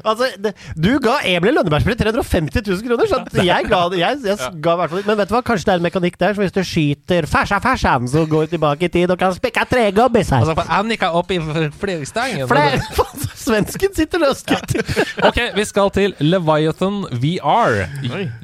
Altså, 0.00 0.30
det, 0.40 0.54
du 0.80 0.90
ga 1.02 1.18
Emilie 1.28 1.56
Lønneberg 1.58 1.84
350 2.00 2.64
000 2.64 2.84
kroner, 2.88 3.10
så 3.10 3.44
jeg 3.44 3.68
ga 3.70 3.82
det. 3.92 4.00
Jeg, 4.00 4.20
jeg 4.30 4.50
ga 4.64 4.76
i 4.76 4.80
hvert 4.82 4.94
fall 4.94 5.04
Men 5.08 5.20
vet 5.20 5.30
du 5.30 5.36
hva, 5.36 5.42
kanskje 5.50 5.68
det 5.68 5.74
er 5.74 5.82
en 5.82 5.88
mekanikk 5.88 6.20
der, 6.20 6.36
så 6.36 6.44
hvis 6.44 6.56
du 6.56 6.62
skyter 6.66 7.28
fersa 7.30 7.60
fersan, 7.64 8.08
så 8.10 8.24
går 8.28 8.48
du 8.48 8.56
tilbake 8.56 8.88
i 8.88 8.92
tid 8.92 9.12
og 9.12 9.20
kan 9.20 9.36
spikke 9.36 9.64
tre 9.70 9.88
gobbis 9.96 10.32
her. 10.34 10.44
Altså, 10.44 10.68
Annika 10.80 11.12
opp 11.16 11.32
i 11.36 11.40
flerstangen. 11.80 12.48
Flere 12.50 12.80
Svensken 13.40 13.94
sitter 13.96 14.20
løst. 14.22 14.50
Ok, 15.28 15.38
vi 15.56 15.64
skal 15.68 15.90
til 15.94 16.14
Leviathan 16.22 17.02
VR. 17.22 17.82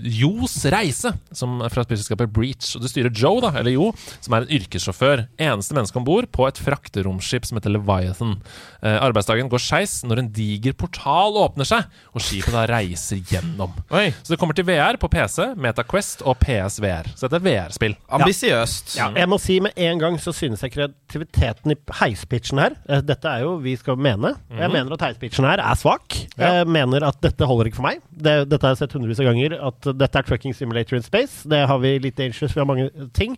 Jos 0.03 0.57
reise, 0.72 1.12
som 1.36 1.61
er 1.64 1.72
fra 1.72 1.84
spillselskapet 1.86 2.30
Breach. 2.32 2.74
Og 2.76 2.84
du 2.84 2.88
styrer 2.90 3.12
Joe, 3.16 3.40
da, 3.44 3.53
eller 3.61 3.74
Jo, 3.74 3.90
som 4.24 4.36
er 4.36 4.44
en 4.47 4.53
yrkessjåfør. 4.59 5.24
Eneste 5.42 5.76
menneske 5.76 5.99
om 6.01 6.07
bord 6.07 6.28
på 6.34 6.47
et 6.49 6.61
frakteromskip 6.62 7.49
som 7.49 7.59
heter 7.61 7.74
Leviathan. 7.74 8.36
Eh, 8.82 8.99
arbeidsdagen 9.03 9.51
går 9.53 9.62
skeis 9.62 9.99
når 10.07 10.22
en 10.22 10.30
diger 10.36 10.76
portal 10.78 11.36
åpner 11.40 11.68
seg, 11.68 11.86
og 12.14 12.24
skipet 12.24 12.55
da 12.55 12.66
reiser 12.70 13.20
gjennom. 13.30 13.74
Oi. 13.94 14.09
Så 14.22 14.34
det 14.34 14.40
kommer 14.40 14.57
til 14.57 14.66
VR 14.68 14.99
på 15.01 15.11
PC, 15.12 15.51
MetaQuest 15.61 16.24
og 16.26 16.38
PSVR. 16.42 17.11
Så 17.16 17.26
dette 17.28 17.40
er 17.40 17.47
VR-spill. 17.47 17.97
Ambisiøst. 18.20 18.97
Ja, 19.01 19.11
jeg 19.16 19.30
må 19.32 19.38
si 19.42 19.59
med 19.64 19.76
en 19.88 20.03
gang 20.03 20.20
så 20.22 20.34
synes 20.36 20.62
jeg 20.64 20.74
kreativiteten 20.76 21.74
i 21.74 21.78
heispitchen 22.01 22.61
her 22.62 22.76
eh, 22.88 23.03
Dette 23.07 23.30
er 23.30 23.44
jo 23.47 23.57
vi 23.62 23.76
skal 23.78 23.99
mene. 24.01 24.34
Jeg 24.53 24.70
mener 24.72 24.86
at 24.95 25.03
heispitchen 25.09 25.47
her 25.49 25.62
er 25.62 25.78
svak. 25.78 26.14
Jeg 26.39 26.68
mener 26.70 27.03
at 27.09 27.18
dette 27.24 27.49
holder 27.49 27.70
ikke 27.70 27.80
for 27.80 27.89
meg. 27.89 28.05
Det, 28.12 28.37
dette 28.51 28.62
har 28.62 28.74
jeg 28.74 28.84
sett 28.84 28.95
hundrevis 28.95 29.22
av 29.22 29.28
ganger. 29.30 29.57
At 29.70 29.91
dette 29.99 30.20
er 30.20 30.28
trucking 30.28 30.55
simulator 30.57 30.99
in 30.99 31.05
space. 31.07 31.43
Det 31.49 31.64
har 31.66 31.82
vi 31.82 31.97
litt 32.05 32.18
dangerous, 32.20 32.55
vi 32.55 32.62
har 32.62 32.68
mange 32.68 32.87
ting. 33.16 33.34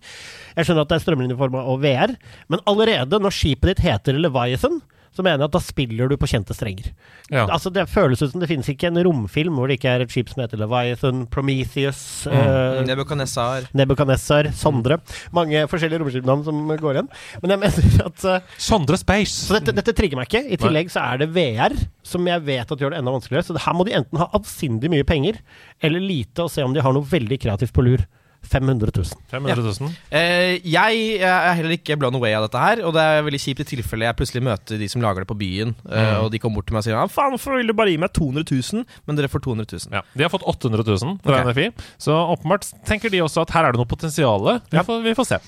Jeg 0.57 0.68
skjønner 0.68 0.84
at 0.84 0.92
det 0.92 0.99
er 0.99 1.07
strømlinjeforma 1.07 1.64
og 1.72 1.80
VR, 1.86 2.14
men 2.53 2.64
allerede 2.68 3.22
når 3.22 3.36
skipet 3.38 3.72
ditt 3.72 3.84
heter 3.86 4.20
Leviathan 4.20 4.80
så 5.18 5.24
mener 5.26 5.42
jeg 5.42 5.50
at 5.50 5.56
da 5.56 5.62
spiller 5.62 6.10
du 6.10 6.14
på 6.20 6.28
kjente 6.30 6.54
strenger. 6.54 6.92
Ja. 7.26 7.48
Altså 7.48 7.72
Det 7.74 7.88
føles 7.90 8.22
ut 8.22 8.30
som 8.30 8.42
det 8.42 8.48
finnes 8.50 8.68
ikke 8.70 8.86
en 8.92 9.00
romfilm 9.02 9.58
hvor 9.58 9.66
det 9.70 9.78
ikke 9.80 9.96
er 9.96 10.04
et 10.04 10.12
skip 10.14 10.30
som 10.30 10.44
heter 10.44 10.60
Leviathan, 10.60 11.24
Prometheus 11.32 12.00
eh, 12.30 12.78
Nebukadnessar. 12.86 13.66
Nebuchadnezzar, 13.76 14.52
Sondre. 14.56 15.00
Mange 15.34 15.64
forskjellige 15.70 16.04
romskipnavn 16.04 16.44
som 16.46 16.60
går 16.70 17.00
igjen. 17.00 17.10
Men 17.42 17.54
jeg 17.54 17.62
mener 17.64 18.04
at 18.06 18.28
uh, 18.28 18.54
Sondre 18.68 19.00
Space. 19.00 19.48
Så 19.48 19.58
dette, 19.58 19.74
dette 19.74 19.96
trigger 19.98 20.20
meg 20.20 20.30
ikke. 20.30 20.44
I 20.46 20.60
tillegg 20.60 20.92
så 20.94 21.02
er 21.02 21.24
det 21.24 21.32
VR, 21.34 21.74
som 22.06 22.30
jeg 22.30 22.46
vet 22.46 22.70
at 22.70 22.84
gjør 22.84 22.94
det 22.94 23.02
enda 23.02 23.16
vanskeligere. 23.16 23.48
Så 23.48 23.66
her 23.66 23.76
må 23.76 23.88
de 23.88 23.96
enten 23.98 24.22
ha 24.22 24.30
avsindig 24.38 24.92
mye 24.92 25.06
penger, 25.08 25.42
eller 25.82 26.04
lite, 26.04 26.46
og 26.46 26.52
se 26.54 26.62
om 26.62 26.76
de 26.76 26.84
har 26.84 26.94
noe 26.94 27.08
veldig 27.08 27.40
kreativt 27.42 27.74
på 27.74 27.84
lur. 27.88 28.06
500 28.51 28.90
000. 28.96 29.22
500 29.30 29.62
000. 29.80 29.90
Eh, 30.11 30.59
jeg, 30.64 30.99
jeg 31.20 31.22
er 31.28 31.55
heller 31.59 31.74
ikke 31.76 31.96
blown 32.01 32.16
away 32.18 32.32
av 32.36 32.46
dette 32.46 32.62
her, 32.62 32.82
og 32.88 32.94
det 32.96 33.03
er 33.05 33.22
veldig 33.26 33.40
kjipt 33.42 33.62
i 33.64 33.68
tilfelle 33.74 34.09
jeg 34.09 34.16
plutselig 34.18 34.42
møter 34.46 34.80
de 34.80 34.88
som 34.88 35.03
lager 35.05 35.24
det 35.24 35.28
på 35.30 35.36
byen, 35.40 35.74
eh, 35.90 36.16
og 36.22 36.30
de 36.32 36.40
kommer 36.42 36.61
bort 36.62 36.68
til 36.70 36.76
meg 36.78 36.82
og 36.82 36.88
sier 36.88 36.96
ja, 36.96 37.05
faen, 37.12 37.34
hvorfor 37.36 37.59
vil 37.61 37.68
du 37.70 37.74
bare 37.78 37.92
gi 37.92 37.99
meg 38.03 38.12
200 38.16 38.46
000? 38.74 38.84
Men 39.09 39.18
dere 39.20 39.30
får 39.32 39.44
200 39.46 39.68
000. 39.88 39.94
Ja, 39.99 40.03
De 40.16 40.26
har 40.26 40.32
fått 40.32 40.46
800 40.49 40.84
000 40.88 41.18
fra 41.24 41.40
Ok. 41.42 41.51
NFI, 41.53 41.66
så 42.03 42.16
åpenbart 42.34 42.68
tenker 42.88 43.12
de 43.12 43.22
også 43.24 43.44
at 43.44 43.53
her 43.57 43.68
er 43.68 43.76
det 43.76 43.82
noe 43.82 43.88
potensial. 43.90 44.49
Vi, 44.72 44.82
får- 44.88 45.03
vi 45.05 45.14
får 45.18 45.28
se. 45.32 45.38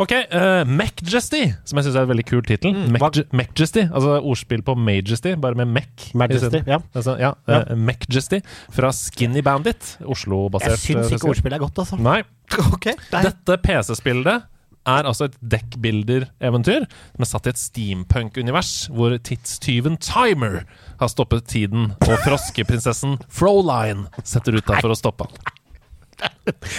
Ok, 0.00 0.12
uh, 0.32 0.62
Mechjesty, 0.68 1.42
som 1.66 1.78
jeg 1.80 1.88
syns 1.88 1.98
er 1.98 2.06
en 2.06 2.12
veldig 2.14 2.26
kul 2.28 2.42
tittel. 2.46 2.74
Mm. 2.74 2.98
Mechjesty, 3.34 3.84
altså 3.90 4.18
ordspill 4.22 4.62
på 4.66 4.74
Majesty, 4.78 5.34
bare 5.40 5.58
med 5.58 5.72
Mac. 5.74 6.08
Majesty, 6.14 6.62
ja. 6.66 6.78
Altså, 6.94 7.16
ja, 7.20 7.32
Ja. 7.48 7.60
eh, 7.70 7.76
Mechjesty 7.76 8.40
fra 8.74 8.90
Skinny 8.94 9.42
Bandit, 9.44 9.96
Oslo-basert. 10.04 10.76
Jeg 10.76 10.82
syns 10.96 11.10
eh, 11.10 11.16
ikke 11.18 11.28
ordspillet 11.32 11.58
er 11.58 11.64
godt, 11.66 11.78
altså. 11.84 11.98
Nei. 12.00 12.22
Ok. 12.74 12.90
Dette 13.10 13.56
PC-spillet 13.64 14.50
er 14.84 15.08
altså 15.08 15.30
et 15.30 15.36
dekkbilder-eventyr 15.54 16.84
som 16.84 17.24
er 17.24 17.30
satt 17.30 17.48
i 17.48 17.52
et 17.54 17.60
steampunk-univers, 17.60 18.72
hvor 18.92 19.16
tidstyven 19.16 19.96
Timer 20.04 20.60
har 21.00 21.10
stoppet 21.12 21.46
tiden, 21.48 21.92
og 22.04 22.20
froskeprinsessen 22.26 23.16
Froline 23.32 24.10
setter 24.22 24.58
ut 24.58 24.68
der 24.68 24.84
for 24.84 24.92
å 24.92 24.98
stoppe 24.98 25.28
han. 25.28 25.44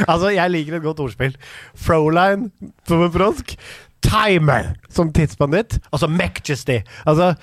Altså, 0.08 0.30
jeg 0.32 0.52
liker 0.54 0.78
et 0.78 0.86
godt 0.86 1.02
ordspill. 1.04 1.34
Froline 1.78 2.52
som 2.88 3.02
en 3.04 3.12
frosk. 3.14 3.56
Timer 4.06 4.76
som 4.94 5.10
tidsbanditt. 5.14 5.80
Altså 5.90 6.08
Majesty. 6.08 6.80
Altså 7.10 7.34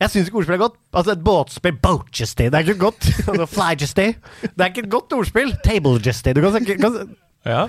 jeg 0.00 0.10
syns 0.10 0.28
ikke 0.28 0.40
ordspill 0.40 0.56
er 0.56 0.62
godt. 0.62 0.76
Altså 0.96 1.12
Et 1.12 1.24
båtspill 1.24 1.76
Boatjesty. 1.82 2.48
Det 2.48 2.54
er 2.58 2.66
ikke 2.66 2.82
godt. 2.86 3.08
Altså 3.30 3.46
Flyjesty. 3.46 4.06
Det 4.42 4.64
er 4.64 4.70
ikke 4.72 4.84
et 4.86 4.92
godt 4.92 5.12
ordspill. 5.16 5.52
Tablejesty. 5.64 6.32
Du 6.36 6.40
kan, 6.44 6.64
kan 6.64 7.16
Ja. 7.46 7.66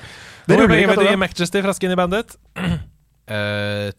Det 0.48 0.56
Hvor 0.56 0.66
ruller 0.66 0.82
ikke, 0.84 1.10
gi 1.10 1.20
Mechjesty 1.22 1.62
fra 1.64 1.74
Skinny 1.78 1.96
Bandit? 2.00 2.36
Eh, 3.32 3.92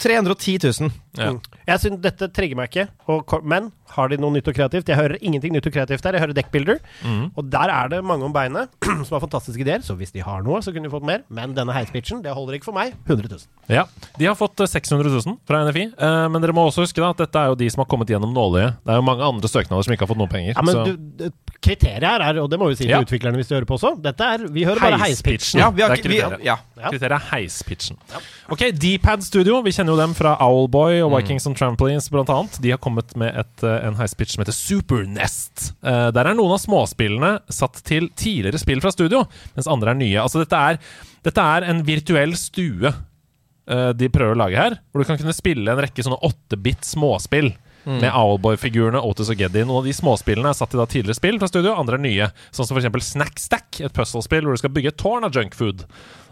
310 0.00 0.58
000. 0.80 0.90
Ja. 1.18 1.30
Mm. 1.34 1.40
Jeg 1.66 1.80
synes 1.82 2.00
Dette 2.02 2.28
trigger 2.34 2.56
meg 2.58 2.70
ikke. 2.70 2.84
Og, 3.10 3.32
men 3.46 3.70
har 3.94 4.08
de 4.08 4.16
noe 4.22 4.30
nytt 4.32 4.46
og 4.48 4.54
kreativt? 4.54 4.88
Jeg 4.88 4.96
hører 4.96 5.18
ingenting 5.20 5.52
nytt 5.52 5.66
og 5.66 5.74
kreativt 5.74 6.02
der. 6.06 6.14
Jeg 6.16 6.22
hører 6.24 6.34
Deckbuilder. 6.38 6.78
mm. 7.04 7.24
Og 7.36 7.48
der 7.50 7.72
er 7.74 7.88
det 7.92 7.98
mange 8.06 8.24
om 8.24 8.32
beinet 8.34 8.70
som 9.06 9.16
har 9.16 9.22
fantastiske 9.24 9.60
ideer. 9.64 9.82
Så 9.86 9.96
hvis 9.98 10.12
de 10.14 10.22
har 10.24 10.42
noe, 10.46 10.60
så 10.62 10.72
kunne 10.72 10.86
de 10.88 10.92
fått 10.94 11.06
mer. 11.06 11.24
Men 11.28 11.54
denne 11.58 11.74
heispitchen, 11.74 12.22
det 12.24 12.32
holder 12.36 12.58
ikke 12.58 12.70
for 12.70 12.78
meg. 12.78 12.94
100 13.06 13.28
000. 13.28 13.46
Ja, 13.70 13.84
De 14.18 14.26
har 14.30 14.34
fått 14.38 14.58
eh, 14.64 14.70
600 14.70 15.10
000 15.26 15.36
fra 15.46 15.60
NFI, 15.68 15.84
eh, 15.94 16.24
men 16.32 16.42
dere 16.42 16.54
må 16.56 16.64
også 16.70 16.82
huske 16.86 17.02
da 17.02 17.10
at 17.14 17.20
dette 17.22 17.38
er 17.44 17.52
jo 17.52 17.58
de 17.60 17.68
som 17.70 17.84
har 17.84 17.90
kommet 17.92 18.10
gjennom 18.10 18.32
nåløyet. 18.34 18.80
Det 18.82 18.94
er 18.94 18.98
jo 18.98 19.06
mange 19.06 19.26
andre 19.26 19.50
søknader 19.50 19.86
som 19.86 19.94
ikke 19.94 20.06
har 20.06 20.10
fått 20.14 20.18
noen 20.22 20.32
penger. 20.32 20.54
Ja, 20.56 20.64
men 20.66 20.74
så- 20.74 20.86
du, 20.88 20.96
det- 21.20 21.32
kriteriet 21.60 22.06
her 22.08 22.22
er, 22.24 22.38
og 22.40 22.48
det 22.50 22.56
må 22.58 22.70
vi 22.70 22.74
si 22.78 22.84
til 22.86 22.94
Ja. 22.94 23.02
utviklerne 23.04 23.36
hvis 23.36 23.50
de 23.50 23.54
hører 23.58 23.66
på 23.68 23.76
også, 23.76 23.92
dette 24.00 24.24
er 24.24 24.46
Vi 24.48 24.64
hører 24.64 24.80
bare 24.80 24.96
heispitchen. 25.02 25.60
Heispitchen. 25.60 25.60
Ja, 25.60 25.70
vi 25.70 25.82
har 25.84 25.90
Det 25.92 25.98
er 25.98 26.02
kriteriet. 26.08 26.38
vi, 26.40 26.44
ja. 26.48 26.56
Ja. 26.80 26.88
Kriteriet 26.88 27.12
er 27.18 27.26
heispitchen. 27.34 27.98
Ok, 28.48 28.62
Dpad 28.80 29.22
Studio, 29.22 29.60
vi 29.62 29.70
kjenner 29.76 29.89
jo 29.90 29.98
dem 29.98 30.12
fra 30.16 30.36
Owlboy 30.44 31.00
og 31.04 31.12
Vikings 31.14 31.46
on 31.50 31.56
Trampolines 31.58 32.08
blant 32.12 32.30
annet. 32.32 32.58
De 32.62 32.72
har 32.72 32.80
kommet 32.82 33.12
med 33.18 33.34
et, 33.36 33.64
eh, 33.66 33.86
en 33.86 33.98
heispitch 33.98 34.34
som 34.34 34.44
heter 34.44 34.56
Supernest. 34.56 35.72
Uh, 35.84 36.10
der 36.14 36.30
er 36.30 36.36
noen 36.38 36.54
av 36.54 36.62
småspillene 36.62 37.32
satt 37.52 37.82
til 37.86 38.08
tidligere 38.14 38.60
spill 38.62 38.82
fra 38.82 38.92
studio, 38.94 39.24
mens 39.56 39.70
andre 39.70 39.92
er 39.92 40.00
nye. 40.00 40.20
Altså 40.22 40.42
dette 40.42 40.58
er, 40.58 40.78
dette 41.26 41.46
er 41.56 41.66
en 41.70 41.82
virtuell 41.86 42.36
stue 42.38 42.90
uh, 42.90 43.90
de 43.92 44.10
prøver 44.12 44.36
å 44.36 44.42
lage 44.42 44.60
her, 44.60 44.78
hvor 44.90 45.02
du 45.02 45.08
kan 45.08 45.20
kunne 45.20 45.36
spille 45.36 45.70
en 45.70 45.82
rekke 45.82 46.06
sånne 46.06 46.22
8-bit 46.30 46.86
småspill. 46.86 47.52
Med 47.80 48.12
Owlboy-figurene, 48.12 49.00
Otis 49.00 49.30
og 49.32 49.40
Geddy. 49.40 49.62
Noen 49.64 49.80
av 49.80 49.86
de 49.88 49.94
småspillene 49.96 50.50
er 50.52 50.56
satt 50.58 50.74
i 50.76 50.78
da 50.78 50.84
tidligere 50.84 51.16
spill 51.16 51.38
fra 51.40 51.48
studio, 51.48 51.72
andre 51.80 51.96
er 51.96 52.02
nye. 52.04 52.26
Sånn 52.52 52.68
som 52.68 52.76
f.eks. 52.76 53.06
Snack 53.06 53.40
Stack, 53.40 53.78
et 53.80 53.94
puzzlespill 53.96 54.44
hvor 54.44 54.52
du 54.52 54.60
skal 54.60 54.74
bygge 54.76 54.92
et 54.92 54.98
tårn 55.00 55.24
av 55.24 55.32
junkfood. 55.32 55.86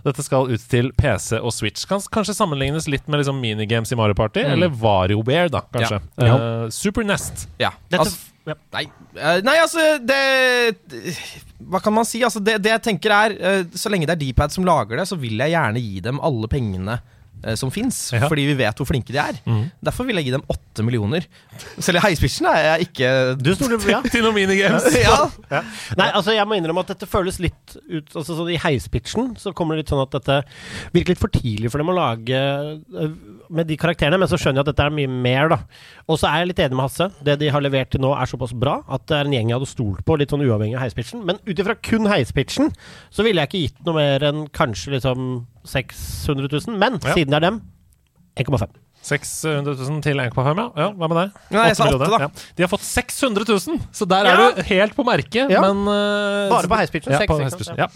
Dette 0.06 0.22
skal 0.24 0.50
ut 0.52 0.64
til 0.70 0.90
PC 0.96 1.40
og 1.40 1.52
Switch. 1.54 1.86
Kan 1.88 2.02
kanskje 2.14 2.36
sammenlignes 2.36 2.86
litt 2.90 3.06
med 3.10 3.22
liksom 3.22 3.40
minigames 3.42 3.92
i 3.92 3.98
Mario 3.98 4.16
Party, 4.18 4.44
eller 4.46 4.70
WarioWare, 4.70 5.50
da, 5.52 5.64
kanskje. 5.74 6.00
Ja. 6.22 6.38
Uh, 6.38 6.68
Super 6.74 7.06
Nest. 7.06 7.48
ja. 7.58 7.72
Dette, 7.90 8.06
Altså, 8.06 8.32
ja. 8.48 8.54
nei, 8.72 8.84
eh, 9.18 9.40
nei, 9.44 9.54
altså 9.60 9.82
det 10.00 10.76
Hva 11.68 11.80
kan 11.84 11.92
man 11.92 12.06
si? 12.08 12.22
Altså, 12.24 12.40
det, 12.40 12.54
det 12.64 12.70
jeg 12.72 12.82
tenker 12.86 13.12
er 13.12 13.34
eh, 13.36 13.64
Så 13.76 13.90
lenge 13.92 14.08
det 14.08 14.14
er 14.14 14.22
Dpad 14.22 14.54
som 14.54 14.64
lager 14.64 14.96
det, 15.00 15.04
så 15.10 15.18
vil 15.20 15.36
jeg 15.42 15.52
gjerne 15.52 15.82
gi 15.82 16.00
dem 16.06 16.20
alle 16.24 16.48
pengene 16.48 16.96
som 17.60 17.70
fins, 17.70 18.12
Ja. 18.12 18.26
fordi 18.28 18.44
vi 18.48 18.54
vet 18.58 18.76
hvor 18.80 18.88
flinke 18.88 19.12
de 19.14 19.18
er. 19.22 19.38
Mm. 19.46 19.70
Derfor 19.84 20.08
vil 20.08 20.18
jeg 20.20 20.28
gi 20.28 20.34
dem 20.34 20.42
åtte 20.50 20.84
millioner. 20.86 21.26
Selv 21.78 22.00
i 22.00 22.02
heispitchen 22.06 22.46
er 22.50 22.60
jeg 22.64 22.88
ikke 22.88 23.10
Du 23.40 23.52
stoler 23.54 23.82
ja. 23.90 24.00
til 24.12 24.22
noen 24.26 24.34
minigames. 24.36 24.86
ja. 25.06 25.62
Nei, 25.98 26.08
altså 26.12 26.34
jeg 26.34 26.46
må 26.50 26.58
innrømme 26.58 26.82
at 26.84 26.92
dette 26.94 27.08
føles 27.10 27.38
litt 27.42 27.76
ut 27.88 28.12
Altså 28.18 28.36
sånn 28.38 28.50
I 28.52 28.58
heispitchen 28.62 29.32
så 29.40 29.52
kommer 29.56 29.74
det 29.76 29.84
litt 29.84 29.92
sånn 29.94 30.02
at 30.04 30.14
dette 30.18 30.40
virker 30.94 31.14
litt 31.14 31.22
for 31.22 31.32
tidlig 31.34 31.70
for 31.72 31.82
dem 31.82 31.90
å 31.92 31.96
lage 31.96 32.38
øh, 32.38 33.12
med 33.50 33.66
de 33.68 33.76
karakterene, 33.80 34.18
men 34.20 34.28
så 34.30 34.36
skjønner 34.40 34.60
jeg 34.60 34.66
at 34.66 34.70
dette 34.72 34.86
er 34.86 34.94
mye 34.94 35.08
mer, 35.08 35.48
da. 35.52 35.58
Og 36.08 36.18
så 36.20 36.28
er 36.30 36.42
jeg 36.42 36.50
litt 36.50 36.62
enig 36.64 36.76
med 36.78 36.84
Hasse. 36.86 37.08
Det 37.24 37.38
de 37.40 37.48
har 37.54 37.64
levert 37.64 37.90
til 37.94 38.02
nå, 38.04 38.10
er 38.14 38.26
såpass 38.30 38.52
bra 38.56 38.78
at 38.88 39.06
det 39.08 39.16
er 39.18 39.28
en 39.30 39.36
gjeng 39.36 39.52
jeg 39.52 39.58
hadde 39.58 39.70
stolt 39.70 40.04
på, 40.04 40.16
litt 40.20 40.30
sånn 40.34 40.44
uavhengig 40.46 40.76
av 40.78 40.84
heispitchen. 40.86 41.24
Men 41.28 41.40
ut 41.46 41.58
ifra 41.62 41.76
kun 41.80 42.06
heispitchen 42.10 42.72
så 43.10 43.24
ville 43.26 43.40
jeg 43.44 43.50
ikke 43.52 43.62
gitt 43.66 43.86
noe 43.88 43.98
mer 44.00 44.26
enn 44.30 44.44
kanskje 44.54 44.96
liksom 44.98 45.46
600 45.64 46.48
000. 46.52 46.78
Men 46.78 46.98
Ja. 47.02 47.14
siden 47.14 47.32
det 47.32 47.40
er 47.42 47.46
dem 47.50 47.60
1,5. 48.36 48.68
600 49.08 49.76
000 49.78 50.00
til 50.04 50.18
1,5, 50.20 50.58
ja. 50.58 50.64
ja. 50.76 50.88
Hva 50.98 51.08
med 51.08 51.16
deg? 51.20 51.36
Nei, 51.54 51.62
jeg 51.70 51.76
sa 51.78 51.86
Åtte 51.86 51.96
åtte, 51.96 52.08
da. 52.12 52.18
Ja. 52.26 52.48
De 52.58 52.64
har 52.64 52.70
fått 52.72 52.84
600 52.84 53.46
000, 53.48 53.78
så 53.94 54.08
der 54.10 54.26
Ja. 54.28 54.32
er 54.34 54.56
du 54.58 54.62
helt 54.68 54.96
på 54.98 55.04
merket. 55.06 55.48
Men 55.48 55.84
uh, 55.86 56.50
Bare 56.52 56.68
på 56.68 56.76
heispitchen, 56.80 57.14
Ja, 57.14 57.20
seks, 57.22 57.30
på 57.30 57.38
ikke 57.38 57.46
heispitchen, 57.48 57.78
ja. 57.78 57.88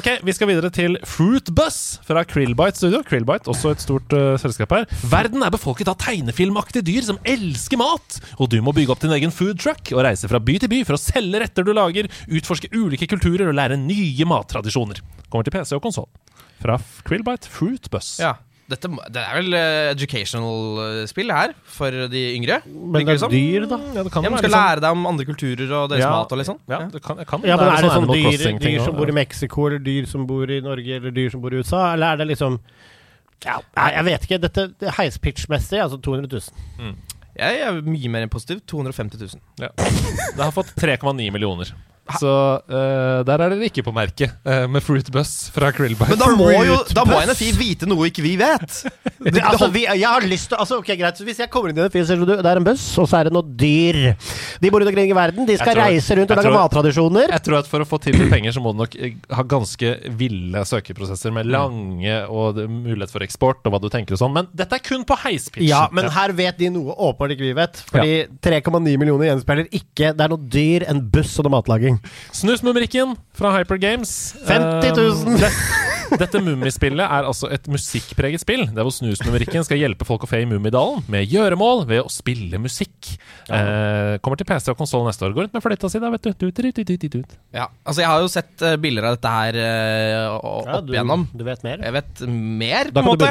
Ok, 0.00 0.08
vi 0.26 0.34
skal 0.34 0.50
videre 0.50 0.70
til 0.74 0.98
Fruitbus 1.06 1.78
fra 2.08 2.24
Krillbite 2.24 2.80
Studio. 2.80 3.02
Krillbite, 3.06 3.46
også 3.52 3.74
et 3.76 3.84
stort 3.84 4.10
uh, 4.16 4.34
selskap 4.40 4.74
her. 4.74 4.88
Verden 5.12 5.44
er 5.46 5.54
befolket 5.54 5.92
av 5.92 5.98
tegnefilmaktige 6.02 6.82
dyr 6.88 7.06
som 7.12 7.20
elsker 7.24 7.78
mat. 7.80 8.18
Og 8.40 8.50
du 8.50 8.58
må 8.64 8.74
bygge 8.74 8.96
opp 8.96 9.04
din 9.04 9.14
egen 9.14 9.30
food 9.34 9.60
truck 9.62 9.92
og 9.94 10.02
reise 10.08 10.30
fra 10.30 10.40
by 10.42 10.58
til 10.64 10.72
by 10.72 10.82
for 10.88 10.98
å 10.98 11.02
selge 11.02 11.44
retter 11.44 11.66
du 11.68 11.74
lager, 11.76 12.10
utforske 12.26 12.72
ulike 12.74 13.06
kulturer 13.10 13.52
og 13.52 13.58
lære 13.60 13.78
nye 13.78 14.26
mattradisjoner. 14.28 15.02
Kommer 15.30 15.46
til 15.46 15.54
PC 15.54 15.76
og 15.78 15.84
konsoll. 15.84 16.08
Fra 16.60 16.76
Krillbite 17.06 17.48
Fruitbus. 17.48 18.16
Ja. 18.20 18.34
Dette, 18.70 18.88
det 19.10 19.22
er 19.24 19.34
vel 19.40 19.56
eh, 19.58 19.88
educational 19.90 20.78
eh, 20.84 21.00
spill 21.10 21.32
her, 21.34 21.52
for 21.66 21.90
de 22.12 22.20
yngre? 22.36 22.60
Men 22.70 23.04
det 23.08 23.16
som. 23.18 23.32
er 23.32 23.34
dyr, 23.34 23.66
da. 23.70 23.78
Ja, 23.96 24.04
det 24.06 24.12
kan 24.14 24.22
Ja, 24.26 24.30
man 24.30 24.38
skal 24.38 24.52
sånn- 24.52 24.60
lære 24.60 24.84
deg 24.84 24.96
om 24.96 25.06
andre 25.10 25.26
kulturer 25.26 25.72
og 25.80 25.88
deres 25.90 26.04
Ja. 26.04 26.10
mat 26.14 26.30
og 26.32 26.38
litt 26.38 26.46
sånn. 26.50 26.60
Ja, 26.70 26.78
det 26.92 27.02
kan, 27.02 27.16
det 27.18 27.26
kan 27.26 27.42
Ja, 27.44 27.56
men 27.56 27.66
Er 27.66 27.82
det 27.82 27.90
sånn 27.90 28.06
sånn 28.06 28.14
dyr, 28.14 28.58
dyr 28.62 28.84
som 28.84 28.96
bor 28.96 29.08
i 29.10 29.16
Mexico, 29.16 29.66
eller 29.66 29.82
dyr 29.82 30.06
som 30.06 30.26
bor 30.30 30.50
i 30.50 30.60
Norge, 30.60 30.96
eller 31.00 31.10
dyr 31.10 31.30
som 31.34 31.40
bor 31.42 31.52
i 31.52 31.60
USA? 31.60 31.92
Eller 31.94 32.12
er 32.14 32.16
det 32.22 32.28
liksom 32.36 32.60
ja, 33.44 33.58
Nei, 33.76 33.90
jeg 33.96 34.04
vet 34.04 34.24
ikke. 34.28 34.40
Dette 34.40 34.66
det 34.78 34.88
er 34.88 34.96
heispitch-messig, 34.98 35.78
altså 35.80 35.96
200 36.00 36.28
000. 36.28 36.94
Jeg 37.40 37.60
er 37.64 37.78
mye 37.82 38.08
mer 38.12 38.22
enn 38.26 38.28
positiv. 38.32 38.60
250 38.68 39.16
000. 39.18 39.40
Ja. 39.62 39.68
Det 39.78 40.42
har 40.44 40.52
fått 40.52 40.74
3,9 40.76 41.30
millioner. 41.32 41.72
Så 42.18 42.32
uh, 42.58 43.20
der 43.26 43.44
er 43.44 43.54
dere 43.54 43.68
ikke 43.68 43.84
på 43.86 43.92
merket 43.94 44.34
uh, 44.46 44.64
med 44.70 44.82
Fruit 44.84 45.06
Bus 45.14 45.50
fra 45.54 45.70
Krillbite. 45.76 46.10
Men 46.14 46.20
da 46.20 46.30
må 46.38 46.50
jo 46.66 46.80
Da 46.96 47.04
må 47.08 47.20
NFI 47.30 47.50
vite 47.58 47.88
noe 47.90 48.08
ikke 48.10 48.24
vi 48.24 48.36
vet. 48.40 48.80
Det, 49.20 49.36
altså, 49.44 49.66
vi, 49.68 49.82
jeg 49.84 50.00
har 50.08 50.24
lyst 50.24 50.48
til 50.48 50.56
altså, 50.56 50.78
Ok, 50.80 50.86
greit, 50.96 51.18
så 51.18 51.26
Hvis 51.26 51.42
jeg 51.42 51.50
kommer 51.52 51.68
inn 51.68 51.76
i 51.76 51.82
det, 51.84 51.90
så 51.92 52.06
ser 52.08 52.22
du, 52.22 52.30
det 52.30 52.40
er 52.40 52.56
en 52.56 52.64
buss, 52.64 52.84
og 52.96 53.04
så 53.10 53.18
er 53.18 53.28
det 53.28 53.34
noe 53.36 53.44
dyr. 53.44 53.98
De 54.62 54.70
bor 54.72 54.80
rundt 54.80 54.88
omkring 54.88 55.12
i 55.12 55.16
verden. 55.18 55.44
De 55.44 55.58
skal 55.60 55.74
tror- 55.76 55.90
reise 55.90 56.16
rundt 56.16 56.32
og 56.32 56.40
lage 56.40 56.52
mattradisjoner. 56.54 57.34
Jeg 57.36 57.44
tror 57.44 57.58
at 57.60 57.68
For 57.68 57.84
å 57.84 57.88
få 57.88 57.98
til 58.00 58.16
penger 58.32 58.56
så 58.56 58.62
må 58.64 58.72
du 58.72 58.80
nok 58.80 58.96
eh, 58.96 59.18
ha 59.36 59.44
ganske 59.44 59.92
ville 60.16 60.64
søkeprosesser 60.70 61.34
med 61.36 61.50
lange 61.52 62.16
og 62.32 62.62
mulighet 62.64 63.12
for 63.12 63.26
eksport 63.26 63.68
og 63.68 63.74
hva 63.74 63.82
du 63.84 63.90
tenker 63.92 64.16
og 64.16 64.22
sånn. 64.22 64.32
Men 64.38 64.48
dette 64.56 64.80
er 64.80 64.84
kun 64.88 65.04
på 65.04 65.18
heispitchen. 65.26 65.68
Ja, 65.68 65.82
men 65.92 66.08
her 66.16 66.32
vet 66.40 66.56
de 66.60 66.72
noe 66.72 66.96
åpenbart 66.96 67.36
ikke 67.36 67.50
vi 67.50 67.54
vet. 67.60 67.84
Fordi 67.92 68.16
3,9 68.40 68.96
millioner 68.96 69.30
gjenspeiler 69.30 69.68
ikke 69.68 70.14
Det 70.16 70.24
er 70.24 70.32
noe 70.32 70.48
dyr, 70.56 70.88
en 70.90 71.04
buss 71.12 71.36
og 71.38 71.46
noe 71.46 71.58
matlaging. 71.58 71.99
Snusmumrikken 72.32 73.16
fra 73.34 73.58
Hyper 73.58 73.76
Games. 73.76 74.34
50 74.46 74.96
000. 74.96 75.89
Eh, 76.10 76.16
det, 76.16 76.18
dette 76.26 76.40
Mummispillet 76.44 77.04
er 77.06 77.26
altså 77.28 77.48
et 77.54 77.66
musikkpreget 77.70 78.42
spill, 78.42 78.66
der 78.74 78.82
hvor 78.86 78.92
Snusmumrikken 78.94 79.64
skal 79.66 79.78
hjelpe 79.80 80.06
folk 80.08 80.24
å 80.26 80.28
fe 80.30 80.42
i 80.42 80.48
Mummidalen 80.50 81.04
med 81.12 81.28
gjøremål 81.30 81.84
ved 81.90 82.02
å 82.04 82.10
spille 82.12 82.58
musikk. 82.62 83.12
Eh, 83.50 84.18
kommer 84.24 84.36
til 84.40 84.48
PC 84.48 84.70
og 84.72 84.78
konsoll 84.80 85.06
neste 85.06 85.26
år. 85.26 85.34
Går 85.36 85.46
rundt 85.48 85.56
med 85.56 85.64
fløyta 85.64 85.90
si, 85.90 86.00
da, 86.02 86.10
vet 86.10 86.22
du. 86.26 87.22
Ja, 87.54 87.68
altså 87.84 88.02
Jeg 88.02 88.10
har 88.10 88.20
jo 88.24 88.30
sett 88.32 88.62
eh, 88.66 88.76
bilder 88.80 89.08
av 89.10 89.16
dette 89.18 89.32
her 89.34 89.58
opp 90.30 90.44
o- 90.44 90.64
Ja, 90.66 90.78
opp 90.80 90.86
du, 90.86 90.92
igjennom. 90.94 91.26
du 91.36 91.44
vet 91.46 91.64
mer. 91.66 91.82
Jeg 91.84 91.92
vet 91.96 92.22
mer, 92.28 92.90
på 92.94 93.02
en 93.02 93.08
måte. 93.10 93.30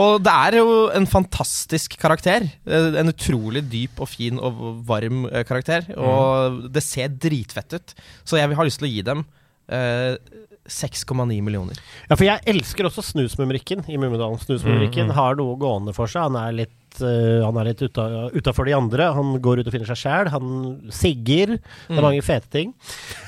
Og 0.00 0.22
det 0.24 0.34
er 0.46 0.58
jo 0.60 0.74
en 0.96 1.06
fantastisk 1.10 1.96
karakter. 2.00 2.48
Eh, 2.66 2.98
En 3.00 3.08
utrolig 3.12 3.62
dyp 3.70 4.00
og 4.02 4.08
fin 4.10 4.38
og 4.38 4.84
varm 4.88 5.26
eh, 5.30 5.44
karakter. 5.48 5.86
Og 5.96 6.68
det 6.72 6.82
ser 6.84 7.08
dritfett 7.08 7.74
ut. 7.78 7.94
Så 8.24 8.36
jeg 8.40 8.50
har 8.54 8.64
lyst 8.68 8.80
til 8.82 8.88
å 8.88 8.92
gi 8.92 9.02
dem 9.06 9.24
eh, 9.70 10.16
6,9 10.70 11.40
millioner. 11.44 11.78
Ja, 12.08 12.16
for 12.16 12.26
jeg 12.26 12.44
elsker 12.50 12.88
også 12.88 13.04
Snusmumrikken 13.04 13.84
i 13.90 13.98
Mummidalen. 14.00 14.40
Snusmumrikken 14.42 15.12
har 15.16 15.38
noe 15.38 15.58
gående 15.60 15.94
for 15.96 16.10
seg. 16.10 16.28
Han 16.30 16.38
er 16.40 16.54
litt 16.62 17.02
uh, 17.02 17.42
han 17.46 17.58
er 17.60 17.72
litt 17.72 17.82
utafor 17.82 18.68
de 18.68 18.76
andre. 18.78 19.10
Han 19.16 19.36
går 19.42 19.60
ut 19.62 19.70
og 19.70 19.74
finner 19.74 19.90
seg 19.90 20.00
sjæl. 20.04 20.32
Han 20.34 20.54
sigger. 20.94 21.58
Det 21.88 21.98
er 21.98 22.06
mange 22.06 22.24
fete 22.26 22.50
ting. 22.54 22.74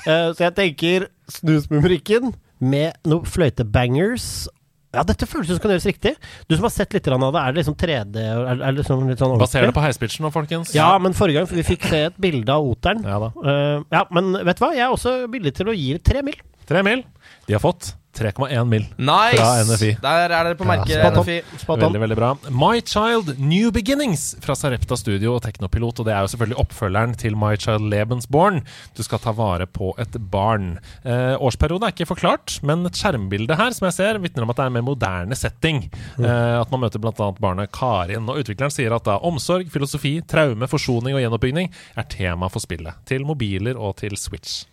Uh, 0.07 0.31
så 0.33 0.47
jeg 0.47 0.57
tenker 0.59 1.07
Snusmumrikken 1.31 2.33
med 2.63 2.99
noen 3.07 3.27
fløytebangers. 3.27 4.47
Ja, 4.93 5.01
dette 5.09 5.25
føles 5.25 5.49
som 5.49 5.57
kan 5.61 5.71
gjøres 5.73 5.87
riktig. 5.89 6.13
Du 6.45 6.53
som 6.53 6.67
har 6.67 6.73
sett 6.73 6.93
litt 6.93 7.07
av 7.09 7.23
det, 7.23 7.41
er 7.41 7.55
det 7.55 7.63
liksom 7.63 7.77
3D? 7.81 8.21
Er, 8.21 8.51
er 8.53 8.59
det 8.61 8.75
liksom 8.77 9.07
litt 9.09 9.23
sånn 9.23 9.39
Baser 9.41 9.65
det 9.65 9.73
på 9.73 9.81
heispitchen 9.81 10.27
nå, 10.27 10.29
folkens? 10.33 10.75
Ja, 10.77 10.91
men 11.01 11.17
forrige 11.17 11.41
gang 11.41 11.49
vi 11.49 11.65
fikk 11.65 11.87
se 11.89 12.03
et 12.11 12.19
bilde 12.21 12.53
av 12.53 12.67
oteren. 12.69 13.01
Ja 13.07 13.17
da. 13.23 13.31
Eh, 13.41 13.79
ja, 13.95 14.03
men 14.13 14.31
vet 14.37 14.59
du 14.59 14.65
hva? 14.67 14.71
Jeg 14.77 14.85
er 14.85 14.93
også 14.93 15.15
villig 15.33 15.55
til 15.57 15.73
å 15.73 15.75
gi 15.77 15.97
tre 16.05 16.21
mil. 16.25 16.37
Tre 16.69 16.85
mil. 16.85 17.01
De 17.47 17.57
har 17.57 17.63
fått 17.63 17.95
3,1 18.13 18.65
mil. 18.69 18.85
Nice! 18.97 19.39
Fra 19.39 19.63
NFI. 19.65 19.89
Der 20.03 20.23
er 20.27 20.33
dere 20.33 20.57
på 20.59 20.67
merket, 20.69 20.93
ja. 20.93 21.09
NFI. 21.13 21.37
Veldig, 21.65 22.01
veldig 22.03 22.17
bra. 22.17 22.29
My 22.53 22.81
Child 22.85 23.33
New 23.41 23.71
Beginnings 23.73 24.35
fra 24.43 24.55
Sarepta 24.57 24.97
Studio 24.99 25.33
og 25.35 25.41
Teknopilot. 25.45 26.01
Og 26.01 26.07
det 26.07 26.13
er 26.13 26.21
jo 26.25 26.31
selvfølgelig 26.33 26.59
oppfølgeren 26.61 27.15
til 27.19 27.37
My 27.39 27.55
Child 27.57 27.89
Lebensborn. 27.91 28.61
Du 28.97 29.01
skal 29.05 29.21
ta 29.23 29.33
vare 29.35 29.65
på 29.65 29.93
et 30.01 30.17
barn. 30.33 30.75
Eh, 31.01 31.33
årsperiode 31.41 31.89
er 31.89 31.95
ikke 31.95 32.09
forklart, 32.13 32.59
men 32.67 32.85
et 32.85 32.99
skjermbilde 32.99 33.57
her 33.59 33.73
som 33.73 33.89
jeg 33.89 33.97
ser, 33.97 34.21
vitner 34.23 34.45
om 34.45 34.53
at 34.53 34.61
det 34.61 34.67
er 34.67 34.73
en 34.73 34.77
mer 34.77 34.87
moderne 34.87 35.37
setting. 35.39 35.83
Eh, 36.21 36.55
at 36.61 36.73
man 36.73 36.85
møter 36.85 37.01
bl.a. 37.01 37.29
barnet 37.41 37.73
Karin. 37.73 38.29
Og 38.29 38.43
utvikleren 38.43 38.73
sier 38.73 38.93
at 38.95 39.09
da 39.09 39.17
omsorg, 39.25 39.71
filosofi, 39.73 40.19
traume, 40.29 40.69
forsoning 40.69 41.17
og 41.17 41.25
gjenoppbygging 41.25 41.71
er 41.97 42.11
tema 42.13 42.49
for 42.53 42.63
spillet. 42.63 43.01
Til 43.09 43.25
mobiler 43.27 43.79
og 43.79 43.97
til 44.03 44.17
Switch. 44.21 44.63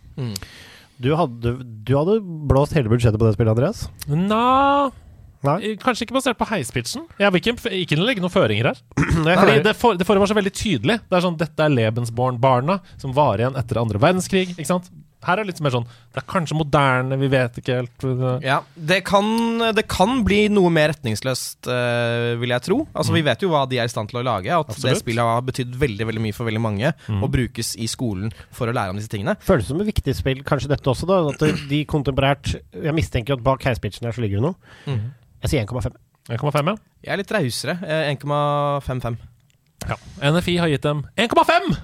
Du 1.01 1.11
hadde, 1.17 1.55
du 1.87 1.93
hadde 1.97 2.19
blåst 2.21 2.75
hele 2.77 2.91
budsjettet 2.91 3.17
på 3.17 3.25
det 3.25 3.33
spillet, 3.37 3.55
Andreas? 3.55 3.87
Nja 4.09 4.91
Nei? 5.41 5.73
Kanskje 5.81 6.05
ikke 6.05 6.13
basert 6.13 6.37
på 6.37 6.45
heispitchen. 6.51 7.07
Jeg 7.17 7.33
vil 7.33 7.41
ikke, 7.41 7.71
ikke 7.81 7.97
legge 7.97 8.21
noen 8.21 8.33
føringer 8.33 8.67
her. 8.69 8.81
Fordi 9.41 9.55
det, 9.65 9.73
for, 9.79 9.97
det 9.97 10.05
foregår 10.05 10.29
så 10.29 10.37
veldig 10.37 10.53
tydelig. 10.53 10.99
Det 11.09 11.17
er 11.17 11.23
sånn, 11.25 11.37
Dette 11.39 11.65
er 11.65 11.73
Lebensborn-barna 11.73 12.77
som 13.01 13.15
var 13.17 13.41
igjen 13.41 13.57
etter 13.57 13.79
andre 13.81 14.01
verdenskrig. 14.03 14.51
Ikke 14.53 14.69
sant? 14.69 14.91
Her 15.21 15.37
er 15.37 15.45
det 15.45 15.51
litt 15.51 15.61
mer 15.61 15.73
sånn 15.75 15.85
Det 15.85 16.17
er 16.21 16.25
kanskje 16.27 16.55
moderne, 16.57 17.17
vi 17.21 17.27
vet 17.29 17.59
ikke 17.61 17.75
helt. 17.77 18.05
Ja, 18.43 18.57
det 18.75 19.03
kan, 19.05 19.27
det 19.77 19.83
kan 19.91 20.23
bli 20.25 20.47
noe 20.49 20.71
mer 20.73 20.89
retningsløst, 20.95 21.69
uh, 21.69 22.33
vil 22.41 22.49
jeg 22.55 22.65
tro. 22.65 22.79
Altså, 22.97 23.13
Vi 23.13 23.21
vet 23.25 23.45
jo 23.45 23.51
hva 23.53 23.63
de 23.69 23.77
er 23.77 23.85
i 23.85 23.93
stand 23.93 24.09
til 24.09 24.19
å 24.21 24.25
lage. 24.25 24.49
At 24.49 24.71
Absolutt. 24.73 24.89
det 24.89 25.03
spillet 25.03 25.29
har 25.29 25.45
betydd 25.45 25.75
veldig 25.77 26.07
veldig 26.09 26.23
mye 26.25 26.33
for 26.35 26.49
veldig 26.49 26.63
mange. 26.63 26.93
Og 27.21 27.29
brukes 27.31 27.75
i 27.77 27.87
skolen 27.91 28.33
for 28.51 28.67
å 28.67 28.73
lære 28.75 28.91
om 28.95 28.97
disse 28.99 29.11
tingene. 29.13 29.37
Føles 29.45 29.69
som 29.69 29.79
et 29.81 29.91
viktig 29.93 30.15
spill, 30.17 30.41
kanskje 30.47 30.73
dette 30.73 30.89
også, 30.89 31.05
da. 31.09 31.21
At 31.31 31.67
de 31.69 31.83
kontemporært 31.85 32.55
Jeg 32.73 32.93
mistenker 32.97 33.37
at 33.37 33.43
bak 33.45 33.63
heispitchen 33.69 34.09
her 34.09 34.15
så 34.17 34.25
ligger 34.25 34.41
det 34.41 34.49
noe. 34.49 34.99
Jeg 35.45 35.53
sier 35.53 35.65
1,5. 35.65 35.93
1,5, 36.29 36.67
ja. 36.69 36.75
Jeg 37.05 37.13
er 37.13 37.17
litt 37.21 37.31
rausere. 37.33 37.77
eh, 37.85 38.11
1,55. 38.13 39.17
ja. 39.89 39.97
NFI 40.31 40.57
har 40.61 40.69
gitt 40.69 40.83
dem 40.85 41.05
1,5! 41.17 41.75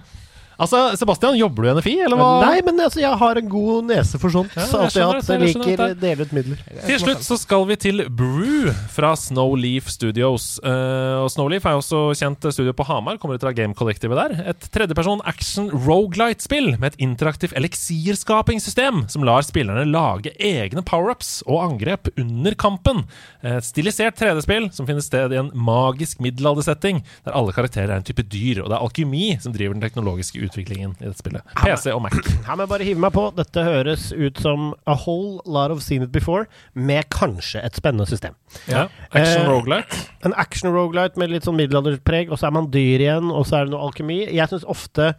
Altså, 0.57 0.79
Sebastian, 0.97 1.35
jobber 1.37 1.63
du 1.63 1.69
i 1.69 1.73
NFI, 1.77 1.91
eller 2.07 2.17
hva? 2.17 2.29
Nei, 2.41 2.61
men 2.65 2.79
altså, 2.81 2.97
jeg 3.03 3.13
har 3.21 3.37
en 3.37 3.49
god 3.51 3.85
nese 3.91 4.17
for 4.17 4.33
sånt. 4.33 4.55
Ja, 4.57 4.65
så 4.65 4.79
jeg 4.89 5.05
alltid 5.05 5.05
hatt 5.05 5.29
jeg 5.29 5.41
liker 5.43 5.83
å 5.85 5.89
dele 6.01 6.25
ut 6.25 6.33
midler. 6.33 6.63
Til 6.87 7.01
slutt 7.03 7.25
så 7.27 7.37
skal 7.37 7.67
vi 7.69 7.77
til 7.83 8.01
Brew 8.09 8.71
fra 8.93 9.11
Snowleaf 9.19 9.91
Studios. 9.93 10.47
Uh, 10.65 11.21
og 11.21 11.29
Snowleaf 11.29 11.67
er 11.69 11.75
jo 11.75 11.83
også 11.83 12.01
kjent 12.17 12.47
studio 12.55 12.73
på 12.77 12.87
Hamar, 12.89 13.19
kommer 13.21 13.37
ut 13.37 13.45
fra 13.45 13.53
Game-kollektivet 13.53 14.17
der. 14.17 14.33
Et 14.53 14.67
tredjeperson 14.73 15.21
action 15.29 15.69
rogelight-spill 15.75 16.73
med 16.79 16.89
et 16.89 16.99
interaktivt 17.05 17.53
eliksirskapingssystem 17.59 19.05
som 19.13 19.27
lar 19.29 19.45
spillerne 19.45 19.85
lage 19.91 20.33
egne 20.41 20.81
power-ups 20.81 21.43
og 21.45 21.61
angrep 21.67 22.09
under 22.17 22.57
kampen. 22.57 23.05
Et 23.45 23.65
stilisert 23.65 24.17
3D-spill 24.17 24.71
som 24.73 24.89
finner 24.89 25.05
sted 25.05 25.37
i 25.37 25.41
en 25.43 25.53
magisk 25.53 26.17
middelaldersetting, 26.25 27.03
der 27.27 27.37
alle 27.37 27.53
karakterer 27.53 27.93
er 27.93 28.01
en 28.01 28.09
type 28.09 28.25
dyr, 28.25 28.63
og 28.63 28.71
det 28.71 28.79
er 28.79 28.81
alkymi 28.89 29.25
som 29.43 29.53
driver 29.53 29.77
den 29.77 29.85
teknologiske 29.85 30.39
utviklingen 30.39 30.46
i 30.55 31.03
dette 31.03 31.17
spillet. 31.19 31.43
PC 31.59 31.91
og 31.93 32.01
Mac. 32.05 32.15
Her 32.47 32.55
må 32.55 32.65
jeg 32.65 32.71
bare 32.71 32.87
hive 32.87 33.01
meg 33.03 33.13
på. 33.15 33.25
Dette 33.37 33.63
høres 33.65 34.09
ut 34.15 34.39
som 34.43 34.69
a 34.87 34.95
whole 34.95 35.41
lot 35.45 35.71
of 35.73 35.81
seen 35.83 36.05
it 36.05 36.11
before, 36.15 36.45
med 36.73 37.09
kanskje 37.13 37.63
et 37.65 37.75
spennende 37.77 38.07
system. 38.09 38.37
Ja. 38.69 38.87
Action 39.11 39.43
Eh, 39.45 39.49
rogelight. 39.49 39.97
En 40.25 40.33
action 40.37 40.71
rogelight 40.73 41.17
med 41.17 41.31
litt 41.33 41.47
sånn 41.47 41.57
middelalderpreg, 41.59 42.31
og 42.31 42.39
så 42.39 42.47
er 42.49 42.55
man 42.57 42.71
dyr 42.73 43.03
igjen, 43.03 43.31
og 43.31 43.45
så 43.49 43.59
er 43.61 43.67
det 43.67 43.75
noe 43.75 43.87
alkemi. 43.89 44.23
Jeg 44.33 44.49
syns 44.51 44.65
ofte 44.67 45.13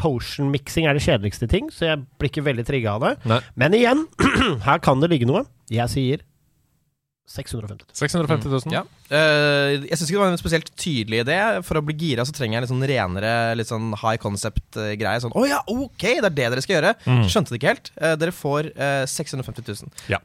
potion 0.00 0.50
mixing 0.50 0.88
er 0.88 0.96
det 0.96 1.04
kjedeligste 1.04 1.46
ting, 1.50 1.68
så 1.70 1.92
jeg 1.92 2.04
blir 2.18 2.32
ikke 2.32 2.46
veldig 2.48 2.64
trigga 2.66 2.96
av 2.96 3.04
det. 3.06 3.12
Nei. 3.30 3.40
Men 3.60 3.76
igjen, 3.78 4.06
her 4.66 4.80
kan 4.82 5.02
det 5.02 5.12
ligge 5.12 5.28
noe. 5.30 5.44
Jeg 5.72 5.92
sier 5.92 6.24
650 7.26 7.84
000. 7.88 7.94
650 7.96 8.48
000. 8.68 8.72
Ja. 8.74 8.82
Eh, 9.08 9.80
jeg 9.88 9.96
syns 9.96 10.10
ikke 10.10 10.18
det 10.18 10.22
var 10.24 10.32
en 10.34 10.38
spesielt 10.40 10.68
tydelig 10.76 11.22
idé. 11.24 11.38
For 11.64 11.80
å 11.80 11.82
bli 11.84 11.94
gira 11.96 12.24
så 12.28 12.34
trenger 12.36 12.54
jeg 12.54 12.60
en 12.60 12.64
litt 12.66 12.72
sånn 12.74 12.86
renere, 12.90 13.32
litt 13.56 13.70
sånn 13.70 13.94
high 14.02 14.18
concept-greie. 14.20 15.20
Sånn 15.24 15.32
'Å 15.32 15.44
ja, 15.48 15.60
ok, 15.66 16.04
det 16.20 16.28
er 16.28 16.30
det 16.30 16.50
dere 16.52 16.60
skal 16.62 16.76
gjøre'. 16.76 16.94
Mm. 17.08 17.24
Skjønte 17.32 17.50
det 17.54 17.58
ikke 17.60 17.72
helt. 17.72 17.90
Eh, 17.96 18.14
dere 18.20 18.30
får 18.36 18.70
eh, 18.76 19.04
650 19.08 19.64
000. 19.66 19.90
Ja. 20.12 20.18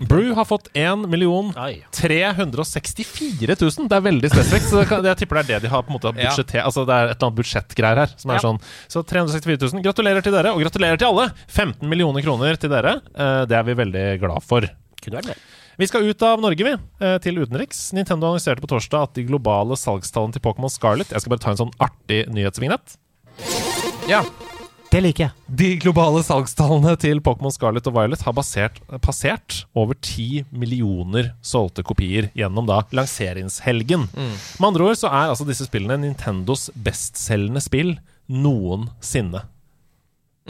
Brew 0.00 0.34
har 0.34 0.44
fått 0.44 0.68
1 0.74 1.06
million 1.08 1.52
364 1.94 3.54
000. 3.60 3.88
Det 3.88 3.96
er 3.96 4.04
veldig 4.04 4.30
spesifikt. 4.32 4.68
Så 4.70 4.84
kan- 4.88 5.04
jeg 5.04 5.16
tipper 5.22 5.40
det 5.42 5.50
er 5.50 5.60
det 5.60 5.62
de 5.62 5.68
har 5.68 5.82
på 5.82 5.90
en 5.94 5.98
måte 6.00 6.14
Ja. 6.18 6.30
Altså 6.64 6.84
det 6.86 6.94
er 6.94 7.08
et 7.10 7.16
eller 7.16 7.30
annet 7.30 7.38
budsjettgreier 7.40 7.96
her. 7.96 8.10
Som 8.16 8.30
er 8.30 8.34
Ja. 8.34 8.40
sånn 8.40 8.60
Så 8.88 9.02
364 9.06 9.56
000. 9.72 9.82
Gratulerer 9.82 10.22
til 10.22 10.32
dere, 10.32 10.52
og 10.52 10.60
gratulerer 10.60 10.98
til 10.98 11.06
alle! 11.08 11.32
15 11.48 11.88
millioner 11.88 12.22
kroner 12.22 12.56
til 12.58 12.70
dere. 12.70 13.00
Eh, 13.14 13.44
Det 13.46 13.52
er 13.56 13.62
vi 13.62 13.74
veldig 13.74 14.20
glad 14.20 14.42
for. 14.42 14.60
Kunne 15.02 15.16
vært 15.22 15.26
mer. 15.26 15.36
Vi 15.80 15.86
skal 15.88 16.04
ut 16.04 16.22
av 16.22 16.40
Norge, 16.40 16.64
vi, 16.64 16.72
eh, 17.06 17.18
til 17.24 17.38
utenriks. 17.40 17.94
Nintendo 17.96 18.26
annonserte 18.28 18.60
på 18.60 18.68
torsdag 18.68 19.02
at 19.06 19.14
de 19.16 19.22
globale 19.24 19.78
salgstallene 19.80 20.34
til 20.34 20.42
Pokémon 20.44 20.68
Scarlet 20.68 21.08
Jeg 21.08 21.22
skal 21.22 21.32
bare 21.32 21.40
ta 21.40 21.54
en 21.54 21.60
sånn 21.62 21.72
artig 21.80 22.18
nyhetsvignett. 22.28 22.98
Ja. 24.06 24.20
Det 24.92 25.00
liker 25.00 25.24
jeg. 25.24 25.32
De 25.48 25.68
globale 25.80 26.20
salgstallene 26.20 26.92
til 27.00 27.22
Pokémon 27.24 27.54
Scarlet 27.54 27.88
og 27.88 27.94
Violet 27.96 28.20
har 28.26 28.36
basert, 28.36 28.76
passert 29.00 29.62
over 29.72 29.96
10 29.96 30.44
millioner 30.52 31.32
solgte 31.40 31.80
kopier 31.82 32.28
gjennom 32.36 32.68
da 32.68 32.82
lanseringshelgen. 32.92 34.04
Med 34.12 34.68
andre 34.68 34.90
ord 34.90 35.00
så 35.00 35.08
er 35.08 35.32
altså 35.32 35.48
disse 35.48 35.64
spillene 35.64 35.96
Nintendos 36.02 36.68
bestselgende 36.76 37.64
spill 37.64 37.94
noensinne. 38.28 39.46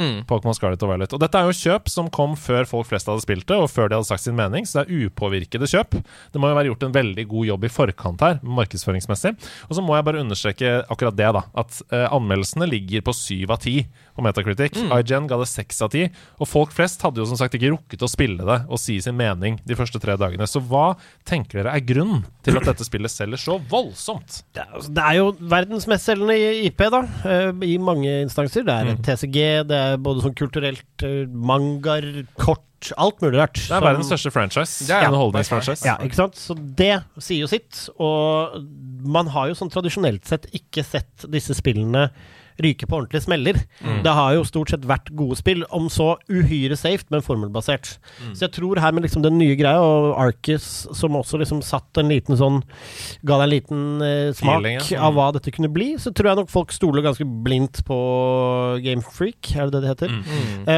Mm. 0.01 0.22
Pokémon 0.28 0.57
Scarlet 0.57 0.80
og 0.84 0.92
Violet. 0.94 1.12
Og 1.12 1.20
dette 1.20 1.36
er 1.36 1.48
jo 1.48 1.57
kjøp 1.57 1.90
som 1.92 2.09
kom 2.12 2.32
før 2.40 2.64
folk 2.68 2.88
flest 2.88 3.11
hadde 3.11 3.24
spilt 3.24 3.46
det, 3.51 3.59
og 3.61 3.68
før 3.68 3.90
de 3.90 3.98
hadde 3.98 4.09
sagt 4.09 4.24
sin 4.24 4.38
mening, 4.38 4.64
så 4.64 4.80
det 4.80 4.88
er 4.88 5.11
upåvirkede 5.11 5.68
kjøp. 5.68 5.98
Det 6.32 6.40
må 6.40 6.48
jo 6.51 6.57
være 6.57 6.70
gjort 6.72 6.86
en 6.88 6.96
veldig 6.96 7.26
god 7.34 7.51
jobb 7.51 7.66
i 7.66 7.72
forkant 7.74 8.24
her, 8.24 8.40
markedsføringsmessig. 8.61 9.34
Og 9.68 9.76
så 9.76 9.84
må 9.84 9.98
jeg 9.98 10.07
bare 10.09 10.24
understreke 10.24 10.72
akkurat 10.89 11.18
det, 11.20 11.28
da. 11.36 11.44
At 11.60 11.82
eh, 11.93 12.06
anmeldelsene 12.09 12.68
ligger 12.70 13.05
på 13.05 13.16
syv 13.16 13.52
av 13.56 13.60
ti 13.66 13.77
på 14.16 14.24
Metacritic. 14.24 14.78
IGN 14.81 15.28
ga 15.31 15.39
det 15.41 15.49
seks 15.51 15.81
av 15.85 15.93
ti. 15.95 16.07
Og 16.41 16.49
folk 16.49 16.74
flest 16.77 17.03
hadde 17.05 17.23
jo 17.23 17.28
som 17.28 17.39
sagt 17.41 17.57
ikke 17.59 17.73
rukket 17.74 18.05
å 18.07 18.11
spille 18.11 18.47
det 18.47 18.59
og 18.69 18.81
si 18.81 18.99
sin 19.03 19.19
mening 19.19 19.59
de 19.66 19.77
første 19.78 20.01
tre 20.03 20.16
dagene. 20.20 20.49
Så 20.51 20.62
hva 20.62 20.95
tenker 21.28 21.61
dere 21.61 21.74
er 21.77 21.85
grunnen 21.87 22.24
til 22.47 22.59
at 22.59 22.69
dette 22.69 22.87
spillet 22.87 23.12
selger 23.12 23.41
så 23.41 23.59
voldsomt? 23.70 24.43
Det 24.55 24.65
er, 24.65 24.73
altså, 24.78 24.95
det 24.97 25.05
er 25.07 25.19
jo 25.20 25.28
verdensmestselgende 25.53 26.39
IP, 26.70 26.87
da, 26.93 27.05
eh, 27.28 27.53
i 27.66 27.77
mange 27.82 28.16
instanser. 28.24 28.66
Det 28.66 28.74
er 28.74 28.91
mm. 28.91 29.05
TCG, 29.07 29.39
det 29.70 29.85
er 29.91 30.03
både 30.03 30.24
sånn 30.24 30.37
kulturelt 30.39 31.07
uh, 31.07 31.23
mangaer, 31.28 32.11
kort, 32.41 32.93
alt 32.97 33.20
mulig 33.20 33.39
rart. 33.39 33.61
Det 33.61 33.77
er 33.77 33.85
verdens 33.85 34.09
største 34.09 34.32
franchise. 34.35 34.87
Det 34.89 34.97
er- 34.97 35.09
Underholdningsfranchise. 35.11 35.87
Ja, 35.87 35.99
ikke 36.05 36.23
sant? 36.23 36.41
Så 36.41 36.57
det 36.57 37.03
sier 37.20 37.45
jo 37.45 37.51
sitt. 37.51 37.87
Og 38.01 38.61
man 39.05 39.31
har 39.35 39.51
jo 39.51 39.59
sånn 39.59 39.73
tradisjonelt 39.73 40.28
sett 40.28 40.49
ikke 40.57 40.85
sett 40.87 41.28
disse 41.31 41.57
spillene 41.59 42.09
ryke 42.65 42.89
på 42.89 43.01
ordentlige 43.01 43.27
smeller. 43.27 43.61
Det 44.05 44.15
har 44.16 44.35
jo 44.37 44.47
stort 44.49 44.73
sett 44.73 44.87
vært 44.89 45.11
gode 45.16 45.39
spill, 45.41 45.65
om 45.74 45.89
så 45.93 46.15
uhyre 46.31 46.78
safe, 46.78 47.07
men 47.12 47.24
formelbasert. 47.24 47.97
Så 48.32 48.47
jeg 48.47 48.55
tror 48.57 48.81
her 48.82 48.95
med 48.97 49.07
liksom 49.07 49.24
den 49.24 49.39
nye 49.41 49.57
greia, 49.59 49.81
og 49.82 50.15
Arcus 50.20 50.87
som 50.97 51.19
også 51.19 51.41
liksom 51.41 51.62
satt 51.66 52.01
en 52.01 52.11
liten 52.11 52.39
sånn 52.39 52.61
Ga 53.27 53.37
deg 53.41 53.45
en 53.45 53.53
liten 53.53 53.82
eh, 54.05 54.31
smak 54.37 54.61
Feeling, 54.61 54.81
ja. 54.93 55.03
av 55.07 55.16
hva 55.16 55.28
dette 55.35 55.53
kunne 55.55 55.70
bli, 55.73 55.93
så 56.01 56.12
tror 56.15 56.31
jeg 56.31 56.41
nok 56.41 56.53
folk 56.53 56.73
stoler 56.74 57.05
ganske 57.05 57.27
blindt 57.45 57.82
på 57.87 57.99
Game 58.85 59.05
Freak, 59.05 59.53
er 59.55 59.69
det 59.69 59.81
det 59.81 59.81
det 59.85 59.93
heter? 59.95 60.16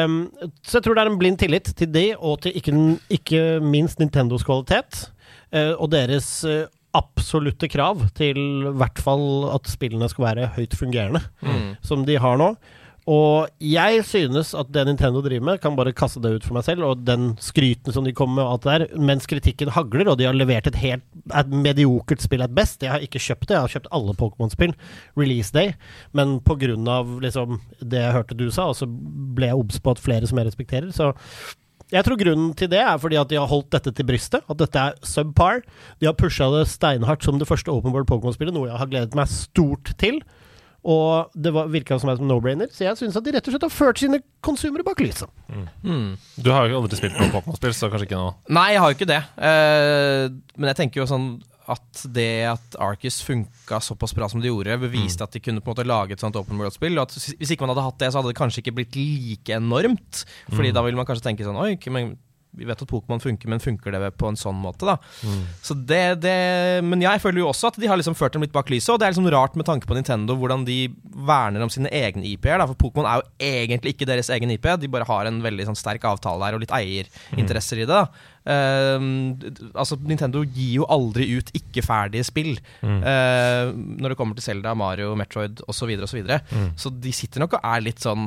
Um, 0.05 0.31
så 0.63 0.79
jeg 0.79 0.87
tror 0.87 0.97
det 0.97 1.05
er 1.05 1.11
en 1.13 1.19
blind 1.21 1.41
tillit 1.43 1.73
til 1.79 1.91
det, 1.93 2.09
og 2.19 2.43
til 2.45 2.57
ikke, 2.59 2.75
ikke 3.13 3.43
minst 3.65 4.01
Nintendos 4.03 4.47
kvalitet. 4.47 5.09
uh, 5.53 5.75
og 5.79 5.91
deres 5.93 6.45
eh, 6.49 6.65
absolutte 6.97 7.71
krav 7.73 8.07
til 8.19 8.39
i 8.69 8.77
hvert 8.77 9.01
fall 9.01 9.49
at 9.55 9.71
spillene 9.71 10.11
skal 10.13 10.29
være 10.29 10.53
høyt 10.59 10.77
fungerende, 10.77 11.25
som 11.85 12.07
de 12.09 12.19
har 12.21 12.41
nå. 12.41 12.55
Og 13.11 13.49
jeg 13.59 14.05
synes 14.07 14.53
at 14.55 14.69
det 14.71 14.85
Nintendo 14.87 15.19
driver 15.25 15.43
med, 15.49 15.59
kan 15.59 15.75
bare 15.75 15.95
kaste 15.97 16.21
det 16.23 16.37
ut 16.37 16.45
for 16.47 16.55
meg 16.55 16.63
selv, 16.69 16.85
og 16.87 17.01
den 17.03 17.33
skryten 17.43 17.91
som 17.95 18.07
de 18.07 18.13
kommer 18.15 18.39
med, 18.39 18.45
og 18.45 18.53
alt 18.53 18.63
det 18.63 18.75
der, 18.93 19.01
mens 19.03 19.27
kritikken 19.27 19.73
hagler, 19.75 20.13
og 20.13 20.21
de 20.21 20.29
har 20.29 20.37
levert 20.37 20.69
et 20.71 20.79
helt 20.79 21.03
et 21.35 21.51
mediokert 21.51 22.23
spill 22.23 22.45
at 22.47 22.55
best. 22.55 22.83
Jeg 22.83 22.95
har 22.95 23.03
ikke 23.03 23.23
kjøpt 23.23 23.49
det, 23.49 23.57
jeg 23.57 23.65
har 23.65 23.75
kjøpt 23.75 23.91
alle 23.99 24.15
Pokémon-spill, 24.21 24.77
release 25.19 25.51
day, 25.51 25.75
men 26.15 26.39
av 26.93 27.19
liksom 27.25 27.59
det 27.81 28.05
jeg 28.05 28.15
hørte 28.15 28.39
du 28.39 28.51
sa, 28.51 28.69
og 28.71 28.79
så 28.79 28.87
ble 28.87 29.51
jeg 29.51 29.59
obs 29.59 29.83
på 29.83 29.97
at 29.97 30.03
flere 30.03 30.27
som 30.27 30.39
jeg 30.39 30.47
respekterer, 30.47 30.95
så 30.95 31.11
jeg 31.93 32.05
tror 32.07 32.17
grunnen 32.21 32.53
til 32.57 32.71
det 32.73 32.81
er 32.81 32.99
fordi 33.01 33.19
at 33.21 33.29
de 33.29 33.37
har 33.41 33.51
holdt 33.51 33.71
dette 33.75 33.93
til 33.93 34.07
brystet. 34.09 34.45
At 34.49 34.61
dette 34.63 34.81
er 34.81 34.95
subpar. 35.07 35.61
De 36.01 36.09
har 36.09 36.17
pusha 36.19 36.49
det 36.55 36.67
steinhardt 36.73 37.27
som 37.27 37.39
det 37.41 37.49
første 37.49 37.73
Open 37.73 37.93
World 37.93 38.09
Pokémon-spillet, 38.09 38.55
noe 38.57 38.71
jeg 38.71 38.81
har 38.81 38.89
gledet 38.91 39.19
meg 39.19 39.29
stort 39.29 39.93
til. 40.01 40.23
Og 40.83 41.31
det 41.39 41.53
var- 41.55 41.69
virka 41.71 41.99
som 42.01 42.11
en 42.11 42.19
no-brainer, 42.27 42.67
så 42.73 42.83
jeg 42.89 42.97
syns 42.99 43.17
at 43.17 43.23
de 43.23 43.31
rett 43.31 43.47
og 43.47 43.53
slett 43.55 43.63
har 43.63 43.71
ført 43.71 43.99
sine 43.99 44.19
konsumere 44.43 44.83
bak 44.83 44.99
lyset. 44.99 45.29
Mm. 45.85 46.17
Du 46.43 46.51
har 46.51 46.67
jo 46.67 46.81
aldri 46.81 46.97
spilt 46.99 47.15
noe 47.21 47.31
Pokémon-spill, 47.31 47.71
så 47.77 47.89
kanskje 47.93 48.09
ikke 48.09 48.19
noe 48.19 48.35
Nei, 48.49 48.73
jeg 48.73 48.81
har 48.81 48.91
jo 48.91 48.97
ikke 48.99 49.13
det. 49.13 49.23
Uh, 49.39 50.41
men 50.57 50.73
jeg 50.73 50.77
tenker 50.81 51.03
jo 51.03 51.07
sånn 51.07 51.41
at 51.71 52.03
det 52.15 52.47
at 52.51 52.77
Arcus 52.83 53.21
funka 53.23 53.79
såpass 53.85 54.15
bra 54.17 54.29
som 54.29 54.41
det 54.43 54.51
gjorde, 54.51 54.81
beviste 54.83 55.23
at 55.23 55.35
de 55.35 55.43
kunne 55.43 55.63
på 55.63 55.71
en 55.71 55.77
måte 55.77 55.87
lage 55.87 56.17
et 56.17 56.25
sånt 56.25 56.37
open 56.39 56.59
world-spill. 56.59 56.97
Og 56.99 57.07
at 57.07 57.15
Hvis 57.39 57.55
ikke 57.55 57.67
man 57.67 57.75
hadde 57.75 57.87
hatt 57.87 58.01
det, 58.03 58.11
så 58.13 58.19
hadde 58.21 58.33
det 58.33 58.41
kanskje 58.41 58.65
ikke 58.65 58.77
blitt 58.81 58.99
like 58.99 59.57
enormt. 59.57 60.25
Fordi 60.51 60.73
da 60.75 60.83
ville 60.83 60.99
man 60.99 61.07
kanskje 61.09 61.29
tenke 61.31 61.47
sånn 61.47 61.61
Oi, 61.63 61.77
men 61.95 62.17
vi 62.59 62.67
vet 62.69 62.83
at 62.85 62.89
Pokémon 62.91 63.21
funker, 63.23 63.49
men 63.49 63.63
funker 63.63 63.95
det 63.95 64.11
på 64.21 64.29
en 64.29 64.37
sånn 64.37 64.59
måte, 64.61 64.85
da? 64.89 64.99
Så 65.65 65.77
det, 65.89 66.21
det 66.21 66.83
Men 66.85 67.01
jeg 67.01 67.23
føler 67.23 67.41
jo 67.41 67.49
også 67.49 67.71
at 67.71 67.79
de 67.81 67.89
har 67.89 67.97
liksom 67.97 68.17
ført 68.19 68.37
dem 68.37 68.45
litt 68.45 68.53
bak 68.53 68.69
lyset, 68.73 68.91
og 68.93 69.01
det 69.01 69.07
er 69.07 69.15
liksom 69.15 69.31
rart 69.33 69.57
med 69.57 69.69
tanke 69.69 69.89
på 69.89 69.97
Nintendo 69.97 70.37
hvordan 70.37 70.67
de 70.69 70.81
verner 71.29 71.65
om 71.65 71.73
sine 71.73 71.93
egne 71.93 72.27
IP-er, 72.35 72.65
for 72.69 72.79
Pokémon 72.83 73.09
er 73.09 73.23
jo 73.23 73.53
egentlig 73.53 73.95
ikke 73.95 74.09
deres 74.11 74.31
egen 74.35 74.53
IP, 74.53 74.69
de 74.83 74.93
bare 74.93 75.09
har 75.09 75.31
en 75.31 75.41
veldig 75.45 75.71
sånn 75.71 75.81
sterk 75.81 76.05
avtale 76.09 76.45
der 76.45 76.59
og 76.59 76.65
litt 76.65 76.77
eierinteresser 76.77 77.83
i 77.83 77.89
det. 77.89 77.93
da 77.93 78.07
Uh, 78.43 78.99
altså 79.79 79.95
Nintendo 80.03 80.41
gir 80.43 80.81
jo 80.81 80.87
aldri 80.91 81.29
ut 81.39 81.53
ikke-ferdige 81.55 82.27
spill 82.27 82.57
eh, 82.83 83.69
når 83.71 84.13
det 84.13 84.17
kommer 84.19 84.35
til 84.35 84.49
Zelda, 84.49 84.73
Mario, 84.75 85.13
Metroid 85.19 85.63
osv. 85.63 85.83
Så, 85.83 85.87
videre, 85.87 86.07
og 86.07 86.11
så, 86.11 86.19
videre. 86.19 86.41
så 86.79 86.91
de 87.05 87.13
sitter 87.15 87.43
nok 87.43 87.55
og 87.59 87.69
er 87.71 87.85
litt 87.87 88.03
sånn 88.03 88.27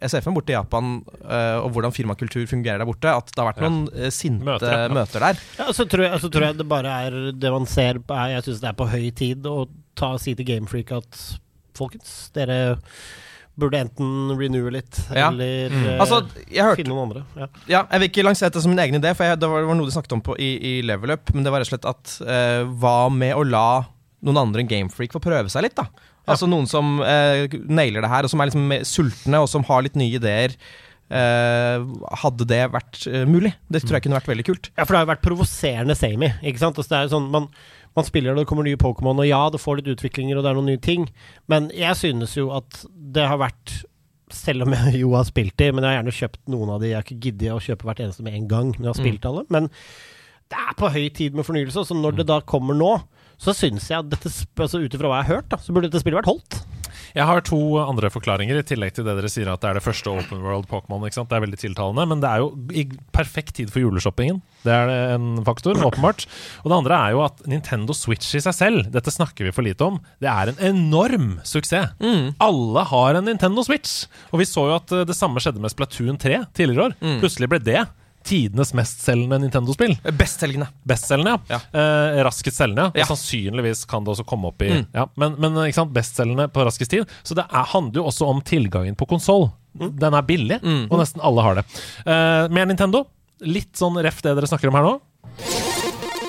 jeg 0.00 0.10
ser 0.10 0.22
for 0.24 0.30
meg 0.32 0.38
borte 0.40 0.52
i 0.54 0.56
Japan 0.56 0.92
eh, 1.22 1.58
og 1.60 1.72
hvordan 1.74 1.92
firmakultur 1.94 2.46
fungerer 2.50 2.80
der 2.80 2.88
borte. 2.88 3.10
At 3.12 3.28
det 3.32 3.38
har 3.42 3.50
vært 3.52 3.62
noen 3.64 3.80
eh, 3.92 4.10
sinte 4.14 4.44
Møter, 4.46 4.86
møter, 4.94 5.20
der. 5.26 5.42
Ja, 5.58 5.66
så 5.76 5.84
tror, 5.90 6.06
jeg, 6.08 6.20
så 6.22 6.30
tror 6.32 6.46
jeg 6.48 6.56
det 6.62 6.68
bare 6.70 6.94
er 7.08 7.18
det 7.36 7.52
man 7.52 7.66
ser 7.70 8.00
på 8.00 8.16
er, 8.16 8.36
Jeg 8.38 8.46
syns 8.48 8.62
det 8.64 8.70
er 8.72 8.78
på 8.78 8.88
høy 8.88 9.10
tid 9.18 9.46
å 9.50 9.66
ta, 9.98 10.14
si 10.18 10.32
til 10.38 10.48
Gamefreak 10.48 10.94
at 10.96 11.20
folkens, 11.76 12.30
dere 12.36 12.76
burde 13.60 13.76
enten 13.84 14.32
renewe 14.40 14.70
litt, 14.72 14.96
Ja. 15.12 15.28
eller 15.28 15.68
Mm. 15.68 15.84
eh, 15.90 15.98
Altså, 16.00 16.22
jeg 16.48 16.64
hørte 16.64 16.80
finne 16.80 16.94
noen 16.94 17.10
andre. 17.10 17.24
Ja. 17.36 17.46
Ja, 17.68 17.80
jeg 17.92 18.00
vil 18.00 18.08
ikke 18.08 18.24
lansere 18.24 18.48
dette 18.48 18.62
som 18.64 18.70
min 18.72 18.80
egen 18.80 18.96
idé, 18.96 19.12
for 19.14 19.24
jeg, 19.28 19.38
det 19.40 19.48
var, 19.48 19.60
det 19.60 19.68
var 19.68 19.76
noe 19.76 19.84
de 19.90 19.92
snakket 19.92 20.12
om 20.16 20.22
på, 20.24 20.38
i, 20.40 20.50
i 20.78 20.82
Level 20.82 21.10
Up. 21.12 21.34
Men 21.34 21.44
det 21.44 21.52
var 21.52 21.60
rett 21.60 21.68
og 21.68 21.74
slett 21.76 21.90
at 21.92 22.14
eh, 22.24 22.62
hva 22.80 23.10
med 23.12 23.34
å 23.36 23.44
la 23.44 23.84
noen 24.24 24.38
andre 24.40 24.62
enn 24.64 24.70
Gamefreak 24.72 25.12
få 25.12 25.20
prøve 25.20 25.52
seg 25.52 25.66
litt, 25.66 25.76
da? 25.76 25.84
Altså 26.30 26.46
noen 26.46 26.68
som 26.70 27.00
eh, 27.02 27.50
nailer 27.66 28.04
det 28.04 28.10
her, 28.12 28.26
og 28.26 28.32
som 28.32 28.42
er 28.42 28.50
liksom 28.50 28.72
sultne, 28.86 29.42
og 29.42 29.50
som 29.50 29.66
har 29.66 29.84
litt 29.86 29.98
nye 29.98 30.20
ideer. 30.20 30.54
Eh, 31.12 31.84
hadde 32.22 32.46
det 32.48 32.62
vært 32.72 33.02
eh, 33.10 33.26
mulig? 33.28 33.52
Det 33.68 33.82
tror 33.82 33.98
jeg 33.98 34.06
kunne 34.06 34.20
vært 34.20 34.30
veldig 34.30 34.46
kult. 34.48 34.70
Ja, 34.76 34.86
for 34.86 34.94
det 34.94 35.00
har 35.00 35.06
jo 35.06 35.12
vært 35.12 35.26
provoserende 35.26 35.96
samey, 35.98 36.32
Ikke 36.40 36.62
sant? 36.62 36.78
Altså, 36.78 36.88
det 36.94 36.98
er 36.98 37.08
jo 37.08 37.14
sånn, 37.16 37.30
man, 37.34 37.48
man 37.98 38.08
spiller 38.08 38.32
og 38.32 38.40
det 38.40 38.48
kommer 38.48 38.68
nye 38.68 38.80
Pokémon, 38.80 39.20
og 39.20 39.28
ja, 39.28 39.42
det 39.52 39.60
får 39.60 39.80
litt 39.80 39.90
utviklinger, 39.92 40.38
og 40.38 40.46
det 40.46 40.52
er 40.52 40.60
noen 40.60 40.70
nye 40.72 40.82
ting, 40.82 41.08
men 41.52 41.68
jeg 41.76 41.98
synes 42.00 42.36
jo 42.38 42.48
at 42.56 42.84
det 42.88 43.26
har 43.28 43.42
vært 43.42 43.82
selv 44.32 44.64
om 44.64 44.72
jeg 44.72 44.96
jo 45.02 45.12
har 45.18 45.28
spilt 45.28 45.58
de, 45.60 45.68
men 45.74 45.84
jeg 45.84 45.92
har 45.92 46.00
gjerne 46.00 46.18
kjøpt 46.22 46.42
noen 46.54 46.72
av 46.72 46.80
de. 46.80 46.92
Jeg 46.92 46.98
har 47.00 47.06
ikke 47.06 47.22
giddet 47.26 47.52
å 47.52 47.62
kjøpe 47.62 47.88
hvert 47.88 48.04
eneste 48.06 48.24
med 48.24 48.38
en 48.38 48.48
gang, 48.48 48.72
men 48.76 48.88
jeg 48.88 48.94
har 48.94 49.02
spilt 49.02 49.28
alle. 49.28 49.44
Men 49.52 49.68
det 50.52 50.60
er 50.60 50.78
på 50.78 50.92
høy 50.92 51.04
tid 51.16 51.36
med 51.36 51.48
fornyelse, 51.48 51.84
så 51.88 51.96
når 51.96 52.22
det 52.22 52.28
da 52.30 52.40
kommer 52.48 52.76
nå, 52.78 52.94
så 53.42 53.54
syns 53.56 53.88
jeg 53.90 53.98
at 53.98 54.12
dette, 54.12 54.30
altså 54.56 54.82
ut 54.82 54.94
ifra 54.94 55.10
hva 55.10 55.20
jeg 55.20 55.28
har 55.30 55.40
hørt, 55.40 55.50
da, 55.50 55.58
så 55.58 55.74
burde 55.74 55.90
dette 55.90 56.02
spillet 56.02 56.22
vært 56.22 56.30
holdt. 56.30 56.62
Jeg 57.12 57.26
har 57.28 57.42
to 57.44 57.58
andre 57.82 58.08
forklaringer, 58.12 58.56
i 58.56 58.64
tillegg 58.66 58.94
til 58.96 59.04
det 59.04 59.14
dere 59.18 59.30
sier 59.30 59.50
at 59.52 59.60
det 59.62 59.68
er 59.68 59.78
det 59.78 59.84
første 59.84 60.12
Open 60.12 60.40
World 60.44 60.68
Pokémon. 60.70 61.02
ikke 61.04 61.18
sant? 61.18 61.28
Det 61.28 61.36
er 61.36 61.44
veldig 61.44 61.60
tiltalende, 61.60 62.06
men 62.08 62.22
det 62.22 62.30
er 62.30 62.40
jo 62.40 62.52
i 62.72 62.86
perfekt 63.12 63.56
tid 63.58 63.72
for 63.72 63.82
juleshoppingen. 63.84 64.40
Det 64.64 64.72
er 64.72 64.92
en 65.16 65.42
faktor, 65.44 65.76
åpenbart. 65.76 66.24
Og 66.62 66.70
det 66.72 66.78
andre 66.78 67.00
er 67.08 67.16
jo 67.16 67.24
at 67.26 67.42
Nintendo 67.50 67.96
Switch 67.96 68.32
i 68.38 68.42
seg 68.44 68.56
selv, 68.56 68.90
dette 68.94 69.12
snakker 69.12 69.48
vi 69.48 69.54
for 69.54 69.66
lite 69.66 69.88
om, 69.88 69.98
det 70.24 70.30
er 70.32 70.52
en 70.52 70.62
enorm 70.72 71.34
suksess. 71.48 71.92
Alle 72.42 72.86
har 72.92 73.18
en 73.18 73.28
Nintendo 73.28 73.64
Switch. 73.66 74.06
Og 74.32 74.40
vi 74.40 74.48
så 74.48 74.68
jo 74.70 74.78
at 74.78 74.92
eh, 74.94 75.04
det 75.08 75.16
samme 75.18 75.42
skjedde 75.42 75.60
med 75.62 75.72
Splatoon 75.72 76.20
3 76.20 76.44
tidligere 76.56 76.88
år. 76.88 76.96
år. 77.02 77.18
Plutselig 77.22 77.50
ble 77.52 77.60
det 77.64 77.82
tidenes 78.26 78.72
mestselgende 78.76 79.38
Nintendo-spill. 79.42 79.94
Bestselgende. 80.18 80.68
Bestselgende, 80.88 81.36
ja. 81.50 81.58
Eh, 81.72 82.20
raskest 82.26 82.58
selgende, 82.60 82.88
ja. 82.90 83.02
Ja. 83.02 83.06
Og 83.06 83.12
sannsynligvis 83.14 83.84
kan 83.90 84.04
det 84.06 84.14
også 84.14 84.26
komme 84.28 84.50
opp 84.52 84.62
i 84.64 84.70
ja. 84.94 85.06
Men, 85.20 85.34
men 85.42 85.58
sant, 85.74 85.92
bestselgende 85.94 86.48
på 86.52 86.64
raskest 86.66 86.92
tid. 86.94 87.10
Så 87.26 87.36
det 87.38 87.44
er, 87.48 87.66
handler 87.72 88.02
jo 88.02 88.06
også 88.10 88.28
om 88.30 88.42
tilgangen 88.46 88.96
på 88.98 89.08
konsoll. 89.10 89.50
Den 89.72 90.14
er 90.14 90.24
billig, 90.28 90.60
og 90.62 90.98
nesten 91.00 91.22
alle 91.24 91.44
har 91.46 91.60
det. 91.60 91.66
Eh, 92.04 92.46
mer 92.52 92.68
Nintendo. 92.68 93.06
Litt 93.42 93.72
sånn 93.78 93.96
ref 94.04 94.20
det 94.22 94.36
dere 94.36 94.46
snakker 94.50 94.70
om 94.70 94.76
her 94.78 94.86
nå. 94.86 94.96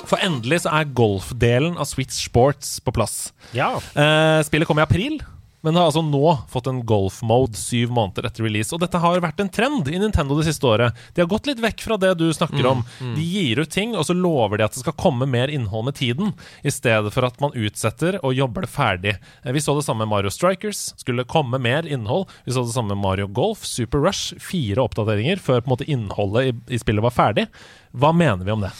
For 0.08 0.20
endelig 0.24 0.64
så 0.64 0.72
er 0.76 0.90
golfdelen 0.96 1.78
av 1.80 1.88
Switch 1.88 2.26
Sports 2.26 2.76
på 2.84 2.92
plass. 2.94 3.32
Ja. 3.56 3.74
Eh, 3.94 4.40
spillet 4.46 4.68
kom 4.68 4.80
i 4.80 4.84
april, 4.84 5.20
men 5.64 5.78
har 5.80 5.88
altså 5.88 6.02
nå 6.04 6.22
fått 6.52 6.68
en 6.70 6.82
golf-mode 6.86 7.56
syv 7.58 7.90
måneder 7.96 8.28
etter 8.28 8.44
release. 8.44 8.70
Og 8.76 8.82
dette 8.82 9.00
har 9.00 9.22
vært 9.24 9.40
en 9.40 9.48
trend 9.52 9.88
i 9.88 9.96
Nintendo 9.98 10.36
det 10.38 10.44
siste 10.50 10.68
året. 10.68 10.94
De 11.16 11.22
har 11.24 11.30
gått 11.30 11.48
litt 11.48 11.62
vekk 11.64 11.80
fra 11.86 11.96
det 12.00 12.12
du 12.20 12.26
snakker 12.36 12.68
om. 12.68 12.82
De 13.00 13.24
gir 13.24 13.62
ut 13.64 13.70
ting, 13.72 13.96
og 13.96 14.04
så 14.04 14.14
lover 14.16 14.60
de 14.60 14.66
at 14.68 14.76
det 14.76 14.82
skal 14.84 14.96
komme 15.00 15.26
mer 15.30 15.48
innhold 15.48 15.88
med 15.88 15.96
tiden, 15.96 16.34
i 16.62 16.72
stedet 16.74 17.12
for 17.14 17.24
at 17.26 17.40
man 17.40 17.56
utsetter 17.56 18.20
og 18.22 18.36
jobber 18.36 18.66
det 18.66 18.72
ferdig. 18.74 19.16
Eh, 19.42 19.52
Vi 19.56 19.62
så 19.64 19.74
det 19.78 19.86
samme 19.88 20.04
med 20.04 20.12
Mario 20.12 20.30
Strikers. 20.30 20.92
Skulle 21.00 21.24
komme 21.24 21.58
mer 21.58 21.88
innhold. 21.88 22.28
Vi 22.44 22.52
så 22.52 22.66
det 22.66 22.74
samme 22.76 22.92
med 22.94 23.02
Mario 23.02 23.26
Golf, 23.26 23.64
Super 23.64 24.04
Rush. 24.04 24.36
Fire 24.38 24.84
oppdateringer 24.84 25.40
før 25.40 25.62
på 25.64 25.70
en 25.70 25.74
måte 25.78 25.88
innholdet 25.90 26.50
i, 26.50 26.76
i 26.76 26.82
spillet 26.82 27.02
var 27.08 27.14
ferdig. 27.16 27.48
Hva 27.94 28.12
mener 28.12 28.44
vi 28.44 28.52
om 28.52 28.60
det? 28.66 28.72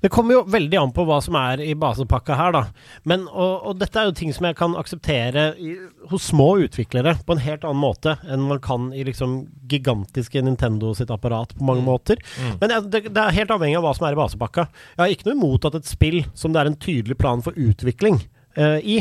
Det 0.00 0.10
kommer 0.14 0.36
jo 0.36 0.44
veldig 0.46 0.78
an 0.78 0.92
på 0.94 1.04
hva 1.08 1.18
som 1.24 1.36
er 1.40 1.62
i 1.64 1.74
basepakka 1.78 2.36
her, 2.38 2.54
da. 2.54 2.62
Men, 3.08 3.26
og, 3.28 3.66
og 3.70 3.80
dette 3.80 3.98
er 3.98 4.08
jo 4.08 4.14
ting 4.18 4.30
som 4.34 4.46
jeg 4.48 4.56
kan 4.58 4.76
akseptere 4.78 5.48
i, 5.58 5.74
hos 6.12 6.28
små 6.30 6.48
utviklere 6.64 7.16
på 7.26 7.34
en 7.34 7.42
helt 7.42 7.66
annen 7.66 7.82
måte 7.82 8.14
enn 8.28 8.46
man 8.46 8.62
kan 8.64 8.92
i 8.94 9.04
liksom 9.08 9.40
gigantiske 9.70 10.42
Nintendo 10.44 10.94
sitt 10.96 11.10
apparat 11.14 11.56
på 11.58 11.66
mange 11.66 11.84
måter. 11.86 12.22
Men 12.62 12.74
jeg, 12.74 12.88
det, 12.92 13.04
det 13.10 13.24
er 13.24 13.38
helt 13.40 13.54
avhengig 13.54 13.80
av 13.80 13.86
hva 13.88 13.94
som 13.98 14.08
er 14.08 14.16
i 14.16 14.20
basepakka. 14.20 14.68
Jeg 14.94 15.02
har 15.02 15.14
ikke 15.14 15.30
noe 15.30 15.38
imot 15.38 15.68
at 15.68 15.78
et 15.80 15.90
spill 15.90 16.22
som 16.38 16.54
det 16.54 16.62
er 16.62 16.70
en 16.70 16.78
tydelig 16.78 17.18
plan 17.18 17.42
for 17.44 17.58
utvikling, 17.58 18.22
eh, 18.58 18.78
i. 18.82 18.96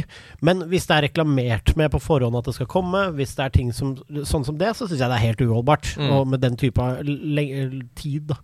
Men 0.46 0.64
hvis 0.72 0.88
det 0.90 0.96
er 0.96 1.06
reklamert 1.08 1.74
med 1.80 1.92
på 1.94 2.02
forhånd 2.04 2.38
at 2.40 2.48
det 2.48 2.56
skal 2.58 2.70
komme, 2.72 3.08
hvis 3.18 3.36
det 3.38 3.46
er 3.48 3.56
ting 3.56 3.74
som, 3.76 3.96
sånn 4.28 4.46
som 4.48 4.58
det, 4.60 4.74
så 4.78 4.88
syns 4.88 5.02
jeg 5.02 5.12
det 5.12 5.18
er 5.18 5.26
helt 5.26 5.44
uholdbart. 5.44 5.92
Mm. 5.98 6.14
Og 6.16 6.32
med 6.34 6.44
den 6.44 6.58
type 6.60 6.84
av 6.84 7.02
le- 7.04 7.84
tid, 7.98 8.30
da. 8.32 8.40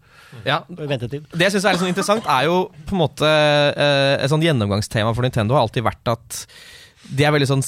Ja, 0.48 0.60
Ventetid. 0.68 1.28
Det 1.32 1.48
jeg 1.48 1.56
syns 1.56 1.66
er 1.68 1.76
litt 1.76 1.84
sånn 1.84 1.94
interessant, 1.94 2.28
er 2.30 2.48
jo 2.50 2.68
på 2.88 2.96
en 2.96 3.04
måte 3.04 3.28
uh, 3.28 4.16
Et 4.18 4.32
sånn 4.32 4.44
gjennomgangstema 4.44 5.14
for 5.14 5.26
Nintendo 5.26 5.58
har 5.58 5.68
alltid 5.68 5.86
vært 5.86 6.14
at 6.16 6.44
de 7.14 7.26
er 7.26 7.34
veldig 7.36 7.50
sånn 7.50 7.64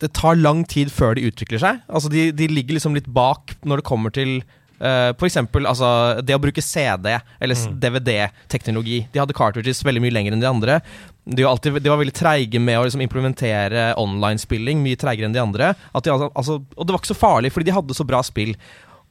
Det 0.00 0.10
tar 0.16 0.38
lang 0.40 0.64
tid 0.68 0.90
før 0.92 1.14
de 1.18 1.28
utvikler 1.28 1.62
seg. 1.62 1.82
Altså 1.86 2.10
De, 2.12 2.30
de 2.34 2.48
ligger 2.50 2.78
liksom 2.78 2.96
litt 2.98 3.06
bak 3.06 3.54
når 3.62 3.82
det 3.82 3.88
kommer 3.88 4.14
til 4.14 4.40
uh, 4.82 5.14
for 5.18 5.28
eksempel 5.28 5.68
altså, 5.68 5.88
det 6.24 6.36
å 6.36 6.42
bruke 6.42 6.64
CD 6.64 7.14
eller 7.14 7.54
mm. 7.58 7.78
DVD-teknologi. 7.82 9.02
De 9.12 9.22
hadde 9.22 9.36
cartridges 9.36 9.84
veldig 9.86 10.04
mye 10.04 10.14
lenger 10.14 10.36
enn 10.36 10.44
de 10.44 10.50
andre. 10.50 10.80
De 11.28 11.44
var, 11.44 11.50
alltid, 11.52 11.76
de 11.84 11.90
var 11.92 11.98
veldig 12.00 12.14
treige 12.16 12.60
med 12.62 12.78
å 12.80 12.84
liksom 12.86 13.02
implementere 13.04 13.90
online-spilling, 14.00 14.80
mye 14.80 14.96
treigere 14.96 15.28
enn 15.28 15.34
de 15.36 15.42
andre. 15.42 15.74
De, 15.92 16.12
altså, 16.14 16.56
og 16.64 16.86
det 16.88 16.94
var 16.94 17.02
ikke 17.02 17.10
så 17.12 17.18
farlig, 17.20 17.50
fordi 17.52 17.68
de 17.68 17.74
hadde 17.76 17.96
så 17.98 18.06
bra 18.08 18.22
spill. 18.24 18.54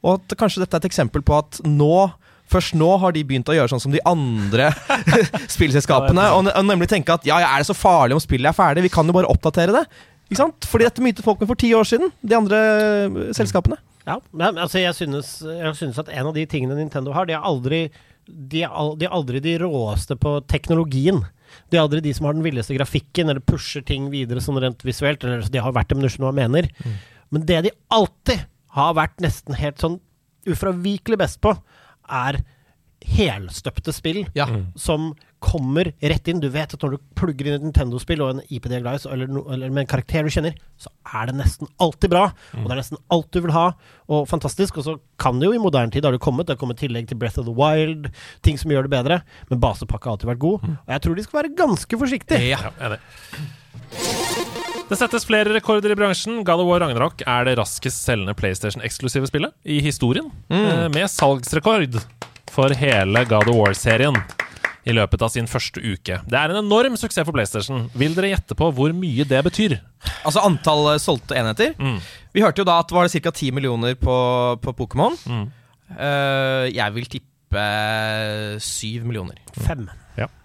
Og 0.02 0.16
at 0.16 0.34
kanskje 0.40 0.64
dette 0.64 0.74
er 0.78 0.82
et 0.82 0.88
eksempel 0.90 1.22
på 1.26 1.36
at 1.38 1.60
nå 1.66 2.08
Først 2.48 2.72
nå 2.80 2.86
har 3.02 3.12
de 3.12 3.20
begynt 3.28 3.50
å 3.52 3.52
gjøre 3.52 3.68
sånn 3.68 3.82
som 3.82 3.92
de 3.92 4.00
andre 4.08 4.70
spillselskapene. 5.52 6.22
Og, 6.32 6.46
og 6.48 6.64
nemlig 6.64 6.88
tenke 6.88 7.12
at 7.12 7.26
ja, 7.28 7.42
ja, 7.42 7.50
er 7.52 7.60
det 7.60 7.68
så 7.68 7.76
farlig 7.76 8.16
om 8.16 8.22
spillet 8.24 8.48
er 8.48 8.56
ferdig? 8.56 8.86
Vi 8.86 8.92
kan 8.94 9.04
jo 9.04 9.12
bare 9.12 9.28
oppdatere 9.28 9.74
det. 9.76 9.82
Ikke 10.30 10.40
sant? 10.40 10.64
Fordi 10.68 10.86
dette 10.88 11.02
begynte 11.04 11.24
folk 11.26 11.42
med 11.42 11.50
for 11.50 11.60
ti 11.60 11.74
år 11.76 11.84
siden, 11.88 12.08
de 12.24 12.36
andre 12.38 12.60
eh, 13.04 13.18
selskapene. 13.36 13.76
Ja, 14.08 14.16
men 14.32 14.56
altså 14.64 14.80
jeg 14.80 14.96
synes, 14.96 15.34
jeg 15.44 15.74
synes 15.76 16.00
at 16.00 16.08
en 16.08 16.30
av 16.30 16.32
de 16.36 16.46
tingene 16.48 16.78
Nintendo 16.78 17.12
har, 17.12 17.28
de 17.28 17.36
er 17.36 17.44
aldri 17.44 17.82
de 18.28 18.64
al- 18.64 18.94
de 19.00 19.04
er 19.08 19.12
aldri 19.20 19.44
de 19.44 19.54
råeste 19.60 20.16
på 20.20 20.38
teknologien. 20.48 21.20
De 21.70 21.78
aldri 21.80 22.00
de 22.04 22.12
som 22.16 22.24
har 22.28 22.36
den 22.36 22.44
villeste 22.46 22.74
grafikken, 22.76 23.28
eller 23.28 23.40
pusher 23.44 23.82
ting 23.84 24.08
videre 24.12 24.40
sånn 24.40 24.60
rent 24.62 24.84
visuelt. 24.86 25.24
Eller, 25.24 25.42
de 25.52 25.60
har 25.62 25.74
vært 25.76 25.90
det, 25.90 25.98
men 25.98 26.06
du 26.06 26.12
skjønner 26.12 26.30
hva 26.32 26.42
jeg 26.44 26.52
mener. 26.52 26.70
Men 27.34 27.44
det 27.48 27.58
de 27.68 27.74
alltid 27.92 28.46
har 28.78 28.94
vært 28.96 29.20
nesten 29.20 29.56
helt 29.58 29.78
sånn 29.82 29.98
ufravikelig 30.48 31.18
best 31.20 31.40
på, 31.44 31.52
er 32.08 32.40
helstøpte 33.04 33.92
spill 33.94 34.24
Ja. 34.34 34.46
som 34.76 35.12
kommer 35.38 35.92
rett 36.00 36.28
inn. 36.28 36.40
Du 36.42 36.48
vet 36.52 36.72
at 36.74 36.82
når 36.82 36.96
du 36.96 37.04
plugger 37.18 37.48
inn 37.48 37.56
et 37.58 37.66
Nintendo-spill 37.66 38.22
og 38.24 38.32
en 38.34 38.42
IP 38.48 38.66
du 38.68 38.74
er 38.74 38.82
glad 38.84 38.98
i, 38.98 39.10
eller, 39.14 39.30
no, 39.30 39.44
eller 39.54 39.70
med 39.72 39.84
en 39.84 39.90
karakter 39.90 40.26
du 40.26 40.32
kjenner, 40.34 40.56
så 40.80 40.90
er 41.14 41.30
det 41.30 41.36
nesten 41.38 41.70
alltid 41.82 42.12
bra. 42.12 42.24
Og 42.56 42.66
det 42.66 42.74
er 42.74 42.80
nesten 42.82 43.00
alt 43.14 43.30
du 43.34 43.40
vil 43.44 43.54
ha, 43.54 43.66
og 44.10 44.26
fantastisk. 44.30 44.80
Og 44.80 44.86
så 44.86 44.96
kan 45.20 45.38
det 45.38 45.48
jo 45.48 45.54
i 45.56 45.62
moderne 45.62 45.94
tid, 45.94 46.06
har 46.06 46.14
det 46.14 46.22
kommet, 46.24 46.48
det 46.48 46.56
har 46.56 46.62
kommet 46.62 46.80
tillegg 46.82 47.08
til 47.10 47.20
Breath 47.20 47.40
of 47.40 47.48
the 47.48 47.54
Wild, 47.54 48.10
ting 48.46 48.58
som 48.60 48.74
gjør 48.74 48.88
det 48.88 48.94
bedre, 48.96 49.20
men 49.50 49.62
basepakka 49.62 50.10
har 50.10 50.18
alltid 50.18 50.32
vært 50.32 50.44
god. 50.46 50.66
Og 50.74 50.94
jeg 50.94 51.04
tror 51.04 51.18
de 51.18 51.26
skal 51.26 51.42
være 51.42 51.54
ganske 51.58 52.02
forsiktige. 52.02 52.42
Ja, 52.54 52.74
enig. 52.82 53.00
Det 54.88 54.96
settes 54.96 55.26
flere 55.28 55.52
rekorder 55.52 55.92
i 55.92 55.96
bransjen. 55.98 56.40
God 56.48 56.62
of 56.62 56.68
War 56.70 56.80
Ragnarok 56.80 57.20
er 57.28 57.44
det 57.44 57.58
raskest 57.60 58.06
selgende 58.08 58.34
PlayStation-eksklusive 58.36 59.28
spillet 59.28 59.52
i 59.68 59.82
historien, 59.84 60.30
mm. 60.48 60.88
med 60.96 61.10
salgsrekord 61.12 62.00
for 62.48 62.72
hele 62.74 63.24
God 63.28 63.52
of 63.52 63.58
War-serien 63.60 64.16
i 64.88 64.96
løpet 64.96 65.22
av 65.24 65.32
sin 65.34 65.48
første 65.50 65.82
uke. 65.82 66.20
Det 66.24 66.38
er 66.38 66.54
en 66.54 66.62
enorm 66.62 66.96
suksess 66.96 67.26
for 67.26 67.36
PlayStation. 67.36 67.86
Vil 67.98 68.16
dere 68.16 68.32
gjette 68.32 68.56
på 68.58 68.70
hvor 68.74 68.94
mye 68.96 69.26
det 69.28 69.42
betyr? 69.46 69.76
Altså 70.24 70.44
antall 70.46 70.94
eh, 70.94 71.02
solgte 71.02 71.36
enheter. 71.38 71.74
Mm. 71.76 72.00
Vi 72.34 72.44
hørte 72.44 72.62
jo 72.62 72.68
da 72.68 72.80
at 72.82 72.90
det 72.90 72.96
var 72.98 73.12
ca. 73.12 73.32
10 73.34 73.54
millioner 73.56 73.98
på, 74.00 74.18
på 74.64 74.76
Pokémon. 74.80 75.16
Mm. 75.28 75.46
Uh, 75.88 76.66
jeg 76.68 76.94
vil 76.96 77.08
tippe 77.16 77.64
7 78.60 79.08
millioner. 79.08 79.40
Fem. 79.56 79.88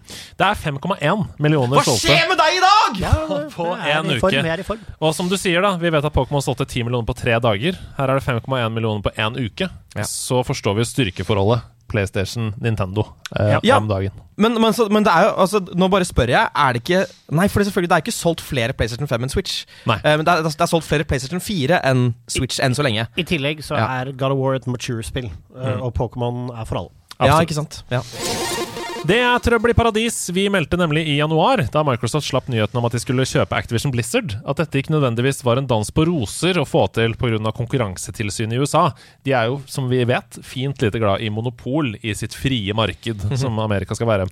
Det 0.04 0.44
er 0.44 0.58
5,1 0.58 1.22
millioner 1.40 1.80
solgte 1.80 2.10
Hva 2.10 2.16
skjer 2.18 2.26
med 2.28 2.36
deg 2.36 2.56
i 2.58 2.62
dag?! 2.62 2.98
på 3.56 3.68
Jeg 3.72 3.88
er 3.88 4.02
én 4.02 4.10
uke. 4.12 4.32
jeg 4.36 4.52
er 4.52 4.60
i 4.60 4.66
form. 4.66 4.82
Og 5.00 5.14
som 5.16 5.30
du 5.30 5.36
sier, 5.40 5.64
da, 5.64 5.74
vi 5.80 5.92
vet 5.94 6.04
at 6.04 6.14
Pokémon 6.14 6.44
solgte 6.44 6.66
10 6.68 6.84
millioner 6.84 7.08
på 7.08 7.16
tre 7.16 7.38
dager. 7.40 7.78
Her 7.96 8.12
er 8.12 8.20
det 8.20 8.26
5,1 8.26 8.74
millioner 8.74 9.00
på 9.04 9.14
én 9.16 9.38
uke. 9.40 9.70
Ja. 9.96 10.04
Så 10.08 10.42
forstår 10.46 10.76
vi 10.76 10.84
jo 10.84 10.90
styrkeforholdet 10.92 11.64
PlayStation-Nintendo 11.94 13.04
eh, 13.38 13.58
Ja. 13.64 13.78
om 13.78 13.88
dagen. 13.88 14.10
Men, 14.36 14.56
men, 14.60 14.72
så, 14.74 14.88
men 14.90 15.04
det 15.06 15.12
er 15.14 15.28
jo, 15.28 15.34
altså, 15.44 15.60
nå 15.78 15.88
bare 15.92 16.04
spør 16.08 16.32
jeg, 16.32 16.48
er 16.56 16.74
det 16.74 16.82
ikke 16.82 17.04
Nei, 17.30 17.46
for 17.48 17.62
det, 17.62 17.68
selvfølgelig, 17.68 17.90
det 17.92 17.96
er 17.96 18.02
ikke 18.04 18.16
solgt 18.16 18.42
flere 18.42 18.74
PlayStation 18.74 19.08
5 19.08 19.22
enn 19.28 19.32
Switch. 19.32 19.60
Nei. 19.86 20.00
Eh, 20.02 20.16
men 20.18 20.26
det 20.26 20.34
er, 20.34 20.42
det 20.48 20.66
er 20.66 20.70
solgt 20.74 20.88
flere 20.88 21.06
PlayStation 21.08 21.40
4 21.40 21.80
enn 21.90 22.08
Switch 22.28 22.58
enn 22.62 22.74
så 22.74 22.82
lenge. 22.86 23.06
I 23.16 23.26
tillegg 23.30 23.62
så 23.64 23.78
Ja. 23.78 23.86
er 24.02 24.12
God 24.12 24.34
of 24.34 24.42
War 24.42 24.58
et 24.58 24.66
mature-spill, 24.66 25.30
mm. 25.54 25.80
og 25.80 25.94
Pokémon 25.94 26.50
er 26.50 26.64
for 26.68 26.82
alle. 26.82 26.90
Ja, 27.22 27.38
ikke 27.40 27.54
sant? 27.54 27.84
Ja. 27.94 28.02
Det 29.04 29.18
er 29.20 29.40
trøbbel 29.44 29.74
i 29.74 29.76
paradis. 29.76 30.16
Vi 30.32 30.46
meldte 30.48 30.78
nemlig 30.80 31.02
i 31.12 31.18
januar, 31.18 31.60
da 31.68 31.82
Microsoft 31.84 32.24
slapp 32.24 32.46
nyheten 32.48 32.78
om 32.80 32.86
at 32.88 32.94
de 32.96 33.02
skulle 33.02 33.26
kjøpe 33.28 33.52
Activision 33.52 33.92
Blizzard, 33.92 34.32
at 34.48 34.62
dette 34.62 34.80
ikke 34.80 34.94
nødvendigvis 34.94 35.42
var 35.44 35.60
en 35.60 35.68
dans 35.68 35.90
på 35.92 36.06
roser 36.08 36.56
å 36.56 36.64
få 36.64 36.86
til 36.96 37.12
pga. 37.20 37.52
konkurransetilsynet 37.52 38.56
i 38.56 38.62
USA. 38.64 38.86
De 39.28 39.34
er 39.36 39.50
jo, 39.52 39.58
som 39.68 39.90
vi 39.92 40.00
vet, 40.08 40.40
fint 40.40 40.80
lite 40.80 41.02
glad 41.02 41.20
i 41.20 41.28
monopol 41.28 41.98
i 42.00 42.16
sitt 42.16 42.32
frie 42.32 42.72
marked, 42.72 43.28
som 43.42 43.60
Amerika 43.60 43.92
skal 43.92 44.08
være. 44.08 44.30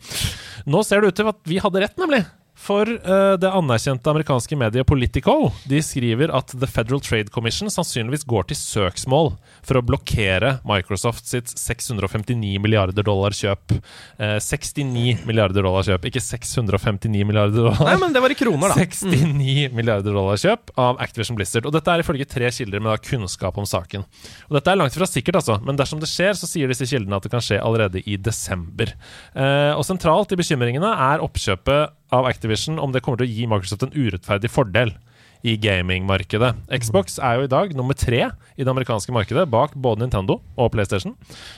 Nå 0.65 0.81
ser 0.89 1.05
det 1.05 1.13
ut 1.13 1.21
til 1.21 1.29
at 1.35 1.45
vi 1.45 1.61
hadde 1.61 1.85
rett, 1.85 2.01
nemlig. 2.01 2.25
For 2.53 2.85
uh, 2.85 3.35
det 3.41 3.49
anerkjente 3.49 4.11
amerikanske 4.11 4.57
mediet 4.61 4.87
Politico 4.87 5.51
de 5.69 5.81
skriver 5.83 6.31
at 6.37 6.53
The 6.53 6.69
Federal 6.69 7.01
Trade 7.01 7.33
Commission 7.33 7.71
sannsynligvis 7.73 8.27
går 8.29 8.51
til 8.51 8.59
søksmål 8.59 9.33
for 9.65 9.81
å 9.81 9.83
blokkere 9.89 10.59
Microsoft 10.69 11.31
sitt 11.31 11.49
659 11.57 12.61
milliarder 12.63 13.07
dollar 13.07 13.35
kjøp. 13.35 13.79
Uh, 14.21 14.37
69 14.37 15.25
milliarder 15.27 15.65
dollar 15.65 15.87
kjøp, 15.89 16.11
ikke 16.11 16.23
659 16.23 17.25
milliarder 17.29 17.57
dollar. 17.57 17.81
Nei, 17.89 17.97
men 18.05 18.13
det 18.15 18.23
var 18.23 18.35
i 18.35 18.39
kroner, 18.39 18.75
da. 18.75 18.85
69 18.85 19.73
milliarder 19.73 20.13
dollar 20.13 20.39
kjøp 20.45 20.75
av 20.77 21.01
Activision 21.03 21.41
Blizzard. 21.41 21.67
Og 21.67 21.75
dette 21.75 21.89
er 21.97 22.05
ifølge 22.05 22.29
tre 22.29 22.53
kilder 22.53 22.85
med 22.85 22.93
da 22.93 23.01
kunnskap 23.01 23.59
om 23.59 23.67
saken. 23.69 24.05
Og 24.51 24.59
dette 24.59 24.75
er 24.75 24.79
langt 24.79 25.01
fra 25.01 25.09
sikkert, 25.09 25.41
altså, 25.41 25.57
men 25.65 25.81
dersom 25.81 26.05
det 26.05 26.11
skjer, 26.13 26.37
så 26.37 26.51
sier 26.51 26.71
disse 26.71 26.87
kildene 26.93 27.17
at 27.17 27.25
det 27.25 27.33
kan 27.33 27.43
skje 27.43 27.63
allerede 27.65 28.05
i 28.05 28.21
desember. 28.21 28.93
Uh, 29.33 29.73
og 29.73 29.87
sentralt 29.89 30.37
i 30.37 30.41
bekymringene 30.45 30.93
er 31.11 31.25
oppkjøpet 31.25 31.99
av 32.13 32.29
Activision 32.29 32.79
om 32.83 32.93
det 32.93 33.03
kommer 33.05 33.23
til 33.23 33.29
å 33.31 33.33
gi 33.33 33.49
Microsoft 33.51 33.87
en 33.87 33.97
urettferdig 33.97 34.53
fordel 34.53 34.95
i 35.43 35.57
gamingmarkedet. 35.59 36.55
Xbox 36.71 37.19
er 37.19 37.39
jo 37.39 37.47
i 37.47 37.51
dag 37.51 37.73
nummer 37.75 37.97
tre 37.99 38.21
i 38.31 38.63
det 38.63 38.71
amerikanske 38.71 39.15
markedet, 39.15 39.49
bak 39.51 39.75
både 39.75 40.05
Nintendo 40.05 40.39
og 40.55 40.71
PlayStation. 40.75 41.17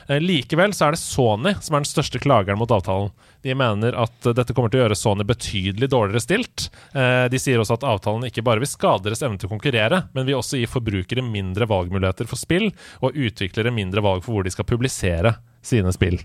Eh, 0.09 0.23
likevel 0.23 0.73
så 0.77 0.89
er 0.89 0.97
det 0.97 1.03
Sony 1.03 1.55
som 1.61 1.77
er 1.77 1.85
den 1.85 1.91
største 1.91 2.21
klageren 2.23 2.61
mot 2.61 2.73
avtalen. 2.73 3.13
De 3.45 3.53
mener 3.59 3.97
at 4.01 4.31
dette 4.33 4.57
kommer 4.57 4.73
til 4.73 4.81
å 4.81 4.87
gjøre 4.87 4.99
Sony 4.99 5.27
betydelig 5.29 5.91
dårligere 5.93 6.25
stilt. 6.25 6.69
Eh, 6.97 7.27
de 7.29 7.41
sier 7.41 7.61
også 7.61 7.77
at 7.77 7.89
avtalen 7.95 8.25
ikke 8.29 8.45
bare 8.47 8.65
vil 8.65 8.73
skade 8.73 9.05
deres 9.05 9.25
evne 9.25 9.41
til 9.41 9.51
å 9.51 9.55
konkurrere, 9.55 10.07
men 10.17 10.29
vil 10.29 10.41
også 10.41 10.61
gi 10.61 10.71
forbrukere 10.71 11.25
mindre 11.25 11.69
valgmuligheter 11.69 12.31
for 12.31 12.41
spill, 12.41 12.71
og 13.05 13.19
utviklere 13.19 13.75
mindre 13.75 14.05
valg 14.05 14.25
for 14.25 14.39
hvor 14.39 14.49
de 14.49 14.55
skal 14.55 14.69
publisere 14.69 15.37
sine 15.65 15.93
spill. 15.95 16.19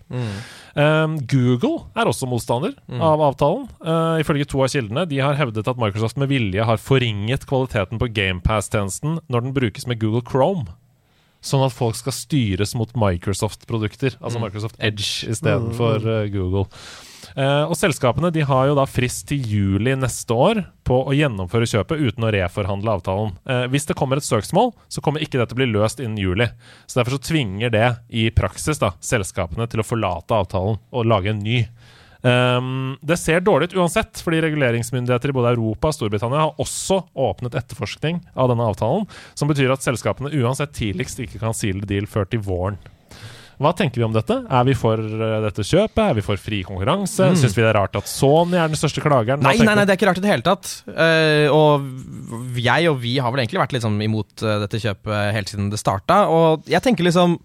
Um, 0.75 1.17
Google 1.29 1.85
er 1.97 2.09
også 2.09 2.27
motstander 2.29 2.75
av 2.91 3.23
avtalen. 3.29 3.67
Uh, 3.81 4.19
ifølge 4.21 4.47
to 4.49 4.61
av 4.63 4.71
kildene 4.73 5.05
De 5.09 5.21
har 5.23 5.37
hevdet 5.39 5.67
at 5.67 5.79
Microsoft 5.81 6.19
med 6.21 6.31
vilje 6.31 6.65
har 6.65 6.81
forringet 6.81 7.47
kvaliteten 7.49 8.01
på 8.01 8.11
GamePass-tjenesten 8.15 9.19
når 9.27 9.47
den 9.47 9.55
brukes 9.55 9.87
med 9.89 10.01
Google 10.03 10.23
Chrome. 10.27 10.67
Sånn 11.39 11.63
at 11.63 11.71
folk 11.71 11.95
skal 11.95 12.15
styres 12.15 12.73
mot 12.75 12.91
Microsoft-produkter, 12.99 14.17
altså 14.19 14.41
Microsoft 14.43 14.75
Edge 14.83 15.29
istedenfor 15.31 16.03
uh, 16.03 16.25
Google. 16.33 16.67
Eh, 17.35 17.63
og 17.65 17.75
selskapene 17.77 18.31
de 18.33 18.45
har 18.47 18.69
jo 18.69 18.77
da 18.77 18.85
frist 18.89 19.27
til 19.29 19.43
juli 19.45 19.93
neste 19.97 20.33
år 20.33 20.63
på 20.87 21.01
å 21.05 21.15
gjennomføre 21.15 21.69
kjøpet 21.69 22.01
uten 22.01 22.25
å 22.25 22.33
reforhandle 22.33 22.95
avtalen. 22.97 23.35
Eh, 23.45 23.65
hvis 23.73 23.85
det 23.89 23.97
kommer 23.99 24.19
et 24.21 24.27
søksmål, 24.27 24.73
så 24.89 25.03
kommer 25.05 25.23
ikke 25.23 25.41
dette 25.41 25.55
å 25.55 25.59
bli 25.59 25.69
løst 25.69 26.01
innen 26.01 26.19
juli. 26.21 26.49
Så 26.87 26.99
Derfor 26.99 27.17
så 27.17 27.29
tvinger 27.29 27.73
det 27.73 27.87
i 28.09 28.29
praksis 28.35 28.81
da, 28.81 28.93
selskapene 29.03 29.69
til 29.69 29.83
å 29.83 29.87
forlate 29.87 30.35
avtalen 30.35 30.81
og 30.91 31.09
lage 31.09 31.33
en 31.33 31.43
ny. 31.45 31.63
Um, 32.19 32.97
det 32.99 33.15
ser 33.15 33.39
dårlig 33.39 33.69
ut 33.69 33.77
uansett, 33.79 34.19
fordi 34.19 34.41
reguleringsmyndigheter 34.43 35.31
i 35.31 35.35
både 35.37 35.53
Europa 35.55 35.87
og 35.87 35.95
Storbritannia 35.95 36.41
har 36.43 36.59
også 36.59 36.99
åpnet 37.15 37.55
etterforskning 37.55 38.19
av 38.35 38.51
denne 38.51 38.67
avtalen, 38.67 39.07
som 39.39 39.47
betyr 39.47 39.71
at 39.71 39.85
selskapene 39.85 40.33
uansett 40.41 40.75
tidligst 40.75 41.23
ikke 41.23 41.39
kan 41.39 41.55
seale 41.55 41.87
deal 41.87 42.09
før 42.11 42.27
til 42.27 42.43
våren. 42.43 42.79
Hva 43.59 43.73
tenker 43.75 43.99
vi 43.99 44.05
om 44.07 44.13
dette? 44.15 44.37
Er 44.47 44.67
vi 44.67 44.73
for 44.77 45.01
eh, 45.03 45.37
dette 45.43 45.65
kjøpet? 45.67 45.99
Er 45.99 46.15
vi 46.15 46.23
for 46.23 46.39
fri 46.39 46.61
konkurranse? 46.63 47.27
Mm. 47.33 47.39
Syns 47.41 47.57
vi 47.57 47.63
det 47.65 47.73
er 47.73 47.75
rart 47.75 47.97
at 47.99 48.07
Sony 48.07 48.55
er 48.55 48.71
den 48.71 48.79
største 48.79 49.03
klageren? 49.03 49.43
Nei, 49.43 49.57
nei, 49.59 49.73
nei, 49.75 49.83
det 49.83 49.93
er 49.93 49.99
ikke 49.99 50.07
rart 50.07 50.21
i 50.21 50.23
det 50.23 50.31
hele 50.31 50.45
tatt. 50.45 50.69
Uh, 50.87 51.51
og 51.51 52.55
jeg 52.63 52.87
og 52.87 53.01
vi 53.03 53.17
har 53.19 53.35
vel 53.35 53.43
egentlig 53.43 53.59
vært 53.59 53.75
litt 53.75 53.83
sånn 53.83 53.99
imot 54.05 54.45
eh, 54.45 54.61
dette 54.63 54.79
kjøpet 54.79 55.33
helt 55.35 55.51
siden 55.51 55.67
det 55.73 55.81
starta. 55.81 56.21
Og 56.31 56.71
jeg 56.71 56.83
tenker 56.85 57.07
liksom 57.07 57.35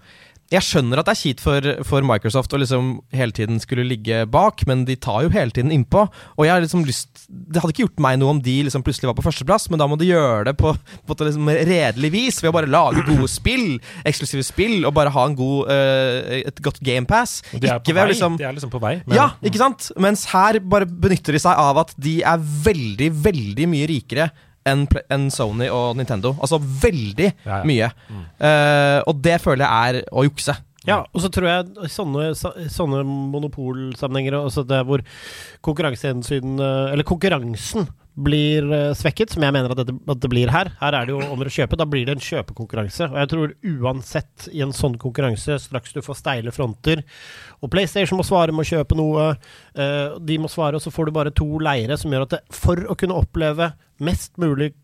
jeg 0.54 0.64
skjønner 0.66 1.00
at 1.00 1.08
det 1.08 1.14
er 1.14 1.20
kjipt 1.20 1.42
for, 1.44 1.66
for 1.88 2.06
Microsoft 2.06 2.52
å 2.54 2.60
liksom 2.60 2.90
hele 3.14 3.34
tiden 3.36 3.60
skulle 3.62 3.84
ligge 3.86 4.22
bak, 4.30 4.64
men 4.68 4.84
de 4.88 4.96
tar 4.96 5.24
jo 5.26 5.32
hele 5.34 5.54
tiden 5.54 5.72
innpå. 5.74 6.04
Og 6.38 6.46
jeg 6.46 6.52
har 6.54 6.62
liksom 6.64 6.84
lyst 6.86 7.24
Det 7.28 7.60
hadde 7.60 7.74
ikke 7.74 7.86
gjort 7.86 8.02
meg 8.04 8.18
noe 8.20 8.34
om 8.36 8.40
de 8.44 8.56
liksom 8.66 8.84
plutselig 8.86 9.10
var 9.10 9.16
på 9.18 9.24
førsteplass, 9.26 9.68
men 9.72 9.80
da 9.82 9.88
må 9.90 9.98
de 10.00 10.10
gjøre 10.10 10.48
det 10.50 10.56
på, 10.60 10.72
på 11.08 11.18
liksom 11.20 11.50
redelig 11.50 12.12
vis, 12.14 12.40
ved 12.42 12.52
å 12.52 12.56
bare 12.56 12.70
lage 12.70 13.04
gode 13.08 13.28
spill, 13.32 13.78
eksklusive 14.06 14.44
spill, 14.46 14.80
og 14.84 14.94
bare 14.96 15.12
ha 15.14 15.26
en 15.28 15.36
god, 15.38 15.70
uh, 15.72 16.38
et 16.40 16.64
godt 16.64 16.80
gamepass. 16.84 17.38
De 17.52 17.68
er, 17.68 17.80
på 17.84 17.94
vei. 17.96 18.08
liksom 18.12 18.38
de 18.40 18.48
er 18.48 18.56
liksom 18.56 18.72
på 18.72 18.82
vei. 18.82 18.96
men- 19.06 19.18
ja, 19.18 19.30
ikke 19.44 19.60
sant? 19.60 19.90
Mens 20.00 20.26
her 20.32 20.60
bare 20.60 20.86
benytter 20.88 21.36
de 21.36 21.42
seg 21.42 21.60
av 21.60 21.84
at 21.84 21.94
de 21.98 22.20
er 22.22 22.38
veldig, 22.68 23.10
veldig 23.24 23.70
mye 23.70 23.88
rikere 23.90 24.30
enn 24.66 24.86
en 25.12 25.26
Sony 25.30 25.68
og 25.68 25.96
Nintendo. 25.98 26.34
Altså 26.40 26.58
veldig 26.60 27.32
Ja, 27.44 27.58
ja. 27.58 27.64
mye. 27.68 27.90
Eh, 28.40 29.00
og 29.06 29.20
det 29.24 29.40
føler 29.44 29.64
jeg 29.66 29.96
er 30.00 30.08
å 30.12 30.24
jukse. 30.24 30.54
Ja, 30.84 31.00
og 31.16 31.22
så 31.24 31.30
tror 31.32 31.48
jeg 31.48 31.90
sånne, 31.92 32.30
sånne 32.36 33.02
monopolsammenhenger, 33.08 34.36
altså 34.42 34.66
der 34.68 34.84
hvor 34.84 35.00
konkurransehensyn 35.64 36.58
eh, 36.60 36.92
Eller 36.92 37.06
konkurransen 37.08 37.88
blir 38.14 38.68
eh, 38.70 38.92
svekket, 38.94 39.32
som 39.34 39.42
jeg 39.42 39.54
mener 39.56 39.72
at, 39.72 39.80
dette, 39.80 39.96
at 40.12 40.20
det 40.22 40.30
blir 40.30 40.52
her. 40.52 40.70
Her 40.78 40.98
er 40.98 41.08
det 41.08 41.14
jo 41.16 41.22
om 41.24 41.40
å 41.42 41.50
kjøpe. 41.50 41.78
Da 41.80 41.86
blir 41.88 42.04
det 42.06 42.14
en 42.14 42.22
kjøpekonkurranse. 42.22 43.08
Og 43.10 43.18
jeg 43.18 43.30
tror 43.32 43.56
uansett 43.72 44.46
i 44.52 44.62
en 44.62 44.76
sånn 44.76 44.98
konkurranse, 45.00 45.56
straks 45.64 45.96
du 45.96 46.02
får 46.04 46.20
steile 46.20 46.54
fronter, 46.54 47.02
og 47.64 47.72
PlayStation 47.72 48.20
må 48.20 48.26
svare 48.26 48.54
med 48.54 48.66
å 48.66 48.70
kjøpe 48.74 48.98
noe, 48.98 49.30
eh, 49.74 50.14
de 50.20 50.38
må 50.38 50.52
svare, 50.52 50.78
og 50.78 50.84
så 50.84 50.92
får 50.94 51.08
du 51.08 51.16
bare 51.16 51.34
to 51.34 51.48
leire 51.64 51.98
som 51.98 52.12
gjør 52.12 52.28
at 52.28 52.36
det, 52.36 52.42
for 52.54 52.86
å 52.86 52.98
kunne 52.98 53.18
oppleve 53.18 53.72
mest 54.04 54.36
mulig 54.42 54.74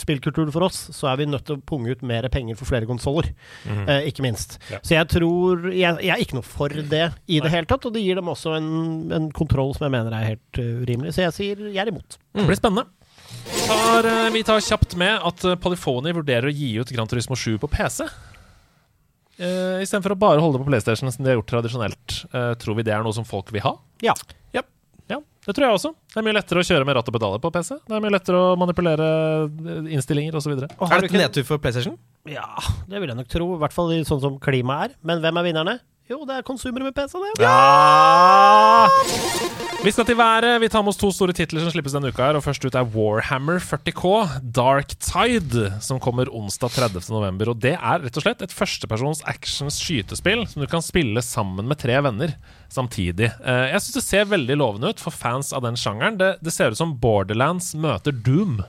spillkultur 0.00 0.50
for 0.54 0.66
oss, 0.66 0.82
så 0.94 1.10
er 1.10 1.20
vi 1.20 1.28
nødt 1.30 1.46
til 1.48 1.58
å 1.58 1.64
punge 1.66 1.94
ut 1.94 2.04
mer 2.06 2.28
penger 2.32 2.58
for 2.58 2.68
flere 2.68 2.88
konsoller. 2.88 3.30
Eh, 3.66 4.08
ikke 4.10 4.24
minst. 4.24 4.58
Ja. 4.72 4.80
Så 4.82 4.96
jeg 4.96 5.08
tror 5.12 5.68
jeg, 5.70 5.98
jeg 6.04 6.12
er 6.12 6.22
ikke 6.22 6.38
noe 6.38 6.46
for 6.46 6.72
det 6.72 7.06
i 7.26 7.40
det 7.42 7.52
hele 7.52 7.68
tatt, 7.70 7.86
og 7.88 7.94
det 7.94 8.04
gir 8.04 8.18
dem 8.18 8.30
også 8.32 8.56
en, 8.58 8.68
en 9.14 9.30
kontroll 9.34 9.74
som 9.76 9.86
jeg 9.86 9.94
mener 9.94 10.14
er 10.16 10.30
helt 10.34 10.60
uh, 10.60 10.84
urimelig. 10.84 11.14
Så 11.16 11.26
jeg 11.26 11.36
sier 11.36 11.66
jeg 11.68 11.82
er 11.82 11.92
imot. 11.92 12.18
Det 12.36 12.46
blir 12.46 12.58
spennende. 12.58 12.88
Vi 13.46 13.66
tar, 13.66 14.06
eh, 14.06 14.30
vi 14.32 14.42
tar 14.46 14.60
kjapt 14.60 14.96
med 14.98 15.20
at 15.22 15.44
eh, 15.44 15.58
Polyphony 15.58 16.12
vurderer 16.14 16.50
å 16.50 16.54
gi 16.54 16.72
ut 16.80 16.90
Gran 16.94 17.08
Turismo 17.10 17.38
7 17.38 17.56
på 17.62 17.70
PC. 17.70 18.06
Uh, 19.36 19.82
Istedenfor 19.84 20.14
å 20.14 20.16
bare 20.16 20.40
holde 20.40 20.56
det 20.56 20.64
på 20.64 20.70
PlayStation 20.70 21.10
som 21.12 21.20
de 21.24 21.28
har 21.28 21.36
gjort 21.36 21.50
tradisjonelt. 21.50 22.14
Uh, 22.32 22.54
tror 22.56 22.78
vi 22.78 22.86
det 22.86 22.94
er 22.96 23.04
noe 23.04 23.12
som 23.12 23.26
folk 23.28 23.52
vil 23.52 23.64
ha? 23.66 23.74
Ja. 24.04 24.14
Det 25.46 25.54
tror 25.54 25.66
jeg 25.68 25.76
også. 25.78 25.90
Det 26.10 26.18
er 26.18 26.24
mye 26.26 26.34
lettere 26.34 26.58
å 26.58 26.66
kjøre 26.66 26.86
med 26.88 26.96
ratt 26.98 27.06
og 27.10 27.14
pedaler 27.14 27.38
på 27.42 27.50
PC. 27.54 27.76
Det 27.86 27.94
er 27.94 28.00
mye 28.02 28.14
lettere 28.16 28.40
å 28.42 28.56
manipulere 28.58 29.10
eh, 29.46 29.92
innstillinger 29.94 30.34
osv. 30.40 30.56
Og 30.56 30.58
Er 30.58 30.66
det 30.66 30.72
du 30.72 30.80
dette 30.90 31.06
ikke- 31.12 31.22
nedtur 31.22 31.44
for 31.46 31.58
PlayStation? 31.62 31.94
Ja, 32.26 32.48
det 32.90 32.98
vil 32.98 33.08
jeg 33.12 33.16
nok 33.20 33.28
tro. 33.30 33.54
I 33.54 33.60
hvert 33.62 33.72
fall 33.76 33.92
i 33.94 34.00
sånn 34.02 34.20
som 34.20 34.40
klimaet 34.42 34.90
er. 34.90 34.96
Men 35.06 35.22
hvem 35.22 35.38
er 35.38 35.46
vinnerne? 35.46 35.76
Jo, 36.10 36.24
det 36.26 36.36
er 36.38 36.42
konsumere 36.46 36.84
med 36.90 36.94
PC, 36.94 37.18
det. 37.18 37.42
Ja! 37.46 38.88
Vi 39.84 39.92
skal 39.94 40.06
til 40.08 40.16
været. 40.18 40.56
Vi 40.58 40.68
tar 40.72 40.82
med 40.82 40.90
oss 40.90 40.98
to 40.98 41.12
store 41.14 41.34
titler 41.36 41.62
som 41.62 41.70
slippes 41.70 41.92
denne 41.94 42.08
uka. 42.10 42.24
her 42.26 42.38
Og 42.38 42.42
Først 42.42 42.64
ut 42.66 42.74
er 42.74 42.88
Warhammer 42.90 43.60
40K, 43.62 44.40
Dark 44.56 44.96
Tide, 44.98 45.68
som 45.84 46.00
kommer 46.02 46.26
onsdag 46.34 46.72
30. 46.74 47.04
november. 47.14 47.52
Og 47.52 47.60
det 47.62 47.76
er 47.76 48.02
rett 48.02 48.18
og 48.18 48.24
slett 48.24 48.42
et 48.42 48.54
førstepersons 48.56 49.22
actions 49.30 49.78
skytespill 49.78 50.42
som 50.50 50.64
du 50.64 50.66
kan 50.70 50.82
spille 50.82 51.22
sammen 51.22 51.68
med 51.70 51.78
tre 51.78 52.00
venner 52.02 52.34
samtidig. 52.72 53.30
Eh, 53.44 53.66
Jeg 53.76 53.84
syns 53.84 54.00
det 54.00 54.04
ser 54.08 54.24
veldig 54.32 54.56
lovende 54.58 54.90
ut 54.90 55.00
for 55.02 55.14
fans 55.14 55.52
av 55.54 55.62
den 55.62 55.78
sjangeren. 55.78 56.18
Det, 56.18 56.32
det 56.42 56.52
ser 56.56 56.74
ut 56.74 56.80
som 56.80 56.96
Borderlands 56.98 57.70
møter 57.78 58.10
Doom, 58.16 58.64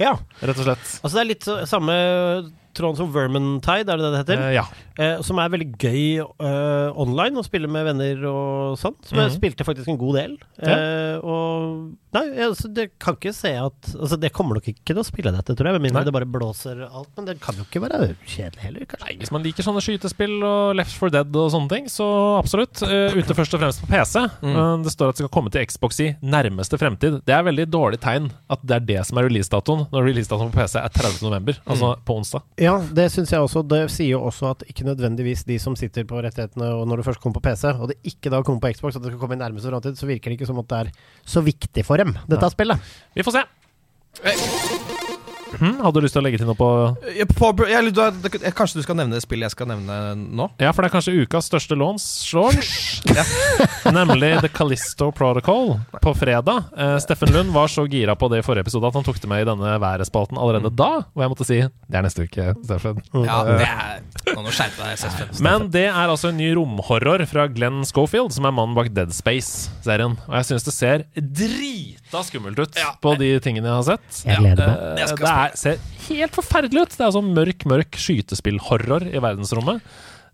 Ja. 0.00 0.16
rett 0.40 0.56
og 0.56 0.64
slett. 0.64 0.88
Altså, 1.04 1.12
det 1.18 1.20
er 1.20 1.30
litt 1.34 1.44
så- 1.44 1.66
samme 1.68 2.52
tråden 2.74 2.96
som 2.96 3.12
Vermintide, 3.12 3.88
er 3.92 3.96
det 4.00 4.04
det 4.06 4.12
det 4.12 4.20
heter? 4.22 4.42
Eh, 4.48 4.54
ja. 4.56 4.64
Eh, 4.98 5.20
som 5.24 5.38
er 5.40 5.48
veldig 5.48 5.70
gøy 5.80 6.20
eh, 6.20 6.88
online, 7.00 7.40
å 7.40 7.44
spille 7.46 7.68
med 7.70 7.86
venner 7.88 8.24
og 8.28 8.76
sånn. 8.80 8.96
Som 9.08 9.18
jeg 9.18 9.30
Mhm. 9.30 9.36
spilte 9.38 9.64
faktisk 9.64 9.88
en 9.88 9.98
god 10.00 10.14
del. 10.20 10.38
Ja. 10.62 11.20
Og 11.22 11.92
Nei, 12.12 12.26
altså, 12.44 12.68
det 12.68 12.98
kan 13.00 13.14
ikke 13.16 13.32
se 13.32 13.54
at 13.56 13.72
Altså, 13.96 14.18
det 14.20 14.34
kommer 14.36 14.58
nok 14.58 14.66
ikke 14.68 14.84
til 14.92 14.98
å 15.00 15.04
spille 15.06 15.32
dette, 15.32 15.54
tror 15.56 15.70
jeg, 15.70 15.80
med 15.80 15.86
mindre 15.86 16.04
det 16.04 16.12
bare 16.12 16.28
blåser 16.28 16.82
alt. 16.84 17.08
Men 17.16 17.24
det 17.24 17.40
kan 17.40 17.56
jo 17.56 17.64
ikke 17.64 17.80
være 17.80 18.10
kjedelig 18.28 18.60
heller, 18.60 18.84
kanskje. 18.84 19.06
Nei, 19.06 19.16
Hvis 19.16 19.32
man 19.32 19.42
liker 19.42 19.64
sånne 19.64 19.80
skytespill 19.80 20.34
og 20.44 20.76
Left 20.76 20.92
4 20.92 21.10
Dead 21.10 21.36
og 21.40 21.48
sånne 21.54 21.70
ting, 21.72 21.86
så 21.88 22.04
absolutt. 22.38 22.82
Ute 22.82 23.32
først 23.38 23.54
og 23.56 23.60
fremst 23.64 23.80
på 23.80 23.88
PC. 23.88 24.26
Eh, 24.28 24.76
det 24.84 24.92
står 24.92 25.08
at 25.08 25.16
det 25.16 25.24
skal 25.24 25.32
komme 25.32 25.50
til 25.50 25.64
Xbox 25.64 26.00
i 26.04 26.10
nærmeste 26.20 26.76
fremtid. 26.76 27.22
Det 27.24 27.32
er 27.32 27.42
veldig 27.48 27.66
dårlig 27.72 28.00
tegn 28.04 28.30
at 28.50 28.60
det 28.66 28.76
er 28.76 28.84
det 28.92 29.06
som 29.08 29.16
er 29.16 29.28
releasedatoen, 29.30 29.88
når 29.90 30.04
releasedatoen 30.10 30.52
på 30.52 30.60
PC 30.60 30.76
er 30.82 30.92
30. 30.92 31.22
november, 31.24 31.56
mm. 31.64 32.04
på 32.04 32.18
onsdag. 32.20 32.42
Ja, 32.62 32.76
det 32.94 33.08
syns 33.10 33.32
jeg 33.32 33.42
også. 33.42 33.64
Det 33.66 33.80
sier 33.90 34.12
jo 34.14 34.22
også 34.28 34.52
at 34.52 34.62
ikke 34.70 34.86
nødvendigvis 34.86 35.42
de 35.48 35.58
som 35.62 35.74
sitter 35.78 36.06
på 36.08 36.20
rettighetene, 36.22 36.68
og 36.76 36.86
når 36.86 37.00
det 37.00 37.06
først 37.08 37.22
kommer 37.22 37.40
på 37.40 37.44
PC, 37.48 37.72
og 37.74 37.90
det 37.90 37.98
ikke 38.06 38.30
da 38.30 38.42
kommer 38.46 38.62
på 38.62 38.70
Xbox, 38.76 38.96
at 38.96 39.02
det 39.02 39.10
skal 39.12 39.22
komme 39.22 39.38
i 39.38 39.42
nærmeste 39.42 39.72
framtid, 39.72 39.98
så 39.98 40.06
virker 40.10 40.30
det 40.30 40.38
ikke 40.38 40.50
som 40.50 40.60
at 40.62 40.70
det 40.70 40.80
er 40.84 40.92
så 41.34 41.42
viktig 41.42 41.84
for 41.88 42.02
dem, 42.02 42.14
dette 42.30 42.52
spillet. 42.54 42.94
Vi 43.16 43.26
får 43.26 43.40
se. 43.40 43.44
Hm, 45.52 45.82
hadde 45.82 45.92
du 45.98 46.04
lyst 46.06 46.14
til 46.16 46.22
å 46.22 46.24
legge 46.24 46.38
til 46.40 46.48
noe 46.48 46.56
på 46.56 46.68
Ja, 47.12 47.26
på, 47.28 47.50
jeg, 47.68 47.92
du, 47.92 48.00
kanskje 48.56 48.80
du 48.80 48.86
skal 48.86 48.96
nevne 48.96 49.18
det 49.18 49.24
spillet 49.24 49.50
jeg 49.50 49.56
skal 49.56 49.68
nevne 49.68 49.98
nå? 50.16 50.48
Ja, 50.62 50.72
for 50.72 50.84
det 50.84 50.88
er 50.88 50.96
kanskje 50.96 51.16
ukas 51.26 51.50
største 51.50 51.76
launch, 51.76 52.06
launch. 52.32 53.02
Nemlig 53.90 54.40
The 54.42 54.48
Callisto 54.52 55.10
Protocol 55.12 55.74
på 56.02 56.14
fredag. 56.14 56.70
Uh, 56.78 56.96
Steffen 57.02 57.32
Lund 57.34 57.52
var 57.54 57.70
så 57.72 57.84
gira 57.90 58.14
på 58.18 58.28
det 58.32 58.42
i 58.42 58.46
forrige 58.46 58.66
episode 58.66 58.88
at 58.88 58.98
han 58.98 59.06
tok 59.06 59.20
det 59.22 59.30
med 59.30 59.44
i 59.44 59.48
denne 59.48 59.74
værespalten 59.82 60.38
allerede 60.40 60.72
da. 60.76 60.90
Og 61.12 61.24
jeg 61.24 61.32
måtte 61.32 61.46
si 61.48 61.58
det 61.62 61.98
er 61.98 62.06
neste 62.06 62.26
uke, 62.26 62.52
Steffen. 62.64 63.02
Ja, 63.24 63.40
det 63.48 63.68
er 63.68 64.02
Nå 64.32 64.52
skjerpe 64.54 64.84
deg, 64.84 64.98
Steffen. 65.00 65.32
Men 65.44 65.66
det 65.74 65.86
er 65.90 66.06
altså 66.06 66.30
en 66.30 66.38
ny 66.40 66.52
romhorror 66.56 67.24
fra 67.30 67.48
Glenn 67.52 67.82
Schofield, 67.88 68.32
som 68.34 68.46
er 68.48 68.54
mannen 68.54 68.76
bak 68.78 68.92
Dead 68.94 69.12
Space-serien. 69.14 70.16
Og 70.28 70.38
jeg 70.38 70.48
syns 70.50 70.68
det 70.68 70.76
ser 70.76 71.06
drita 71.16 72.22
skummelt 72.26 72.62
ut 72.62 72.78
på 73.02 73.16
de 73.20 73.32
tingene 73.44 73.68
jeg 73.68 73.80
har 73.80 73.88
sett. 73.90 74.22
Jeg 74.28 74.40
gleder 74.44 74.70
meg. 74.70 74.78
Uh, 74.78 75.18
det 75.22 75.34
er, 75.34 75.58
ser 75.58 75.82
helt 76.08 76.38
forferdelig 76.38 76.86
ut! 76.86 76.96
Det 76.96 77.06
er 77.06 77.14
sånn 77.14 77.32
mørk, 77.36 77.66
mørk 77.70 78.00
skytespillhorror 78.00 79.06
i 79.10 79.22
verdensrommet. 79.22 79.84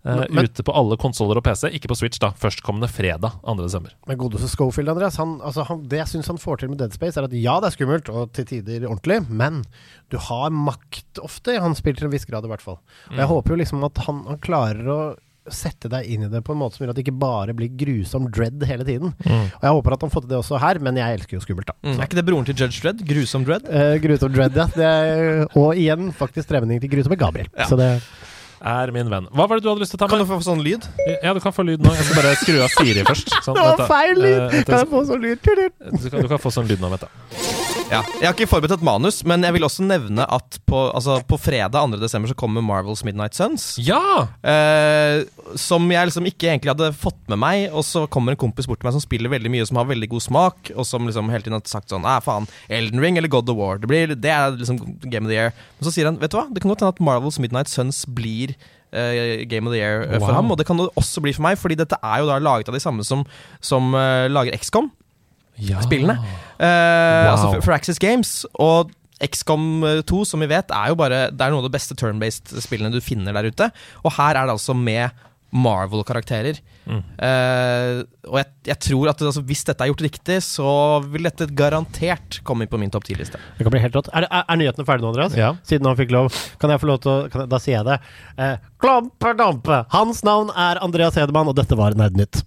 Eh, 0.05 0.15
Men- 0.29 0.45
ute 0.45 0.63
på 0.63 0.71
alle 0.71 0.95
konsoller 0.97 1.37
og 1.37 1.43
PC, 1.43 1.67
ikke 1.75 1.89
på 1.91 1.97
Switch, 1.97 2.19
da. 2.19 2.31
Førstkommende 2.31 2.87
fredag 2.87 3.33
2. 3.43 3.55
desember. 3.59 3.91
Men 4.07 4.17
godeste 4.17 4.47
Schofield, 4.47 4.89
Andreas, 4.89 5.17
han, 5.17 5.39
altså, 5.41 5.65
han, 5.67 5.83
det 5.91 5.99
jeg 5.99 6.07
syns 6.07 6.27
han 6.27 6.37
får 6.39 6.59
til 6.59 6.69
med 6.69 6.77
Dead 6.79 6.93
Space, 6.93 7.19
er 7.19 7.27
at 7.27 7.33
ja, 7.35 7.59
det 7.59 7.67
er 7.67 7.75
skummelt, 7.77 8.09
og 8.09 8.31
til 8.31 8.45
tider 8.45 8.87
ordentlig, 8.87 9.29
men 9.29 9.63
du 10.09 10.17
har 10.17 10.49
makt 10.55 11.19
ofte 11.21 11.55
i 11.55 11.59
hans 11.59 11.79
spill 11.83 11.95
til 11.99 12.07
en 12.07 12.11
viss 12.15 12.25
grad, 12.25 12.45
i 12.45 12.47
hvert 12.47 12.63
fall. 12.63 12.79
Og 13.11 13.17
jeg 13.17 13.27
håper 13.27 13.49
jo 13.49 13.59
liksom 13.59 13.83
at 13.83 13.97
han, 14.07 14.23
han 14.29 14.39
klarer 14.39 14.87
å 14.87 14.99
sette 15.49 15.89
deg 15.89 16.05
inn 16.05 16.23
i 16.27 16.29
det 16.29 16.43
på 16.45 16.53
en 16.53 16.59
måte 16.61 16.77
som 16.77 16.83
gjør 16.85 16.91
at 16.93 16.97
det 16.99 17.03
ikke 17.07 17.19
bare 17.19 17.55
blir 17.57 17.71
grusom 17.73 18.27
dread 18.31 18.61
hele 18.69 18.85
tiden. 18.85 19.15
Og 19.25 19.63
jeg 19.65 19.75
håper 19.79 19.95
at 19.95 20.01
han 20.05 20.11
får 20.13 20.21
til 20.25 20.29
det 20.29 20.37
også 20.37 20.59
her, 20.61 20.79
men 20.79 20.95
jeg 20.99 21.19
elsker 21.19 21.39
jo 21.39 21.41
skummelt, 21.43 21.71
da. 21.71 21.75
Mm. 21.81 21.95
Er 21.97 22.05
ikke 22.05 22.19
det 22.19 22.25
broren 22.27 22.45
til 22.45 22.55
Judge 22.59 22.83
Dredd? 22.83 23.01
Grusom 23.09 23.47
Dredd? 23.47 23.65
Eh, 23.67 23.95
grusom 24.03 24.31
dread, 24.35 24.55
ja. 24.55 24.67
Det 24.75 24.85
er, 24.85 25.47
og 25.57 25.73
igjen 25.79 26.11
faktisk 26.13 26.51
tremenning 26.51 26.79
til 26.83 26.91
grusomme 26.93 27.17
Gabriel. 27.17 27.49
Ja. 27.57 27.65
Så 27.65 27.79
det 27.79 27.89
Er 28.59 28.91
min 28.91 29.09
venn. 29.11 29.29
Hva 29.31 29.45
var 29.47 29.59
det 29.59 29.65
du 29.65 29.69
hadde 29.71 29.83
lyst 29.83 29.93
til 29.95 29.99
å 29.99 30.03
ta 30.03 30.09
med? 30.09 30.17
Kan 30.17 30.25
du 30.25 30.31
få 30.33 30.39
sånn 30.43 30.63
lyd? 30.65 30.85
Ja, 31.23 31.33
du 31.35 31.39
kan 31.43 31.55
få 31.55 31.63
lyd 31.67 31.83
nå. 31.83 31.93
Jeg 31.95 32.07
skal 32.09 32.19
bare 32.19 32.35
skru 32.41 32.57
av 32.65 32.73
Siri 32.75 33.05
først. 33.07 33.31
Sånn, 33.45 33.55
Det 33.55 33.65
var 33.69 33.89
feil 33.89 34.19
lyd! 34.19 34.39
Uh. 34.39 34.59
Kan 34.67 34.81
jeg 34.81 34.91
få 34.91 35.03
sånn 35.07 35.23
lyd? 35.23 35.39
Du 35.45 36.09
kan, 36.09 36.19
du 36.19 36.31
kan 36.33 36.41
få 36.43 36.51
sånn 36.53 36.69
lyd 36.69 36.83
nå, 36.83 36.91
vet 36.95 37.07
du. 37.07 37.39
Ja. 37.89 38.03
Jeg 38.19 38.27
har 38.27 38.35
ikke 38.35 38.49
forberedt 38.51 38.75
et 38.75 38.85
manus, 38.85 39.23
men 39.25 39.41
jeg 39.45 39.55
vil 39.55 39.65
også 39.65 39.81
nevne 39.87 40.25
at 40.29 40.59
på, 40.69 40.77
altså, 40.93 41.17
på 41.25 41.39
fredag 41.41 41.73
2. 41.73 41.97
desember 42.01 42.29
så 42.29 42.37
kommer 42.37 42.61
Marvels 42.65 43.01
Midnight 43.07 43.37
Suns. 43.37 43.71
Ja! 43.81 44.27
Eh, 44.45 45.23
som 45.57 45.87
jeg 45.89 46.11
liksom 46.11 46.27
ikke 46.29 46.51
egentlig 46.51 46.73
hadde 46.75 46.91
fått 46.93 47.17
med 47.31 47.41
meg, 47.41 47.63
og 47.73 47.81
så 47.87 48.03
kommer 48.11 48.35
en 48.35 48.41
kompis 48.41 48.69
bort 48.69 48.81
til 48.83 48.89
meg 48.89 48.97
som 48.97 49.03
spiller 49.03 49.33
veldig 49.33 49.53
mye, 49.55 49.65
som 49.65 49.79
har 49.81 49.89
veldig 49.89 50.11
god 50.11 50.25
smak, 50.27 50.71
og 50.75 50.85
som 50.85 51.09
liksom 51.09 51.31
hele 51.33 51.45
tiden 51.45 51.57
har 51.57 51.65
sagt 51.69 51.89
sånn 51.89 52.05
Æh, 52.05 52.19
faen, 52.25 52.45
Elden 52.69 53.01
Ring 53.01 53.17
eller 53.17 53.31
God 53.31 53.49
of 53.49 53.57
War. 53.57 53.81
Det, 53.81 53.89
blir, 53.89 54.13
det 54.13 54.35
er 54.35 54.53
liksom 54.59 54.77
Game 55.07 55.25
of 55.25 55.33
the 55.33 55.39
Year. 55.39 55.55
Men 55.79 55.89
så 55.89 55.95
sier 55.95 56.11
han, 56.11 56.19
vet 56.21 56.35
du 56.35 56.37
hva, 56.37 56.45
det 56.51 56.61
kan 56.61 56.73
godt 56.73 56.85
hende 56.85 56.93
at 56.93 57.03
Marvels 57.09 57.41
Midnight 57.41 57.73
Suns 57.73 58.03
blir 58.05 58.48
Game 58.91 59.69
of 59.69 59.73
the 59.75 59.79
Year 59.81 60.05
wow. 60.07 60.23
for 60.23 60.33
ham, 60.33 60.51
og 60.51 60.57
det 60.59 60.65
kan 60.67 60.79
det 60.79 60.89
også 60.99 61.21
bli 61.21 61.33
for 61.35 61.45
meg, 61.45 61.59
fordi 61.61 61.77
dette 61.79 61.99
er 62.01 62.23
jo 62.23 62.29
da 62.29 62.39
laget 62.41 62.71
av 62.71 62.77
de 62.77 62.81
samme 62.83 63.05
som, 63.05 63.25
som 63.61 63.93
eh, 63.97 64.27
lager 64.31 64.57
XCOM 64.57 64.89
ja. 65.61 65.81
spillene. 65.85 66.17
Eh, 66.57 67.29
Altså 67.29 67.51
for, 67.53 67.67
for 67.67 67.77
Axis 67.77 67.99
Games. 68.01 68.45
Og 68.59 68.91
XCOM 69.19 69.83
2, 70.07 70.23
som 70.25 70.39
vi 70.39 70.47
vet, 70.47 70.71
er 70.71 70.93
jo 70.93 70.95
bare 70.99 71.25
Det 71.35 71.43
er 71.43 71.51
noe 71.51 71.59
av 71.59 71.67
de 71.67 71.73
beste 71.73 71.95
turn-based 71.99 72.53
spillene 72.63 72.93
du 72.93 73.01
finner 73.03 73.35
der 73.35 73.51
ute. 73.51 73.69
Og 74.03 74.15
her 74.15 74.37
er 74.39 74.47
det 74.47 74.55
altså 74.55 74.75
med 74.77 75.11
Marvel-karakterer. 75.49 76.59
Mm. 76.85 77.01
Uh, 77.17 78.01
og 78.29 78.39
jeg, 78.39 78.49
jeg 78.69 78.79
tror 78.85 79.11
at 79.11 79.23
altså, 79.29 79.43
hvis 79.45 79.63
dette 79.67 79.85
er 79.85 79.91
gjort 79.91 80.05
riktig, 80.05 80.39
så 80.45 80.69
vil 81.09 81.25
dette 81.29 81.49
garantert 81.57 82.39
komme 82.47 82.65
inn 82.65 82.71
på 82.71 82.79
min 82.81 82.93
topp 82.93 83.07
10-liste. 83.09 83.41
Det 83.57 83.65
kan 83.65 83.73
bli 83.73 83.83
helt 83.83 83.97
rått. 83.97 84.11
Er, 84.13 84.27
er, 84.29 84.45
er 84.45 84.61
nyhetene 84.61 84.87
ferdige 84.87 85.07
nå, 85.07 85.13
Andreas? 85.13 85.37
Ja. 85.39 85.53
Siden 85.67 85.89
han 85.89 85.97
fikk 85.99 86.13
lov. 86.15 86.29
Kan 86.61 86.73
jeg 86.73 86.83
få 86.83 86.91
lov 86.91 87.01
til 87.05 87.13
å 87.13 87.17
kan 87.31 87.45
jeg, 87.45 87.51
Da 87.53 87.61
sier 87.63 87.79
jeg 87.79 87.89
det. 87.89 87.99
Uh, 88.37 88.55
Klompe 88.81 89.33
Dampe! 89.39 89.83
Hans 89.95 90.23
navn 90.27 90.53
er 90.53 90.81
Andreas 90.85 91.17
Hedemann, 91.19 91.49
og 91.51 91.57
dette 91.59 91.77
var 91.79 91.97
Nerdnytt. 91.97 92.43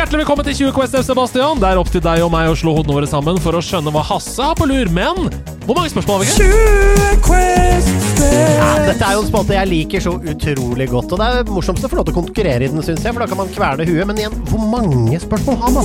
Hjertelig 0.00 0.22
velkommen 0.22 0.46
til 0.46 0.54
20 0.56 0.72
Quest 0.72 0.94
F, 0.96 1.02
Sebastian. 1.04 1.58
Det 1.60 1.66
er 1.68 1.76
opp 1.76 1.90
til 1.92 2.00
deg 2.00 2.22
og 2.24 2.30
meg 2.32 2.48
å 2.48 2.54
slå 2.56 2.72
hodene 2.72 2.94
våre 2.96 3.08
sammen 3.08 3.36
for 3.44 3.52
å 3.52 3.60
skjønne 3.60 3.92
hva 3.92 4.00
Hasse 4.08 4.40
har 4.40 4.54
på 4.56 4.64
lur. 4.64 4.88
Men 4.96 5.26
hvor 5.66 5.76
mange 5.76 5.90
spørsmål 5.92 6.14
har 6.14 6.22
vi 6.22 6.28
ikke? 6.30 6.46
20 7.28 7.42
Ja, 8.56 8.70
dette 8.86 9.04
er 9.04 9.18
jo 9.18 9.20
en 9.20 9.28
spalte 9.28 9.58
jeg 9.58 9.68
liker 9.68 10.00
så 10.00 10.14
utrolig 10.16 10.86
godt. 10.88 11.12
Og 11.12 11.20
det 11.20 11.26
er 11.28 11.52
morsomst 11.52 11.84
å 11.84 11.90
få 11.92 11.98
lov 12.00 12.08
til 12.08 12.16
å 12.16 12.20
konkurrere 12.22 12.64
i 12.64 12.70
den, 12.72 12.80
syns 12.80 13.04
jeg. 13.04 13.12
For 13.12 13.20
da 13.20 13.28
kan 13.28 13.42
man 13.42 13.52
kverne 13.52 13.84
huet. 13.90 14.08
Men 14.08 14.22
igjen, 14.22 14.40
hvor 14.48 14.64
mange 14.72 15.20
spørsmål 15.20 15.60
har 15.66 15.76
man? 15.76 15.84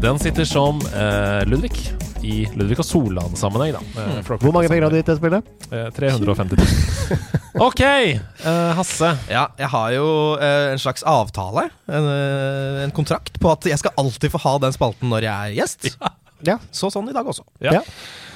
Den 0.00 0.24
sitter 0.24 0.48
som 0.48 0.80
eh, 0.96 1.44
Ludvig 1.44 1.76
i 2.24 2.36
Ludvig 2.56 2.78
og 2.80 2.88
Solan-sammenheng, 2.88 3.76
da. 3.76 3.82
Mm. 3.94 4.20
Hvor 4.32 4.54
mange 4.54 4.70
penger 4.72 4.86
har 4.86 4.94
du 4.94 4.98
gitt 4.98 5.10
det 5.12 5.18
spillet? 5.20 5.52
Eh, 5.70 5.88
350 5.96 6.64
000. 6.64 7.24
Ok, 7.64 7.84
Uh, 8.44 8.72
Hasse. 8.76 9.08
Ja, 9.30 9.46
jeg 9.56 9.68
har 9.72 9.92
jo 9.94 10.06
uh, 10.36 10.72
en 10.74 10.80
slags 10.82 11.04
avtale, 11.08 11.68
en, 11.88 12.08
uh, 12.10 12.82
en 12.82 12.92
kontrakt, 12.92 13.38
på 13.40 13.52
at 13.52 13.64
jeg 13.70 13.80
skal 13.80 13.94
alltid 14.00 14.34
få 14.34 14.40
ha 14.42 14.56
den 14.66 14.74
spalten 14.74 15.08
når 15.12 15.24
jeg 15.28 15.32
er 15.54 15.56
gjest. 15.62 15.88
Ja. 15.94 16.10
Så 16.74 16.90
sånn 16.92 17.08
i 17.10 17.14
dag 17.16 17.26
også. 17.30 17.44
Ja. 17.64 17.78
Ja. 17.78 17.82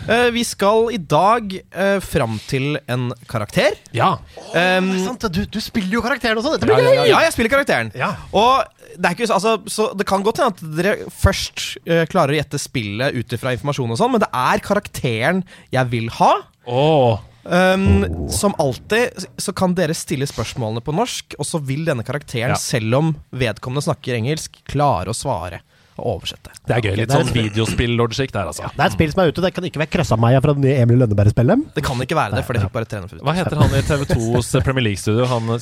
Eh, 0.08 0.28
vi 0.30 0.44
skal 0.46 0.92
i 0.94 0.98
dag 1.10 1.52
uh, 1.74 1.98
fram 2.04 2.36
til 2.48 2.78
en 2.88 3.08
karakter. 3.30 3.74
Ja. 3.96 4.12
Um, 4.54 4.92
Sant, 5.04 5.26
du, 5.34 5.42
du 5.50 5.58
spiller 5.62 5.98
jo 5.98 6.02
karakteren 6.04 6.38
også. 6.38 6.54
Dette 6.56 6.68
Ja, 6.70 6.78
blir 6.78 6.86
ja, 6.86 7.02
gøy! 7.02 7.10
ja, 7.10 7.22
jeg 7.26 7.34
spiller 7.34 7.52
karakteren. 7.56 7.90
Ja. 7.98 8.12
Og 8.32 8.64
det 8.98 9.04
er 9.10 9.14
ikke 9.16 9.28
altså, 9.34 9.56
så 9.70 9.90
Det 9.98 10.06
kan 10.08 10.22
godt 10.26 10.38
hende 10.40 10.54
at 10.54 10.62
dere 10.78 11.10
først 11.12 11.64
uh, 11.88 12.04
klarer 12.10 12.34
å 12.36 12.38
gjette 12.40 12.60
spillet 12.62 13.18
ut 13.18 13.34
ifra 13.36 13.52
informasjon, 13.56 13.90
og 13.94 13.98
sånn, 14.00 14.14
men 14.14 14.22
det 14.24 14.30
er 14.32 14.62
karakteren 14.64 15.42
jeg 15.74 15.90
vil 15.92 16.08
ha. 16.20 16.32
Oh. 16.68 17.18
Um, 17.48 18.28
Som 18.32 18.52
alltid 18.60 19.26
så 19.40 19.54
kan 19.56 19.72
dere 19.76 19.94
stille 19.96 20.26
spørsmålene 20.28 20.82
på 20.84 20.92
norsk, 20.94 21.36
og 21.40 21.46
så 21.48 21.60
vil 21.64 21.86
denne 21.88 22.04
karakteren, 22.06 22.52
Ja. 22.54 22.60
selv 22.60 22.98
om 22.98 23.14
vedkommende 23.32 23.86
snakker 23.86 24.18
engelsk, 24.18 24.58
klare 24.68 25.10
å 25.10 25.16
svare 25.16 25.62
og 25.98 26.18
oversette. 26.18 26.52
det 26.68 26.76
er 26.76 26.84
gøy. 26.86 26.96
Litt 27.02 27.12
sånn 27.12 27.30
videospill-logic 27.34 28.32
der, 28.34 28.48
altså. 28.50 28.70
Det 28.74 28.82
er 28.84 28.90
et 28.90 28.96
spill 28.96 29.12
som 29.12 29.22
er 29.22 29.32
ute. 29.32 29.44
Det 29.44 29.52
kan 29.56 29.66
ikke 29.68 29.82
være 29.82 29.92
Krøssa 29.92 30.18
meg 30.20 30.38
fra 30.44 30.54
det 30.56 30.64
nye 30.64 30.76
Emil 30.84 31.00
Lønneberg-spillet. 31.02 31.64
Det 31.76 31.84
kan 31.86 32.02
ikke 32.04 32.18
være 32.18 32.38
det, 32.38 32.44
for 32.46 32.56
det 32.56 32.62
fikk 32.64 32.74
bare 32.76 32.88
300 32.92 33.24
Hva 33.26 33.34
heter 33.36 33.58
han 33.60 33.74
i 33.78 33.82
TV2s 33.88 34.50
Premier 34.66 34.86
League-studio? 34.88 35.26
Han, 35.30 35.52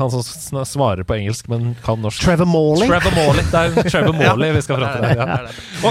han 0.00 0.14
som 0.14 0.62
svarer 0.68 1.06
på 1.08 1.16
engelsk, 1.18 1.50
men 1.52 1.74
kan 1.84 2.00
norsk? 2.02 2.22
Trevor 2.24 2.48
Morley. 2.48 2.88
Trevor 2.90 3.16
Morley. 3.18 3.46
Det 3.52 3.62
er 3.62 3.90
Trevor 3.90 4.18
Morley 4.22 4.56
vi 4.56 4.64
skal 4.64 4.80
prate 4.80 5.02
om. 5.02 5.22
Ja. 5.22 5.38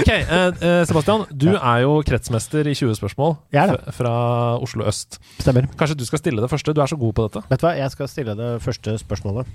Ok, 0.00 0.10
eh, 0.12 0.46
eh, 0.50 0.82
Sebastian. 0.88 1.26
Du 1.30 1.50
er 1.54 1.84
jo 1.84 1.96
kretsmester 2.06 2.68
i 2.68 2.74
20 2.78 2.98
spørsmål 3.00 3.36
fra 3.96 4.12
Oslo 4.62 4.86
øst. 4.90 5.20
Stemmer. 5.38 5.68
Kanskje 5.78 5.98
du 6.00 6.06
skal 6.08 6.22
stille 6.22 6.42
det 6.44 6.50
første? 6.52 6.74
Du 6.74 6.82
er 6.82 6.90
så 6.90 6.98
god 6.98 7.16
på 7.16 7.28
dette. 7.28 7.44
Vet 7.50 7.62
du 7.62 7.66
hva, 7.68 7.74
jeg 7.78 7.94
skal 7.94 8.10
stille 8.10 8.36
det 8.38 8.52
første 8.64 8.98
spørsmålet. 9.02 9.50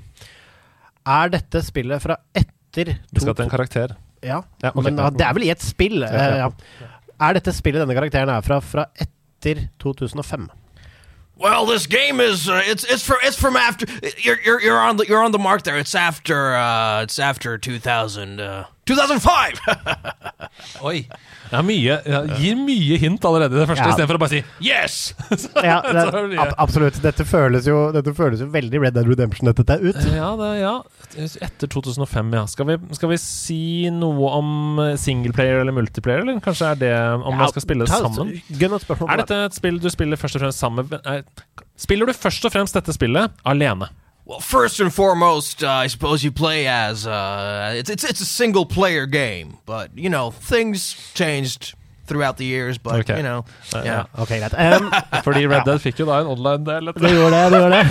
Er 1.07 1.31
dette 1.31 1.61
spillet 1.63 2.03
fra 2.03 2.17
etter 2.35 2.97
Vi 3.13 3.23
skal 3.23 3.35
til 3.37 3.47
en 3.47 3.51
karakter. 3.53 3.95
Ja, 4.27 4.41
Ja, 4.63 4.71
okay, 4.73 4.91
men 4.91 4.99
ja, 5.01 5.09
det 5.09 5.25
er 5.25 5.33
vel 5.37 5.47
i 5.47 5.51
et 5.53 5.63
spill. 5.63 6.01
Ja, 6.03 6.11
ja. 6.11 6.29
eh, 6.29 6.37
ja. 6.45 6.93
Er 7.27 7.33
dette 7.39 7.53
spillet 7.55 7.81
denne 7.81 7.95
karakteren 7.97 8.29
er 8.29 8.43
fra, 8.45 8.59
fra 8.61 8.85
etter 9.01 9.67
2005? 9.81 10.49
Well, 11.39 11.65
this 11.67 11.85
game 11.85 12.19
is 12.19 12.47
uh, 12.49 12.61
it's 12.65 12.83
it's 12.83 13.03
from 13.05 13.17
it's 13.23 13.37
from 13.37 13.55
after 13.55 13.85
you're 14.17 14.39
you're 14.43 14.59
you're 14.61 14.79
on 14.79 14.97
the 14.97 15.05
you're 15.07 15.21
on 15.23 15.31
the 15.31 15.37
mark 15.39 15.61
there. 15.63 15.77
It's 15.77 15.93
after 15.93 16.55
uh 16.55 17.03
it's 17.03 17.19
after 17.19 17.57
2000 17.59 18.39
uh 18.41 18.65
2005. 18.87 19.59
Oi. 20.87 21.01
Det, 21.47 21.59
mye, 21.63 21.95
ja, 22.03 22.19
gir 22.41 22.57
mye 22.59 22.97
hint 22.99 23.23
allerede 23.27 23.55
i 23.55 23.59
det 23.61 23.67
første, 23.69 23.85
Ja. 23.85 23.93
istedenfor 23.93 24.17
å 24.17 24.19
bare 24.19 24.33
si 24.33 24.41
'yes'! 24.59 25.13
Så- 25.43 25.63
Ja, 25.63 25.77
det, 25.81 26.03
det 26.11 26.39
ab 26.43 26.53
absolutt. 26.57 26.99
Dette 27.01 27.23
føles, 27.27 27.67
jo, 27.69 27.91
dette 27.95 28.13
føles 28.17 28.41
jo 28.43 28.47
veldig 28.51 28.81
Red 28.83 28.97
Dead 28.97 29.07
Redemption 29.07 29.47
dette 29.47 29.77
ut. 29.79 30.01
Ja, 30.11 30.33
det, 30.35 30.49
ja. 30.59 30.73
Etter 31.17 31.67
2005, 31.71 32.33
ja. 32.35 32.45
Skal 32.51 32.67
vi, 32.67 32.77
skal 32.97 33.09
vi 33.13 33.17
si 33.21 33.89
noe 33.95 34.31
om 34.41 34.79
eh, 34.83 34.95
singleplayer 34.99 35.61
eller 35.61 35.71
multiplayer, 35.77 36.25
eller 36.25 36.41
kanskje 36.43 36.71
er 36.73 36.81
det 36.83 36.93
om 37.23 37.37
man 37.37 37.47
skal 37.53 37.63
spille 37.63 37.87
sammen? 37.87 38.33
Er 38.35 39.15
det. 39.15 39.27
dette 39.27 39.39
et 39.45 39.55
spill 39.55 39.79
du 39.79 39.89
spiller 39.93 40.19
først 40.19 40.35
og 40.35 40.41
fremst 40.47 40.59
sammen 40.59 40.89
med 40.91 41.23
Spiller 41.77 42.09
du 42.09 42.13
først 42.17 42.43
og 42.45 42.51
fremst 42.51 42.73
dette 42.75 42.91
spillet 42.95 43.31
alene? 43.45 43.87
Well, 44.27 44.39
first 44.41 44.79
and 44.79 44.91
foremost, 44.93 45.63
uh, 45.63 45.83
I 45.85 45.87
suppose 45.87 46.23
you 46.23 46.31
play 46.31 46.67
as 46.67 47.07
uh 47.07 47.73
it's 47.79 47.89
it's 47.89 48.03
it's 48.03 48.21
a 48.21 48.25
single 48.25 48.65
player 48.65 49.05
game, 49.07 49.57
but 49.65 49.89
you 49.95 50.09
know 50.09 50.31
things 50.31 50.95
changed 51.15 51.73
throughout 52.07 52.37
the 52.37 52.45
years. 52.45 52.77
But 52.77 52.99
Okay. 53.01 53.17
you 53.17 53.23
know, 53.23 53.43
Eh, 53.75 53.83
yeah. 53.83 54.05
Ok, 54.17 54.29
greit. 54.39 54.53
Um, 54.53 54.91
Fordi 55.23 55.45
Red 55.47 55.65
Dead 55.65 55.79
fikk 55.83 55.99
jo 55.99 56.05
da 56.07 56.21
en 56.21 56.27
online-del. 56.35 56.87
etter 56.87 57.01
det 57.03 57.11
gjorde 57.15 57.31
det, 57.35 57.49
det 57.51 57.59
gjorde 57.59 57.79
det. 57.81 57.87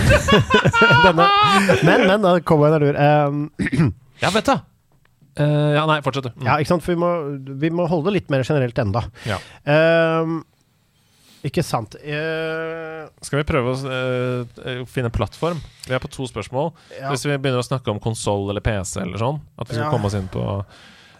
Denne. 1.05 1.27
Men, 1.85 2.07
men, 2.07 2.21
da 2.25 2.31
kommer 2.39 2.73
en 2.73 2.81
lur. 2.81 2.97
Um, 2.97 3.93
Ja, 4.21 4.31
vet 4.33 4.45
du! 4.49 4.55
Eh, 5.37 5.73
ja, 5.77 5.83
nei, 5.85 5.99
fortsett, 6.01 6.23
du. 6.25 6.31
Mm. 6.41 6.47
ja, 6.49 6.55
ikke 6.57 6.71
sant? 6.71 6.81
For 6.81 6.95
vi 6.95 6.97
må, 6.97 7.09
vi 7.61 7.69
må 7.69 7.85
holde 7.91 8.09
det 8.09 8.15
litt 8.23 8.31
mer 8.33 8.41
generelt 8.47 8.79
enda. 8.81 9.03
Ja. 9.29 9.37
Um, 9.69 10.39
ikke 11.45 11.63
sant. 11.63 11.95
Uh, 12.01 13.07
Skal 13.21 13.41
vi 13.41 13.47
prøve 13.47 13.73
å 13.75 13.77
eh, 14.65 14.83
finne 14.89 15.11
plattform? 15.13 15.61
Vi 15.87 15.93
er 15.95 16.01
på 16.03 16.09
to 16.11 16.25
spørsmål. 16.27 16.71
ja. 16.97 17.09
Hvis 17.13 17.25
vi 17.25 17.37
begynner 17.37 17.61
å 17.61 17.67
snakke 17.67 17.91
om 17.93 17.99
konsoll 18.03 18.49
eller 18.49 18.61
PC 18.61 19.01
eller 19.01 19.17
sånn, 19.21 19.41
at 19.59 19.69
vi 19.69 19.75
skal 19.75 19.85
Ja. 19.87 19.91
komme 19.93 20.05
oss 20.09 20.17
inn 20.17 20.27
på 20.33 20.43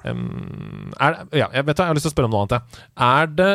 um, 0.07 0.91
er 0.99 1.13
det, 1.13 1.39
ja, 1.41 1.47
jeg 1.53 1.65
vet 1.67 1.77
jeg 1.77 1.85
har 1.89 1.93
lyst 1.97 2.05
til 2.07 2.11
å 2.11 2.15
spørre 2.15 2.29
om 2.29 2.31
noe 2.35 2.45
annet. 2.47 2.77
Er, 2.97 3.25
det, 3.27 3.49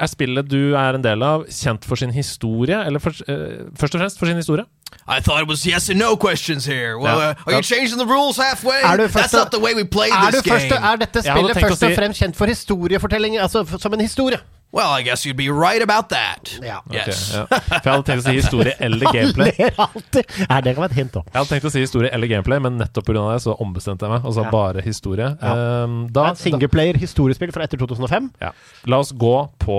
er 0.00 0.10
spillet 0.10 0.48
du 0.48 0.74
er 0.76 0.94
en 0.98 1.02
del 1.02 1.22
av, 1.22 1.46
kjent 1.48 1.84
for 1.84 1.96
sin 1.96 2.12
historie, 2.12 2.76
eller 2.84 3.00
for, 3.00 3.10
uh, 3.28 3.68
først 3.78 3.94
og 3.96 4.02
fremst 4.02 4.18
for 4.20 4.26
sin 4.30 4.36
historie? 4.36 4.64
I 5.06 5.20
thought 5.20 5.42
it 5.42 5.48
was 5.48 5.66
yes 5.66 5.88
and 5.90 5.98
no 5.98 6.16
questions 6.16 6.64
here. 6.64 6.98
Well, 6.98 7.18
Yeah. 7.18 7.30
uh, 7.30 7.42
are 7.46 7.56
you 7.56 7.62
changing 7.62 7.98
the 7.98 8.06
rules 8.06 8.36
halfway? 8.38 8.80
That's 8.82 9.32
not 9.32 9.50
the 9.50 9.60
way 9.60 9.74
we 9.74 9.84
play 9.84 10.08
this 10.30 10.42
game. 10.42 10.72
er 10.72 10.96
dette 10.96 11.22
spillet 11.22 11.56
først 11.56 11.82
og 11.82 11.92
fremst 11.96 12.20
kjent 12.22 12.36
for 12.36 12.46
historiefortelling? 12.46 13.38
Altså 13.40 13.64
som 13.78 13.92
en 13.92 14.00
historie? 14.00 14.38
Well, 14.70 14.90
I 14.92 15.02
guess 15.02 15.24
you'd 15.24 15.36
be 15.38 15.48
right 15.48 15.80
about 15.82 16.10
that. 16.10 16.50
Ja. 16.62 16.82
Yes. 16.92 17.32
Ja. 17.32 17.46
For 17.48 17.86
jeg 17.88 17.92
hadde 17.94 18.04
tenkt 18.10 18.20
å 18.20 18.24
si 18.28 18.34
historie 18.36 18.74
eller 18.84 19.12
gameplay. 19.16 19.52
Han 19.56 19.64
ler 19.64 19.78
alltid. 19.86 20.34
Nei, 20.50 20.58
det 20.66 20.74
kan 20.76 20.82
være 20.84 20.90
et 20.92 20.98
hint 21.00 21.14
da. 21.14 21.22
Jeg 21.24 21.36
hadde 21.38 21.52
tenkt 21.54 21.68
å 21.70 21.72
si 21.72 21.80
historie 21.86 22.10
eller 22.12 22.28
gameplay, 22.28 22.60
men 22.60 22.76
nettopp 22.76 23.06
pga. 23.08 23.22
det 23.32 23.38
så 23.46 23.54
ombestemte 23.64 24.04
jeg 24.04 24.12
meg 24.12 24.26
og 24.28 24.34
sa 24.36 24.44
Ja. 24.44 24.50
bare 24.52 24.84
historie. 24.84 25.30
Ja. 25.40 25.54
Um, 25.86 25.94
Det 26.08 26.12
da, 26.18 26.26
er 26.26 26.36
et 26.36 26.42
singleplayer-historiespill 26.42 27.52
fra 27.56 27.64
etter 27.64 27.80
2005. 27.80 28.28
ja. 28.44 28.52
La 28.92 28.98
oss 29.00 29.12
gå 29.12 29.34
på 29.64 29.78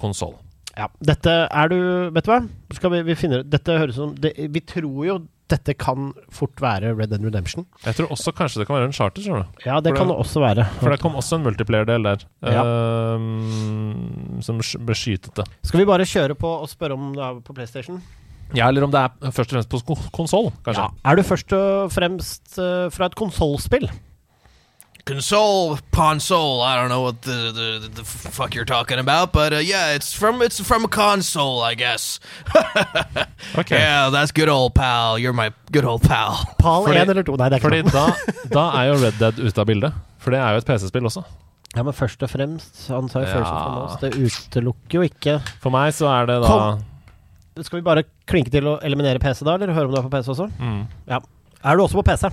konsoll. 0.00 0.38
Ja. 0.78 0.86
Dette 1.04 1.32
er 1.50 1.68
du 1.68 1.78
Vet 2.14 2.24
du 2.24 2.30
hva? 2.30 2.40
Skal 2.72 2.90
vi, 2.94 3.02
vi 3.10 3.14
finner 3.18 3.42
Dette 3.44 3.74
høres 3.76 3.96
som 3.98 4.14
det, 4.14 4.30
Vi 4.54 4.60
tror 4.64 5.04
jo 5.04 5.16
dette 5.50 5.74
kan 5.78 6.12
fort 6.32 6.60
være 6.62 6.92
Red 6.96 7.10
Dead 7.12 7.24
Redemption. 7.26 7.66
Jeg 7.84 7.96
tror 7.98 8.10
også 8.14 8.32
kanskje 8.38 8.62
det 8.62 8.66
kan 8.70 8.76
være 8.78 8.88
en 8.90 8.94
charter, 8.96 9.22
Tror 9.26 9.42
du. 9.42 9.60
Ja, 9.66 9.80
det 9.80 9.92
For 9.92 9.98
kan 10.00 10.08
det- 10.08 10.16
det 10.16 10.24
også 10.24 10.40
være. 10.44 10.64
For 10.80 10.90
det 10.94 11.00
kom 11.02 11.14
også 11.18 11.36
en 11.38 11.44
multiplayer-del 11.44 12.02
der. 12.06 12.24
Ja. 12.42 12.62
em, 13.16 14.40
som 14.42 14.58
ble 14.86 14.94
skytete. 14.96 15.44
Skal 15.66 15.80
vi 15.82 15.86
bare 15.88 16.06
kjøre 16.08 16.36
på 16.38 16.48
og 16.62 16.68
spørre 16.70 16.96
om 16.96 17.12
det 17.14 17.22
er 17.24 17.40
på 17.44 17.54
PlayStation? 17.56 18.00
Ja, 18.56 18.66
eller 18.68 18.82
om 18.82 18.90
det 18.90 18.98
er 18.98 19.30
først 19.30 19.52
og 19.52 19.60
fremst 19.60 19.70
på 19.70 19.96
konsoll, 20.16 20.50
kanskje. 20.66 20.82
Ja. 20.82 21.10
Er 21.12 21.16
du 21.16 21.22
først 21.22 21.52
og 21.54 21.92
fremst 21.94 22.58
eh, 22.58 22.88
fra 22.90 23.06
et 23.06 23.14
konsollspill? 23.14 23.88
Console, 25.04 25.78
console. 25.92 26.60
I 26.62 26.76
don't 26.76 26.88
know 26.88 27.00
what 27.02 27.22
the, 27.22 27.50
the, 27.52 27.88
the 27.88 28.04
fuck 28.04 28.54
you're 28.54 28.64
talking 28.66 28.98
about, 28.98 29.32
but 29.32 29.52
uh, 29.52 29.56
yeah, 29.58 29.94
it's 29.94 30.12
from 30.12 30.42
it's 30.42 30.60
from 30.60 30.84
a 30.84 30.88
console, 30.88 31.60
I 31.62 31.74
guess. 31.74 32.20
okay 33.58 33.78
Yeah, 33.78 34.10
that's 34.10 34.30
good 34.32 34.48
old 34.48 34.74
pal. 34.74 35.18
You're 35.18 35.32
my 35.32 35.52
good 35.72 35.84
old 35.84 36.02
pal. 36.02 36.36
PAL 36.58 36.84
Fordi- 36.86 37.00
1 37.00 37.08
eller 37.10 37.22
2? 37.22 37.36
Nei, 37.36 37.48
det 37.48 37.56
er 37.56 37.60
ikke 37.60 37.70
Fordi 37.70 37.82
da, 37.90 38.04
da 38.54 38.64
er 38.80 38.90
jo 38.92 38.98
Red 39.04 39.18
Dead 39.18 39.40
ute 39.40 39.58
av 39.60 39.66
bildet. 39.66 39.92
For 40.20 40.30
det 40.30 40.40
er 40.40 40.52
jo 40.52 40.58
et 40.62 40.66
PC-spill 40.68 41.08
også. 41.08 41.24
Ja, 41.76 41.82
men 41.86 41.94
først 41.94 42.22
og 42.26 42.30
fremst 42.32 42.88
Han 42.90 43.08
sa 43.08 43.20
jo 43.22 43.26
Ja. 43.28 43.34
først 43.38 43.50
og 43.54 43.66
fremst 43.66 44.00
Det 44.02 44.14
utelukker 44.26 44.96
jo 44.98 45.02
ikke 45.06 45.36
For 45.62 45.70
meg 45.70 45.92
så 45.94 46.08
er 46.10 46.26
det 46.26 46.40
da 46.42 46.48
Kom. 46.50 46.80
Skal 47.62 47.78
vi 47.78 47.84
bare 47.86 48.02
klinke 48.26 48.50
til 48.50 48.66
å 48.66 48.72
eliminere 48.82 49.20
PC 49.22 49.44
da, 49.46 49.54
eller 49.54 49.70
høre 49.76 49.86
om 49.86 49.94
du 49.94 49.98
er 50.00 50.06
på 50.08 50.10
PC 50.10 50.32
også? 50.34 50.48
mm. 50.58 50.80
Ja. 51.06 51.20
Er 51.62 51.76
du 51.76 51.82
også 51.84 52.00
på 52.00 52.06
PC? 52.10 52.26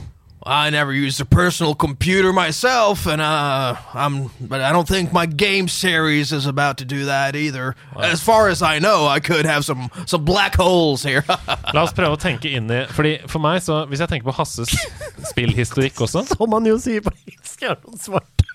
I 0.48 0.70
never 0.70 0.94
used 0.94 1.20
a 1.20 1.26
personal 1.26 1.76
computer 1.76 2.32
myself, 2.32 3.06
and 3.06 3.22
uh, 3.22 3.76
I'm, 3.94 4.30
but 4.40 4.62
I 4.62 4.72
don't 4.72 4.88
think 4.88 5.12
my 5.12 5.26
game 5.26 5.68
series 5.68 6.32
is 6.32 6.46
about 6.46 6.78
to 6.78 6.86
do 6.86 7.06
that 7.06 7.36
either. 7.36 7.76
As 8.00 8.22
far 8.22 8.48
as 8.48 8.62
I 8.62 8.80
know, 8.80 9.08
I 9.08 9.20
could 9.20 9.46
have 9.46 9.66
some 9.66 9.90
some 10.06 10.24
black 10.24 10.56
holes 10.56 11.04
here. 11.04 11.26
La 11.74 11.84
oss 11.84 11.92
prøve 11.92 12.16
å 12.16 12.22
tenke 12.22 12.50
inn 12.56 12.72
i 12.72 12.86
Fordi 12.88 13.18
For 13.28 13.44
meg, 13.44 13.60
så 13.66 13.82
hvis 13.92 14.00
jeg 14.00 14.10
tenker 14.10 14.30
på 14.30 14.38
Hasses 14.38 14.72
spillhistorikk 15.32 16.00
også 16.06 16.24
Som 16.30 16.50
man 16.54 16.66
jo 16.66 16.78
sier 16.80 17.04
på 17.04 17.12
engelsk, 17.12 17.68
er 17.68 17.76
noe 17.84 18.00
svart. 18.00 18.46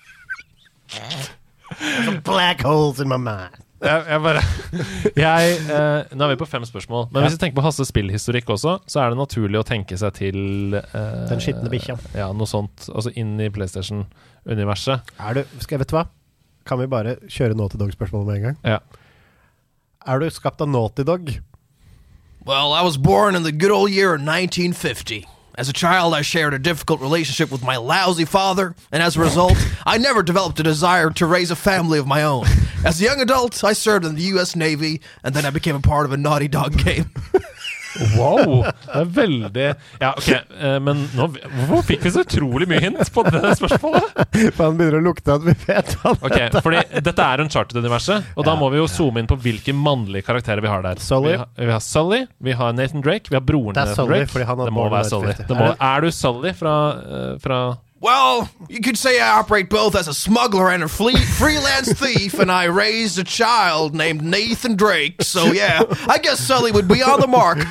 Some 1.77 2.19
black 2.25 2.61
holes 2.65 2.99
in 2.99 3.07
my 3.07 3.21
mind. 3.21 3.62
Jeg, 3.83 4.05
jeg 4.09 4.23
bare 4.23 4.41
jeg, 5.25 5.53
eh, 5.75 6.15
Nå 6.15 6.25
er 6.25 6.33
vi 6.33 6.39
på 6.39 6.47
fem 6.49 6.65
spørsmål. 6.67 7.07
Men 7.13 7.25
hvis 7.25 7.37
vi 7.37 7.41
tenker 7.43 7.59
på 7.59 7.65
Hasses 7.65 7.91
spillhistorikk 7.91 8.49
også, 8.55 8.77
så 8.89 9.03
er 9.03 9.13
det 9.13 9.19
naturlig 9.19 9.61
å 9.61 9.67
tenke 9.67 9.97
seg 9.99 10.15
til 10.17 10.77
eh, 10.79 11.21
Den 11.29 11.43
skitne 11.43 11.71
bikkja. 11.73 11.97
Ja, 12.17 12.31
noe 12.35 12.49
sånt. 12.49 12.87
Altså 12.89 13.13
inn 13.19 13.35
i 13.43 13.51
PlayStation-universet. 13.53 15.15
Er 15.19 15.39
du 15.39 15.57
Skal 15.63 15.83
vet 15.83 15.91
du 15.91 15.97
hva? 15.99 16.07
Kan 16.67 16.79
vi 16.79 16.87
bare 16.91 17.17
kjøre 17.27 17.57
Naughty 17.59 17.79
Dog-spørsmålet 17.81 18.29
med 18.29 18.39
en 18.39 18.45
gang? 18.49 18.61
Ja. 18.75 18.79
Er 20.07 20.19
du 20.23 20.29
skapt 20.31 20.63
av 20.63 20.71
Naughty 20.71 21.03
Dog? 21.07 21.33
well, 22.45 22.73
I 22.73 22.81
was 22.81 22.97
born 22.97 23.35
in 23.35 23.43
the 23.43 23.51
good 23.51 23.71
old 23.71 23.89
year 23.89 24.15
of 24.15 24.21
1950. 24.21 25.25
As 25.55 25.69
a 25.69 25.73
child, 25.73 26.15
I 26.15 26.23
shared 26.23 26.55
a 26.55 26.59
difficult 26.59 26.99
relationship 26.99 27.51
with 27.51 27.63
my 27.63 27.77
lousy 27.77 28.25
father, 28.25 28.75
and 28.91 29.03
as 29.03 29.15
a 29.15 29.19
result, 29.21 29.53
I 29.85 29.99
never 29.99 30.23
developed 30.23 30.59
a 30.59 30.63
desire 30.63 31.11
to 31.11 31.25
raise 31.27 31.51
a 31.51 31.55
family 31.55 31.99
of 31.99 32.07
my 32.07 32.23
own. 32.23 32.45
As 32.83 32.99
a 32.99 33.03
young 33.03 33.21
adult, 33.21 33.63
I 33.63 33.73
served 33.73 34.03
in 34.03 34.15
the 34.15 34.23
U.S. 34.23 34.55
Navy, 34.55 34.99
and 35.23 35.35
then 35.35 35.45
I 35.45 35.51
became 35.51 35.75
a 35.75 35.79
part 35.79 36.05
of 36.05 36.11
a 36.11 36.17
Naughty 36.17 36.47
Dog 36.47 36.75
game. 36.83 37.11
Wow! 38.17 38.63
Det 38.63 38.99
er 39.01 39.09
veldig 39.17 39.65
Ja, 40.01 40.11
ok, 40.17 40.29
eh, 40.33 40.77
men 40.83 41.03
nå, 41.15 41.27
hvorfor 41.67 41.85
fikk 41.87 42.05
vi 42.07 42.11
så 42.15 42.23
utrolig 42.25 42.67
mye 42.69 42.81
hint 42.83 43.11
på 43.13 43.23
det 43.27 43.41
spørsmålet? 43.59 44.11
For 44.55 44.63
han 44.65 44.77
begynner 44.79 44.99
å 44.99 45.03
lukte 45.05 45.35
at 45.37 45.45
vi 45.45 45.55
vet 45.67 45.93
hva 46.01 46.15
Ok, 46.17 46.37
fordi 46.63 46.81
Dette 47.05 47.27
er 47.29 47.43
Uncharted-universet, 47.45 48.31
og 48.37 48.47
da 48.47 48.55
må 48.59 48.69
vi 48.73 48.81
jo 48.81 48.87
zoome 48.91 49.23
inn 49.23 49.29
på 49.29 49.37
hvilke 49.43 49.75
mannlige 49.77 50.25
karakterer 50.27 50.63
vi 50.63 50.71
har 50.71 50.83
der. 50.85 51.01
Sully. 51.03 51.33
Vi 51.33 51.41
har, 51.43 51.49
vi 51.57 51.71
har 51.71 51.83
Sully, 51.85 52.21
vi 52.49 52.57
har 52.59 52.73
Nathan 52.77 53.03
Drake, 53.05 53.29
vi 53.31 53.37
har 53.39 53.45
broren 53.45 53.73
Det 53.77 53.83
er 53.85 53.91
til 53.91 53.95
Nathan 53.95 54.05
Sully, 54.05 54.19
Drake. 54.23 54.33
fordi 54.35 54.49
han 54.51 54.61
har 54.63 54.69
det 54.71 54.75
må 54.77 54.89
være 54.93 55.09
Sully. 55.09 55.35
Det 55.47 55.57
må, 55.59 55.69
Er 55.73 55.93
er 55.93 56.01
du 56.07 56.11
Sully 56.11 56.53
fra, 56.57 56.75
eh, 57.03 57.33
fra 57.43 57.59
Well, 58.03 58.49
you 58.67 58.81
could 58.81 58.97
say 58.97 59.21
I 59.21 59.39
operate 59.39 59.69
both 59.69 59.95
as 59.95 60.09
a 60.09 60.13
smuggler 60.13 60.69
and 60.69 60.83
a 60.83 60.89
fle- 60.89 61.15
freelance 61.39 61.93
thief, 61.93 62.37
and 62.37 62.51
I 62.51 62.65
raised 62.65 63.17
a 63.17 63.23
child 63.23 63.95
named 63.95 64.21
Nathan 64.21 64.75
Drake. 64.75 65.21
So 65.23 65.53
yeah, 65.53 65.83
I 66.09 66.17
guess 66.17 66.41
Sully 66.41 66.73
would 66.73 66.89
be 66.89 67.01
on 67.01 67.21
the 67.21 67.27
mark. 67.27 67.59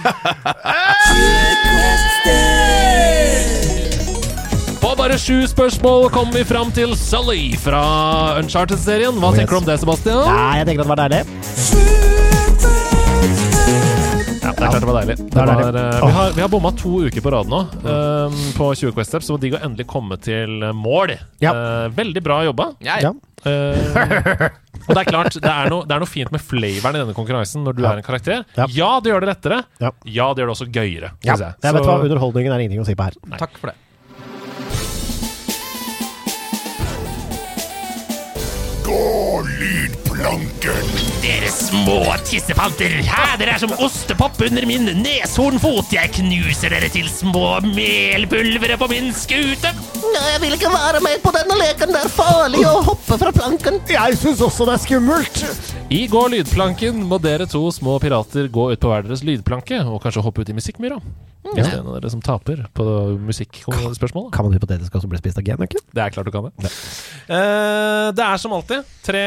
På 4.80 4.94
bare 4.96 5.18
sju 5.18 5.46
spørsmål 5.46 6.10
kommer 6.10 6.32
vi 6.32 6.44
fram 6.44 6.72
til 6.72 6.96
Sully 6.96 7.56
fra 7.56 8.38
Uncharted-serien. 8.38 9.12
Hva 9.20 9.28
oh, 9.28 9.36
tenker 9.36 9.52
du 9.52 9.60
om 9.60 9.68
det, 9.68 9.78
Sebastian? 9.84 10.24
Nei, 10.32 10.58
jeg 10.62 10.66
tenker 10.66 10.80
at 10.80 10.88
det 10.88 10.96
var 10.96 11.04
deilig. 11.08 12.31
Det 14.52 14.66
er 14.66 14.70
klart 14.70 14.82
det 14.82 14.88
var 14.88 14.98
deilig. 15.00 15.16
Det 15.18 15.32
deilig. 15.32 15.54
var, 15.58 15.76
eh, 15.80 16.00
vi, 16.06 16.12
har, 16.16 16.32
vi 16.36 16.42
har 16.44 16.50
bomma 16.52 16.70
to 16.78 16.92
uker 17.06 17.24
på 17.24 17.30
rad 17.34 17.48
nå 17.50 17.60
eh, 17.82 18.40
på 18.56 18.68
20 18.78 18.92
Quest 18.96 19.12
Steps, 19.12 19.28
så 19.30 19.38
digg 19.40 19.56
å 19.56 19.60
endelig 19.64 19.86
komme 19.90 20.18
til 20.22 20.62
eh, 20.68 20.72
mål. 20.76 21.14
Ja. 21.42 21.52
Uh, 21.56 21.86
veldig 21.96 22.22
bra 22.24 22.42
jobba. 22.48 22.72
Ja, 22.84 22.98
Ja. 23.02 23.12
Eh, 23.42 23.74
og 24.86 24.92
det 24.94 25.00
er 25.00 25.08
klart, 25.08 25.34
det 25.34 25.50
er, 25.50 25.66
noe, 25.72 25.82
det 25.88 25.94
er 25.96 26.02
noe 26.04 26.10
fint 26.10 26.30
med 26.30 26.42
flavoren 26.42 26.94
i 26.94 27.00
denne 27.02 27.14
konkurransen 27.16 27.64
når 27.66 27.74
du 27.74 27.82
Ja. 27.82 27.90
er 27.96 28.02
en 28.02 28.06
karakter. 28.06 28.44
Ja. 28.54 28.66
Ja, 28.70 28.90
det 29.02 29.10
gjør 29.10 29.24
det 29.24 29.32
lettere. 29.32 29.58
Ja. 29.82 29.90
Ja, 30.06 30.28
det 30.34 30.44
gjør 30.44 30.52
det 30.52 30.56
også 30.56 30.68
gøyere. 30.70 31.10
Ja, 31.26 31.32
Jeg. 31.34 31.38
jeg. 31.40 31.54
jeg 31.62 31.74
vet 31.74 31.82
Så- 31.84 31.90
hva, 31.90 32.02
Underholdningen 32.06 32.52
er 32.54 32.60
ingenting 32.62 32.84
å 32.84 32.86
si 32.86 32.94
på 32.94 33.02
her. 33.08 33.18
Takk 33.38 33.58
for 33.58 33.72
det. 33.72 33.78
Dere 40.22 41.48
små 41.50 41.96
tissefanter! 42.22 42.92
Hæ, 43.02 43.22
dere 43.40 43.56
er 43.56 43.58
som 43.58 43.72
ostepop 43.82 44.38
under 44.46 44.66
min 44.70 44.86
neshornfot! 45.02 45.90
Jeg 45.96 46.12
knuser 46.14 46.70
dere 46.70 46.90
til 46.94 47.08
små 47.10 47.56
melpulvere 47.66 48.76
på 48.78 48.86
min 48.92 49.10
skute! 49.18 49.72
Jeg 50.12 50.38
vil 50.44 50.54
ikke 50.54 50.70
være 50.70 51.02
med 51.02 51.18
på 51.24 51.32
denne 51.34 51.58
leken. 51.58 51.90
Det 51.90 52.04
er 52.04 52.14
farlig 52.14 52.62
å 52.68 52.84
hoppe 52.86 53.18
fra 53.18 53.34
planken. 53.34 53.80
Jeg 53.90 54.20
syns 54.20 54.44
også 54.46 54.68
det 54.68 54.76
er 54.76 54.84
skummelt! 54.84 55.42
I 55.90 56.04
Gå 56.12 56.22
lydplanken 56.30 57.02
må 57.08 57.18
dere 57.18 57.50
to 57.50 57.66
små 57.74 57.98
pirater 58.02 58.46
gå 58.46 58.70
ut 58.70 58.80
på 58.80 58.94
hver 58.94 59.02
deres 59.08 59.26
lydplanke 59.26 59.82
og 59.82 60.04
kanskje 60.06 60.22
hoppe 60.22 60.46
ut 60.46 60.54
i 60.54 60.58
musikkmyra. 60.60 61.02
Hvis 61.42 61.66
det 61.66 61.72
er 61.74 61.80
en 61.80 61.88
av 61.90 61.96
dere 61.98 62.10
som 62.12 62.22
taper 62.22 62.62
på 62.76 62.84
musikkspørsmålet. 63.26 64.30
Kan 64.34 64.46
man 64.46 64.54
hypotetisk 64.54 64.94
også 64.94 65.10
bli 65.10 65.18
spist 65.20 65.40
av 65.40 65.46
genøkken? 65.46 65.82
Det 65.90 66.04
er 66.04 66.14
klart 66.14 66.28
du 66.28 66.34
kan 66.34 66.46
det. 66.48 66.70
Eh, 67.26 68.08
det 68.14 68.24
er 68.24 68.40
som 68.40 68.54
alltid 68.54 68.86
tre 69.02 69.24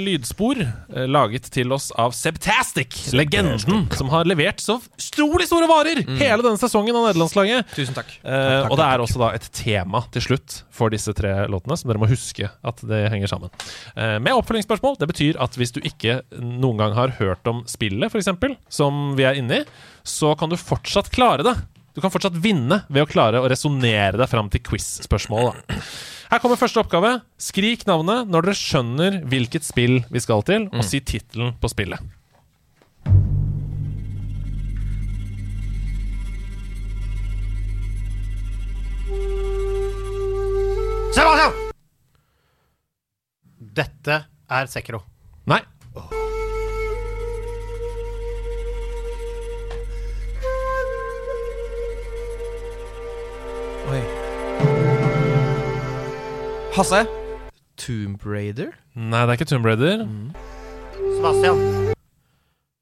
lydspor 0.00 0.60
uh, 0.60 1.04
laget 1.08 1.48
til 1.52 1.72
oss 1.72 1.88
av 1.96 2.12
Sebtastic, 2.16 3.14
legenden 3.16 3.86
som 3.96 4.12
har 4.12 4.28
levert 4.28 4.60
så 4.62 4.76
utrolig 4.76 5.48
store 5.48 5.68
varer 5.70 6.02
hele 6.20 6.44
denne 6.44 6.60
sesongen 6.60 6.96
av 6.96 7.08
nederlandslaget. 7.08 7.72
Tusen 7.76 7.96
takk. 7.96 8.12
Eh, 8.20 8.68
og 8.68 8.76
det 8.78 8.86
er 8.86 9.02
også 9.02 9.22
da 9.22 9.32
et 9.36 9.48
tema 9.56 10.02
til 10.14 10.24
slutt 10.28 10.60
for 10.74 10.92
disse 10.92 11.12
tre 11.16 11.32
låtene, 11.50 11.78
som 11.78 11.90
dere 11.90 12.02
må 12.02 12.10
huske 12.10 12.50
at 12.50 12.84
det 12.86 13.06
henger 13.12 13.32
sammen. 13.32 13.52
Eh, 13.94 14.18
med 14.22 14.36
oppfølgingsspørsmål. 14.36 14.98
Det 15.00 15.10
betyr 15.10 15.40
at 15.42 15.56
hvis 15.58 15.74
du 15.76 15.80
ikke 15.82 16.20
noen 16.40 16.80
gang 16.82 16.96
har 16.96 17.16
hørt 17.20 17.48
om 17.50 17.64
spillet, 17.70 18.12
f.eks., 18.12 18.56
som 18.68 19.14
vi 19.18 19.26
er 19.28 19.40
inne 19.40 19.62
i, 19.62 19.68
så 20.06 20.34
kan 20.38 20.52
du 20.52 20.56
fortsatt 20.60 21.10
klare 21.14 21.44
det. 21.46 21.56
Du 21.96 22.02
kan 22.04 22.12
fortsatt 22.12 22.36
vinne 22.44 22.82
ved 22.92 23.06
å 23.06 23.08
klare 23.08 23.40
å 23.40 23.48
resonnere 23.48 24.18
deg 24.20 24.28
fram 24.28 24.50
til 24.52 24.60
quiz-spørsmål. 24.66 25.54
Her 26.28 26.42
kommer 26.42 26.60
første 26.60 26.82
oppgave. 26.82 27.20
Skrik 27.40 27.86
navnet 27.88 28.28
når 28.28 28.50
dere 28.50 28.58
skjønner 28.60 29.18
hvilket 29.30 29.64
spill 29.64 30.02
vi 30.12 30.22
skal 30.22 30.44
til, 30.46 30.68
og 30.74 30.84
si 30.84 31.00
tittelen 31.00 31.56
på 31.60 31.72
spillet. 31.72 32.02
Sebastian! 41.16 41.56
Dette 43.76 44.20
er 44.52 44.68
Sekro. 44.68 45.00
Nei. 45.48 45.62
Oi. 53.86 54.00
Hasse? 56.76 57.06
Tomb 57.78 58.20
Raider? 58.26 58.72
Nei, 58.96 59.20
det 59.22 59.28
er 59.30 59.36
ikke 59.38 59.48
Tomb 59.52 59.66
Raider. 59.68 60.02
Sebastian. 61.16 61.60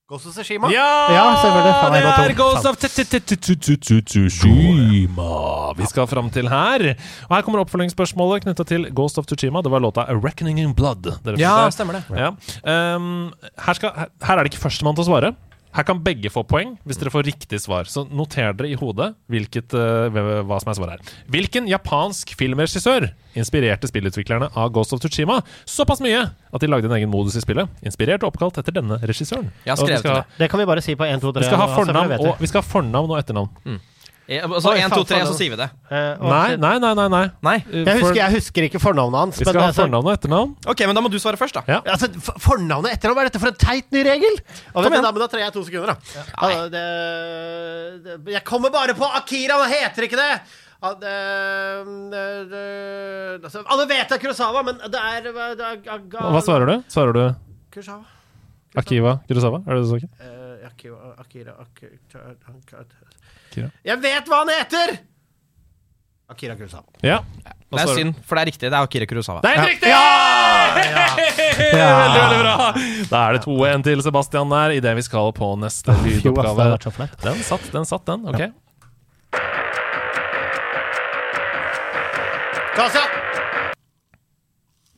Ghost 0.09 0.29
of 0.29 0.35
Tsushima. 0.37 0.69
Ja! 0.69 0.87
Ja, 1.13 1.25
selvfølgelig. 1.41 1.75
Faen, 1.81 1.93
det 1.95 2.01
er. 2.05 2.35
Ghost 2.39 2.67
of 2.69 2.77
Tsushima 4.09 5.31
vi 5.79 5.87
skal 5.91 6.07
fram 6.07 6.29
til 6.33 6.49
her. 6.53 6.85
Og 7.29 7.33
her 7.37 7.43
kommer 7.47 7.65
oppfølgingsspørsmålet 7.65 8.45
knytta 8.45 8.67
til 8.69 8.89
Ghost 8.95 9.19
of 9.19 9.27
Tsushima. 9.29 9.63
Det 9.65 9.73
var 9.73 9.81
låta 9.81 10.05
'A 10.05 10.15
Reckoning 10.21 10.61
in 10.61 10.75
Blood'. 10.77 11.03
Dere 11.25 11.37
Ja, 11.41 11.57
fikk 11.57 11.65
der. 11.65 11.71
stemmer 11.71 11.93
det. 11.99 12.05
Ja. 12.17 12.29
Um, 12.97 13.33
her, 13.59 13.73
skal, 13.75 13.91
her, 13.97 14.09
her 14.23 14.39
er 14.39 14.43
det 14.45 14.53
ikke 14.55 14.63
førstemann 14.69 14.95
til 14.97 15.05
å 15.05 15.09
svare. 15.09 15.35
Her 15.75 15.87
kan 15.87 16.01
begge 16.05 16.31
få 16.31 16.45
poeng 16.47 16.77
hvis 16.87 17.01
dere 17.01 17.11
får 17.11 17.27
riktig 17.27 17.59
svar. 17.63 17.89
Så 17.91 18.05
noter 18.07 18.55
dere 18.55 18.71
i 18.71 18.79
hodet 18.79 19.13
hvilket, 19.31 19.75
eh, 19.75 20.19
hva 20.47 20.59
som 20.63 20.71
er 20.71 20.79
svaret 20.79 20.95
her. 20.95 21.15
Hvilken 21.35 21.67
japansk 21.71 22.35
filmregissør 22.39 23.09
inspirerte 23.35 23.91
spillutviklerne 23.91 24.53
av 24.55 24.71
Ghost 24.75 24.95
of 24.95 25.03
Tsushima 25.03 25.41
såpass 25.67 26.03
mye 26.05 26.23
at 26.31 26.63
de 26.63 26.71
lagde 26.71 26.87
en 26.87 26.95
egen 26.99 27.11
modus 27.11 27.35
i 27.37 27.43
spillet? 27.43 27.71
Inspirert 27.83 28.23
og 28.23 28.33
oppkalt 28.33 28.61
etter 28.63 28.79
denne 28.79 29.01
regissøren. 29.03 29.51
Jeg 29.65 29.75
har 29.75 29.81
skrevet 29.83 30.05
skal, 30.05 30.23
det. 30.23 30.45
Det 30.45 30.51
kan 30.53 30.63
vi 30.63 30.69
bare 30.71 30.85
si 30.85 30.95
på 30.95 31.09
1, 31.09 31.25
2, 31.25 31.35
3. 31.35 31.43
vi 31.43 31.51
skal 31.51 31.65
ha 31.65 31.69
fornavn 31.75 32.15
og, 32.21 32.47
skal 32.47 32.63
ha 32.63 32.69
fornavn 32.69 33.11
og 33.11 33.19
etternavn. 33.19 33.51
Eh, 33.67 33.83
Altså, 34.25 34.71
Oi, 34.73 34.79
én, 34.81 34.89
faen, 34.89 34.97
to, 34.97 35.05
tre, 35.05 35.19
faen, 35.21 35.27
så 35.29 35.35
sier 35.37 35.51
vi 35.53 35.57
det. 35.61 35.67
Eh, 35.91 36.17
og- 36.17 36.31
Nei, 36.33 36.57
nei, 36.57 36.79
nei. 36.81 36.93
nei, 36.97 37.09
nei. 37.13 37.25
Nei? 37.45 37.57
Uh, 37.69 37.85
Jeg 37.85 38.01
husker, 38.01 38.15
jeg 38.23 38.33
husker 38.39 38.63
ikke 38.71 38.81
fornavnet 38.81 39.19
hans. 39.21 39.37
Vi 39.39 39.45
men 39.45 39.53
skal 39.53 39.61
ha 39.61 39.69
sånn- 39.69 39.85
fornavn 39.85 40.07
og 40.09 40.13
etternavn. 40.17 40.55
Ok, 40.73 40.81
men 40.89 40.95
da 40.97 41.01
må 41.05 41.11
du 41.13 41.19
svare 41.21 41.37
først, 41.37 41.53
da. 41.59 41.63
Ja. 41.69 41.81
Altså, 41.85 42.09
f- 42.09 42.39
fornavnet 42.41 42.95
etternavn, 42.97 43.19
hva 43.19 43.25
er 43.27 43.29
dette 43.29 43.41
for 43.43 43.49
en 43.53 43.61
teit 43.61 43.93
ny 43.93 44.01
regel? 44.07 44.41
Og 44.75 44.81
vet 44.81 44.89
du, 44.89 44.97
igjen. 44.97 45.03
da, 45.05 45.13
men 45.13 45.21
da 45.21 45.29
trenger 45.29 45.45
jeg 45.45 45.53
to 45.59 45.65
sekunder, 45.69 45.93
da. 45.93 45.97
Altså, 46.41 46.71
det, 46.73 46.85
det, 48.25 48.33
jeg 48.33 48.45
kommer 48.49 48.73
bare 48.73 48.95
på 48.97 49.05
Akira, 49.15 49.59
hva 49.61 49.69
heter 49.69 50.09
ikke 50.09 50.17
det! 50.17 50.41
Ja, 50.85 50.91
altså, 53.45 53.63
Alle 53.69 53.87
vet 53.89 54.09
det 54.09 54.17
er 54.17 54.23
Kurosawa, 54.25 54.63
men 54.67 54.81
det 54.85 55.01
er, 55.01 55.29
det 55.29 55.65
er 55.65 56.01
Hva 56.09 56.41
svarer 56.45 56.67
du? 56.69 56.75
Svarer 56.93 57.13
du 57.17 57.25
Kurosawa? 57.75 58.05
Akiva 58.77 59.19
Kurosawa? 59.29 59.63
Er 59.69 59.75
det 59.75 59.83
det 59.83 59.85
du 59.85 59.93
snakker? 59.93 60.11
Akiva, 60.65 60.99
Akira, 61.21 61.53
Akira, 61.63 61.95
Akira, 62.01 62.25
Akira 62.51 62.85
Akira. 63.55 63.71
Jeg 63.87 64.01
vet 64.03 64.31
hva 64.31 64.41
han 64.43 64.51
heter! 64.51 64.97
Akira 66.35 66.57
Kurosawa. 66.57 66.89
Ja. 67.05 67.21
Det 67.75 67.83
er 67.83 67.91
synd, 67.95 68.15
for 68.25 68.39
det 68.39 68.43
er 68.43 68.49
riktig. 68.49 68.67
Det 68.71 68.75
er 68.75 68.83
Akira 68.83 69.07
Kurosawa. 69.07 69.43
Det 69.45 69.51
er 69.51 69.61
helt 69.61 69.71
riktig! 69.75 69.93
Veldig, 70.75 72.19
veldig 72.19 72.39
bra. 72.41 72.55
Da 73.11 73.19
er 73.29 73.37
det 73.37 73.43
2-1 73.45 73.85
til 73.87 74.01
Sebastian 74.03 74.51
der 74.51 74.73
idet 74.75 74.95
vi 74.99 75.05
skal 75.07 75.31
på 75.37 75.53
neste 75.61 75.95
lydoppgave. 76.03 76.67
Den 77.23 77.43
satt, 77.47 77.69
den 77.75 77.87
satt, 77.87 78.07
den. 78.09 78.25
Ok. 78.27 78.41
Kasia! 82.75 83.05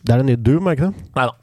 Det 0.07 0.15
er 0.15 0.23
det 0.23 0.29
nye 0.31 0.41
Doom, 0.41 0.71
er 0.71 0.79
ikke 0.79 0.89
det? 0.89 1.11
Nei 1.19 1.27
da. 1.29 1.35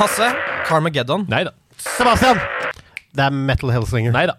Hasse? 0.00 0.30
Carmageddon? 0.70 1.26
Nei 1.28 1.42
da. 1.50 1.56
Sebastian! 1.76 2.40
Det 3.10 3.24
er 3.24 3.30
Metal 3.34 3.72
Hellslinger. 3.74 4.12
Nei 4.14 4.26
da. 4.30 4.36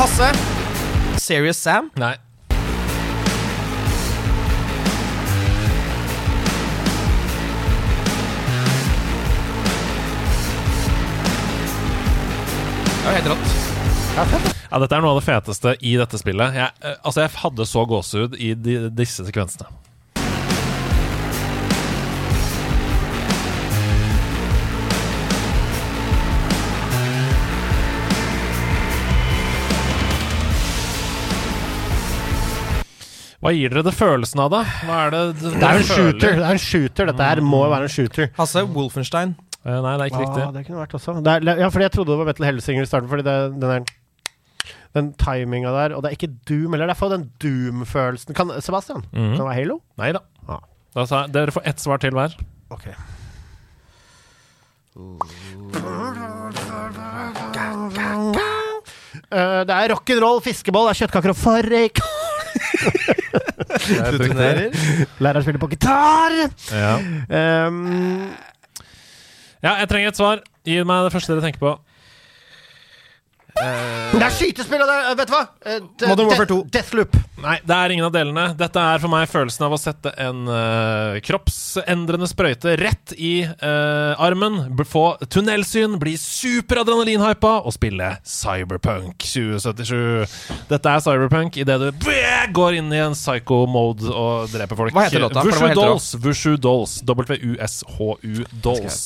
Hasse? 0.00 0.32
Serious 1.20 1.60
Sam? 1.62 1.90
Nei. 2.00 2.16
Det 13.00 13.06
var 13.06 13.12
helt 13.12 13.30
rått. 13.30 13.54
Ja, 14.70 14.78
dette 14.78 14.96
er 14.96 15.02
noe 15.02 15.14
av 15.14 15.20
det 15.20 15.26
feteste 15.26 15.76
i 15.86 15.94
dette 15.98 16.18
spillet. 16.20 16.58
Jeg, 16.58 16.74
eh, 16.82 16.98
altså, 17.02 17.22
jeg 17.24 17.32
hadde 17.42 17.66
så 17.66 17.84
gåsehud 17.88 18.34
i 18.38 18.52
de, 18.54 18.76
disse 18.94 19.24
sekvensene. 19.26 19.70
Hva 33.40 33.52
gir 33.56 33.70
dere 33.72 33.82
det 33.86 33.94
følelsen 33.96 34.40
av, 34.44 34.50
da? 34.52 34.58
Hva 34.84 34.96
er 35.06 35.10
det 35.14 35.20
d- 35.40 35.52
Det 35.54 35.62
er 35.64 35.78
en 35.80 35.86
shooter. 35.88 36.34
Det 36.36 36.44
er 36.44 36.50
en 36.52 36.58
shooter. 36.60 37.06
Dette 37.08 37.28
her 37.30 37.40
må 37.40 37.62
jo 37.64 37.70
være 37.72 37.86
en 37.88 37.94
shooter. 37.94 38.28
Hasse, 38.36 38.64
Wolfenstein. 38.74 39.32
Uh, 39.64 39.78
Nei, 39.84 39.94
det 39.96 40.04
er 40.04 40.10
ikke 40.10 40.20
Ah, 40.20 40.26
riktig. 40.26 40.44
det 40.58 40.66
kunne 40.66 40.80
vært 40.82 40.94
også. 40.98 41.14
Det 41.24 41.32
er, 41.32 41.58
ja, 41.60 41.68
fordi 41.72 41.84
jeg 41.86 41.92
trodde 41.96 42.12
det 42.12 42.18
var 42.20 42.28
Metal 42.28 42.46
Hellsinger 42.50 42.82
i 42.84 42.88
starten, 42.90 43.08
fordi 43.08 43.24
det, 43.24 43.60
den 43.60 43.70
er 43.70 43.84
den 44.96 45.12
timinga 45.20 45.70
der, 45.72 45.94
og 45.96 46.02
det 46.02 46.10
er 46.10 46.16
ikke 46.16 46.32
Doom 46.48 46.72
heller. 46.74 46.86
Det 46.90 46.96
er 46.96 47.00
for 47.00 47.08
den 47.12 47.30
Doom-følelsen. 47.40 48.34
Kan 48.34 48.50
Sebastian? 48.60 49.04
Mhm. 49.12 49.36
Kan 49.36 49.38
det 49.38 49.46
være 49.48 49.58
Halo? 49.60 49.78
Nei 50.00 50.12
da. 50.12 50.20
Ah. 50.48 50.60
Da 50.96 51.04
sa 51.06 51.26
dere 51.26 51.52
får 51.54 51.62
ett 51.70 51.78
svar 51.80 51.98
til 52.02 52.10
hver. 52.16 52.34
Ok. 52.70 52.88
uh, 59.32 59.62
det 59.66 59.76
er 59.76 59.92
rock'n'roll, 59.94 60.40
fiskeboll, 60.44 60.88
det 60.90 60.96
er 60.96 61.00
kjøttkaker 61.04 61.34
og 61.34 61.38
farrik. 61.40 62.02
Læreren 65.20 65.42
spiller 65.42 65.60
på 65.60 65.70
gitar. 65.72 66.36
Ja. 66.72 66.96
Um, 67.66 68.30
ja, 69.62 69.74
jeg 69.82 69.88
trenger 69.88 70.08
et 70.08 70.20
svar. 70.20 70.42
Gi 70.64 70.82
meg 70.84 71.06
det 71.06 71.14
første 71.14 71.34
dere 71.34 71.44
tenker 71.44 71.62
på. 71.62 71.74
Det 73.60 74.24
er 74.26 74.34
skytespill, 74.34 74.82
og 74.84 74.90
det 74.90 74.96
er 74.96 75.18
Vet 75.20 75.30
du 75.30 75.34
hva? 75.34 75.42
Uh, 75.64 76.08
Modern 76.10 76.30
Warfare 76.30 76.50
2. 76.50 76.58
Deathloop. 76.72 77.16
Nei, 77.40 77.56
det 77.64 77.76
er 77.76 77.94
ingen 77.94 78.06
av 78.06 78.14
delene. 78.14 78.46
Dette 78.58 78.84
er 78.92 79.02
for 79.02 79.12
meg 79.12 79.28
følelsen 79.32 79.66
av 79.66 79.74
å 79.76 79.80
sette 79.80 80.12
en 80.20 80.42
uh, 80.48 81.18
kroppsendrende 81.24 82.28
sprøyte 82.30 82.76
rett 82.80 83.14
i 83.16 83.32
armen, 83.50 84.58
få 84.88 85.04
tunnelsyn, 85.30 85.96
bli 86.00 86.14
superadrenalinhypa 86.20 87.52
og 87.66 87.74
spille 87.74 88.12
Cyberpunk 88.26 89.22
2077. 89.22 90.64
Dette 90.70 90.94
er 90.94 91.04
Cyberpunk 91.04 91.58
idet 91.60 91.78
du 91.80 92.10
går 92.56 92.78
inn 92.80 92.90
i 92.94 93.02
en 93.02 93.16
psycho-mode 93.16 94.10
og 94.10 94.50
dreper 94.52 94.78
folk. 94.78 94.96
Hva 94.96 95.06
heter 95.06 95.24
låta? 95.24 95.44
Vushu. 95.46 95.74
Dolls. 95.74 96.10
Wushu 96.24 96.56
Dolls. 96.56 97.00
W-U-S-H-U 97.06 98.44
Dolls. 98.62 99.00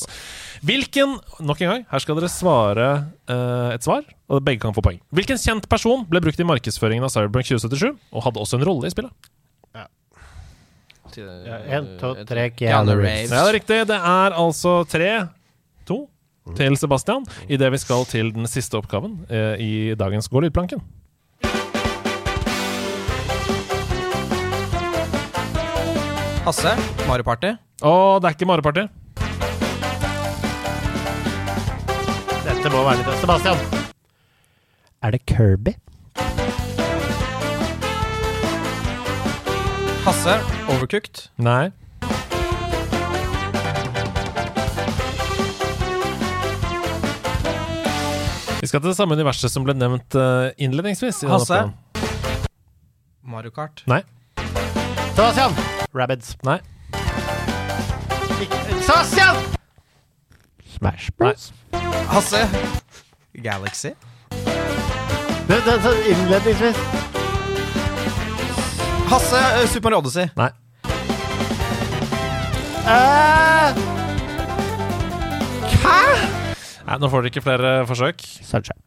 Hvilken 0.65 1.17
Nok 1.45 1.61
en 1.61 1.69
gang, 1.69 1.83
her 1.91 2.01
skal 2.01 2.17
dere 2.17 2.31
svare 2.31 2.87
uh, 3.29 3.69
et 3.75 3.85
svar, 3.85 4.05
og 4.31 4.41
begge 4.45 4.63
kan 4.63 4.73
få 4.73 4.81
poeng. 4.85 4.97
Hvilken 5.13 5.37
kjent 5.37 5.67
person 5.69 6.05
ble 6.09 6.21
brukt 6.23 6.41
i 6.41 6.47
markedsføringen 6.47 7.05
av 7.05 7.11
Cyberpunk 7.13 7.45
2077, 7.51 7.91
og 8.09 8.25
hadde 8.25 8.41
også 8.41 8.57
en 8.57 8.65
rolle 8.65 8.89
i 8.89 8.93
spillet? 8.93 9.31
En, 11.15 11.85
to, 12.01 12.09
tre, 12.27 12.49
Keanu 12.57 12.91
Reeves. 12.97 13.29
Ja, 13.31 13.45
det 13.45 13.51
er 13.51 13.55
riktig. 13.55 13.77
Det 13.87 13.95
er 13.95 14.35
altså 14.35 14.81
tre, 14.89 15.11
to, 15.87 16.01
til 16.57 16.75
Sebastian, 16.81 17.23
idet 17.47 17.69
vi 17.71 17.79
skal 17.79 18.03
til 18.09 18.33
den 18.35 18.49
siste 18.49 18.81
oppgaven 18.81 19.21
uh, 19.29 19.53
i 19.61 19.93
dagens 19.95 20.27
Gå 20.31 20.43
lydplanken. 20.43 20.81
Hasse, 26.45 26.75
Mario 27.05 27.25
Party. 27.25 27.55
Og 27.85 28.21
det 28.21 28.31
er 28.31 28.39
ikke 28.39 28.49
Mareparty. 28.49 28.89
Dette 32.65 32.79
må 32.79 32.81
være 32.81 32.97
litt 32.97 33.17
Sebastian. 33.21 33.59
Er 35.05 35.11
det 35.13 35.19
Kirby? 35.29 35.75
Hasse, 40.01 40.33
Overcooked. 40.73 41.27
Nei. 41.37 41.69
Vi 48.57 48.71
skal 48.71 48.81
til 48.81 48.89
det 48.89 48.95
samme 48.97 49.13
universet 49.13 49.53
som 49.53 49.67
ble 49.67 49.75
nevnt 49.77 50.17
eh, 50.17 50.49
innledningsvis. 50.57 51.21
i 51.21 51.27
denne 51.27 51.37
Hasse? 51.37 51.59
Mario 53.21 53.53
Kart. 53.53 53.83
Nei. 53.85 53.99
Sebastian! 55.13 55.53
Rabbids. 55.93 56.33
Nei. 56.41 56.57
Sebastian! 58.89 59.37
Smash 60.79 61.13
Bros. 61.13 61.51
Hasse, 62.09 62.49
Galaxy. 63.43 63.89
Det, 65.47 65.57
det, 65.65 65.75
det, 65.83 65.93
innledningsvis. 66.09 66.75
Hasse, 69.09 69.37
eh, 69.61 69.67
Super 69.67 69.89
Mario 69.89 69.97
Odyssey. 69.97 70.27
Nei. 70.35 70.49
Eh, 72.85 73.75
Hæ? 75.85 75.99
Nei, 76.85 76.97
Nå 77.01 77.09
får 77.09 77.21
dere 77.25 77.31
ikke 77.33 77.45
flere 77.45 77.75
forsøk. 77.89 78.25
Sunshine. 78.45 78.81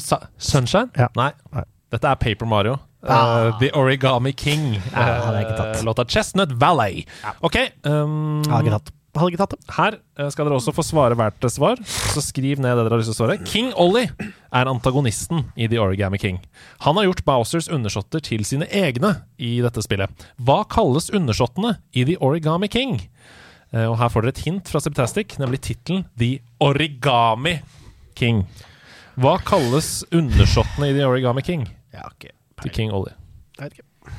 Sa 0.00 0.20
Sunshine? 0.38 0.90
Ja. 0.96 1.08
Nei. 1.16 1.30
Nei. 1.54 1.64
Dette 1.92 2.10
er 2.10 2.20
Paper 2.20 2.46
Mario. 2.48 2.76
Ah. 3.02 3.46
Eh, 3.48 3.52
The 3.60 3.70
Origami 3.78 4.32
King. 4.36 4.74
Ja, 4.92 5.04
hadde 5.24 5.38
jeg 5.38 5.46
ikke 5.46 5.56
tatt. 5.62 5.76
Eh, 5.78 5.84
låta 5.86 6.04
Chestnut 6.04 6.52
Valley. 6.60 7.04
OK. 7.40 7.56
Um, 7.84 8.42
Har 8.50 8.64
ikke 8.64 8.76
tatt. 8.78 8.92
Hadde 9.16 9.32
ikke 9.32 9.40
tatt 9.40 9.54
det. 9.56 9.64
Her 9.74 9.94
eh, 10.20 10.28
skal 10.30 10.46
dere 10.46 10.58
også 10.60 10.72
få 10.76 10.82
svare 10.86 11.16
hvert 11.18 11.46
svar. 11.50 11.80
Så 12.12 12.20
skriv 12.22 12.60
ned 12.62 12.76
det 12.76 12.84
dere 12.84 12.92
har 12.94 13.00
lyst 13.00 13.08
til 13.10 13.16
å 13.16 13.18
svare. 13.22 13.38
King 13.48 13.70
Ollie 13.80 14.10
er 14.54 14.68
antagonisten 14.70 15.46
i 15.58 15.66
The 15.66 15.80
Origami 15.82 16.20
King. 16.22 16.36
Han 16.84 17.00
har 17.00 17.08
gjort 17.08 17.24
Bowsers 17.26 17.66
undersåtter 17.72 18.22
til 18.22 18.44
sine 18.46 18.68
egne 18.70 19.14
i 19.42 19.56
dette 19.64 19.82
spillet. 19.82 20.12
Hva 20.38 20.60
kalles 20.70 21.08
undersåttene 21.10 21.78
i 21.98 22.04
The 22.06 22.18
Origami 22.22 22.68
King? 22.70 22.98
Eh, 23.72 23.88
Og 23.88 23.96
her 23.98 24.12
får 24.12 24.22
dere 24.28 24.34
et 24.36 24.44
hint 24.46 24.70
fra 24.70 24.80
Septastic, 24.84 25.34
nemlig 25.42 25.60
tittelen 25.66 26.04
The 26.20 26.38
Origami 26.62 27.56
King. 28.18 28.44
Hva 29.18 29.38
kalles 29.42 30.04
undersåttene 30.14 30.92
i 30.92 30.94
The 30.94 31.08
Origami 31.08 31.42
King 31.42 31.66
Ja, 31.96 32.04
okay. 32.12 32.30
til 32.62 32.70
King 32.76 32.92
Ollie? 32.94 33.16
Jeg 33.58 33.64
vet 33.72 33.80
ikke. 33.80 34.14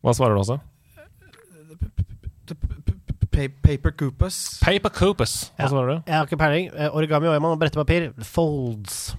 Hva 0.00 0.14
svarer 0.16 0.34
du 0.34 0.40
også? 0.42 0.58
Pa 3.30 3.46
Paper 3.62 3.92
Coopers. 3.94 4.58
Paper 4.62 4.90
Coopers. 4.90 5.34
Hva 5.56 5.64
Ja. 5.64 5.68
svarer 5.70 5.86
du? 5.94 6.02
Jeg 6.06 6.14
har 6.16 6.26
ikke 6.26 6.38
peiling. 6.40 6.70
Origami 6.92 7.26
Origami 7.30 7.46
og 7.52 7.58
brettepapir. 7.60 8.12
Folds. 8.26 9.14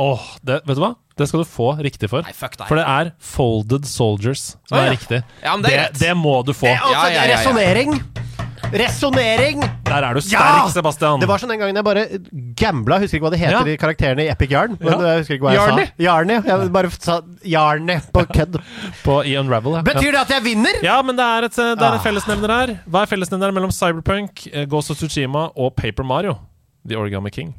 Åh, 0.00 0.20
det, 0.46 0.60
vet 0.66 0.76
du 0.78 0.80
hva? 0.80 0.94
Det 1.18 1.26
skal 1.28 1.42
du 1.42 1.44
få 1.44 1.66
riktig 1.82 2.08
for. 2.08 2.22
Nei, 2.24 2.32
fuck 2.32 2.54
deg. 2.56 2.66
For 2.70 2.78
det 2.78 2.86
er 2.88 3.10
Folded 3.20 3.84
Soldiers 3.84 4.56
som 4.64 4.78
Å, 4.78 4.80
ja. 4.80 4.86
er 4.86 4.94
riktig. 4.96 5.18
Ja, 5.42 5.56
men 5.56 5.62
det 5.66 5.72
er 5.74 5.90
det, 5.92 6.00
det 6.00 6.14
må 6.16 6.38
du 6.46 6.54
få. 6.56 6.70
Det, 6.70 6.78
altså, 6.78 6.92
Ja, 6.94 7.08
ja, 7.08 7.24
ja, 7.24 7.24
ja. 7.28 7.36
Resonnering! 7.36 8.00
Resonnering! 8.72 9.60
Der 9.84 10.04
er 10.06 10.14
du 10.14 10.20
sterk, 10.20 10.40
Ja! 10.40 10.68
Sebastian. 10.70 11.20
Det 11.20 11.28
var 11.28 11.38
sånn 11.42 11.50
den 11.52 11.58
gangen 11.60 11.74
jeg 11.78 11.84
bare 11.86 12.04
gambla. 12.60 12.98
Husker 13.02 13.18
ikke 13.18 13.26
hva 13.26 13.30
det 13.34 13.40
heter, 13.40 13.56
Ja. 13.58 13.62
de 13.64 13.76
karakterene 13.80 14.24
i 14.26 14.28
Epic 14.30 14.50
Yarn. 14.52 14.76
Men 14.80 14.92
Ja. 14.92 14.98
jeg 15.00 15.18
husker 15.22 15.34
ikke 15.34 15.46
hva 15.48 15.52
jeg 15.54 15.60
Yarny. 15.60 15.86
sa. 15.86 15.92
Yarny. 15.98 16.36
Jeg 16.46 16.72
bare 16.72 16.90
sa 16.90 17.20
Yarny 17.44 17.96
på 18.12 18.24
kødd. 18.28 18.60
på 19.04 19.24
i 19.26 19.36
Unravel. 19.40 19.72
Ja. 19.78 19.82
Betyr 19.82 20.12
det 20.12 20.20
at 20.20 20.28
jeg 20.28 20.42
vinner? 20.44 20.82
ja, 20.82 21.00
men 21.02 21.16
det 21.16 21.24
er, 21.24 21.44
et, 21.44 21.52
det 21.56 21.82
er 21.82 21.92
en 21.92 21.98
Ah. 21.98 21.98
fellesnevner 22.04 22.48
her. 22.48 22.80
Hva 22.88 23.02
er 23.02 23.06
fellesnevneren 23.06 23.54
mellom 23.54 23.70
Cyberpunk, 23.72 24.46
eh, 24.52 24.64
Ghost 24.66 24.90
of 24.90 24.96
Tsushima 24.98 25.50
og 25.56 25.74
Paper 25.76 26.02
Mario? 26.04 26.38
The 26.86 26.96
Origami 26.96 27.30
King. 27.30 27.54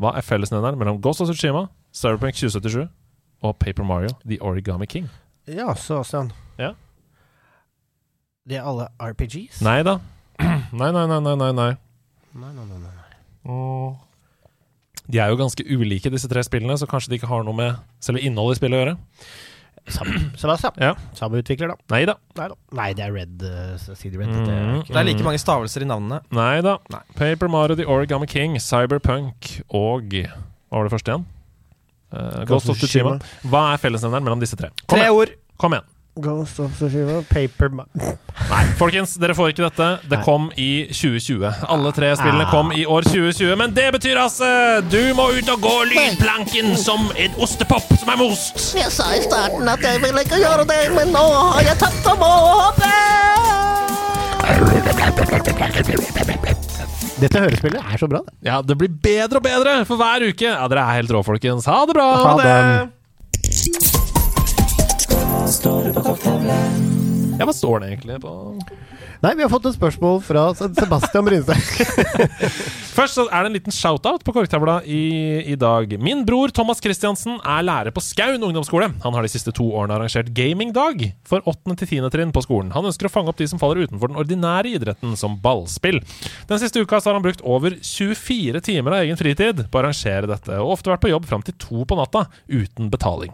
Hva 0.00 0.16
er 0.16 0.22
fellesnevneren 0.22 0.76
mellom 0.78 1.00
Ghost 1.00 1.20
of 1.20 1.28
Tsushima, 1.28 1.68
Cyberpunk 1.94 2.34
2077 2.34 2.88
og 3.42 3.58
Paper 3.58 3.84
Mario, 3.84 4.08
The 4.26 4.38
Origami 4.40 4.86
King? 4.86 5.08
Ja, 5.48 5.74
Sebastian. 5.74 6.32
Ja. 6.58 6.72
De 8.48 8.56
er 8.58 8.66
alle 8.66 8.88
RPGs? 8.98 9.60
Nei 9.62 9.82
da. 9.86 9.98
Nei, 10.42 10.88
nei, 10.90 11.04
nei, 11.06 11.20
nei, 11.20 11.36
nei. 11.36 11.52
nei. 11.52 11.72
Nei, 12.32 12.50
nei, 12.56 12.64
nei, 12.64 12.78
nei. 12.80 13.92
De 15.12 15.18
er 15.20 15.28
jo 15.30 15.36
ganske 15.36 15.64
ulike, 15.68 16.10
disse 16.10 16.30
tre 16.30 16.42
spillene, 16.46 16.74
så 16.80 16.88
kanskje 16.88 17.12
de 17.12 17.18
ikke 17.20 17.28
har 17.30 17.44
noe 17.46 17.54
med 17.54 17.76
selve 18.02 18.22
innholdet 18.24 18.56
i 18.56 18.60
spillet 18.62 18.78
å 18.78 18.82
gjøre. 18.82 18.94
Samme, 19.96 20.22
Sebastian. 20.40 20.78
Ja. 20.80 20.92
Samme 21.18 21.42
utvikler, 21.42 21.74
da. 21.74 21.76
Nei 21.92 22.02
da. 22.08 22.16
Nei 22.38 22.48
da. 22.54 22.56
Nei, 22.78 22.88
det 22.98 23.04
er 23.04 23.14
Red 23.14 23.44
uh, 23.44 23.94
CD 23.98 24.16
Red. 24.16 24.32
Mm. 24.32 24.42
Det 24.46 24.54
er 24.56 24.72
ikke 24.78 24.94
Det 24.94 25.00
er 25.02 25.08
like 25.10 25.26
mange 25.26 25.42
stavelser 25.42 25.84
i 25.84 25.90
navnene. 25.90 26.22
Nei 26.34 26.56
da. 26.64 26.76
Nei. 26.94 27.02
Paper 27.18 27.50
Mario, 27.52 27.78
The 27.78 27.86
Origami 27.90 28.30
King, 28.30 28.56
Cyberpunk 28.62 29.52
og 29.68 30.08
Hva 30.16 30.78
var 30.80 30.88
det 30.88 30.94
første 30.94 31.12
igjen? 31.14 31.28
Eh, 32.12 32.42
Ghost 32.48 32.70
of 32.72 32.78
Tsushima. 32.80 33.16
Hva 33.48 33.64
er 33.74 33.82
fellesnevneren 33.82 34.24
mellom 34.26 34.42
disse 34.42 34.56
tre? 34.58 34.70
Kom 34.86 34.96
Tre 34.96 35.06
igjen. 35.08 35.18
ord. 35.18 35.34
Kom 35.60 35.74
igjen. 35.76 35.91
Ghost 36.14 36.58
of 36.60 36.74
Tsushima, 36.76 37.22
Paper 37.30 37.70
Ma 37.72 37.84
Nei, 38.52 38.64
folkens, 38.76 39.14
dere 39.20 39.32
får 39.36 39.52
ikke 39.54 39.64
dette. 39.64 39.86
Det 40.10 40.18
kom 40.26 40.50
i 40.60 40.66
2020. 40.92 41.46
Alle 41.72 41.92
tre 41.96 42.10
spillene 42.20 42.44
Ah. 42.44 42.50
kom 42.52 42.72
i 42.76 42.82
år 42.84 43.06
2020. 43.08 43.54
Men 43.56 43.72
det 43.76 43.86
betyr, 43.96 44.18
altså 44.20 44.48
du 44.92 45.00
må 45.16 45.30
ut 45.38 45.48
og 45.54 45.60
gå 45.64 45.72
lydplanken 45.92 46.74
som 46.76 47.08
en 47.16 47.32
ostepop 47.40 47.88
som 47.96 48.12
er 48.12 48.20
most. 48.20 48.60
Jeg 48.76 48.92
sa 48.92 49.08
i 49.16 49.22
starten 49.24 49.68
at 49.72 49.80
jeg 49.88 50.02
ville 50.04 50.20
ikke 50.26 50.40
gjøre 50.42 50.66
det, 50.68 50.82
men 50.96 51.12
nå 51.16 51.24
har 51.54 51.64
jeg 51.70 51.80
tatt 51.80 52.12
og 52.12 52.20
må 52.20 52.32
hoppe! 52.60 52.92
Dette 57.22 57.38
hørespillet 57.38 57.78
er 57.78 58.00
så 58.00 58.08
bra, 58.10 58.18
det. 58.26 58.34
Ja, 58.48 58.58
det 58.66 58.76
blir 58.80 58.90
bedre 59.04 59.38
og 59.38 59.44
bedre 59.46 59.76
for 59.88 60.00
hver 60.00 60.24
uke. 60.26 60.48
Ja, 60.50 60.66
Dere 60.72 60.82
er 60.88 60.98
helt 61.00 61.12
rå, 61.14 61.22
folkens. 61.26 61.68
Ha 61.70 61.84
det 61.86 61.94
bra. 61.96 62.08
Ha 62.26 62.32
det. 62.42 64.01
Ja, 67.38 67.44
hva 67.44 67.52
står 67.52 67.82
det 67.82 67.92
egentlig 67.92 68.20
på 68.22 68.32
Nei, 69.22 69.36
vi 69.38 69.44
har 69.44 69.50
fått 69.52 69.68
et 69.68 69.76
spørsmål 69.76 70.16
fra 70.26 70.48
Sebastian 70.56 71.26
Brynstad. 71.28 71.58
Først 72.96 73.14
så 73.14 73.24
er 73.28 73.44
det 73.44 73.50
en 73.50 73.54
liten 73.54 73.74
shout-out 73.74 74.24
på 74.26 74.32
korktavla 74.34 74.80
i, 74.82 75.02
i 75.52 75.54
dag. 75.54 75.92
Min 76.02 76.24
bror 76.26 76.50
Thomas 76.50 76.80
Christiansen 76.82 77.36
er 77.38 77.62
lærer 77.62 77.94
på 77.94 78.02
Skaun 78.02 78.42
ungdomsskole. 78.42 78.88
Han 79.04 79.14
har 79.14 79.22
de 79.22 79.30
siste 79.30 79.54
to 79.54 79.68
årene 79.70 79.94
arrangert 79.94 80.32
gamingdag 80.34 81.04
for 81.28 81.44
8. 81.46 81.76
til 81.84 81.90
10. 82.00 82.08
trinn 82.10 82.32
på 82.34 82.42
skolen. 82.42 82.72
Han 82.74 82.88
ønsker 82.90 83.06
å 83.06 83.12
fange 83.14 83.30
opp 83.30 83.38
de 83.38 83.46
som 83.52 83.62
faller 83.62 83.84
utenfor 83.84 84.10
den 84.10 84.18
ordinære 84.24 84.72
idretten, 84.74 85.14
som 85.20 85.36
ballspill. 85.44 86.00
Den 86.50 86.62
siste 86.64 86.82
uka 86.82 86.98
så 86.98 87.12
har 87.12 87.20
han 87.20 87.26
brukt 87.28 87.44
over 87.46 87.76
24 87.78 88.64
timer 88.72 88.96
av 88.96 89.04
egen 89.04 89.20
fritid 89.20 89.68
på 89.68 89.78
å 89.78 89.84
arrangere 89.84 90.32
dette, 90.32 90.58
og 90.58 90.74
ofte 90.80 90.90
vært 90.96 91.04
på 91.06 91.12
jobb 91.14 91.30
fram 91.30 91.46
til 91.46 91.54
to 91.62 91.86
på 91.86 92.00
natta 92.00 92.26
uten 92.50 92.90
betaling. 92.90 93.30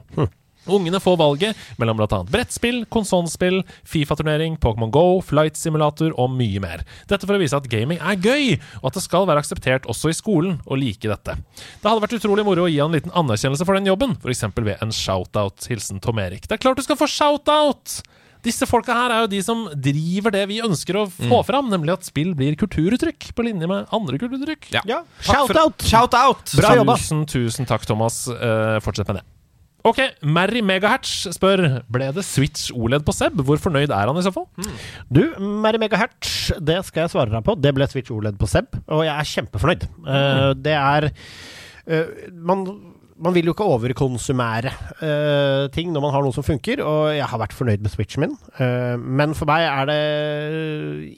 Ungene 0.69 1.01
får 1.03 1.16
valget 1.20 1.62
mellom 1.81 2.01
bl.a. 2.01 2.20
brettspill, 2.28 2.82
konsollspill, 2.93 3.62
Fifa-turnering, 3.89 4.59
Pokémon 4.61 4.93
Go, 4.95 5.07
flight 5.24 5.59
simulator 5.59 6.12
og 6.19 6.32
mye 6.36 6.62
mer. 6.62 6.85
Dette 7.11 7.28
for 7.28 7.36
å 7.36 7.43
vise 7.43 7.59
at 7.59 7.69
gaming 7.70 8.01
er 8.03 8.20
gøy, 8.20 8.59
og 8.82 8.90
at 8.90 8.99
det 8.99 9.05
skal 9.05 9.28
være 9.28 9.45
akseptert 9.45 9.89
også 9.90 10.12
i 10.12 10.19
skolen 10.19 10.61
å 10.66 10.78
like 10.78 11.09
dette. 11.09 11.39
Det 11.59 11.89
hadde 11.89 12.05
vært 12.05 12.19
utrolig 12.20 12.47
moro 12.47 12.66
å 12.66 12.70
gi 12.70 12.81
han 12.82 12.93
en 12.93 12.99
liten 12.99 13.16
anerkjennelse 13.16 13.66
for 13.69 13.78
den 13.78 13.90
jobben, 13.90 14.16
f.eks. 14.20 14.47
ved 14.57 14.77
en 14.85 14.95
shout-out. 14.95 15.69
Hilsen 15.70 16.01
Tom 16.05 16.20
Erik. 16.23 16.49
Det 16.49 16.59
er 16.59 16.65
klart 16.65 16.81
du 16.81 16.86
skal 16.86 17.01
få 17.01 17.11
shout-out! 17.11 18.01
Disse 18.45 18.69
folka 18.70 18.95
her 18.95 19.12
er 19.12 19.24
jo 19.24 19.31
de 19.32 19.40
som 19.43 19.65
driver 19.74 20.32
det 20.35 20.45
vi 20.51 20.61
ønsker 20.62 21.01
å 21.01 21.07
få 21.11 21.40
fram, 21.47 21.70
nemlig 21.73 21.97
at 21.97 22.07
spill 22.07 22.35
blir 22.39 22.55
kulturuttrykk, 22.61 23.32
på 23.35 23.47
linje 23.47 23.66
med 23.70 23.90
andre 23.95 24.20
kulturuttrykk. 24.20 24.70
Ja. 24.86 25.03
Shout-out! 25.27 25.82
Shout! 25.82 26.55
Bra 26.59 26.77
jobba. 26.78 26.97
Tusen, 27.01 27.24
tusen 27.28 27.69
takk, 27.69 27.86
Thomas. 27.89 28.27
Uh, 28.31 28.78
fortsett 28.85 29.11
med 29.11 29.20
det. 29.20 29.27
Ok, 29.86 30.00
Mary 30.26 30.60
Megahertz 30.64 31.28
spør 31.36 31.62
Ble 31.92 32.09
det 32.16 32.24
Switch 32.26 32.72
OLED 32.74 33.05
på 33.06 33.14
Seb. 33.14 33.38
Hvor 33.46 33.60
fornøyd 33.62 33.92
er 33.94 34.10
han 34.10 34.18
i 34.18 34.24
så 34.26 34.32
fall? 34.34 34.48
Du, 35.06 35.22
Mary 35.38 35.78
Megahertz, 35.80 36.50
det 36.59 36.80
skal 36.88 37.06
jeg 37.06 37.14
svare 37.14 37.32
deg 37.32 37.46
på. 37.46 37.55
Det 37.62 37.72
ble 37.76 37.86
Switch 37.90 38.12
OLED 38.14 38.40
på 38.40 38.48
Seb, 38.50 38.74
og 38.86 39.05
jeg 39.06 39.14
er 39.14 39.30
kjempefornøyd. 39.32 39.86
Eh, 40.02 40.48
det 40.59 40.74
er 40.74 41.09
uh, 41.12 42.10
man, 42.50 42.66
man 43.23 43.35
vil 43.36 43.51
jo 43.51 43.55
ikke 43.55 43.66
overkonsumere 43.66 44.73
uh, 45.03 45.66
ting 45.74 45.93
når 45.95 46.05
man 46.05 46.15
har 46.15 46.24
noe 46.24 46.36
som 46.36 46.47
funker, 46.47 46.82
og 46.85 47.11
jeg 47.16 47.27
har 47.28 47.43
vært 47.43 47.57
fornøyd 47.57 47.85
med 47.85 47.93
Switchen 47.93 48.24
min. 48.24 48.36
Uh, 48.61 48.97
men 48.99 49.35
for 49.39 49.51
meg 49.51 49.66
er 49.66 49.90
det 49.90 49.99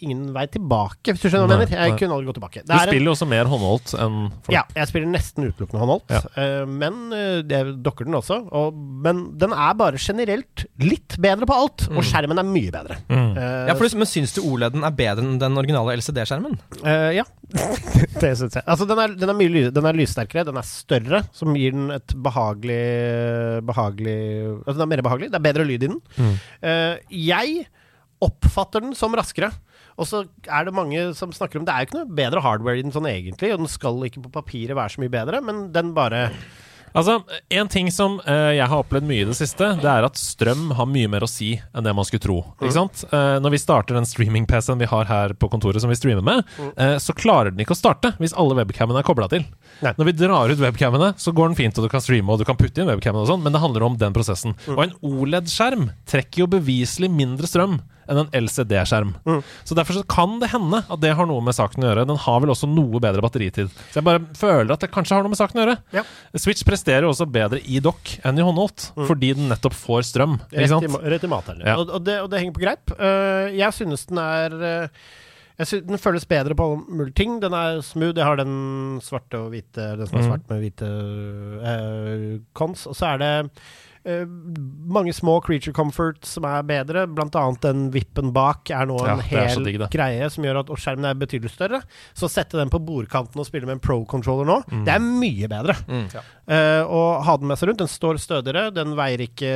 ingen 0.04 0.30
vei 0.36 0.46
tilbake, 0.52 1.12
hvis 1.12 1.22
du 1.22 1.28
skjønner 1.28 1.50
hva 1.50 1.58
jeg 1.58 1.64
mener. 1.66 1.76
Jeg 1.84 1.94
nei. 1.94 2.00
kunne 2.00 2.16
aldri 2.18 2.30
gått 2.30 2.40
tilbake. 2.40 2.64
Du 2.66 2.74
spiller 2.76 3.10
jo 3.10 3.16
også 3.16 3.30
mer 3.30 3.50
håndholdt 3.50 3.94
enn 4.00 4.18
folk. 4.32 4.54
Ja, 4.56 4.64
jeg 4.76 4.90
spiller 4.92 5.12
nesten 5.12 5.48
utelukkende 5.50 5.84
håndholdt. 5.84 6.16
Ja. 6.16 6.22
Uh, 6.36 6.64
men 6.70 7.00
det 7.46 7.62
dokker 7.84 8.08
den 8.08 8.18
også. 8.18 8.40
Og, 8.56 8.76
men 9.04 9.24
den 9.40 9.54
er 9.54 9.76
bare 9.78 10.00
generelt 10.00 10.66
litt 10.80 11.16
bedre 11.20 11.48
på 11.48 11.56
alt, 11.56 11.86
og 11.90 12.02
skjermen 12.06 12.40
er 12.40 12.46
mye 12.46 12.72
bedre. 12.74 12.98
Mm. 13.10 13.30
Eh, 13.36 13.68
Ja, 13.70 13.76
for 13.76 13.86
du, 13.86 13.98
men 14.00 14.08
Syns 14.10 14.34
du 14.36 14.42
OLED-en 14.46 14.86
er 14.86 14.96
bedre 14.96 15.24
enn 15.24 15.38
den 15.40 15.58
originale 15.60 15.96
LCD-skjermen? 16.00 16.56
Eh, 16.82 17.10
ja, 17.20 17.26
det 18.22 18.30
syns 18.38 18.56
jeg. 18.58 18.64
Altså, 18.64 18.86
den 18.88 19.00
er, 19.02 19.14
den, 19.18 19.32
er 19.32 19.36
mye, 19.38 19.70
den 19.74 19.88
er 19.88 19.98
lyssterkere, 19.98 20.46
den 20.48 20.60
er 20.60 20.66
større, 20.66 21.22
som 21.36 21.56
gir 21.58 21.74
den 21.76 21.90
et 21.94 22.14
behagelig 22.14 22.80
Behagelig 23.66 24.16
Altså, 24.60 24.76
den 24.78 24.86
er 24.86 24.92
mer 24.94 25.04
behagelig. 25.06 25.30
Det 25.32 25.40
er 25.40 25.46
bedre 25.48 25.66
lyd 25.68 25.84
i 25.84 25.90
den. 25.90 25.98
Eh, 26.62 26.96
jeg 27.30 27.66
oppfatter 28.20 28.84
den 28.84 28.96
som 28.98 29.14
raskere. 29.16 29.50
Og 30.00 30.08
så 30.08 30.22
er 30.48 30.64
det 30.64 30.76
mange 30.76 31.02
som 31.18 31.32
snakker 31.34 31.60
om 31.60 31.66
Det 31.68 31.74
er 31.74 31.82
jo 31.82 31.88
ikke 31.90 31.98
noe 31.98 32.18
bedre 32.22 32.42
hardware 32.44 32.80
i 32.80 32.84
den 32.84 32.94
sånn 32.94 33.08
egentlig, 33.10 33.52
og 33.52 33.62
den 33.64 33.70
skal 33.70 34.00
ikke 34.06 34.22
på 34.24 34.32
papiret 34.38 34.78
være 34.78 34.94
så 34.94 35.02
mye 35.02 35.12
bedre, 35.12 35.42
men 35.44 35.66
den 35.74 35.92
bare 35.96 36.28
Altså, 36.96 37.20
En 37.50 37.68
ting 37.70 37.90
som 37.94 38.18
eh, 38.26 38.56
jeg 38.58 38.66
har 38.70 38.82
opplevd 38.82 39.06
mye 39.06 39.22
i 39.24 39.28
det 39.28 39.36
siste, 39.38 39.68
det 39.80 39.90
er 39.90 40.06
at 40.06 40.18
strøm 40.18 40.72
har 40.78 40.88
mye 40.90 41.10
mer 41.10 41.26
å 41.26 41.30
si 41.30 41.52
enn 41.74 41.86
det 41.86 41.94
man 41.96 42.06
skulle 42.08 42.24
tro. 42.24 42.38
Ikke 42.58 42.74
sant? 42.74 43.04
Eh, 43.10 43.36
når 43.42 43.54
vi 43.54 43.60
starter 43.62 43.98
den 43.98 44.08
streaming-PC-en 44.08 44.80
vi 44.80 44.88
har 44.90 45.06
her 45.10 45.34
på 45.38 45.50
kontoret, 45.52 45.82
som 45.82 45.92
vi 45.92 45.98
streamer 45.98 46.24
med, 46.26 46.42
eh, 46.76 46.96
så 47.02 47.14
klarer 47.16 47.54
den 47.54 47.62
ikke 47.64 47.76
å 47.76 47.80
starte 47.80 48.14
hvis 48.20 48.34
alle 48.38 48.58
webcamene 48.58 49.02
er 49.02 49.06
kobla 49.06 49.30
til. 49.30 49.46
Nei. 49.84 49.94
Når 49.98 50.10
vi 50.10 50.16
drar 50.18 50.50
ut 50.50 50.64
webcamene, 50.64 51.12
så 51.20 51.34
går 51.36 51.52
den 51.52 51.60
fint, 51.60 51.78
og 51.78 51.86
du 51.86 51.92
kan 51.92 52.02
streame 52.04 52.34
og 52.34 52.42
du 52.42 52.46
kan 52.48 52.58
putte 52.58 52.82
inn 52.82 52.90
webcamene 52.90 53.22
og 53.24 53.30
sånn, 53.30 53.44
men 53.44 53.54
det 53.54 53.62
handler 53.62 53.86
om 53.86 53.96
den 54.00 54.16
prosessen. 54.16 54.56
Og 54.68 54.82
en 54.84 54.96
OLED-skjerm 55.06 55.90
trekker 56.10 56.44
jo 56.44 56.50
beviselig 56.58 57.10
mindre 57.12 57.48
strøm 57.50 57.80
enn 58.10 58.18
en 58.24 58.30
LCD-skjerm. 58.42 59.12
Så 59.64 59.76
derfor 59.78 59.94
så 60.00 60.02
kan 60.10 60.36
det 60.42 60.50
hende 60.52 60.80
at 60.82 61.00
det 61.02 61.12
har 61.14 61.28
noe 61.30 61.44
med 61.46 61.54
saken 61.56 61.84
å 61.84 61.88
gjøre. 61.92 62.06
Den 62.10 62.18
har 62.24 62.40
vel 62.42 62.50
også 62.52 62.68
noe 62.70 62.98
bedre 63.02 63.22
batteritid. 63.22 63.70
Så 63.92 64.00
jeg 64.00 64.06
bare 64.08 64.24
føler 64.36 64.74
at 64.74 64.82
det 64.82 64.90
kanskje 64.90 65.14
har 65.16 65.22
noe 65.26 65.32
med 65.32 65.40
saken 65.40 65.60
å 65.60 65.64
gjøre. 65.64 65.78
Ja. 65.94 66.02
Switch 66.34 66.66
presterer 66.66 67.06
jo 67.06 67.14
også 67.14 67.28
bedre 67.30 67.62
i 67.62 67.78
dock 67.84 68.16
enn 68.26 68.38
i 68.40 68.44
håndholdt, 68.44 68.90
fordi 69.06 69.32
den 69.38 69.48
nettopp 69.52 69.78
får 69.78 70.04
strøm. 70.10 70.36
Rett 70.50 70.76
i, 70.82 70.92
rett 71.14 71.24
i 71.24 71.30
mathallen. 71.30 71.64
Ja. 71.70 71.78
Og, 71.78 71.94
og, 71.96 72.04
det, 72.04 72.18
og 72.24 72.30
det 72.34 72.42
henger 72.42 72.58
på 72.58 72.64
greip. 72.66 72.94
Uh, 72.98 73.48
jeg 73.54 73.72
synes 73.78 74.06
den 74.10 74.18
er 74.22 74.58
uh, 74.60 75.02
jeg 75.60 75.68
synes 75.68 75.86
Den 75.90 75.98
føles 76.00 76.24
bedre 76.24 76.54
på 76.56 76.64
alle 76.64 76.84
mulige 76.88 77.16
ting. 77.20 77.34
Den 77.42 77.52
er 77.52 77.82
smooth. 77.84 78.16
Jeg 78.16 78.24
har 78.24 78.38
den 78.40 78.96
svarte 79.04 79.36
og 79.42 79.50
hvite 79.52 79.90
Den 80.00 80.08
som 80.08 80.16
er 80.16 80.22
Mhm. 80.22 80.28
svart 80.30 80.46
med 80.48 80.62
hvite 80.64 80.88
uh, 81.60 82.38
cons. 82.56 82.86
Og 82.88 82.96
så 82.96 83.10
er 83.14 83.18
det 83.20 83.32
eh, 84.04 84.24
mange 84.26 85.12
små 85.12 85.38
creature 85.44 85.72
comforts 85.76 86.28
som 86.36 86.44
er 86.48 86.62
bedre. 86.66 87.06
Annet 87.06 87.60
den 87.62 87.90
vippen 87.94 88.32
bak 88.32 88.70
er 88.70 88.86
nå 88.86 88.98
Ja, 89.06 89.14
en 89.18 89.20
hel 89.26 89.64
digg, 89.64 89.78
greie 89.92 90.30
som 90.30 90.44
gjør 90.44 90.60
at 90.64 90.70
og 90.70 90.78
skjermen 90.80 91.04
er 91.10 91.14
betydelig 91.20 91.50
større. 91.52 91.82
Så 92.14 92.28
sette 92.30 92.56
den 92.58 92.70
på 92.72 92.80
bordkanten 92.84 93.38
og 93.40 93.46
spille 93.46 93.66
med 93.68 93.78
en 93.78 93.84
pro-controller 93.84 94.46
nå, 94.48 94.60
Mm. 94.70 94.84
det 94.86 94.94
er 94.94 95.00
mye 95.00 95.48
bedre. 95.48 95.74
Eh, 96.50 96.82
og 96.82 97.22
ha 97.22 97.36
den 97.38 97.46
med 97.46 97.58
seg 97.60 97.70
rundt. 97.70 97.82
Den 97.84 97.90
står 97.90 98.18
stødigere. 98.18 98.72
Den 98.74 98.96
veier 98.98 99.22
ikke 99.22 99.50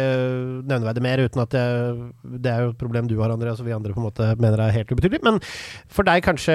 nevneverdig 0.63 1.03
mer, 1.03 1.23
uten 1.27 1.43
at 1.43 1.55
det, 1.55 1.65
det 2.45 2.53
er 2.53 2.63
jo 2.63 2.75
et 2.75 2.79
problem 2.79 3.09
du 3.11 3.17
har, 3.19 3.33
Andreas, 3.35 3.59
og 3.59 3.67
vi 3.67 3.75
andre 3.75 3.95
på 3.95 3.99
en 3.99 4.07
måte 4.07 4.29
mener 4.39 4.63
er 4.63 4.77
helt 4.77 4.93
ubetydelig. 4.93 5.23
Men 5.27 5.41
for 5.91 6.07
deg 6.07 6.23
kanskje 6.27 6.55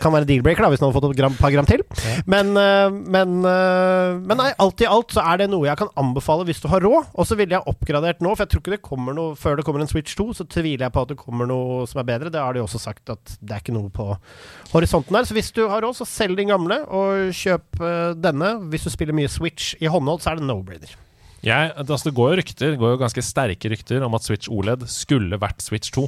kan 0.00 0.14
være 0.14 0.28
deal-breaker, 0.30 0.64
hvis 0.72 0.80
den 0.80 0.88
hadde 0.88 0.96
fått 0.96 1.08
et 1.10 1.20
gram, 1.20 1.36
par 1.36 1.52
gram 1.52 1.68
til. 1.68 1.84
Men, 2.24 2.54
uh, 2.56 2.88
men, 2.88 3.36
uh, 3.44 4.16
men 4.16 4.40
nei, 4.40 4.48
alt 4.62 4.80
i 4.80 4.88
alt 4.88 5.12
så 5.12 5.24
er 5.26 5.42
det 5.42 5.50
noe 5.52 5.68
jeg 5.68 5.80
kan 5.80 5.92
anbefale 6.00 6.46
hvis 6.48 6.62
du 6.64 6.70
har 6.72 6.84
råd. 6.84 7.12
Og 7.12 7.28
så 7.28 7.36
ville 7.36 7.58
jeg 7.58 7.68
oppgradert 7.68 8.24
nå, 8.24 8.32
for 8.32 8.46
jeg 8.46 8.54
tror 8.54 8.64
ikke 8.64 8.76
det 8.78 8.84
kommer 8.86 9.16
noe 9.16 9.36
før 9.36 9.60
det 9.60 9.66
kommer 9.68 9.84
en 9.84 9.92
Switch 9.92 10.16
2, 10.16 10.30
så 10.40 10.48
tviler 10.48 10.86
jeg 10.86 10.94
på 10.94 11.04
at 11.04 11.12
det 11.12 11.18
kommer 11.20 11.48
noe 11.50 11.84
som 11.90 12.00
er 12.00 12.08
bedre. 12.08 12.32
Det 12.32 12.40
har 12.40 12.56
de 12.56 12.64
også 12.64 12.80
sagt 12.80 13.12
at 13.12 13.36
det 13.42 13.58
er 13.58 13.64
ikke 13.64 13.76
noe 13.76 13.92
på 13.92 14.08
horisonten 14.72 15.20
der. 15.20 15.28
Så 15.28 15.36
hvis 15.36 15.52
du 15.52 15.66
har 15.68 15.84
råd, 15.84 16.00
så 16.00 16.08
selg 16.08 16.40
din 16.40 16.54
gamle, 16.54 16.80
og 16.88 17.36
kjøp 17.36 17.84
denne. 18.24 18.54
Hvis 18.72 18.88
du 18.88 18.92
spiller 18.94 19.16
mye 19.16 19.30
Switch 19.30 19.65
i 19.80 19.90
håndhold, 19.90 20.22
så 20.22 20.32
er 20.32 20.40
det 20.40 20.46
no-brainer. 20.48 20.94
Jeg, 21.46 21.72
altså 21.76 22.08
det 22.08 22.16
går 22.16 22.32
jo 22.32 22.38
rykter, 22.40 22.72
det 22.74 22.80
går 22.80 22.94
jo 22.94 23.02
ganske 23.02 23.22
sterke 23.22 23.70
rykter 23.70 24.04
om 24.06 24.16
at 24.18 24.24
Switch 24.26 24.50
OLED 24.50 24.86
skulle 24.90 25.38
vært 25.40 25.62
Switch 25.62 25.92
2. 25.94 26.06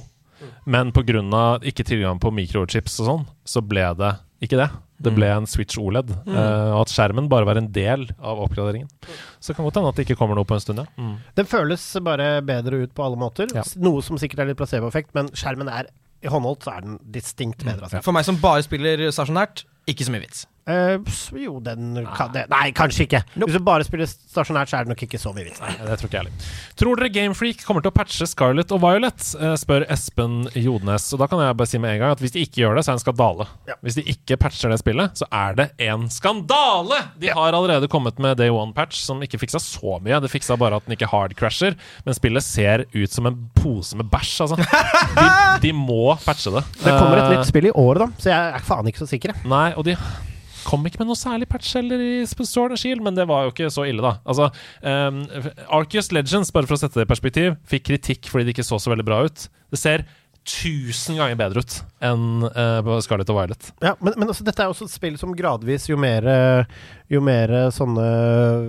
Men 0.71 0.93
pga. 0.95 1.59
ikke 1.67 1.87
tilgang 1.87 2.19
på 2.23 2.31
microchips 2.35 3.01
og 3.03 3.09
sånn, 3.09 3.25
så 3.47 3.63
ble 3.65 3.87
det 3.99 4.15
ikke 4.45 4.59
det. 4.61 4.69
Det 5.03 5.13
ble 5.15 5.29
en 5.31 5.47
Switch 5.51 5.79
OLED. 5.79 6.11
eh, 6.11 6.71
og 6.75 6.81
at 6.85 6.93
skjermen 6.93 7.29
bare 7.31 7.47
var 7.47 7.59
en 7.59 7.71
del 7.75 8.09
av 8.19 8.41
oppgraderingen. 8.43 8.89
Så 9.39 9.51
det 9.51 9.57
kan 9.57 9.67
godt 9.67 9.79
hende 9.79 9.91
at 9.93 9.99
det 9.99 10.07
ikke 10.07 10.19
kommer 10.19 10.39
noe 10.39 10.47
på 10.47 10.55
en 10.55 10.63
stund, 10.63 10.83
ja. 10.83 10.87
Mm. 10.99 11.17
Den 11.39 11.47
føles 11.51 11.85
bare 12.03 12.43
bedre 12.43 12.83
ut 12.85 12.95
på 12.95 13.07
alle 13.07 13.19
måter. 13.19 13.51
Ja. 13.55 13.63
Noe 13.83 14.03
som 14.03 14.19
sikkert 14.19 14.43
er 14.43 14.51
litt 14.51 14.59
placeboeffekt, 14.59 15.15
men 15.15 15.31
skjermen 15.39 15.71
er 15.71 15.91
i 16.23 16.31
håndholdt, 16.31 16.67
så 16.67 16.75
er 16.75 16.87
den 16.87 16.99
distinkt 17.15 17.63
bedre. 17.63 17.87
Altså. 17.87 18.03
For 18.03 18.15
meg 18.15 18.27
som 18.27 18.39
bare 18.43 18.65
spiller 18.67 19.07
stasjonært, 19.15 19.65
ikke 19.91 20.07
så 20.07 20.15
mye 20.15 20.25
vits. 20.27 20.47
S- 21.09 21.31
jo, 21.33 21.59
den 21.65 21.97
kan 22.17 22.33
det 22.35 22.45
Nei, 22.53 22.71
kanskje 22.77 23.07
ikke. 23.07 23.23
Hvis 23.35 23.57
du 23.57 23.63
bare 23.65 23.85
spiller 23.87 24.09
stasjonært, 24.11 24.69
så 24.69 24.79
er 24.79 24.85
det 24.87 24.93
nok 24.93 25.03
ikke 25.07 25.19
så 25.21 25.33
mye 25.35 25.47
vits. 25.49 25.61
Nei, 25.65 25.73
det 25.81 25.97
tror 26.01 26.11
ikke 26.11 26.19
jeg 26.19 26.25
heller. 26.27 26.49
Tror 26.79 27.01
dere 27.01 27.11
Gamefreak 27.15 27.63
kommer 27.65 27.85
til 27.85 27.93
å 27.93 27.97
patche 27.97 28.29
Scarlett 28.29 28.73
og 28.77 28.83
Violet? 28.85 29.25
Eh, 29.41 29.55
spør 29.61 29.87
Espen 29.91 30.43
Jodnes. 30.55 31.07
Og 31.17 31.23
da 31.23 31.29
kan 31.31 31.41
jeg 31.45 31.57
bare 31.59 31.71
si 31.73 31.81
med 31.81 31.95
en 31.97 32.03
gang 32.03 32.13
at 32.17 32.21
hvis 32.23 32.35
de 32.37 32.43
ikke 32.45 32.63
gjør 32.65 32.77
det, 32.79 32.85
så 32.85 32.93
er 32.93 32.99
det 32.99 33.01
en 33.01 33.05
skandale. 33.07 33.49
Ja. 33.71 33.79
Hvis 33.87 33.99
de 33.99 34.05
ikke 34.13 34.39
patcher 34.45 34.73
det 34.75 34.79
spillet, 34.83 35.17
så 35.23 35.29
er 35.33 35.57
det 35.63 35.69
en 35.89 36.07
skandale! 36.13 37.01
De 37.19 37.33
har 37.33 37.57
allerede 37.57 37.89
kommet 37.91 38.19
med 38.23 38.37
Day 38.41 38.53
One-patch, 38.53 39.01
som 39.09 39.23
ikke 39.25 39.41
fiksa 39.41 39.61
så 39.63 39.97
mye. 40.05 40.21
Det 40.25 40.31
fiksa 40.33 40.59
bare 40.61 40.77
at 40.81 40.87
den 40.89 40.97
ikke 40.99 41.09
hardcrasher, 41.11 41.77
men 42.05 42.17
spillet 42.17 42.45
ser 42.45 42.85
ut 42.93 43.11
som 43.15 43.27
en 43.31 43.41
pose 43.59 43.97
med 43.99 44.11
bæsj, 44.13 44.35
altså. 44.47 44.61
De, 45.17 45.29
de 45.69 45.73
må 45.77 46.13
patche 46.25 46.53
det. 46.55 46.65
Det 46.85 46.93
kommer 46.93 47.17
et 47.19 47.25
Eh, 47.29 47.35
nytt 47.39 47.49
spill 47.51 47.67
i 47.69 47.75
år, 47.77 47.99
da, 48.01 48.07
så 48.23 48.31
jeg 48.31 48.55
er 48.57 48.63
faen 48.65 48.87
ikke 48.89 49.03
så 49.03 49.09
sikker. 49.11 49.35
Nei, 49.49 49.67
og 49.77 49.85
de 49.89 49.97
kom 50.69 50.85
ikke 50.89 51.01
med 51.03 51.11
noe 51.11 51.19
særlig 51.19 51.49
patch 51.51 51.75
heller 51.79 52.03
i 52.03 52.13
Sword 52.29 52.75
and 52.75 52.81
Shield, 52.81 53.03
men 53.05 53.17
det 53.17 53.29
var 53.31 53.47
jo 53.47 53.55
ikke 53.55 53.71
så 53.73 53.87
ille, 53.89 54.05
da. 54.05 54.19
Altså, 54.29 54.51
um, 54.85 55.23
Arceus 55.81 56.13
Legends, 56.13 56.53
bare 56.55 56.69
for 56.69 56.77
å 56.77 56.83
sette 56.83 57.01
det 57.01 57.09
i 57.09 57.13
perspektiv, 57.13 57.59
fikk 57.69 57.89
kritikk 57.89 58.31
fordi 58.31 58.49
det 58.49 58.57
ikke 58.57 58.69
så 58.69 58.81
så 58.83 58.93
veldig 58.93 59.07
bra 59.09 59.23
ut. 59.27 59.49
Det 59.73 59.81
ser 59.81 60.05
tusen 60.49 61.19
ganger 61.19 61.37
bedre 61.37 61.63
ut 61.65 61.75
enn 62.05 62.45
uh, 62.47 62.95
Scarlett 63.05 63.29
og 63.33 63.37
Violet. 63.41 63.69
Ja, 63.85 63.95
men, 64.01 64.15
men 64.17 64.31
altså, 64.31 64.47
dette 64.47 64.65
er 64.65 64.73
også 64.73 64.89
et 64.89 64.95
spill 64.95 65.19
som 65.21 65.35
gradvis, 65.37 65.89
jo 65.91 65.99
mer 66.01 66.25
eh, 66.29 66.79
Jo 67.11 67.23
mer 67.25 67.49
sånne 67.73 68.03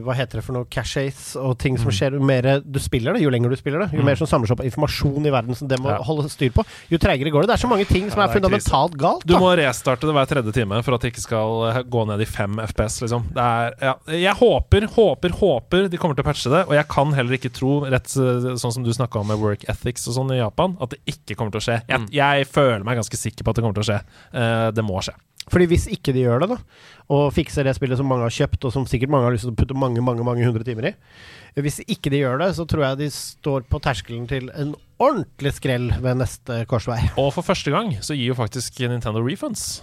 Hva 0.05 0.13
heter 0.15 0.39
det 0.39 0.43
for 0.45 0.55
noe? 0.55 0.67
Caches 0.71 1.33
og 1.39 1.57
ting 1.59 1.75
som 1.77 1.91
skjer. 1.91 2.13
Jo 2.15 2.23
mer 2.23 2.61
du 2.63 2.79
spiller 2.79 3.13
det, 3.17 3.21
jo 3.25 3.29
lenger 3.33 3.51
du 3.51 3.57
spiller 3.59 3.83
det, 3.83 3.89
jo 3.91 3.99
Mm. 3.99 4.05
mer 4.05 4.15
som 4.15 4.27
samler 4.27 4.47
seg 4.47 4.55
opp 4.57 4.63
informasjon 4.65 5.25
i 5.27 5.33
verden 5.33 5.55
som 5.55 5.67
det 5.67 5.79
må 5.79 5.89
Ja. 5.91 5.97
holde 6.03 6.29
styr 6.31 6.51
på, 6.55 6.63
jo 6.89 6.97
treigere 6.97 7.31
går 7.31 7.41
det. 7.43 7.47
Det 7.49 7.55
er 7.59 7.67
så 7.67 7.69
mange 7.69 7.85
ting 7.87 8.09
som 8.09 8.19
Ja, 8.19 8.27
er 8.27 8.29
er 8.29 8.39
fundamentalt 8.39 8.95
galt. 8.97 9.25
Du 9.25 9.33
må 9.37 9.51
restarte 9.57 10.07
det 10.07 10.15
hver 10.15 10.27
tredje 10.27 10.53
time 10.53 10.81
for 10.83 10.93
at 10.95 11.01
det 11.01 11.11
ikke 11.13 11.21
skal 11.25 11.65
eh, 11.69 11.83
gå 11.83 12.05
ned 12.07 12.21
i 12.21 12.25
fem 12.25 12.55
FPS, 12.59 13.01
liksom. 13.03 13.27
Det 13.33 13.43
er, 13.43 13.73
ja. 13.81 13.95
Jeg 14.07 14.35
håper, 14.35 14.87
håper, 14.87 15.29
håper 15.35 15.89
de 15.89 15.97
kommer 15.97 16.15
til 16.15 16.23
å 16.23 16.29
patche 16.31 16.49
det, 16.49 16.63
og 16.67 16.73
jeg 16.73 16.87
kan 16.87 17.11
heller 17.13 17.33
ikke 17.37 17.51
tro, 17.51 17.81
rett 17.89 18.07
eh, 18.15 18.55
sånn 18.55 18.71
som 18.73 18.83
du 18.83 18.91
snakka 18.91 19.19
om 19.19 19.27
med 19.27 19.37
work 19.39 19.65
ethics 19.67 20.07
og 20.07 20.15
sånn 20.15 20.31
i 20.31 20.39
Japan, 20.39 20.77
at 20.81 20.89
det 20.91 20.99
ikke 21.05 21.35
kommer 21.35 21.51
til 21.51 21.59
å 21.59 21.65
skje. 21.67 21.81
Jeg, 21.89 22.07
jeg 22.11 22.47
føler 22.47 22.83
meg 22.85 22.95
ganske 22.97 23.17
sikker 23.19 23.43
på 23.43 23.49
at 23.49 23.55
det 23.57 23.63
kommer 23.63 23.75
til 23.75 23.83
å 23.83 23.89
skje. 23.91 24.01
Uh, 24.33 24.71
det 24.71 24.83
må 24.85 25.01
skje. 25.03 25.13
Fordi 25.49 25.67
hvis 25.71 25.87
ikke 25.91 26.13
de 26.15 26.23
gjør 26.25 26.43
det, 26.43 26.49
da, 26.53 26.57
og 27.09 27.33
fikser 27.33 27.65
det 27.65 27.75
spillet 27.77 27.99
som 27.99 28.09
mange 28.09 28.27
har 28.27 28.33
kjøpt, 28.35 28.67
og 28.69 28.73
som 28.75 28.87
sikkert 28.89 29.11
mange 29.13 29.27
har 29.27 29.35
lyst 29.35 29.47
til 29.47 29.53
å 29.53 29.57
putte 29.57 29.77
mange 29.77 30.03
mange, 30.05 30.25
mange 30.25 30.45
hundre 30.45 30.65
timer 30.67 30.91
i 30.91 30.95
Hvis 31.59 31.81
ikke 31.87 32.11
de 32.13 32.23
gjør 32.23 32.43
det, 32.43 32.51
så 32.57 32.65
tror 32.69 32.85
jeg 32.85 33.01
de 33.03 33.11
står 33.13 33.65
på 33.69 33.81
terskelen 33.83 34.27
til 34.29 34.51
en 34.53 34.75
ordentlig 35.01 35.55
skrell 35.57 35.89
ved 36.03 36.19
neste 36.21 36.63
korsvei. 36.69 37.01
Og 37.17 37.31
for 37.35 37.45
første 37.45 37.73
gang 37.73 37.95
så 38.01 38.17
gir 38.17 38.33
jo 38.33 38.37
faktisk 38.37 38.77
Nintendo 38.85 39.23
refunds. 39.25 39.81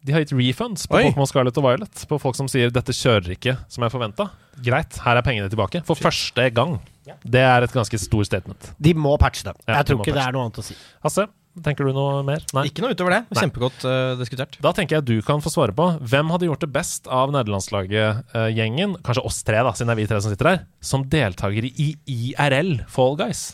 De 0.00 0.14
har 0.14 0.22
gitt 0.22 0.32
refunds 0.32 0.86
på 0.88 0.96
Pokémon 0.96 1.28
Scarlet 1.28 1.58
og 1.60 1.66
Violet. 1.66 2.04
På 2.08 2.16
folk 2.22 2.36
som 2.38 2.48
sier 2.48 2.70
'dette 2.72 2.94
kjører 2.96 3.34
ikke 3.36 3.56
som 3.68 3.84
jeg 3.84 3.92
forventa'. 3.92 4.30
Greit, 4.64 4.96
her 5.04 5.16
er 5.16 5.22
pengene 5.22 5.50
tilbake. 5.52 5.82
For 5.84 5.94
første 5.94 6.46
gang. 6.56 6.78
Det 7.24 7.40
er 7.42 7.66
et 7.66 7.72
ganske 7.74 7.98
stor 7.98 8.24
statement. 8.24 8.70
De 8.80 8.94
må 8.94 9.16
patche 9.20 9.44
det. 9.44 9.54
Ja, 9.66 9.80
jeg 9.80 9.86
de 9.86 9.92
tror 9.92 10.00
ikke 10.04 10.14
det 10.16 10.24
er 10.24 10.32
noe 10.32 10.46
annet 10.46 10.60
å 10.62 10.64
si. 10.64 10.76
Hasse, 11.04 11.26
tenker 11.64 11.88
du 11.88 11.94
noe 11.96 12.20
mer? 12.26 12.44
Nei. 12.56 12.66
Ikke 12.70 12.84
noe 12.84 12.94
utover 12.94 13.16
det. 13.16 13.22
Kjempegodt 13.38 13.86
uh, 13.86 14.16
diskutert. 14.20 14.58
Da 14.62 14.74
tenker 14.76 14.98
jeg 14.98 15.08
du 15.08 15.16
kan 15.26 15.42
få 15.44 15.52
svare 15.52 15.74
på 15.76 15.88
hvem 16.00 16.34
hadde 16.34 16.50
gjort 16.50 16.64
det 16.64 16.72
best 16.74 17.10
av 17.10 17.34
nederlandslaget-gjengen, 17.34 18.98
kanskje 19.06 19.26
oss 19.26 19.42
tre, 19.46 19.62
da, 19.66 19.74
siden 19.76 19.92
det 19.92 19.98
er 19.98 20.02
vi 20.02 20.10
tre 20.10 20.20
som 20.22 20.34
sitter 20.34 20.52
her, 20.52 20.62
som 20.84 21.08
deltakere 21.10 21.72
i 21.74 21.92
IRL 22.06 22.78
Fall 22.90 23.18
Guys. 23.20 23.50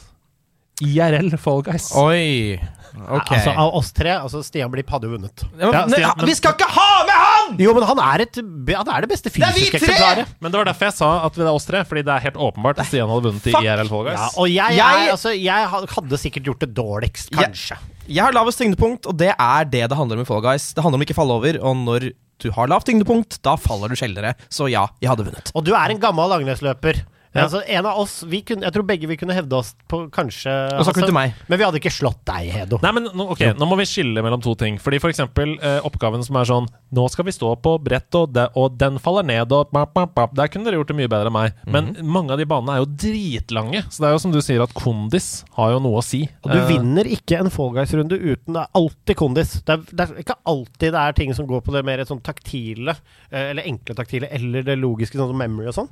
IRL 0.85 1.37
Fall 1.41 1.63
Guys. 1.67 1.91
Oi. 1.97 2.59
Ok. 2.97 3.29
Altså, 3.37 3.53
av 3.53 3.75
oss 3.77 3.91
tre, 3.93 4.15
altså 4.17 4.41
Stian 4.45 4.71
Blipp 4.73 4.89
hadde 4.89 5.05
jo 5.05 5.17
vunnet. 5.19 5.43
ja, 5.61 5.67
men, 5.69 5.75
Ja, 5.75 5.83
Stian, 5.89 6.13
men- 6.17 6.27
vi 6.31 6.35
skal 6.39 6.55
ikke 6.57 6.69
ha 6.73 7.05
med 7.05 7.19
han! 7.21 7.57
Jo, 7.61 7.75
men 7.77 7.83
han 7.85 7.99
er, 8.01 8.23
et, 8.25 8.37
han 8.41 8.89
er 8.89 9.01
det 9.05 9.11
beste 9.11 9.29
fysiske 9.31 9.77
eksemplaret. 9.77 10.27
Men 10.41 10.51
det 10.53 10.57
var 10.63 10.65
derfor 10.71 10.89
jeg 10.89 10.95
sa 10.97 11.11
at 11.27 11.35
det 11.37 11.45
er 11.45 11.53
oss 11.53 11.67
tre, 11.69 11.83
fordi 11.85 12.03
det 12.09 12.15
er 12.15 12.25
helt 12.25 12.39
åpenbart 12.41 12.81
at 12.81 12.87
Stian 12.89 13.09
hadde 13.13 13.27
vunnet 13.29 13.47
i 13.47 13.53
Fuck. 13.53 13.65
IRL 13.69 13.91
Fall 13.93 14.05
Guys. 14.09 14.17
Ja, 14.19 14.29
og 14.41 14.49
jeg, 14.49 14.77
Jeg- 14.81 15.11
altså, 15.13 15.35
jeg 15.37 15.69
hadde 15.93 16.19
sikkert 16.25 16.45
gjort 16.49 16.59
det 16.65 16.73
dårligst, 16.75 17.31
kanskje. 17.37 17.77
Jeg 18.09 18.23
har 18.25 18.33
lavest 18.33 18.59
tyngdepunkt, 18.63 19.07
og 19.11 19.17
det 19.19 19.35
er 19.39 19.65
det 19.65 19.89
det 19.91 19.97
handler 19.99 20.17
om 20.17 20.23
i 20.23 20.25
Fall 20.25 20.41
Guys. 20.41 20.73
Det 20.73 20.83
handler 20.83 20.97
om 20.97 21.05
ikke 21.05 21.15
falle 21.21 21.37
over, 21.37 21.59
og 21.61 21.77
når 21.77 22.13
du 22.41 22.51
har 22.53 22.67
lavt 22.69 22.87
tyngdepunkt, 22.89 23.41
da 23.43 23.57
faller 23.57 23.89
du 23.89 23.95
sjeldnere. 23.97 24.35
Så 24.49 24.71
ja, 24.71 24.87
jeg 25.03 25.09
hadde 25.11 25.25
vunnet. 25.29 25.53
Og 25.55 25.65
du 25.65 25.75
er 25.75 25.91
en 25.91 25.99
gammel 26.01 26.29
langrennsløper. 26.33 27.03
Ja. 27.37 27.45
Altså, 27.47 27.61
en 27.69 27.87
av 27.87 27.99
oss, 28.01 28.23
vi 28.27 28.41
kunne, 28.43 28.63
Jeg 28.67 28.73
tror 28.73 28.87
begge 28.89 29.07
vi 29.11 29.17
kunne 29.21 29.35
hevde 29.37 29.53
oss 29.59 29.75
på 29.89 30.07
kanskje 30.11 30.53
Og 30.79 30.85
så 30.87 30.93
snakker 30.95 31.13
meg. 31.13 31.35
Men 31.49 31.59
vi 31.61 31.65
hadde 31.67 31.81
ikke 31.81 31.93
slått 31.93 32.23
deg, 32.27 32.49
Hedo. 32.55 32.79
Nei, 32.83 32.93
men 32.97 33.09
nå, 33.13 33.29
ok, 33.35 33.43
nå 33.59 33.69
må 33.69 33.77
vi 33.79 33.87
skille 33.89 34.23
mellom 34.25 34.41
to 34.43 34.55
ting. 34.59 34.79
Fordi 34.83 34.99
for 35.03 35.13
eksempel 35.13 35.57
eh, 35.61 35.79
oppgaven 35.87 36.25
som 36.27 36.37
er 36.41 36.49
sånn 36.49 36.67
Nå 36.97 37.05
skal 37.13 37.27
vi 37.27 37.35
stå 37.35 37.53
på 37.61 37.77
brett, 37.83 38.09
og, 38.15 38.33
de, 38.33 38.47
og 38.57 38.77
den 38.79 38.97
faller 39.03 39.27
ned, 39.27 39.53
og 39.53 39.71
bap, 39.75 39.93
bap, 39.95 40.15
bap. 40.15 40.35
Der 40.39 40.49
kunne 40.49 40.65
dere 40.71 40.79
gjort 40.81 40.89
det 40.93 40.97
mye 40.97 41.11
bedre 41.11 41.29
enn 41.31 41.35
meg. 41.37 41.53
Men 41.67 41.93
Mhm. 41.97 42.07
mange 42.07 42.31
av 42.33 42.39
de 42.39 42.47
banene 42.47 42.77
er 42.77 42.79
jo 42.85 42.87
dritlange. 42.87 43.83
Så 43.91 44.01
det 44.03 44.09
er 44.09 44.15
jo 44.17 44.19
som 44.23 44.33
du 44.33 44.41
sier, 44.41 44.63
at 44.63 44.73
kondis 44.75 45.45
har 45.57 45.73
jo 45.75 45.81
noe 45.83 46.01
å 46.01 46.05
si. 46.05 46.23
Og 46.45 46.51
du 46.53 46.59
Eh, 46.59 46.69
vinner 46.69 47.05
ikke 47.11 47.39
en 47.41 47.51
Fall 47.51 47.73
Guys-runde 47.75 48.17
uten 48.19 48.55
Det 48.55 48.63
er 48.63 48.69
alltid 48.75 49.17
kondis. 49.17 49.53
Det 49.65 49.75
er, 49.75 49.83
det 49.93 50.01
er 50.07 50.23
ikke 50.23 50.37
alltid 50.47 50.93
det 50.93 51.03
er 51.03 51.13
ting 51.13 51.35
som 51.35 51.47
går 51.47 51.61
på 51.67 51.73
det 51.75 51.85
mer 51.85 51.99
sånn 52.07 52.23
taktile, 52.23 52.97
eh, 53.31 53.51
eller 53.51 53.63
enkle 53.67 53.95
taktile, 53.95 54.29
eller 54.31 54.63
det 54.63 54.79
logiske, 54.79 55.19
sånn 55.19 55.29
som 55.29 55.37
memory 55.39 55.67
og 55.69 55.75
sånn. 55.75 55.89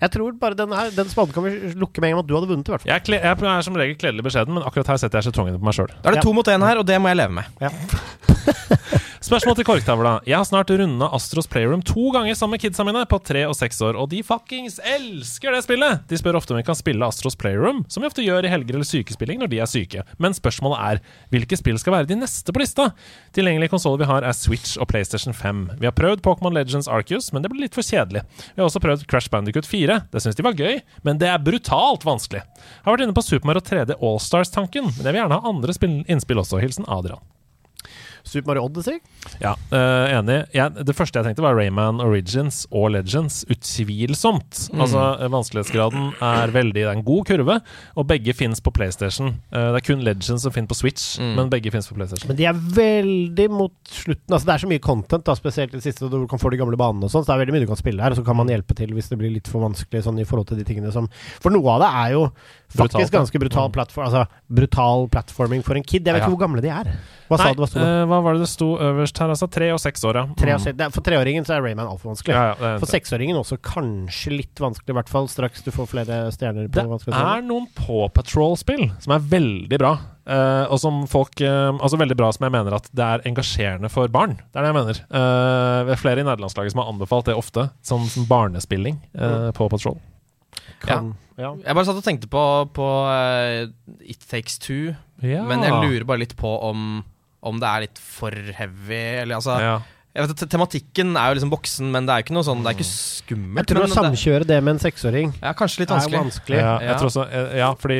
Jeg 0.00 0.10
tror 0.14 0.32
bare 0.38 0.54
den 0.54 0.70
her 0.72 0.90
Den 0.94 1.08
spaden 1.10 1.32
kan 1.34 1.42
vi 1.44 1.72
lukke 1.74 2.00
med 2.00 2.10
en 2.10 2.14
gang 2.16 2.22
at 2.24 2.28
du 2.28 2.34
hadde 2.36 2.48
vunnet, 2.52 2.68
i 2.68 2.70
hvert 2.70 2.82
fall. 2.84 2.92
jeg, 2.92 3.02
kle- 3.08 3.22
jeg 3.24 3.56
er 3.58 3.62
som 3.66 3.74
regel 3.80 3.96
kledelig 3.98 4.22
beskjeden, 4.28 4.54
men 4.54 4.62
akkurat 4.62 4.86
her 4.92 4.96
setter 5.02 5.18
jeg 5.18 5.28
sjetongene 5.32 5.58
på 5.58 5.64
meg 5.70 5.74
sjøl. 5.74 5.90
Da 6.02 6.08
er 6.12 6.14
det 6.14 6.20
Ja. 6.22 6.26
to 6.28 6.32
mot 6.36 6.46
én 6.48 6.62
her, 6.66 6.78
og 6.78 6.86
det 6.86 7.00
må 7.02 7.08
jeg 7.08 7.16
leve 7.16 7.32
med. 7.32 7.44
Spørsmål 9.18 9.56
til 9.58 9.66
korktavla. 9.66 10.10
Jeg 10.30 10.36
har 10.38 10.44
snart 10.46 10.68
runda 10.70 11.08
Astros 11.16 11.48
Playroom 11.50 11.80
to 11.82 12.12
ganger 12.14 12.36
sammen 12.38 12.54
med 12.54 12.62
kidsa 12.62 12.84
mine 12.86 13.00
på 13.10 13.18
tre 13.26 13.40
og 13.48 13.56
seks 13.58 13.80
år, 13.82 13.96
og 13.98 14.06
de 14.12 14.20
fuckings 14.22 14.76
elsker 14.86 15.56
det 15.56 15.64
spillet! 15.64 16.04
De 16.06 16.18
spør 16.20 16.38
ofte 16.38 16.54
om 16.54 16.60
vi 16.60 16.66
kan 16.68 16.78
spille 16.78 17.02
Astros 17.02 17.34
Playroom, 17.34 17.80
som 17.90 18.04
vi 18.04 18.06
ofte 18.06 18.22
gjør 18.22 18.46
i 18.46 18.52
helger 18.52 18.76
eller 18.76 18.86
sykespilling 18.86 19.40
når 19.42 19.50
de 19.50 19.58
er 19.58 19.70
syke. 19.70 20.04
Men 20.22 20.36
spørsmålet 20.38 20.84
er 20.84 21.00
hvilke 21.34 21.58
spill 21.58 21.80
skal 21.82 21.96
være 21.96 22.10
de 22.12 22.20
neste 22.20 22.54
på 22.54 22.62
lista? 22.62 22.92
Tilgjengelige 23.34 23.72
konsoller 23.72 24.04
vi 24.04 24.10
har, 24.12 24.22
er 24.22 24.36
Switch 24.38 24.76
og 24.78 24.86
PlayStation 24.92 25.34
5. 25.34 25.64
Vi 25.80 25.88
har 25.90 25.96
prøvd 25.98 26.22
Pokémon 26.22 26.54
Legends 26.54 26.86
Arceus, 26.86 27.32
men 27.34 27.42
det 27.42 27.50
ble 27.50 27.64
litt 27.64 27.74
for 27.74 27.82
kjedelig. 27.82 28.22
Vi 28.52 28.62
har 28.62 28.68
også 28.68 28.82
prøvd 28.84 29.02
Crash 29.10 29.34
Bandicut 29.34 29.66
4. 29.66 29.98
Det 30.14 30.22
syns 30.22 30.38
de 30.38 30.46
var 30.46 30.54
gøy, 30.54 30.78
men 31.02 31.18
det 31.18 31.32
er 31.32 31.42
brutalt 31.42 32.06
vanskelig. 32.06 32.44
Jeg 32.46 32.86
Har 32.86 32.94
vært 32.94 33.08
inne 33.08 33.18
på 33.18 33.26
Super 33.26 33.50
Mario 33.50 33.66
3D 33.66 33.98
Allstars-tanken, 33.98 34.92
men 34.94 35.02
jeg 35.02 35.10
vil 35.10 35.20
gjerne 35.24 35.40
ha 35.42 35.50
andre 35.50 35.74
innspill 36.06 36.44
også. 36.46 36.62
Hilsen 36.62 36.86
Adrian. 36.86 37.18
Super 38.28 38.52
Mario 38.52 38.66
Odyssey. 38.68 38.98
Ja, 39.42 39.54
uh, 39.72 40.06
enig. 40.12 40.38
Ja, 40.56 40.68
det 40.68 40.94
første 40.96 41.20
jeg 41.20 41.28
tenkte, 41.28 41.44
var 41.44 41.56
Rayman 41.58 42.02
Origins 42.04 42.62
og 42.70 42.92
Legends. 42.94 43.40
Utvilsomt. 43.48 44.68
Altså, 44.76 45.04
eh, 45.18 45.30
Vanskelighetsgraden 45.32 46.12
er 46.24 46.52
veldig 46.54 46.74
Det 46.78 46.84
er 46.86 46.92
en 46.94 47.04
god 47.04 47.24
kurve, 47.28 47.58
og 47.98 48.06
begge 48.08 48.34
fins 48.36 48.60
på 48.64 48.72
PlayStation. 48.74 49.34
Uh, 49.52 49.72
det 49.74 49.80
er 49.80 49.86
kun 49.88 50.04
Legends 50.06 50.44
som 50.44 50.54
finnes 50.54 50.70
på 50.70 50.78
Switch, 50.78 51.16
men 51.18 51.50
begge 51.52 51.72
fins 51.74 51.88
på 51.90 51.96
PlayStation. 51.96 52.28
Men 52.30 52.38
de 52.38 52.46
er 52.48 52.60
veldig 52.78 53.48
mot 53.50 53.74
slutten. 53.90 54.28
Altså 54.30 54.46
Det 54.46 54.54
er 54.54 54.64
så 54.64 54.70
mye 54.70 54.84
content, 54.84 55.24
da 55.26 55.36
spesielt 55.38 55.74
i 55.74 55.80
det 55.80 55.86
siste, 55.86 56.10
du 56.12 56.20
kan 56.30 56.40
få 56.40 56.52
de 56.52 56.60
gamle 56.60 56.78
banene 56.78 57.08
og 57.08 57.12
sånn. 57.12 57.24
Så 57.24 57.32
det 57.32 57.36
er 57.36 57.42
veldig 57.44 57.56
mye 57.56 57.66
du 57.66 57.72
kan 57.72 57.80
spille 57.80 58.04
her, 58.04 58.14
og 58.14 58.20
så 58.20 58.26
kan 58.26 58.38
man 58.38 58.52
hjelpe 58.52 58.76
til 58.78 58.94
hvis 58.96 59.10
det 59.10 59.18
blir 59.20 59.34
litt 59.34 59.50
for 59.50 59.64
vanskelig 59.64 60.04
sånn 60.06 60.20
i 60.20 60.28
forhold 60.28 60.52
til 60.52 60.60
de 60.60 60.66
tingene 60.68 60.92
som 60.94 61.08
For 61.42 61.54
noe 61.54 61.76
av 61.76 61.84
det 61.84 61.90
er 62.02 62.14
jo 62.16 62.24
faktisk 62.74 63.12
ganske 63.12 63.38
brutal 63.40 63.68
Mm. 63.68 63.72
plattform 63.72 64.04
Altså 64.08 64.26
brutal 64.50 65.08
platforming 65.08 65.62
for 65.64 65.74
en 65.74 65.82
kid. 65.82 66.04
Jeg 66.04 66.14
vet 66.14 66.22
ikke 66.22 66.36
hvor 66.36 66.42
gamle 66.46 66.60
de 66.60 66.68
er. 66.68 66.90
Hva 67.28 67.36
sa 67.36 67.44
Nei, 67.44 67.54
du? 67.54 67.62
Hva 67.62 67.68
det? 67.72 67.82
eh, 67.82 68.04
hva 68.08 68.22
var 68.24 68.32
det 68.34 68.40
det 68.44 68.48
sto 68.48 68.76
øverst 68.78 69.18
her? 69.18 69.28
Altså 69.28 69.48
tre 69.50 69.70
og 69.72 69.80
seks 69.80 70.04
år, 70.04 70.14
ja. 70.14 70.26
Tre 70.36 70.52
og 70.54 70.60
Mm. 70.60 70.76
det 70.76 70.92
For 70.94 71.00
treåringen 71.02 71.44
så 71.44 71.56
er 71.56 71.62
Rayman 71.62 71.86
altfor 71.88 72.12
vanskelig. 72.14 72.34
Det 72.58 72.80
For 72.80 72.86
seksåringen 72.86 73.36
også 73.36 73.58
kanskje 73.60 74.36
litt 74.36 74.54
vanskelig, 74.56 74.88
i 74.88 74.92
hvert 74.98 75.08
fall 75.08 75.28
straks 75.28 75.62
du 75.62 75.70
får 75.70 75.86
flere 75.88 76.30
stjerner 76.32 76.68
på 76.68 76.98
Det 77.04 77.14
er 77.14 77.42
noen 77.42 77.66
på 77.74 78.08
Patrol-spill 78.12 78.90
som 78.98 79.12
er 79.12 79.18
veldig 79.20 79.78
bra. 79.78 79.98
Uh, 80.28 80.66
og 80.70 80.78
som 80.78 81.06
folk 81.06 81.40
uh, 81.40 81.72
Altså 81.80 81.96
veldig 81.96 82.14
bra 82.14 82.30
som 82.30 82.44
jeg 82.44 82.52
mener 82.52 82.74
at 82.76 82.90
det 82.92 83.00
er 83.02 83.22
engasjerende 83.24 83.88
for 83.90 84.08
barn. 84.08 84.36
Det 84.52 84.56
er 84.60 84.62
det 84.62 84.74
jeg 84.74 84.76
mener. 84.76 85.00
Uh, 85.10 85.92
er 85.92 85.96
flere 85.96 86.20
i 86.20 86.22
nederlandslaget 86.22 86.72
som 86.72 86.82
har 86.84 86.92
anbefalt 86.92 87.24
det 87.24 87.34
ofte, 87.34 87.70
som, 87.82 88.04
som 88.08 88.26
barnespilling. 88.28 89.00
Uh, 89.16 89.52
Paw 89.52 89.68
Patrol. 89.68 89.96
Kan, 90.84 91.12
ja. 91.38 91.52
Jeg 91.64 91.74
bare 91.74 91.84
satt 91.88 91.98
og 92.00 92.04
tenkte 92.06 92.28
på, 92.30 92.42
på 92.76 92.88
uh, 93.10 93.68
It 94.06 94.22
Takes 94.30 94.58
Two, 94.62 94.94
Ja. 95.22 95.42
men 95.48 95.62
jeg 95.66 95.72
lurer 95.74 96.04
bare 96.06 96.22
litt 96.22 96.36
på 96.38 96.50
om, 96.70 97.04
om 97.42 97.58
det 97.62 97.68
er 97.68 97.86
litt 97.88 97.98
for 98.02 98.30
heavy, 98.58 99.00
eller 99.24 99.38
altså 99.40 99.56
ja. 99.62 99.72
jeg 100.14 100.28
vet, 100.28 100.44
Tematikken 100.50 101.12
er 101.18 101.28
jo 101.32 101.36
liksom 101.38 101.50
voksen, 101.52 101.90
men 101.94 102.06
det 102.08 102.14
er 102.14 102.24
ikke 102.24 102.34
noe 102.34 102.46
sånn 102.46 102.62
Det 102.64 102.70
er 102.72 102.78
ikke 102.78 102.86
skummelt. 102.88 103.60
Jeg 103.62 103.70
tror 103.70 103.84
å 103.86 103.90
samkjøre 103.92 104.46
det 104.48 104.56
med 104.64 104.76
en 104.76 104.80
seksåring 104.82 105.34
ja, 105.42 105.52
kanskje 105.58 105.82
litt 105.84 105.90
er 105.92 105.98
vanskelig. 106.00 106.22
vanskelig. 106.24 106.58
Ja, 106.62 106.72
jeg 106.88 106.96
tror 107.02 107.10
også, 107.12 107.26
eh, 107.30 107.52
ja, 107.60 107.68
fordi 107.78 107.98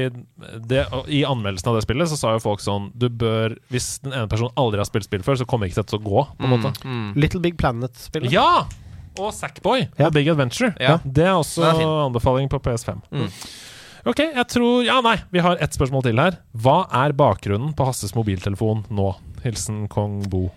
det, 0.73 0.83
I 1.19 1.23
anmeldelsen 1.29 1.71
av 1.71 1.79
det 1.79 1.85
spillet 1.87 2.11
Så 2.11 2.19
sa 2.19 2.33
jo 2.35 2.43
folk 2.43 2.63
sånn 2.65 2.89
Du 2.99 3.07
bør 3.11 3.55
Hvis 3.71 3.99
den 4.03 4.15
ene 4.17 4.31
personen 4.31 4.55
aldri 4.59 4.81
har 4.83 4.89
spilt 4.91 5.07
spill 5.07 5.23
før, 5.27 5.39
så 5.43 5.47
kommer 5.47 5.67
ikke 5.71 5.83
dette 5.83 5.93
til 5.95 6.01
å 6.01 6.07
gå. 6.09 6.27
På 6.39 6.47
en 6.49 6.55
måte 6.57 6.73
Mm, 6.83 6.95
mm. 7.11 7.17
Little 7.23 7.41
Big 7.45 7.59
Planet-spillet. 7.61 8.31
Ja! 8.35 8.65
Og 9.19 9.32
Sackboy 9.35 9.86
Ja. 9.99 10.07
og 10.07 10.12
Big 10.15 10.28
Adventure. 10.31 10.73
Ja. 10.81 10.99
Det 11.05 11.24
er 11.27 11.35
også 11.36 11.62
det 11.65 11.82
er 11.85 12.07
anbefaling 12.07 12.49
på 12.53 12.61
PS5. 12.62 13.01
Mm. 13.11 13.28
Ok, 14.09 14.19
jeg 14.35 14.47
tror 14.49 14.85
Ja, 14.86 15.01
nei, 15.05 15.16
vi 15.35 15.40
har 15.45 15.59
ett 15.61 15.74
spørsmål 15.74 16.03
til 16.07 16.19
her. 16.23 16.39
Hva 16.57 16.86
er 17.05 17.12
bakgrunnen 17.12 17.74
på 17.77 17.85
Hasses 17.89 18.15
mobiltelefon 18.15 18.85
nå? 18.90 19.11
Hilsen 19.45 19.89
kong 19.89 20.23
Bo. 20.31 20.51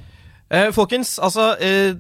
Eh, 0.52 0.70
folkens, 0.76 1.18
altså 1.20 1.56
eh, 1.60 1.94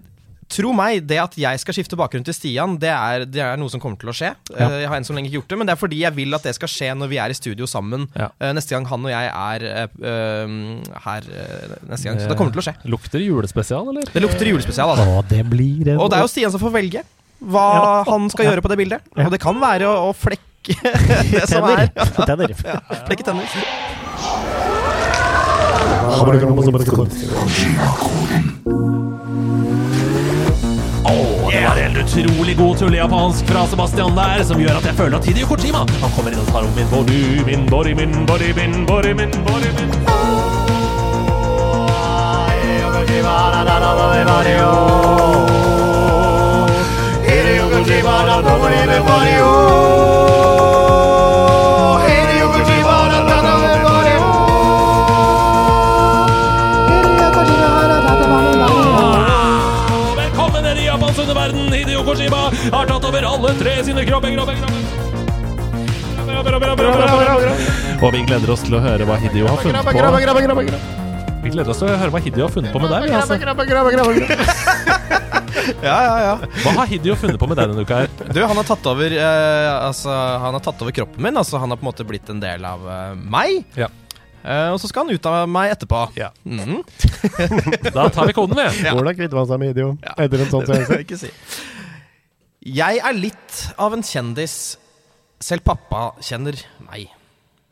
Tro 0.52 0.73
meg, 0.76 1.06
det 1.07 1.18
at 1.23 1.36
jeg 1.40 1.60
skal 1.64 1.76
skifte 1.78 1.95
bakgrunn 1.99 2.26
til 2.28 2.36
Stian, 2.36 2.73
det 2.82 2.90
er, 2.91 3.23
det 3.30 3.40
er 3.45 3.56
noe 3.61 3.72
som 3.72 3.80
kommer 3.80 3.95
til 4.02 4.11
å 4.11 4.15
skje. 4.15 4.34
Ja. 4.52 4.68
Eh, 4.68 4.82
jeg 4.84 4.90
har 4.91 4.98
enn 4.99 5.07
så 5.07 5.15
lenge 5.15 5.30
ikke 5.32 5.38
gjort 5.40 5.53
det, 5.53 5.57
men 5.61 5.69
det 5.69 5.73
er 5.78 5.80
fordi 5.80 6.02
jeg 6.03 6.14
vil 6.18 6.36
at 6.36 6.44
det 6.48 6.53
skal 6.57 6.72
skje 6.72 6.90
når 6.99 7.11
vi 7.14 7.19
er 7.23 7.32
i 7.32 7.38
studio 7.38 7.69
sammen 7.72 8.03
Ja. 8.19 8.28
eh, 8.41 8.52
neste 8.57 8.76
gang 8.76 8.86
han 8.91 9.07
og 9.07 9.14
jeg 9.14 9.32
er 9.32 9.65
eh, 9.72 9.88
her 11.07 11.22
neste 11.88 12.06
gang. 12.10 12.19
Så 12.19 12.28
det 12.28 12.38
kommer 12.40 12.52
til 12.52 12.64
å 12.64 12.68
skje. 12.68 12.76
Lukter 12.91 13.23
julespesial, 13.23 13.90
eller? 13.94 14.11
Det 14.11 14.22
lukter 14.28 14.52
julespesial, 14.52 14.91
altså. 14.91 15.07
Å, 15.07 15.23
det 15.32 15.41
blir 15.49 15.94
en 15.95 16.03
Og 16.03 16.11
det 16.11 16.19
er 16.19 16.26
jo 16.28 16.32
Stian 16.36 16.52
som 16.53 16.61
får 16.64 16.76
velge 16.82 17.06
hva 17.41 18.03
han 18.06 18.28
skal 18.30 18.45
gjøre 18.52 18.61
på 18.61 18.69
det 18.69 18.78
bildet. 18.84 19.07
Og 19.18 19.32
det 19.34 19.40
kan 19.41 19.57
være 19.57 19.88
å, 19.90 20.11
å 20.11 20.14
flekke 20.14 20.76
det 21.32 21.48
som 21.49 21.65
er. 21.72 21.88
Tenner. 22.28 22.53
Ja, 22.68 22.78
flekke 23.07 23.26
tenner. 23.26 23.48
Det 31.03 31.64
var 31.68 31.78
en 31.78 31.98
utrolig 31.98 32.57
god 32.57 32.78
tullejapansk 32.78 33.45
fra 33.45 33.65
Sebastian 33.68 34.15
der, 34.15 34.44
som 34.44 34.61
gjør 34.61 34.78
at 34.78 34.86
jeg 34.86 34.95
føler 34.99 35.18
at 35.18 35.26
Hideo 35.26 35.49
Kojima 35.49 35.86
Han 36.03 36.14
kommer 36.15 36.32
inn 36.34 36.44
og 36.44 36.52
tar 36.53 36.68
om 36.68 36.76
min 36.78 36.91
body, 36.94 37.23
min 37.48 37.69
body, 37.69 37.95
min 37.98 38.26
body, 38.30 38.53
min 38.57 38.86
body, 38.86 39.14
min 39.18 39.34
body, 39.48 39.73
min 39.80 39.91
Velkommen 48.91 50.60
tatt 63.02 63.10
over 63.10 63.23
alle 63.26 63.53
tre 63.57 63.84
sine 63.84 64.06
kropper. 64.06 64.36
Og 68.02 68.14
vi 68.14 68.22
gleder 68.26 68.52
oss 68.53 68.64
til 68.65 68.76
å 68.78 68.82
høre 68.82 69.07
hva 69.10 69.18
Hideo 69.22 69.48
har 69.49 69.57
funnet 69.61 69.86
på. 69.86 69.91
Vi 71.41 71.49
gleder 71.49 71.72
oss 71.73 71.80
til 71.82 71.90
å 71.90 71.95
høre 71.98 72.11
hva 72.14 72.22
Hideo 72.22 72.45
har 72.45 72.53
funnet 72.53 72.73
på 72.73 72.82
med 72.84 72.94
deg. 72.94 73.02
Altså. 73.18 73.34
Ja, 75.82 75.94
ja, 76.03 76.14
ja. 76.23 76.36
Hva 76.64 76.72
har 76.73 76.88
Hideo 76.90 77.14
funnet 77.19 77.38
på 77.38 77.45
med 77.49 77.60
deg 77.60 77.69
denne 77.69 77.84
uka 77.86 77.99
her? 78.02 78.07
Du, 78.34 78.40
han 78.40 78.57
har 78.57 78.65
tatt 78.65 78.86
over 78.90 79.14
eh, 79.14 79.68
Altså, 79.86 80.10
han 80.10 80.56
har 80.57 80.64
tatt 80.64 80.80
over 80.82 80.95
kroppen 80.95 81.22
min. 81.22 81.38
Altså, 81.38 81.60
han 81.61 81.69
har 81.69 81.78
på 81.78 81.86
en 81.86 81.90
måte 81.91 82.06
blitt 82.07 82.30
en 82.34 82.40
del 82.41 82.65
av 82.65 82.86
eh, 82.90 83.11
meg. 83.19 83.60
Ja. 83.78 83.90
Eh, 84.41 84.72
og 84.73 84.80
så 84.82 84.90
skal 84.90 85.06
han 85.06 85.14
ut 85.14 85.28
av 85.30 85.45
meg 85.52 85.76
etterpå. 85.76 86.02
Ja. 86.18 86.32
Mhm. 86.49 86.82
Da 87.98 88.07
tar 88.10 88.32
vi 88.32 88.38
koden, 88.38 88.57
vi. 88.57 88.90
Hvordan 88.90 89.19
kvitter 89.19 89.38
man 89.38 89.52
seg 89.52 89.61
med 89.61 89.76
idiot 89.76 90.10
etter 90.15 90.45
en 90.48 90.52
sånn 90.56 90.65
seanse? 90.72 91.30
Jeg 92.61 92.99
er 93.01 93.15
litt 93.17 93.61
av 93.81 93.93
en 93.95 94.03
kjendis. 94.05 94.77
Selv 95.41 95.65
pappa 95.65 96.11
kjenner 96.21 96.53
meg. 96.85 97.07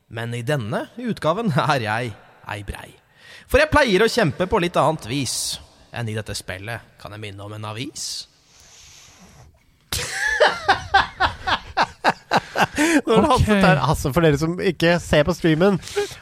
Men 0.10 0.34
i 0.34 0.42
denne 0.42 0.88
utgaven 0.98 1.52
er 1.54 1.84
jeg 1.86 2.14
ei 2.50 2.64
brei. 2.66 2.96
For 3.50 3.62
jeg 3.62 3.70
pleier 3.74 4.02
å 4.06 4.10
kjempe 4.10 4.48
på 4.50 4.62
litt 4.62 4.78
annet 4.78 5.06
vis 5.10 5.36
enn 5.94 6.10
i 6.10 6.16
dette 6.18 6.34
spillet. 6.38 6.82
Kan 7.02 7.14
jeg 7.14 7.22
minne 7.22 7.46
om 7.46 7.54
en 7.58 7.66
avis? 7.70 8.26
Når 13.10 13.26
Hasse 13.28 13.56
tar 13.62 13.80
Hasse, 13.84 14.10
for 14.14 14.24
dere 14.24 14.38
som 14.40 14.54
ikke 14.64 14.94
ser 15.04 15.26
på 15.28 15.34
streamen 15.36 15.80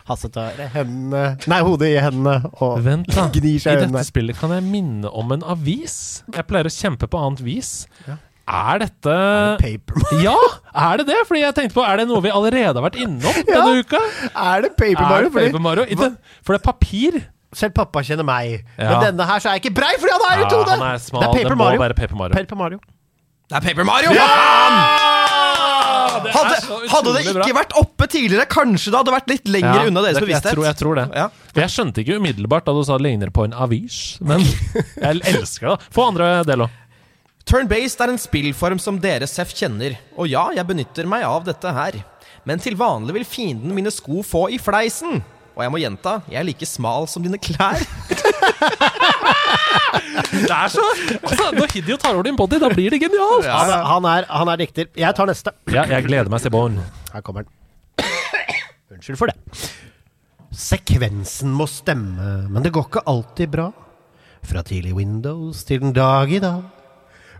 Hasse 0.07 0.29
tar 0.33 0.55
hendene 0.73 1.35
Nei, 1.49 1.59
hodet 1.65 1.89
i 1.93 1.99
hendene 2.01 2.39
og 2.63 2.79
Vent, 2.85 3.09
da. 3.13 3.27
gnir 3.33 3.59
I 3.59 3.59
øynene. 3.59 3.83
i 3.83 3.91
dette 3.91 4.05
spillet 4.07 4.39
kan 4.39 4.53
jeg 4.55 4.63
minne 4.65 5.11
om 5.11 5.31
en 5.35 5.43
avis. 5.45 6.23
Jeg 6.33 6.47
pleier 6.49 6.69
å 6.69 6.73
kjempe 6.73 7.09
på 7.11 7.19
annet 7.21 7.43
vis. 7.45 7.71
Er 8.47 8.77
dette 8.79 9.13
Paper, 9.59 9.97
Ja, 10.23 10.35
er 10.71 10.97
det 11.01 11.05
det? 11.09 11.17
Fordi 11.27 11.41
jeg 11.41 11.51
tenkte 11.57 11.75
på, 11.75 11.83
Er 11.83 11.97
det 11.99 12.05
noe 12.07 12.21
vi 12.23 12.29
allerede 12.31 12.79
har 12.79 12.85
vært 12.85 12.95
innom 13.03 13.35
denne 13.47 13.73
uka? 13.81 13.99
er 14.31 14.61
det 14.63 14.69
Paper 14.79 15.03
Er 15.03 15.09
Mario? 15.09 15.29
det 15.29 15.33
Paper 15.51 15.59
Mario? 15.65 15.83
Fordi, 15.89 16.15
for 16.47 16.53
det 16.55 16.59
er 16.61 16.65
papir. 16.71 17.11
selv 17.57 17.73
pappa 17.75 17.99
kjenner 18.07 18.23
meg. 18.27 18.63
Ja. 18.77 18.87
Men 18.93 19.03
denne 19.09 19.23
her 19.27 19.39
så 19.43 19.49
er 19.51 19.57
jeg 19.57 19.65
ikke 19.65 19.75
brei, 19.81 19.91
fordi 19.99 20.11
han 20.15 20.21
er 20.27 20.31
Ja, 20.45 20.47
er 20.93 20.97
smal. 21.03 21.21
Det 21.21 21.27
er 21.27 21.33
Paper 21.43 21.55
må 21.55 21.63
Mario. 21.65 21.79
være 21.83 21.93
Paper 21.99 22.15
Mario. 22.23 22.35
Paper 22.39 22.55
Mario. 22.63 22.79
Det 23.49 23.55
er 23.55 23.61
Paper 23.67 23.83
Mario! 23.87 24.09
Det 24.11 24.19
er 24.19 24.23
Hadde, 26.33 26.55
hadde 26.91 27.11
det 27.13 27.21
ikke 27.23 27.33
bra. 27.37 27.45
vært 27.59 27.73
oppe 27.79 28.07
tidligere, 28.09 28.45
kanskje 28.51 28.91
det 28.91 28.97
hadde 28.99 29.13
vært 29.13 29.29
litt 29.31 29.47
lenger 29.51 29.83
Ja, 29.83 29.87
unna 29.91 30.01
deres 30.03 30.17
det- 30.17 30.23
bevissthet. 30.25 30.49
Jeg 30.51 30.55
tror, 30.57 30.65
jeg 30.65 30.75
tror 30.79 30.95
det. 30.99 31.05
Ja. 31.15 31.27
For 31.53 31.61
jeg 31.61 31.69
skjønte 31.75 32.01
ikke 32.03 32.17
umiddelbart 32.19 32.65
da 32.65 32.73
du 32.73 32.83
sa 32.83 32.97
det 32.97 33.03
ligner 33.07 33.29
på 33.31 33.43
en 33.45 33.53
avis, 33.53 34.17
men 34.21 34.39
jeg 35.03 35.21
elsker 35.35 35.75
det. 35.75 35.79
Få 35.93 36.07
andre 36.11 36.43
del 36.47 36.65
òg. 36.67 36.71
Turn-based 37.47 38.01
er 38.03 38.11
en 38.11 38.19
spillform 38.19 38.79
som 38.81 38.97
dere 38.99 39.27
Seff 39.29 39.53
kjenner, 39.55 39.95
og 40.19 40.27
ja, 40.27 40.49
jeg 40.57 40.67
benytter 40.67 41.07
meg 41.07 41.23
av 41.23 41.45
dette 41.47 41.71
her. 41.73 41.95
Men 42.47 42.59
til 42.63 42.75
vanlig 42.79 43.15
vil 43.15 43.25
fienden 43.27 43.73
mine 43.75 43.91
sko 43.91 44.21
få 44.23 44.47
i 44.55 44.59
fleisen. 44.59 45.21
Og 45.57 45.63
jeg 45.63 45.71
må 45.73 45.79
gjenta, 45.81 46.17
jeg 46.29 46.37
er 46.41 46.45
like 46.45 46.67
smal 46.69 47.07
som 47.09 47.23
dine 47.25 47.39
klær. 47.41 47.79
Det 50.27 50.51
er 50.53 50.69
så 50.69 50.83
altså, 51.23 51.47
Når 51.55 51.71
Hidio 51.73 51.95
tar 51.97 52.13
over 52.13 52.27
din 52.27 52.35
body, 52.37 52.59
da 52.61 52.69
blir 52.69 52.91
det 52.93 52.99
genialt! 53.01 53.47
Han, 53.47 53.71
er- 53.73 53.87
han, 53.89 54.05
er, 54.11 54.27
han 54.29 54.51
er 54.53 54.59
dikter. 54.61 54.89
Jeg 54.97 55.15
tar 55.17 55.29
neste. 55.29 55.53
Ja, 55.73 55.85
jeg 55.89 56.05
gleder 56.05 56.29
meg 56.31 56.43
til 56.43 56.53
Born. 56.53 56.77
Her 57.13 57.23
kommer 57.25 57.47
den. 57.47 57.53
Unnskyld 58.93 59.19
for 59.19 59.31
det. 59.31 59.37
Sekvensen 60.57 61.51
må 61.53 61.67
stemme, 61.69 62.29
men 62.51 62.63
det 62.65 62.71
går 62.75 62.87
ikke 62.89 63.05
alltid 63.09 63.51
bra. 63.53 63.69
Fra 64.47 64.61
tidlig 64.67 64.93
Windows 64.97 65.63
til 65.67 65.81
den 65.83 65.93
dag 65.95 66.31
i 66.31 66.39
dag. 66.43 66.61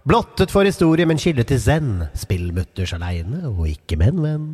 Blottet 0.07 0.53
for 0.53 0.63
historie, 0.63 1.03
men 1.03 1.19
kilde 1.19 1.43
til 1.43 1.59
zen. 1.59 1.87
Spill 2.15 2.53
mutters 2.55 2.93
aleine, 2.95 3.41
og 3.49 3.65
ikke 3.67 3.97
med 3.99 4.13
en 4.13 4.21
venn. 4.23 4.45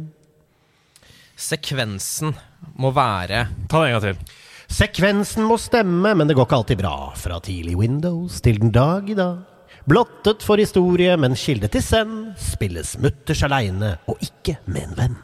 Sekvensen 1.38 2.32
må 2.80 2.90
være 2.96 3.44
Ta 3.70 3.84
det 3.84 3.92
en 3.92 3.94
gang 3.94 4.04
til. 4.08 4.40
Sekvensen 4.74 5.46
må 5.46 5.60
stemme, 5.62 6.16
men 6.18 6.30
det 6.30 6.34
går 6.40 6.48
ikke 6.48 6.58
alltid 6.58 6.80
bra. 6.82 6.94
Fra 7.20 7.38
tidlig 7.46 7.76
Windows 7.78 8.40
til 8.42 8.58
den 8.64 8.74
dag 8.74 9.12
i 9.14 9.18
dag. 9.20 9.44
Blottet 9.86 10.42
for 10.42 10.58
historie, 10.58 11.14
men 11.22 11.38
kilde 11.38 11.70
til 11.70 11.86
zen. 11.86 12.16
Spilles 12.40 12.96
mutters 13.04 13.44
aleine, 13.46 13.98
og 14.10 14.26
ikke 14.26 14.56
med 14.66 14.88
en 14.88 14.98
venn. 15.04 15.20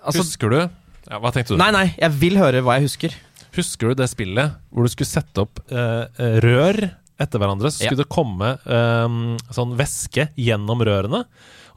altså, 0.00 0.22
Husker 0.22 0.54
du 0.54 0.60
ja, 0.62 1.18
Hva 1.18 1.34
tenkte 1.34 1.52
du? 1.52 1.60
Nei, 1.60 1.68
nei, 1.76 1.90
jeg 1.98 2.16
vil 2.22 2.40
høre 2.40 2.64
hva 2.64 2.78
jeg 2.78 2.88
husker. 2.88 3.20
Husker 3.52 3.90
du 3.90 4.00
det 4.00 4.08
spillet 4.14 4.56
hvor 4.70 4.86
du 4.86 4.94
skulle 4.94 5.10
sette 5.12 5.44
opp 5.44 5.60
eh, 5.68 6.06
eh, 6.08 6.40
rør 6.40 6.80
etter 7.20 7.38
hverandre? 7.42 7.70
Så 7.70 7.84
Ja. 7.84 7.90
skulle 7.90 8.04
det 8.04 8.10
komme 8.12 8.54
um, 8.66 9.36
sånn 9.54 9.76
væske 9.78 10.28
gjennom 10.40 10.80
rørene. 10.86 11.24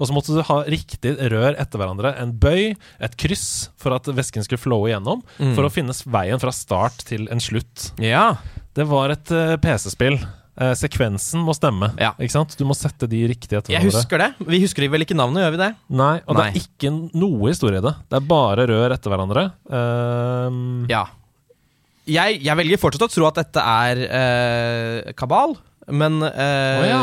Og 0.02 0.08
så 0.10 0.16
måtte 0.16 0.34
du 0.34 0.42
ha 0.42 0.56
riktig 0.66 1.14
rør 1.32 1.54
etter 1.62 1.78
hverandre. 1.80 2.16
En 2.20 2.32
bøy, 2.34 2.72
et 3.00 3.18
kryss, 3.20 3.70
for 3.78 3.94
at 3.96 4.08
væsken 4.10 4.44
skulle 4.44 4.60
flowe 4.60 4.90
igjennom. 4.90 5.22
Mm. 5.38 5.54
For 5.56 5.68
å 5.68 5.72
finne 5.72 5.94
veien 5.94 6.42
fra 6.42 6.52
start 6.52 7.04
til 7.06 7.28
en 7.32 7.40
slutt. 7.44 7.92
Ja. 8.02 8.32
Det 8.74 8.88
var 8.90 9.14
et 9.14 9.30
uh, 9.32 9.54
PC-spill. 9.62 10.18
Uh, 10.54 10.74
sekvensen 10.78 11.42
må 11.46 11.54
stemme. 11.58 11.92
Ja. 12.02 12.12
Ikke 12.22 12.34
sant? 12.36 12.58
Du 12.58 12.66
må 12.70 12.76
sette 12.78 13.08
de 13.10 13.22
riktig 13.30 13.54
etter 13.58 13.72
hverandre. 13.74 13.90
Jeg 13.90 13.94
husker 14.02 14.22
det. 14.22 14.32
Vi 14.50 14.60
husker 14.66 14.86
vel 14.94 15.02
ikke 15.06 15.18
navnet, 15.18 15.42
gjør 15.46 15.56
vi 15.56 15.62
det? 15.64 15.72
Nei, 16.02 16.14
og 16.28 16.38
Nei. 16.38 16.50
det 16.52 16.62
er 16.62 16.66
ikke 16.66 16.92
noe 17.18 17.50
historie 17.54 17.82
i 17.82 17.86
det. 17.86 17.94
Det 18.10 18.20
er 18.20 18.28
bare 18.34 18.68
rør 18.70 18.94
etter 18.98 19.14
hverandre. 19.14 19.46
Uh, 19.70 20.86
Ja. 20.90 21.06
Jeg, 22.10 22.42
jeg 22.44 22.58
velger 22.60 22.80
fortsatt 22.82 23.06
å 23.08 23.12
tro 23.14 23.28
at 23.30 23.38
dette 23.40 23.62
er 23.64 24.02
eh, 24.10 25.14
kabal, 25.16 25.54
men 25.88 26.18
eh, 26.28 26.82
Å, 26.82 26.84
ja. 26.90 27.02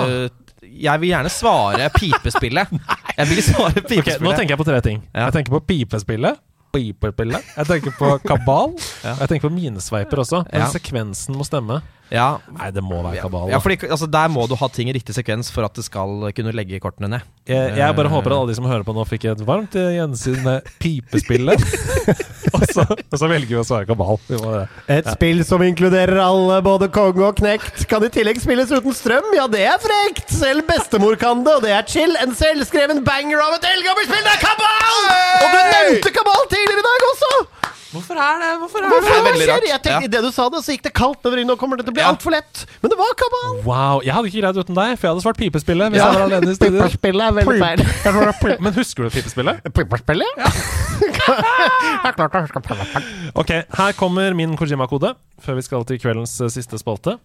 jeg 0.67 1.01
vil 1.03 1.13
gjerne 1.15 1.33
svare 1.33 1.87
pipespillet. 1.97 2.75
jeg 3.19 3.31
vil 3.33 3.41
svare 3.47 3.81
Ok, 3.81 3.87
pipespillet. 3.89 4.25
nå 4.27 4.35
tenker 4.37 4.55
jeg 4.57 4.61
på 4.61 4.69
tre 4.69 4.81
ting. 4.85 5.01
Ja. 5.15 5.27
Jeg 5.31 5.39
tenker 5.39 5.57
på 5.57 5.63
pipespillet. 5.73 6.41
Pipespillet. 6.71 7.49
Jeg 7.57 7.67
tenker 7.67 7.97
på 7.99 8.11
kabal. 8.29 8.77
Ja. 9.03 9.17
Jeg 9.25 9.33
tenker 9.33 9.49
på 9.49 9.55
minesveiper 9.57 10.21
også. 10.23 10.45
Men 10.53 10.67
Ja. 10.67 10.69
sekvensen 10.71 11.35
må 11.35 11.47
stemme. 11.49 11.81
Ja, 12.11 12.29
Nei, 12.57 12.71
det 12.75 12.83
må 12.83 12.99
være 13.05 13.23
kabal. 13.23 13.51
ja, 13.53 13.59
fordi 13.63 13.77
altså, 13.87 14.09
Der 14.11 14.31
må 14.33 14.47
du 14.51 14.57
ha 14.59 14.69
ting 14.73 14.91
i 14.91 14.95
riktig 14.97 15.15
sekvens 15.15 15.51
for 15.55 15.67
at 15.67 15.77
det 15.79 15.85
skal 15.87 16.31
kunne 16.37 16.55
legge 16.57 16.81
kortene 16.83 17.11
ned. 17.13 17.27
Jeg, 17.47 17.77
jeg 17.79 17.97
bare 17.97 18.11
håper 18.13 18.33
at 18.35 18.37
alle 18.41 18.51
de 18.51 18.57
som 18.59 18.67
hører 18.69 18.85
på 18.87 18.95
nå, 18.95 19.05
fikk 19.09 19.29
et 19.31 19.45
varmt 19.47 19.75
eh, 19.79 19.95
gjensyn 19.97 20.41
med 20.45 20.67
pipespillet. 20.83 21.63
og, 22.57 22.65
så, 22.71 22.85
og 22.85 23.17
så 23.19 23.31
velger 23.31 23.53
vi 23.53 23.59
å 23.63 23.65
svare 23.67 23.87
kabal. 23.89 24.19
Må. 24.43 24.53
Et 24.91 25.09
spill 25.15 25.45
som 25.47 25.63
inkluderer 25.67 26.19
alle, 26.23 26.61
både 26.67 26.91
konge 26.95 27.25
og 27.31 27.39
knekt, 27.41 27.85
kan 27.91 28.05
i 28.07 28.11
tillegg 28.13 28.43
spilles 28.43 28.71
uten 28.75 28.95
strøm. 28.97 29.31
Ja, 29.39 29.47
det 29.51 29.65
er 29.71 29.79
frekt! 29.83 30.27
Selv 30.35 30.67
bestemor 30.71 31.19
kan 31.21 31.45
det, 31.47 31.57
og 31.61 31.67
det 31.67 31.75
er 31.79 31.87
chill. 31.91 32.15
En 32.23 32.35
selvskreven 32.39 33.05
banger 33.07 33.43
av 33.47 33.57
et 33.59 33.71
eldgammelt 33.71 34.11
spill, 34.11 34.27
det 34.27 34.35
er 34.37 34.45
Kabal! 34.45 35.01
Og 35.41 35.49
du 35.55 35.59
nevnte 35.75 36.15
Kabal 36.19 36.47
tidligere 36.51 36.83
i 36.83 36.89
dag 36.91 37.11
også! 37.15 37.35
Hvorfor 37.91 38.19
er 38.23 38.37
det 38.39 38.49
Hvorfor 38.61 38.85
Hvorfor 38.87 39.03
Det 39.03 39.11
er 39.11 39.23
hva 39.23 39.31
veldig 39.33 39.47
rart. 39.51 39.65
Jeg 39.67 39.83
tenkte. 39.83 40.05
I 40.07 40.11
det 40.13 40.21
du 40.23 40.31
sa 40.35 40.45
det, 40.53 40.61
så 40.63 40.75
gikk 40.77 40.85
det 40.87 40.93
kaldt 40.95 41.27
over. 41.27 41.43
Nå 41.49 41.57
kommer 41.59 41.81
det 41.81 41.87
til 41.89 41.93
å 41.93 41.97
bli 41.97 42.03
Ja. 42.05 42.13
altfor 42.13 42.31
lett. 42.35 42.65
Men 42.83 42.93
det 42.93 42.99
var 43.01 43.15
Kabal! 43.19 43.57
Wow, 43.67 44.01
Jeg 44.05 44.15
hadde 44.15 44.31
ikke 44.31 44.43
greid 44.45 44.61
uten 44.63 44.75
deg, 44.79 44.93
for 44.99 45.07
jeg 45.09 45.13
hadde 45.15 45.25
svart 45.25 45.41
pipespillet. 45.41 45.91
Hvis 45.91 45.99
Ja. 45.99 46.07
jeg 46.07 46.21
var 46.21 46.27
alene 46.29 46.51
i 46.51 46.55
studio 46.55 46.83
Pipperspillet 46.83 47.25
er 47.27 47.33
veldig 47.41 47.59
feil. 48.47 48.61
Men 48.61 48.73
husker 48.79 49.03
du 49.03 49.11
pipespillet? 49.11 49.63
Pipespillet? 49.75 50.31
Ja. 50.39 50.51
Er 52.01 53.33
Ok, 53.35 53.49
her 53.49 53.93
kommer 53.97 54.35
min 54.35 54.57
Kojima-kode 54.57 55.15
før 55.41 55.55
vi 55.57 55.63
skal 55.63 55.85
til 55.85 55.99
kveldens 55.99 56.35
eh, 56.41 56.49
siste 56.53 56.79
spalte. 56.79 57.19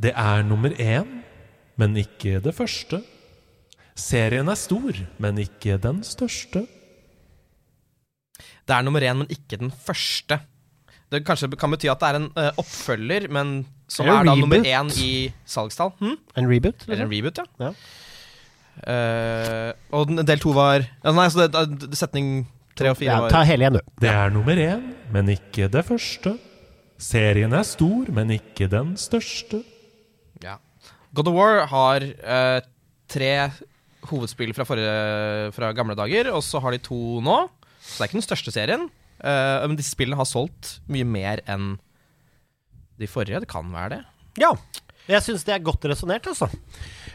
Det 0.00 0.12
er 0.16 0.42
nummer 0.42 0.70
én, 0.70 1.22
men 1.78 1.96
ikke 1.96 2.40
det 2.42 2.54
første. 2.56 3.02
Serien 3.96 4.48
er 4.48 4.58
stor, 4.58 4.92
men 5.18 5.38
ikke 5.38 5.78
den 5.80 6.02
største. 6.06 6.66
Det 8.70 8.76
er 8.76 8.86
nummer 8.86 9.02
én, 9.02 9.18
men 9.18 9.30
ikke 9.34 9.58
den 9.58 9.72
første. 9.74 10.38
Det 11.10 11.24
kanskje 11.26 11.50
kan 11.58 11.72
bety 11.74 11.88
at 11.90 12.02
det 12.02 12.10
er 12.12 12.18
en 12.20 12.28
uh, 12.36 12.50
oppfølger, 12.62 13.26
men 13.34 13.64
som 13.90 14.06
er, 14.06 14.20
er 14.20 14.28
da 14.28 14.36
nummer 14.38 14.62
én 14.62 14.92
i 15.02 15.10
salgstall. 15.48 15.90
Hm? 15.98 16.14
En 16.38 16.46
reboot? 16.46 16.86
Eller 16.86 17.02
en 17.02 17.10
reboot, 17.10 17.40
ja. 17.42 17.66
Ja. 17.66 17.72
Uh, 18.80 19.72
og 19.98 20.14
del 20.24 20.40
to 20.40 20.54
var 20.56 20.80
ja, 20.80 21.10
Nei, 21.12 21.26
så 21.28 21.42
det, 21.42 21.64
det, 21.82 21.98
setning 21.98 22.46
tre 22.78 22.94
og 22.94 22.96
fire 22.96 23.10
Ja, 23.10 23.18
var 23.26 23.34
ta 23.34 23.42
hele 23.44 23.66
igjen, 23.66 23.76
du. 23.76 23.90
Det 24.00 24.12
er 24.12 24.30
nummer 24.32 24.62
én, 24.62 24.86
men 25.12 25.34
ikke 25.34 25.66
det 25.72 25.82
første. 25.88 26.36
Serien 27.00 27.52
er 27.56 27.66
stor, 27.66 28.08
men 28.14 28.30
ikke 28.38 28.70
den 28.70 28.94
største. 29.00 29.64
ja. 30.44 30.60
God 31.10 31.26
of 31.26 31.34
War 31.34 31.64
har 31.66 32.04
uh, 32.06 32.60
tre 33.10 33.32
hovedspill 34.06 34.54
fra, 34.54 34.64
forrige, 34.68 35.50
fra 35.56 35.72
gamle 35.74 35.96
dager, 35.98 36.30
og 36.30 36.44
så 36.46 36.62
har 36.62 36.76
de 36.76 36.78
to 36.86 37.18
nå. 37.24 37.40
Så 37.90 37.98
det 37.98 38.04
er 38.06 38.10
ikke 38.12 38.20
den 38.20 38.28
største 38.28 38.54
serien. 38.54 38.88
Uh, 39.20 39.66
men 39.68 39.76
disse 39.76 39.92
spillene 39.92 40.16
har 40.16 40.28
solgt 40.28 40.78
mye 40.88 41.04
mer 41.04 41.42
enn 41.50 41.74
de 43.00 43.08
forrige. 43.10 43.40
Det 43.42 43.50
kan 43.50 43.68
være 43.74 43.96
det. 43.98 44.02
Ja. 44.40 44.54
Jeg 45.10 45.24
syns 45.26 45.42
det 45.44 45.56
er 45.56 45.64
godt 45.66 45.84
resonnert, 45.90 46.26
altså. 46.30 46.46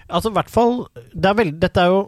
Altså, 0.10 0.30
i 0.30 0.36
hvert 0.36 0.52
fall 0.52 0.84
det 1.14 1.30
er 1.32 1.38
veldig, 1.40 1.60
Dette 1.64 1.82
er 1.86 1.94
jo 1.94 2.04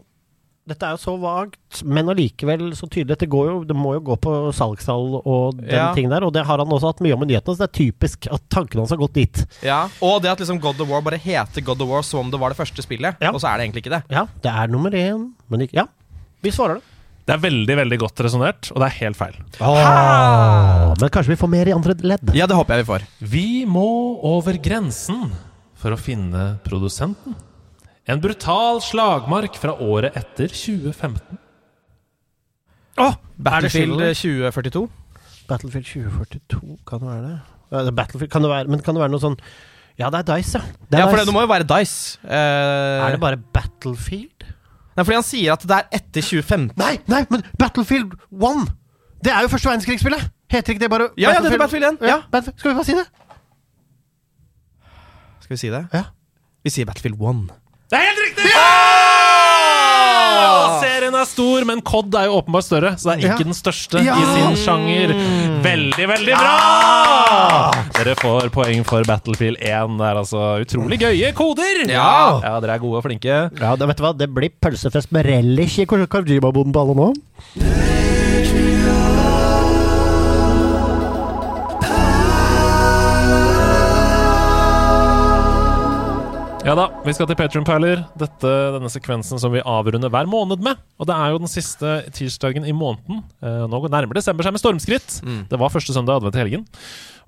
dette 0.67 0.83
er 0.83 0.97
jo 0.97 0.99
så 0.99 1.13
vagt, 1.15 1.77
men 1.87 2.09
allikevel 2.11 2.73
så 2.75 2.89
tydelig. 2.91 3.13
Dette 3.13 3.29
går 3.31 3.45
jo, 3.47 3.59
det 3.69 3.75
må 3.79 3.93
jo 3.95 4.01
gå 4.09 4.17
på 4.19 4.31
salgstall 4.51 5.13
og 5.21 5.61
den 5.61 5.69
Ja. 5.71 5.93
ting 5.95 6.09
der, 6.11 6.25
og 6.27 6.33
det 6.35 6.43
har 6.43 6.59
han 6.59 6.67
også 6.75 6.89
hatt 6.91 6.99
mye 7.05 7.13
om 7.15 7.23
i 7.23 7.27
nyhetene, 7.29 7.55
så 7.55 7.63
det 7.63 7.69
er 7.69 7.77
typisk 7.85 8.27
at 8.35 8.43
tankene 8.51 8.81
hans 8.83 8.91
har 8.91 8.99
gått 8.99 9.13
dit. 9.15 9.45
Ja, 9.63 9.87
Og 10.03 10.21
det 10.21 10.29
at 10.33 10.39
liksom 10.43 10.59
God 10.59 10.81
of 10.83 10.89
War 10.89 10.99
bare 11.01 11.15
heter 11.23 11.63
God 11.63 11.79
of 11.81 11.87
War 11.87 12.03
som 12.03 12.25
om 12.25 12.31
det 12.31 12.37
var 12.41 12.49
det 12.51 12.57
første 12.59 12.83
spillet, 12.83 13.15
Ja. 13.23 13.31
og 13.31 13.39
så 13.39 13.47
er 13.47 13.57
det 13.59 13.69
egentlig 13.69 13.85
ikke 13.85 13.95
det. 13.95 14.03
Ja, 14.11 14.25
det 14.43 14.51
er 14.51 14.67
nummer 14.67 14.91
én, 14.91 15.31
men 15.47 15.61
ikke 15.61 15.73
Ja, 15.79 15.85
vi 16.43 16.51
svarer 16.51 16.81
det. 16.81 16.83
Det 17.27 17.35
er 17.35 17.41
veldig 17.43 17.75
veldig 17.75 17.97
godt 17.99 18.21
resonnert, 18.23 18.69
og 18.71 18.79
det 18.79 18.87
er 18.87 18.95
helt 19.01 19.17
feil. 19.19 19.33
Åh, 19.59 20.93
men 20.95 21.09
kanskje 21.11 21.33
vi 21.33 21.39
får 21.41 21.49
mer 21.51 21.67
i 21.67 21.73
andre 21.75 21.95
ledd? 22.07 22.31
Ja, 22.37 22.47
det 22.47 22.55
håper 22.55 22.77
jeg 22.77 22.85
vi 22.85 22.91
får. 22.93 23.07
Vi 23.33 23.49
må 23.67 23.87
over 24.29 24.55
grensen 24.63 25.25
for 25.77 25.91
å 25.91 25.99
finne 25.99 26.53
produsenten. 26.63 27.35
En 28.07 28.21
brutal 28.23 28.79
slagmark 28.79 29.59
fra 29.59 29.75
året 29.83 30.15
etter 30.15 30.47
2015. 30.55 31.41
Battlefield 32.95 33.99
2042. 33.99 34.87
Battlefield 35.47 35.91
2042, 35.91 36.77
kan 36.87 37.03
det 37.03 37.11
være 37.11 37.35
det? 37.83 37.93
Battlefield, 37.95 38.31
kan 38.31 38.43
det 38.47 38.51
være, 38.51 38.71
men 38.71 38.81
kan 38.83 38.95
det 38.95 39.03
være 39.03 39.13
noe 39.13 39.23
sånn 39.23 39.35
Ja, 39.99 40.09
det 40.13 40.23
er 40.23 40.27
Dice, 40.29 40.59
ja. 40.59 40.63
Det 40.87 40.97
er, 40.97 41.03
Ja, 41.03 41.05
for 41.09 41.19
det, 41.19 41.27
det 41.27 41.35
må 41.35 41.43
jo 41.43 41.51
være 41.51 41.67
Dice. 41.67 42.19
Uh, 42.23 43.03
er 43.03 43.15
det 43.15 43.21
bare 43.21 43.39
Battlefield? 43.39 44.36
Nei, 44.97 45.03
fordi 45.05 45.17
han 45.19 45.25
sier 45.27 45.53
at 45.53 45.63
det 45.69 45.75
er 45.77 45.89
etter 45.99 46.25
2015. 46.25 46.71
Nei, 46.81 46.95
nei, 47.11 47.21
men 47.29 47.43
Battlefield 47.61 48.15
1! 48.33 48.63
Det 49.21 49.31
er 49.33 49.45
jo 49.45 49.51
første 49.53 49.69
verdenskrigsspillet! 49.69 50.27
Heter 50.49 50.73
ikke 50.73 50.83
det 50.85 50.89
bare 50.89 51.09
Ja, 51.19 51.33
ja, 51.35 51.41
det 51.43 51.51
heter 51.51 51.61
Battlefield 51.61 52.01
1. 52.01 52.07
Ja. 52.07 52.17
Ja, 52.33 52.41
Skal 52.47 52.71
vi 52.71 52.75
bare 52.79 52.87
si 52.87 52.95
det? 52.97 53.05
Skal 55.43 55.53
vi 55.53 55.61
si 55.61 55.69
det? 55.73 55.83
Ja. 55.93 56.03
Vi 56.65 56.73
sier 56.73 56.89
Battlefield 56.89 57.21
1. 57.21 57.47
Det 57.91 57.99
er 57.99 58.07
helt 58.09 58.23
riktig! 58.25 58.51
Serien 60.81 61.15
er 61.17 61.25
stor, 61.29 61.65
men 61.69 61.81
COD 61.81 62.15
er 62.19 62.25
jo 62.29 62.37
åpenbart 62.41 62.67
større, 62.67 62.91
så 62.97 63.09
det 63.11 63.13
er 63.17 63.23
ikke 63.31 63.39
Ja. 63.39 63.49
den 63.49 63.57
største 63.57 64.03
Ja. 64.05 64.15
i 64.15 64.25
sin 64.35 64.55
sjanger. 64.65 65.13
Veldig, 65.63 66.07
veldig 66.13 66.37
bra! 66.37 67.71
Dere 67.97 68.15
får 68.19 68.49
poeng 68.53 68.83
for 68.87 69.03
Battlefield 69.07 69.57
1. 69.61 69.97
Det 69.97 70.07
er 70.11 70.21
altså 70.21 70.43
utrolig 70.63 70.99
gøye 71.01 71.33
koder! 71.37 71.83
Ja. 71.89 72.39
ja 72.43 72.59
dere 72.63 72.77
er 72.77 72.83
gode 72.83 72.97
og 73.01 73.03
flinke. 73.07 73.37
Ja, 73.59 73.75
det, 73.75 73.87
vet 73.87 73.97
du 73.97 74.03
hva? 74.03 74.13
det 74.17 74.29
blir 74.33 74.49
pølsefest 74.61 75.11
med 75.11 75.25
relish 75.25 75.79
i 75.79 75.85
Kojima-boden 75.85 76.73
på 76.73 76.83
alle 76.85 76.95
nå. 76.97 77.96
Ja 86.67 86.73
da, 86.75 86.89
vi 86.99 87.13
skal 87.15 87.29
til 87.29 87.37
Patron 87.39 87.63
Perler. 87.63 88.01
Dette, 88.19 88.49
denne 88.73 88.89
sekvensen 88.91 89.39
som 89.39 89.53
vi 89.53 89.61
avrunder 89.63 90.11
hver 90.11 90.27
måned 90.27 90.59
med. 90.65 90.81
Og 90.99 91.07
det 91.07 91.15
er 91.15 91.31
jo 91.31 91.37
den 91.39 91.47
siste 91.47 91.93
tirsdagen 92.11 92.67
i 92.67 92.73
måneden. 92.75 93.21
Eh, 93.39 93.61
nå 93.71 93.79
nærmer 93.87 94.17
desember 94.17 94.43
seg 94.43 94.51
med 94.51 94.59
stormskritt. 94.59 95.21
Det 95.47 95.59
var 95.61 95.71
første 95.71 95.95
søndag 95.95 96.19
advent 96.19 96.35
i 96.35 96.41
helgen. 96.41 96.67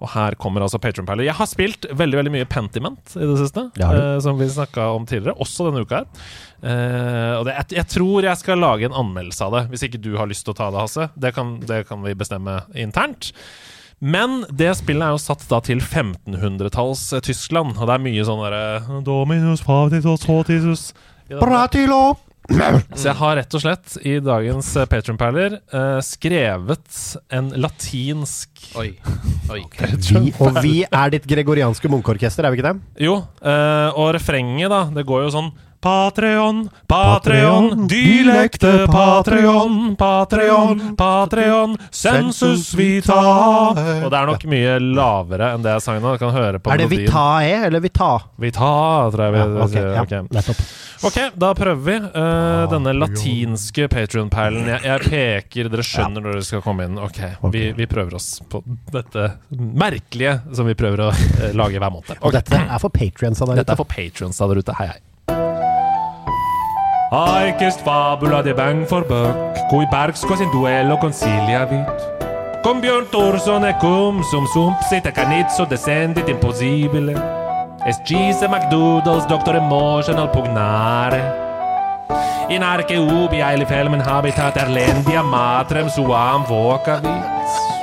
Og 0.03 0.11
her 0.11 0.35
kommer 0.35 0.65
altså 0.65 0.81
Patron 0.83 1.07
Perler. 1.07 1.23
Jeg 1.29 1.37
har 1.39 1.47
spilt 1.47 1.87
veldig 1.87 2.19
veldig 2.19 2.35
mye 2.35 2.49
Pentiment 2.51 3.15
i 3.15 3.23
det 3.23 3.39
siste. 3.39 3.63
Det 3.79 3.87
eh, 3.87 4.19
som 4.27 4.35
vi 4.43 4.51
snakka 4.51 4.91
om 4.97 5.07
tidligere. 5.07 5.39
Også 5.39 5.69
denne 5.69 5.87
uka 5.87 6.01
her. 6.01 6.27
Eh, 6.59 7.33
og 7.39 7.47
det, 7.47 7.55
jeg, 7.61 7.77
jeg 7.79 7.91
tror 7.95 8.27
jeg 8.27 8.43
skal 8.43 8.59
lage 8.59 8.91
en 8.91 9.01
anmeldelse 9.05 9.47
av 9.47 9.55
det, 9.55 9.65
hvis 9.71 9.87
ikke 9.87 10.03
du 10.03 10.17
har 10.19 10.27
lyst 10.27 10.43
til 10.43 10.51
å 10.51 10.59
ta 10.59 10.67
det, 10.67 10.83
Hasse. 10.83 11.11
Det 11.15 11.31
kan, 11.39 11.61
det 11.63 11.85
kan 11.87 12.03
vi 12.03 12.19
bestemme 12.27 12.59
internt. 12.75 13.31
Men 13.99 14.43
det 14.47 14.71
spillet 14.79 15.03
er 15.03 15.15
jo 15.15 15.21
satt 15.21 15.43
da 15.49 15.59
til 15.63 15.81
1500-talls 15.83 17.03
eh, 17.17 17.23
Tyskland, 17.25 17.75
og 17.75 17.89
det 17.89 17.97
er 17.97 18.03
mye 18.07 18.25
sånn 18.27 18.41
derre 18.45 19.01
Dominus 19.05 19.63
favitus 19.65 20.25
fotitus 20.27 20.89
Bratilo! 21.29 22.17
Så 22.97 23.11
jeg 23.11 23.17
har 23.19 23.35
rett 23.37 23.53
og 23.53 23.61
slett 23.61 23.95
i 24.09 24.15
dagens 24.25 24.71
eh, 24.79 24.87
Patron-perler 24.89 25.59
eh, 25.59 25.99
skrevet 26.05 27.01
en 27.35 27.51
latinsk 27.61 28.63
Oi. 28.79 28.89
Oi. 29.53 29.61
Vi, 29.69 30.31
og 30.43 30.57
vi 30.63 30.73
er 30.87 31.13
ditt 31.13 31.27
gregorianske 31.29 31.91
munkeorkester, 31.91 32.47
er 32.47 32.55
vi 32.55 32.61
ikke 32.61 32.71
det? 32.71 33.05
Jo, 33.09 33.21
Uh, 33.39 33.95
og 33.95 34.09
refrenget, 34.17 34.67
da, 34.67 34.81
det 34.91 35.05
går 35.07 35.21
jo 35.23 35.29
sånn 35.31 35.45
Patreon, 35.79 36.65
Patreon, 36.91 37.87
dilekte 37.87 38.85
Patreon, 38.91 39.95
Patreon, 39.95 40.81
Patreon, 40.99 41.77
sensus 41.95 42.73
vitae 42.75 44.03
Og 44.03 44.09
det 44.11 44.17
er 44.19 44.27
nok 44.27 44.43
mye 44.51 44.73
lavere 44.83 45.53
enn 45.55 45.63
det 45.63 45.77
jeg 45.77 45.85
sang 45.85 46.01
nå. 46.03 46.17
Du 46.17 46.23
kan 46.25 46.35
høre 46.35 46.59
på 46.59 46.73
Er 46.73 46.81
det 46.83 46.89
melodien. 46.89 47.07
Vitae 47.07 47.55
eller 47.69 47.83
Vita? 47.85 48.09
Vita, 48.43 48.73
tror 49.15 49.23
jeg 49.29 49.35
vi 49.37 49.39
Ja, 49.39 49.47
ok, 49.63 49.73
sier. 49.77 49.89
ja, 50.19 50.21
nettopp. 50.35 50.63
Ok, 51.07 51.17
da 51.39 51.53
prøver 51.55 51.83
vi. 51.87 51.95
Eh, 51.95 52.63
denne 52.73 52.93
latinske 52.99 53.87
Patreon-perlen. 53.93 54.67
Jeg, 54.73 54.83
jeg 54.83 55.05
peker, 55.07 55.69
dere 55.71 55.85
skjønner 55.87 56.25
når 56.25 56.35
dere 56.41 56.47
skal 56.49 56.63
komme 56.65 56.89
inn. 56.89 56.99
Ok, 56.99 57.21
Vi, 57.55 57.69
vi 57.77 57.87
prøver 57.87 58.17
oss 58.19 58.41
på 58.51 58.59
dette 58.91 59.29
merkelige 59.55 60.41
som 60.51 60.67
vi 60.67 60.75
prøver 60.75 61.05
å 61.07 61.13
eh, 61.15 61.53
lage 61.55 61.79
hver 61.79 61.93
måned. 61.95 62.19
Og 62.19 62.35
dette 62.35 62.59
er 62.65 62.83
for 62.83 62.91
patrions 62.91 63.39
av 63.39 63.53
ute? 63.53 63.61
Dette 63.63 63.77
er 63.77 63.79
for 63.79 63.87
patrons 63.87 64.43
der 64.43 64.59
ute. 64.59 64.75
Hei, 64.81 64.89
hei. 64.91 64.99
Haikest 67.11 67.81
fabula 67.81 68.43
de 68.43 68.53
bang 68.53 68.85
for 68.85 69.03
buck, 69.03 69.35
cui 69.69 69.87
barkscos 69.89 70.41
in 70.41 70.51
duello 70.51 70.95
conciliavit. 70.97 71.89
Con 72.61 72.79
Björn 72.81 73.09
Thorsson 73.09 73.65
e 73.65 73.73
cum 73.79 74.21
sum 74.21 74.45
sumpsit 74.45 75.07
e 75.07 75.11
canizzo 75.11 75.65
descendit 75.65 76.27
impossibile. 76.27 77.15
Es 77.83 77.99
gise 78.03 78.47
McDoodles, 78.47 79.25
Dr. 79.25 79.55
Emotional 79.55 80.29
pugnare. 80.29 81.21
In 82.49 82.61
arche 82.61 82.97
ubi 82.97 83.41
aili 83.41 83.65
felmen 83.65 84.01
habitat 84.01 84.55
erlendia 84.57 85.23
matrem 85.23 85.89
suam 85.89 86.45
vocavit. 86.45 87.78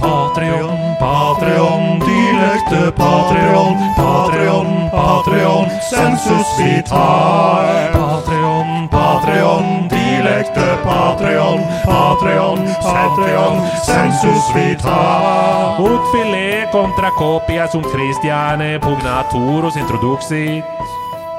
Patreon, 0.00 0.96
Patreon, 0.98 2.00
dilekte 2.00 2.92
Patreon, 2.96 3.76
Patreon, 3.96 4.68
Patreon, 4.90 5.66
sensus 5.90 6.48
vitae. 6.58 7.90
Patreon, 7.92 8.88
Patreon, 8.88 9.88
dilekte 9.92 10.68
Patreon, 10.84 11.60
Patreon, 11.84 12.58
Patreon, 12.82 13.56
sensus 13.84 14.44
vitae. 14.54 15.76
Ut 15.84 16.10
filet 16.12 16.70
contra 16.70 17.10
copia 17.10 17.66
sunt 17.66 17.86
Christiane 17.86 18.78
pugnaturus 18.78 19.76
introduxit. 19.76 20.64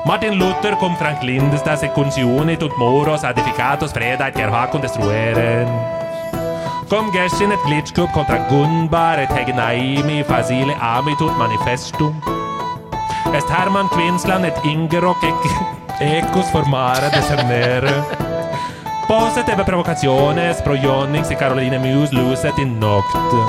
Martin 0.05 0.37
Luther 0.37 0.75
cum 0.75 0.95
Frank 0.95 1.21
Lindesta 1.21 1.75
secuntionit 1.75 2.61
ut 2.61 2.77
moros 2.77 3.23
adificatos 3.23 3.91
fredait 3.91 4.35
ger 4.35 4.49
hacum 4.49 4.81
destrueren. 4.81 5.67
Gessin 6.91 7.51
et 7.51 7.63
glitchkub 7.63 8.11
contra 8.11 8.35
Gunbar 8.49 9.17
et 9.17 9.31
Hegnaimi, 9.31 10.25
Fazile 10.27 10.75
amitut 10.75 11.31
manifestum. 11.37 12.13
Est 13.33 13.47
Herman 13.47 13.87
Kvinsland 13.87 14.43
et 14.43 14.59
Ingerok 14.65 15.23
ekos 16.01 16.51
formare 16.51 17.07
desernere. 17.13 17.93
Poset 19.07 19.47
ebbe 19.47 19.63
provocationes 19.63 20.61
pro 20.61 20.73
i 20.73 20.83
e 21.29 21.35
Caroline 21.35 21.77
Muse 21.77 22.13
luset 22.13 22.57
in 22.57 22.77
noctem. 22.77 23.47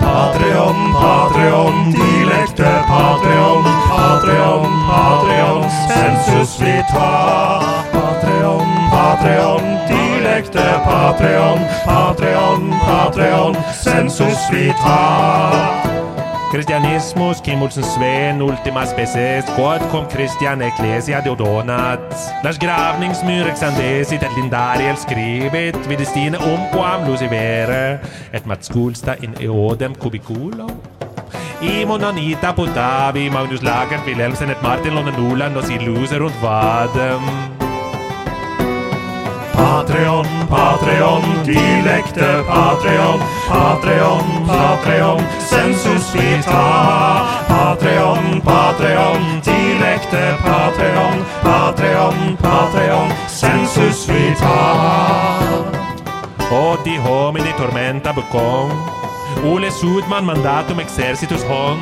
Patreon, 0.00 0.92
Patreon, 0.98 1.92
dilekte 1.92 2.82
Patreon, 2.88 3.62
Patreon, 3.88 4.70
Patreon, 4.88 5.64
sensus 5.86 6.58
vitae. 6.58 7.91
Patreon, 8.42 8.90
Patreon, 8.90 9.62
dilekte 9.86 10.62
Patreon, 10.84 11.60
Patreon, 11.84 12.74
Patreon, 12.84 13.56
sensus 13.70 14.50
vitae. 14.50 15.90
Christianismus, 16.50 17.40
Kimulsen 17.40 17.84
Sveen, 17.84 18.42
ultima 18.42 18.84
species, 18.86 19.44
quod 19.54 19.80
cum 19.90 20.08
Christian 20.08 20.62
ecclesia 20.62 21.22
deodonat. 21.22 22.02
Las 22.42 22.58
Gravningsmyr 22.58 23.46
exandesit 23.46 24.26
et 24.26 24.34
lindariel 24.36 24.98
scribit, 24.98 25.78
videstine 25.86 26.42
umquam 26.42 27.06
lucivere, 27.06 28.00
et 28.32 28.44
matskulsta 28.46 29.20
in 29.22 29.38
eodem 29.38 29.94
cubiculo. 29.94 30.66
Imon 31.62 32.02
Anita 32.04 32.52
Potavi, 32.52 33.30
Magnus 33.30 33.62
Lager, 33.62 34.02
Wilhelmsen 34.04 34.50
et 34.50 34.62
Martin 34.62 34.98
Lonnenuland, 34.98 35.56
og 35.56 35.64
Siluser 35.64 36.26
und 36.26 36.34
Vadem. 36.42 37.61
Patreon, 39.56 40.26
Patreon, 40.48 41.22
dilekte 41.46 42.44
Patreon, 42.46 43.20
Patreon, 43.48 44.24
Patreon, 44.46 45.20
sensus 45.38 46.14
vita. 46.14 47.26
Patreon, 47.48 48.42
Patreon, 48.44 49.22
dilekte 49.44 50.34
Patreon, 50.44 51.26
Patreon, 51.42 52.38
Patreon, 52.42 53.12
sensus 53.26 54.08
vita. 54.08 54.58
Odi 56.50 56.96
homini 56.96 57.52
tormenta 57.52 58.12
bucon. 58.12 58.70
ule 59.42 59.70
sudman 59.70 60.24
mandatum 60.24 60.78
exercitus 60.78 61.44
hont, 61.48 61.80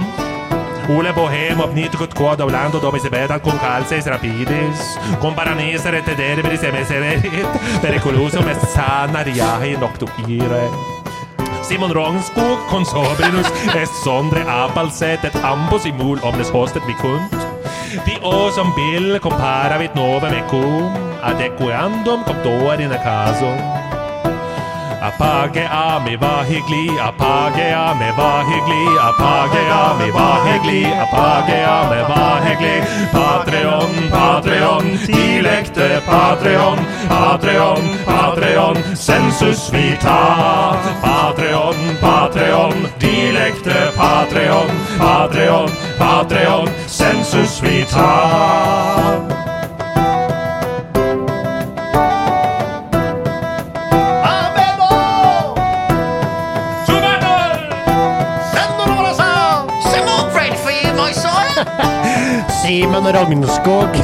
Ule 0.91 1.13
bohem 1.15 1.61
obniticut 1.63 2.15
quod 2.19 2.41
aulando 2.41 2.81
domis 2.83 3.05
ebetat 3.07 3.43
cum 3.43 3.59
calces 3.63 4.07
rapidis, 4.11 4.81
cum 5.21 5.35
paranesere 5.35 6.01
te 6.03 6.15
derberis 6.19 6.63
emeserit, 6.67 7.47
periculosum 7.83 8.49
est 8.49 8.65
sana 8.75 9.23
riahi 9.23 9.77
noctu 9.79 10.09
ire. 10.27 10.65
Simon 11.63 11.93
Rongskog 11.95 12.67
consobrinus 12.71 13.47
est 13.75 13.93
sondre 14.03 14.43
apalset 14.49 15.25
et 15.25 15.37
ambos 15.45 15.87
imul 15.87 16.19
omnes 16.23 16.51
hostet 16.51 16.83
vicunt. 16.87 17.37
Vi 18.05 18.19
osam 18.23 18.75
bil 18.75 19.19
comparavit 19.21 19.95
nove 19.95 20.31
mecum, 20.31 20.91
adequandum 21.23 22.25
comptorine 22.27 22.99
casum. 23.05 23.80
Apage 25.03 25.69
ami 25.69 26.17
var 26.17 26.45
hyggelig, 26.45 26.99
apage 27.01 27.75
ami 27.75 28.11
var 28.19 28.45
hyggelig, 28.45 28.99
apage 29.09 29.63
ami 29.73 30.11
var 30.13 30.45
hyggelig, 30.45 30.87
apage 30.93 31.65
ami 31.65 32.01
var 32.09 32.41
hyggelig. 32.45 32.85
Patreon, 33.13 33.91
Patreon, 34.11 34.99
tilekte 35.07 36.03
Patreon, 36.07 36.79
Patreon, 37.09 37.83
Patreon, 38.07 38.77
sensus 38.95 39.73
vita. 39.73 40.77
Patreon, 41.03 41.77
Patreon, 42.01 42.75
dilekte 43.01 43.93
Patreon, 43.97 44.71
Patreon, 44.99 45.71
Patreon, 45.99 46.69
sensus 46.87 47.63
vita. 47.63 49.40
Simen 62.71 63.05
Ragnskog. 63.05 63.91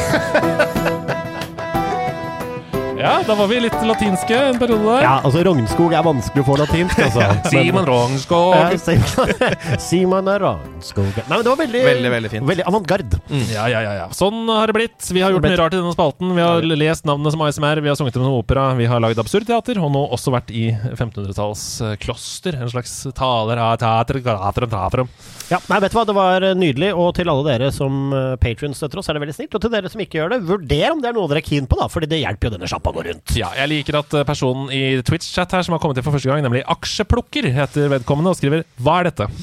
Ja, 2.99 3.16
da 3.27 3.35
var 3.35 3.49
vi 3.51 3.57
litt 3.59 3.75
latinske 3.83 4.37
en 4.53 4.59
periode 4.61 4.85
der. 4.87 5.03
Ja, 5.03 5.15
altså 5.27 5.41
Rognskog 5.47 5.93
er 5.99 6.05
vanskelig 6.07 6.43
å 6.45 6.47
få 6.47 6.55
latinsk, 6.61 7.01
altså. 7.09 7.25
Simon 7.51 7.87
Rognskog. 7.91 8.53
Ja, 8.55 8.69
Simon- 8.79 9.81
Simon 9.83 10.31
Rognskog. 10.43 11.09
Nei, 11.17 11.25
men 11.33 11.43
det 11.43 11.51
var 11.51 11.59
veldig 11.59 11.83
Veldig, 11.87 12.11
veldig 12.15 12.31
fint. 12.37 12.47
Veldig 12.51 12.67
avantgarde. 12.71 13.19
Ja, 13.51 13.65
ja, 13.73 13.81
ja, 13.83 13.95
ja. 13.99 14.07
Sånn 14.15 14.45
har 14.53 14.71
det 14.71 14.77
blitt. 14.79 15.09
Vi 15.11 15.25
har 15.25 15.35
gjort 15.35 15.47
mye 15.49 15.59
rart 15.59 15.75
i 15.75 15.81
denne 15.81 15.95
spalten. 15.97 16.31
Vi 16.39 16.45
har 16.45 16.63
lest 16.71 17.09
navnene 17.09 17.33
som 17.35 17.43
ASMR, 17.47 17.83
vi 17.83 17.91
har 17.91 17.99
sunget 17.99 18.19
om 18.21 18.29
opera, 18.37 18.69
vi 18.79 18.87
har 18.91 19.03
lagd 19.03 19.19
absurdteater, 19.23 19.81
og 19.83 19.91
nå 19.97 20.05
også 20.15 20.35
vært 20.37 20.55
i 20.55 20.69
1500-talls 20.93 21.65
eh, 21.83 21.97
kloster. 22.03 22.61
En 22.63 22.71
slags 22.71 22.95
taler 23.19 23.59
av 23.63 23.75
teater, 23.83 24.21
teater, 24.23 24.69
teater. 24.71 25.05
Ja, 25.51 25.59
nei, 25.71 25.81
vet 25.83 25.93
du 25.95 25.99
hva, 25.99 26.07
Det 26.09 26.17
var 26.17 26.47
eh, 26.53 26.55
nydelig. 26.59 26.93
Og 26.95 27.11
til 27.19 27.31
alle 27.33 27.47
dere 27.51 27.73
som 27.75 28.07
patrions 28.43 28.79
støtter 28.79 29.03
oss, 29.03 29.11
er 29.11 29.19
det 29.19 29.27
veldig 29.27 29.39
snilt. 29.41 29.59
Og 29.59 29.67
til 29.67 29.75
dere 29.75 29.91
som 29.93 30.03
ikke 30.07 30.23
gjør 30.23 30.37
det, 30.37 30.43
vurder 30.47 30.95
om 30.95 31.03
det 31.03 31.11
er 31.11 31.19
noe 31.19 31.27
dere 31.35 31.43
er 31.43 31.49
keen 31.51 31.67
på, 31.71 31.79
da. 31.83 31.91
Fordi 31.91 32.11
det 32.15 32.23
hjelper 32.23 32.51
jo 32.53 32.57
denne 32.59 32.71
sjappa 32.71 32.95
å 32.95 32.99
gå 33.01 33.07
rundt. 33.11 33.16
Ja, 33.37 33.49
jeg 33.61 33.69
liker 33.73 33.95
at 34.01 34.11
eh, 34.17 34.25
personen 34.29 34.65
i 34.73 34.83
Twitch-chat 35.07 35.53
her 35.57 35.63
som 35.67 35.73
har 35.77 35.81
kommet 35.83 35.97
til 35.99 36.05
for 36.07 36.13
første 36.17 36.31
gang, 36.31 36.41
nemlig 36.45 36.63
Aksjeplukker, 36.73 37.45
heter 37.53 37.85
vedkommende, 37.93 38.31
og 38.33 38.37
skriver 38.39 38.61
'Hva 38.81 38.95
er 39.01 39.05
dette?' 39.11 39.29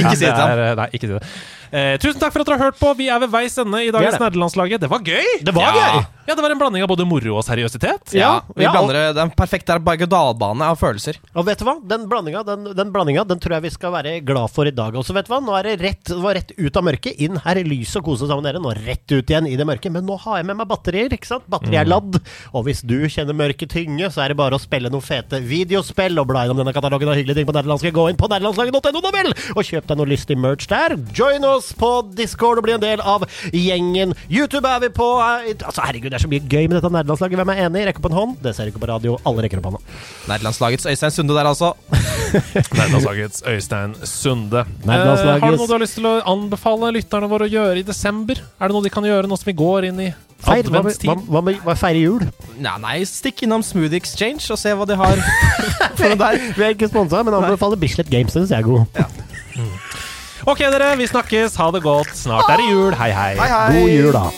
Ikke 0.00 0.16
si 0.16 0.24
det 0.24 0.34
til 0.34 0.44
ham. 0.44 0.58
eh, 0.58 0.74
Nei, 0.80 0.88
ikke 0.96 1.06
si 1.08 1.12
det. 1.14 1.22
Eh, 1.70 1.96
tusen 2.02 2.18
takk 2.18 2.34
for 2.34 2.42
at 2.42 2.48
dere 2.48 2.58
har 2.58 2.70
hørt 2.70 2.80
på. 2.80 2.94
Vi 2.98 3.06
er 3.12 3.20
ved 3.22 3.30
veis 3.30 3.54
ende 3.62 3.84
i 3.86 3.92
dagens. 3.94 4.18
Nerdelandslaget. 4.18 4.82
Det 4.82 4.90
var 4.90 5.04
gøy! 5.06 5.36
Det 5.46 5.54
var 5.54 5.76
ja. 5.76 5.90
gøy. 5.94 6.08
Ja, 6.30 6.36
det 6.38 6.44
var 6.44 6.52
en 6.52 6.60
blanding 6.60 6.84
av 6.84 6.90
både 6.92 7.02
moro 7.08 7.32
og 7.40 7.42
seriøsitet. 7.42 8.12
Ja, 8.14 8.44
vi 8.54 8.62
ja, 8.62 8.70
blander 8.70 9.10
den 9.16 9.32
perfekte 9.34 9.74
er 9.74 9.82
berg-og-dal-bane 9.82 10.62
av 10.62 10.76
følelser. 10.78 11.16
Og 11.34 11.42
vet 11.48 11.58
du 11.58 11.64
hva? 11.66 11.74
Den 11.90 12.04
blandinga 12.10 12.44
den, 12.46 12.68
den, 12.78 12.92
blandinga, 12.94 13.24
den 13.26 13.40
tror 13.42 13.56
jeg 13.56 13.64
vi 13.64 13.72
skal 13.74 13.90
være 13.96 14.12
glad 14.22 14.52
for 14.54 14.68
i 14.68 14.74
dag 14.74 14.94
også. 14.94 15.16
vet 15.16 15.26
du 15.26 15.32
hva? 15.32 15.40
Nå 15.42 15.56
er 15.58 15.66
det 15.66 15.72
rett, 15.80 16.04
det 16.06 16.20
var 16.22 16.38
rett 16.38 16.52
ut 16.54 16.78
av 16.78 16.86
mørket, 16.86 17.18
inn 17.24 17.40
her 17.42 17.58
i 17.58 17.64
lyset 17.66 17.98
og 17.98 18.12
kose 18.12 18.28
sammen 18.28 18.44
med 18.44 18.52
dere. 18.52 18.62
Nå 18.62 18.74
rett 18.76 19.16
ut 19.16 19.32
igjen 19.32 19.48
i 19.50 19.56
det 19.58 19.66
mørke. 19.66 19.90
Men 19.90 20.06
nå 20.06 20.20
har 20.22 20.38
jeg 20.38 20.48
med 20.52 20.60
meg 20.60 20.70
batterier, 20.70 21.16
ikke 21.16 21.32
sant? 21.32 21.48
Batteri 21.50 21.80
er 21.80 21.90
ladd. 21.90 22.20
Og 22.52 22.66
hvis 22.68 22.84
du 22.86 22.98
kjenner 23.10 23.34
mørket 23.34 23.74
tynge, 23.74 24.12
så 24.14 24.22
er 24.22 24.30
det 24.30 24.38
bare 24.38 24.54
å 24.54 24.62
spille 24.62 24.92
noen 24.92 25.06
fete 25.06 25.42
videospill 25.42 26.22
og 26.22 26.30
bla 26.30 26.44
innom 26.46 26.62
denne 26.62 26.76
katalogen 26.76 27.10
av 27.10 27.18
hyggelige 27.18 27.40
ting 27.40 27.50
på 27.50 27.56
nederlandske. 27.58 27.94
Gå 27.96 28.06
inn 28.12 28.20
på 28.20 28.30
vel, 28.30 29.34
og 29.56 29.66
kjøp 29.66 29.88
deg 29.90 29.98
noe 29.98 30.08
lystig 30.08 30.38
merch 30.38 30.70
der. 30.70 30.94
Join 31.16 31.42
oss 31.48 31.59
på 31.78 31.90
Discord 32.16 32.58
og 32.60 32.64
bli 32.66 32.74
en 32.76 32.82
del 32.82 33.00
av 33.00 33.26
gjengen. 33.52 34.14
YouTube 34.30 34.66
er 34.68 34.80
vi 34.86 34.88
på. 34.96 35.08
Altså, 35.22 35.84
herregud, 35.84 36.10
det 36.10 36.18
er 36.20 36.24
så 36.24 36.30
mye 36.32 36.44
gøy 36.48 36.66
med 36.68 36.78
dette 36.80 36.90
nerdelandslaget. 36.94 37.40
Hvem 37.40 37.52
er 37.54 37.62
enig? 37.66 37.84
Rekk 37.90 38.00
opp 38.02 38.10
en 38.10 38.16
hånd. 38.18 38.36
Det 38.44 38.54
ser 38.56 38.70
ikke 38.72 38.82
på 38.82 38.90
radio. 38.92 39.18
Alle 39.28 39.44
rekker 39.46 39.60
opp 39.62 39.70
hånda. 39.70 39.82
Nerdelandslagets 40.30 40.86
Øystein 40.90 41.14
Sunde 41.14 41.36
der, 41.36 41.50
altså. 41.52 41.72
Nerdelandslagets 42.78 43.42
Øystein 43.46 43.94
Sunde. 44.04 44.64
Nerdelandslagets- 44.84 45.36
Eh, 45.40 45.40
har 45.44 45.50
du 45.52 45.56
noe 45.60 45.66
du 45.70 45.72
har 45.76 45.82
lyst 45.84 45.94
til 45.98 46.06
å 46.08 46.16
anbefale 46.30 46.90
lytterne 46.96 47.28
våre 47.30 47.46
å 47.48 47.50
gjøre 47.52 47.78
i 47.82 47.86
desember? 47.86 48.40
Er 48.60 48.68
det 48.68 48.74
noe 48.76 48.82
de 48.86 48.90
kan 48.92 49.04
gjøre 49.06 49.28
nå 49.30 49.36
som 49.38 49.48
vi 49.50 49.56
går 49.58 49.88
inn 49.90 50.00
i 50.00 50.10
Feir, 50.40 50.64
hva, 50.72 50.80
med- 50.82 50.96
hva, 51.28 51.42
med 51.44 51.58
hva 51.66 51.74
feire 51.76 52.00
jul? 52.00 52.22
Nei, 52.56 52.72
nei, 52.80 52.94
stikk 53.04 53.42
innom 53.44 53.60
Smoothie 53.62 53.98
Exchange 54.00 54.46
og 54.54 54.56
se 54.56 54.72
hva 54.72 54.86
de 54.88 54.96
har 54.96 55.20
for 55.98 56.14
der. 56.16 56.38
Vi 56.56 56.64
er 56.64 56.72
ikke 56.72 56.88
sponsa, 56.88 57.20
men 57.26 57.34
anbefaler 57.36 57.76
Bislett 57.76 58.08
Games. 58.08 58.32
Den 58.32 58.46
syns 58.46 58.54
jeg 58.54 58.64
er 58.64 58.70
god. 58.70 59.10
Ok, 60.46 60.58
dere. 60.72 60.96
Vi 60.96 61.06
snakkes. 61.10 61.56
Ha 61.60 61.70
det 61.74 61.82
godt. 61.84 62.14
Snart 62.16 62.48
er 62.48 62.56
det 62.62 62.70
jul. 62.70 62.94
Hei, 62.94 63.10
hei. 63.12 63.34
Hei, 63.40 63.48
hei. 63.48 63.80
God 63.80 63.90
jul, 63.96 64.12
da. 64.16 64.28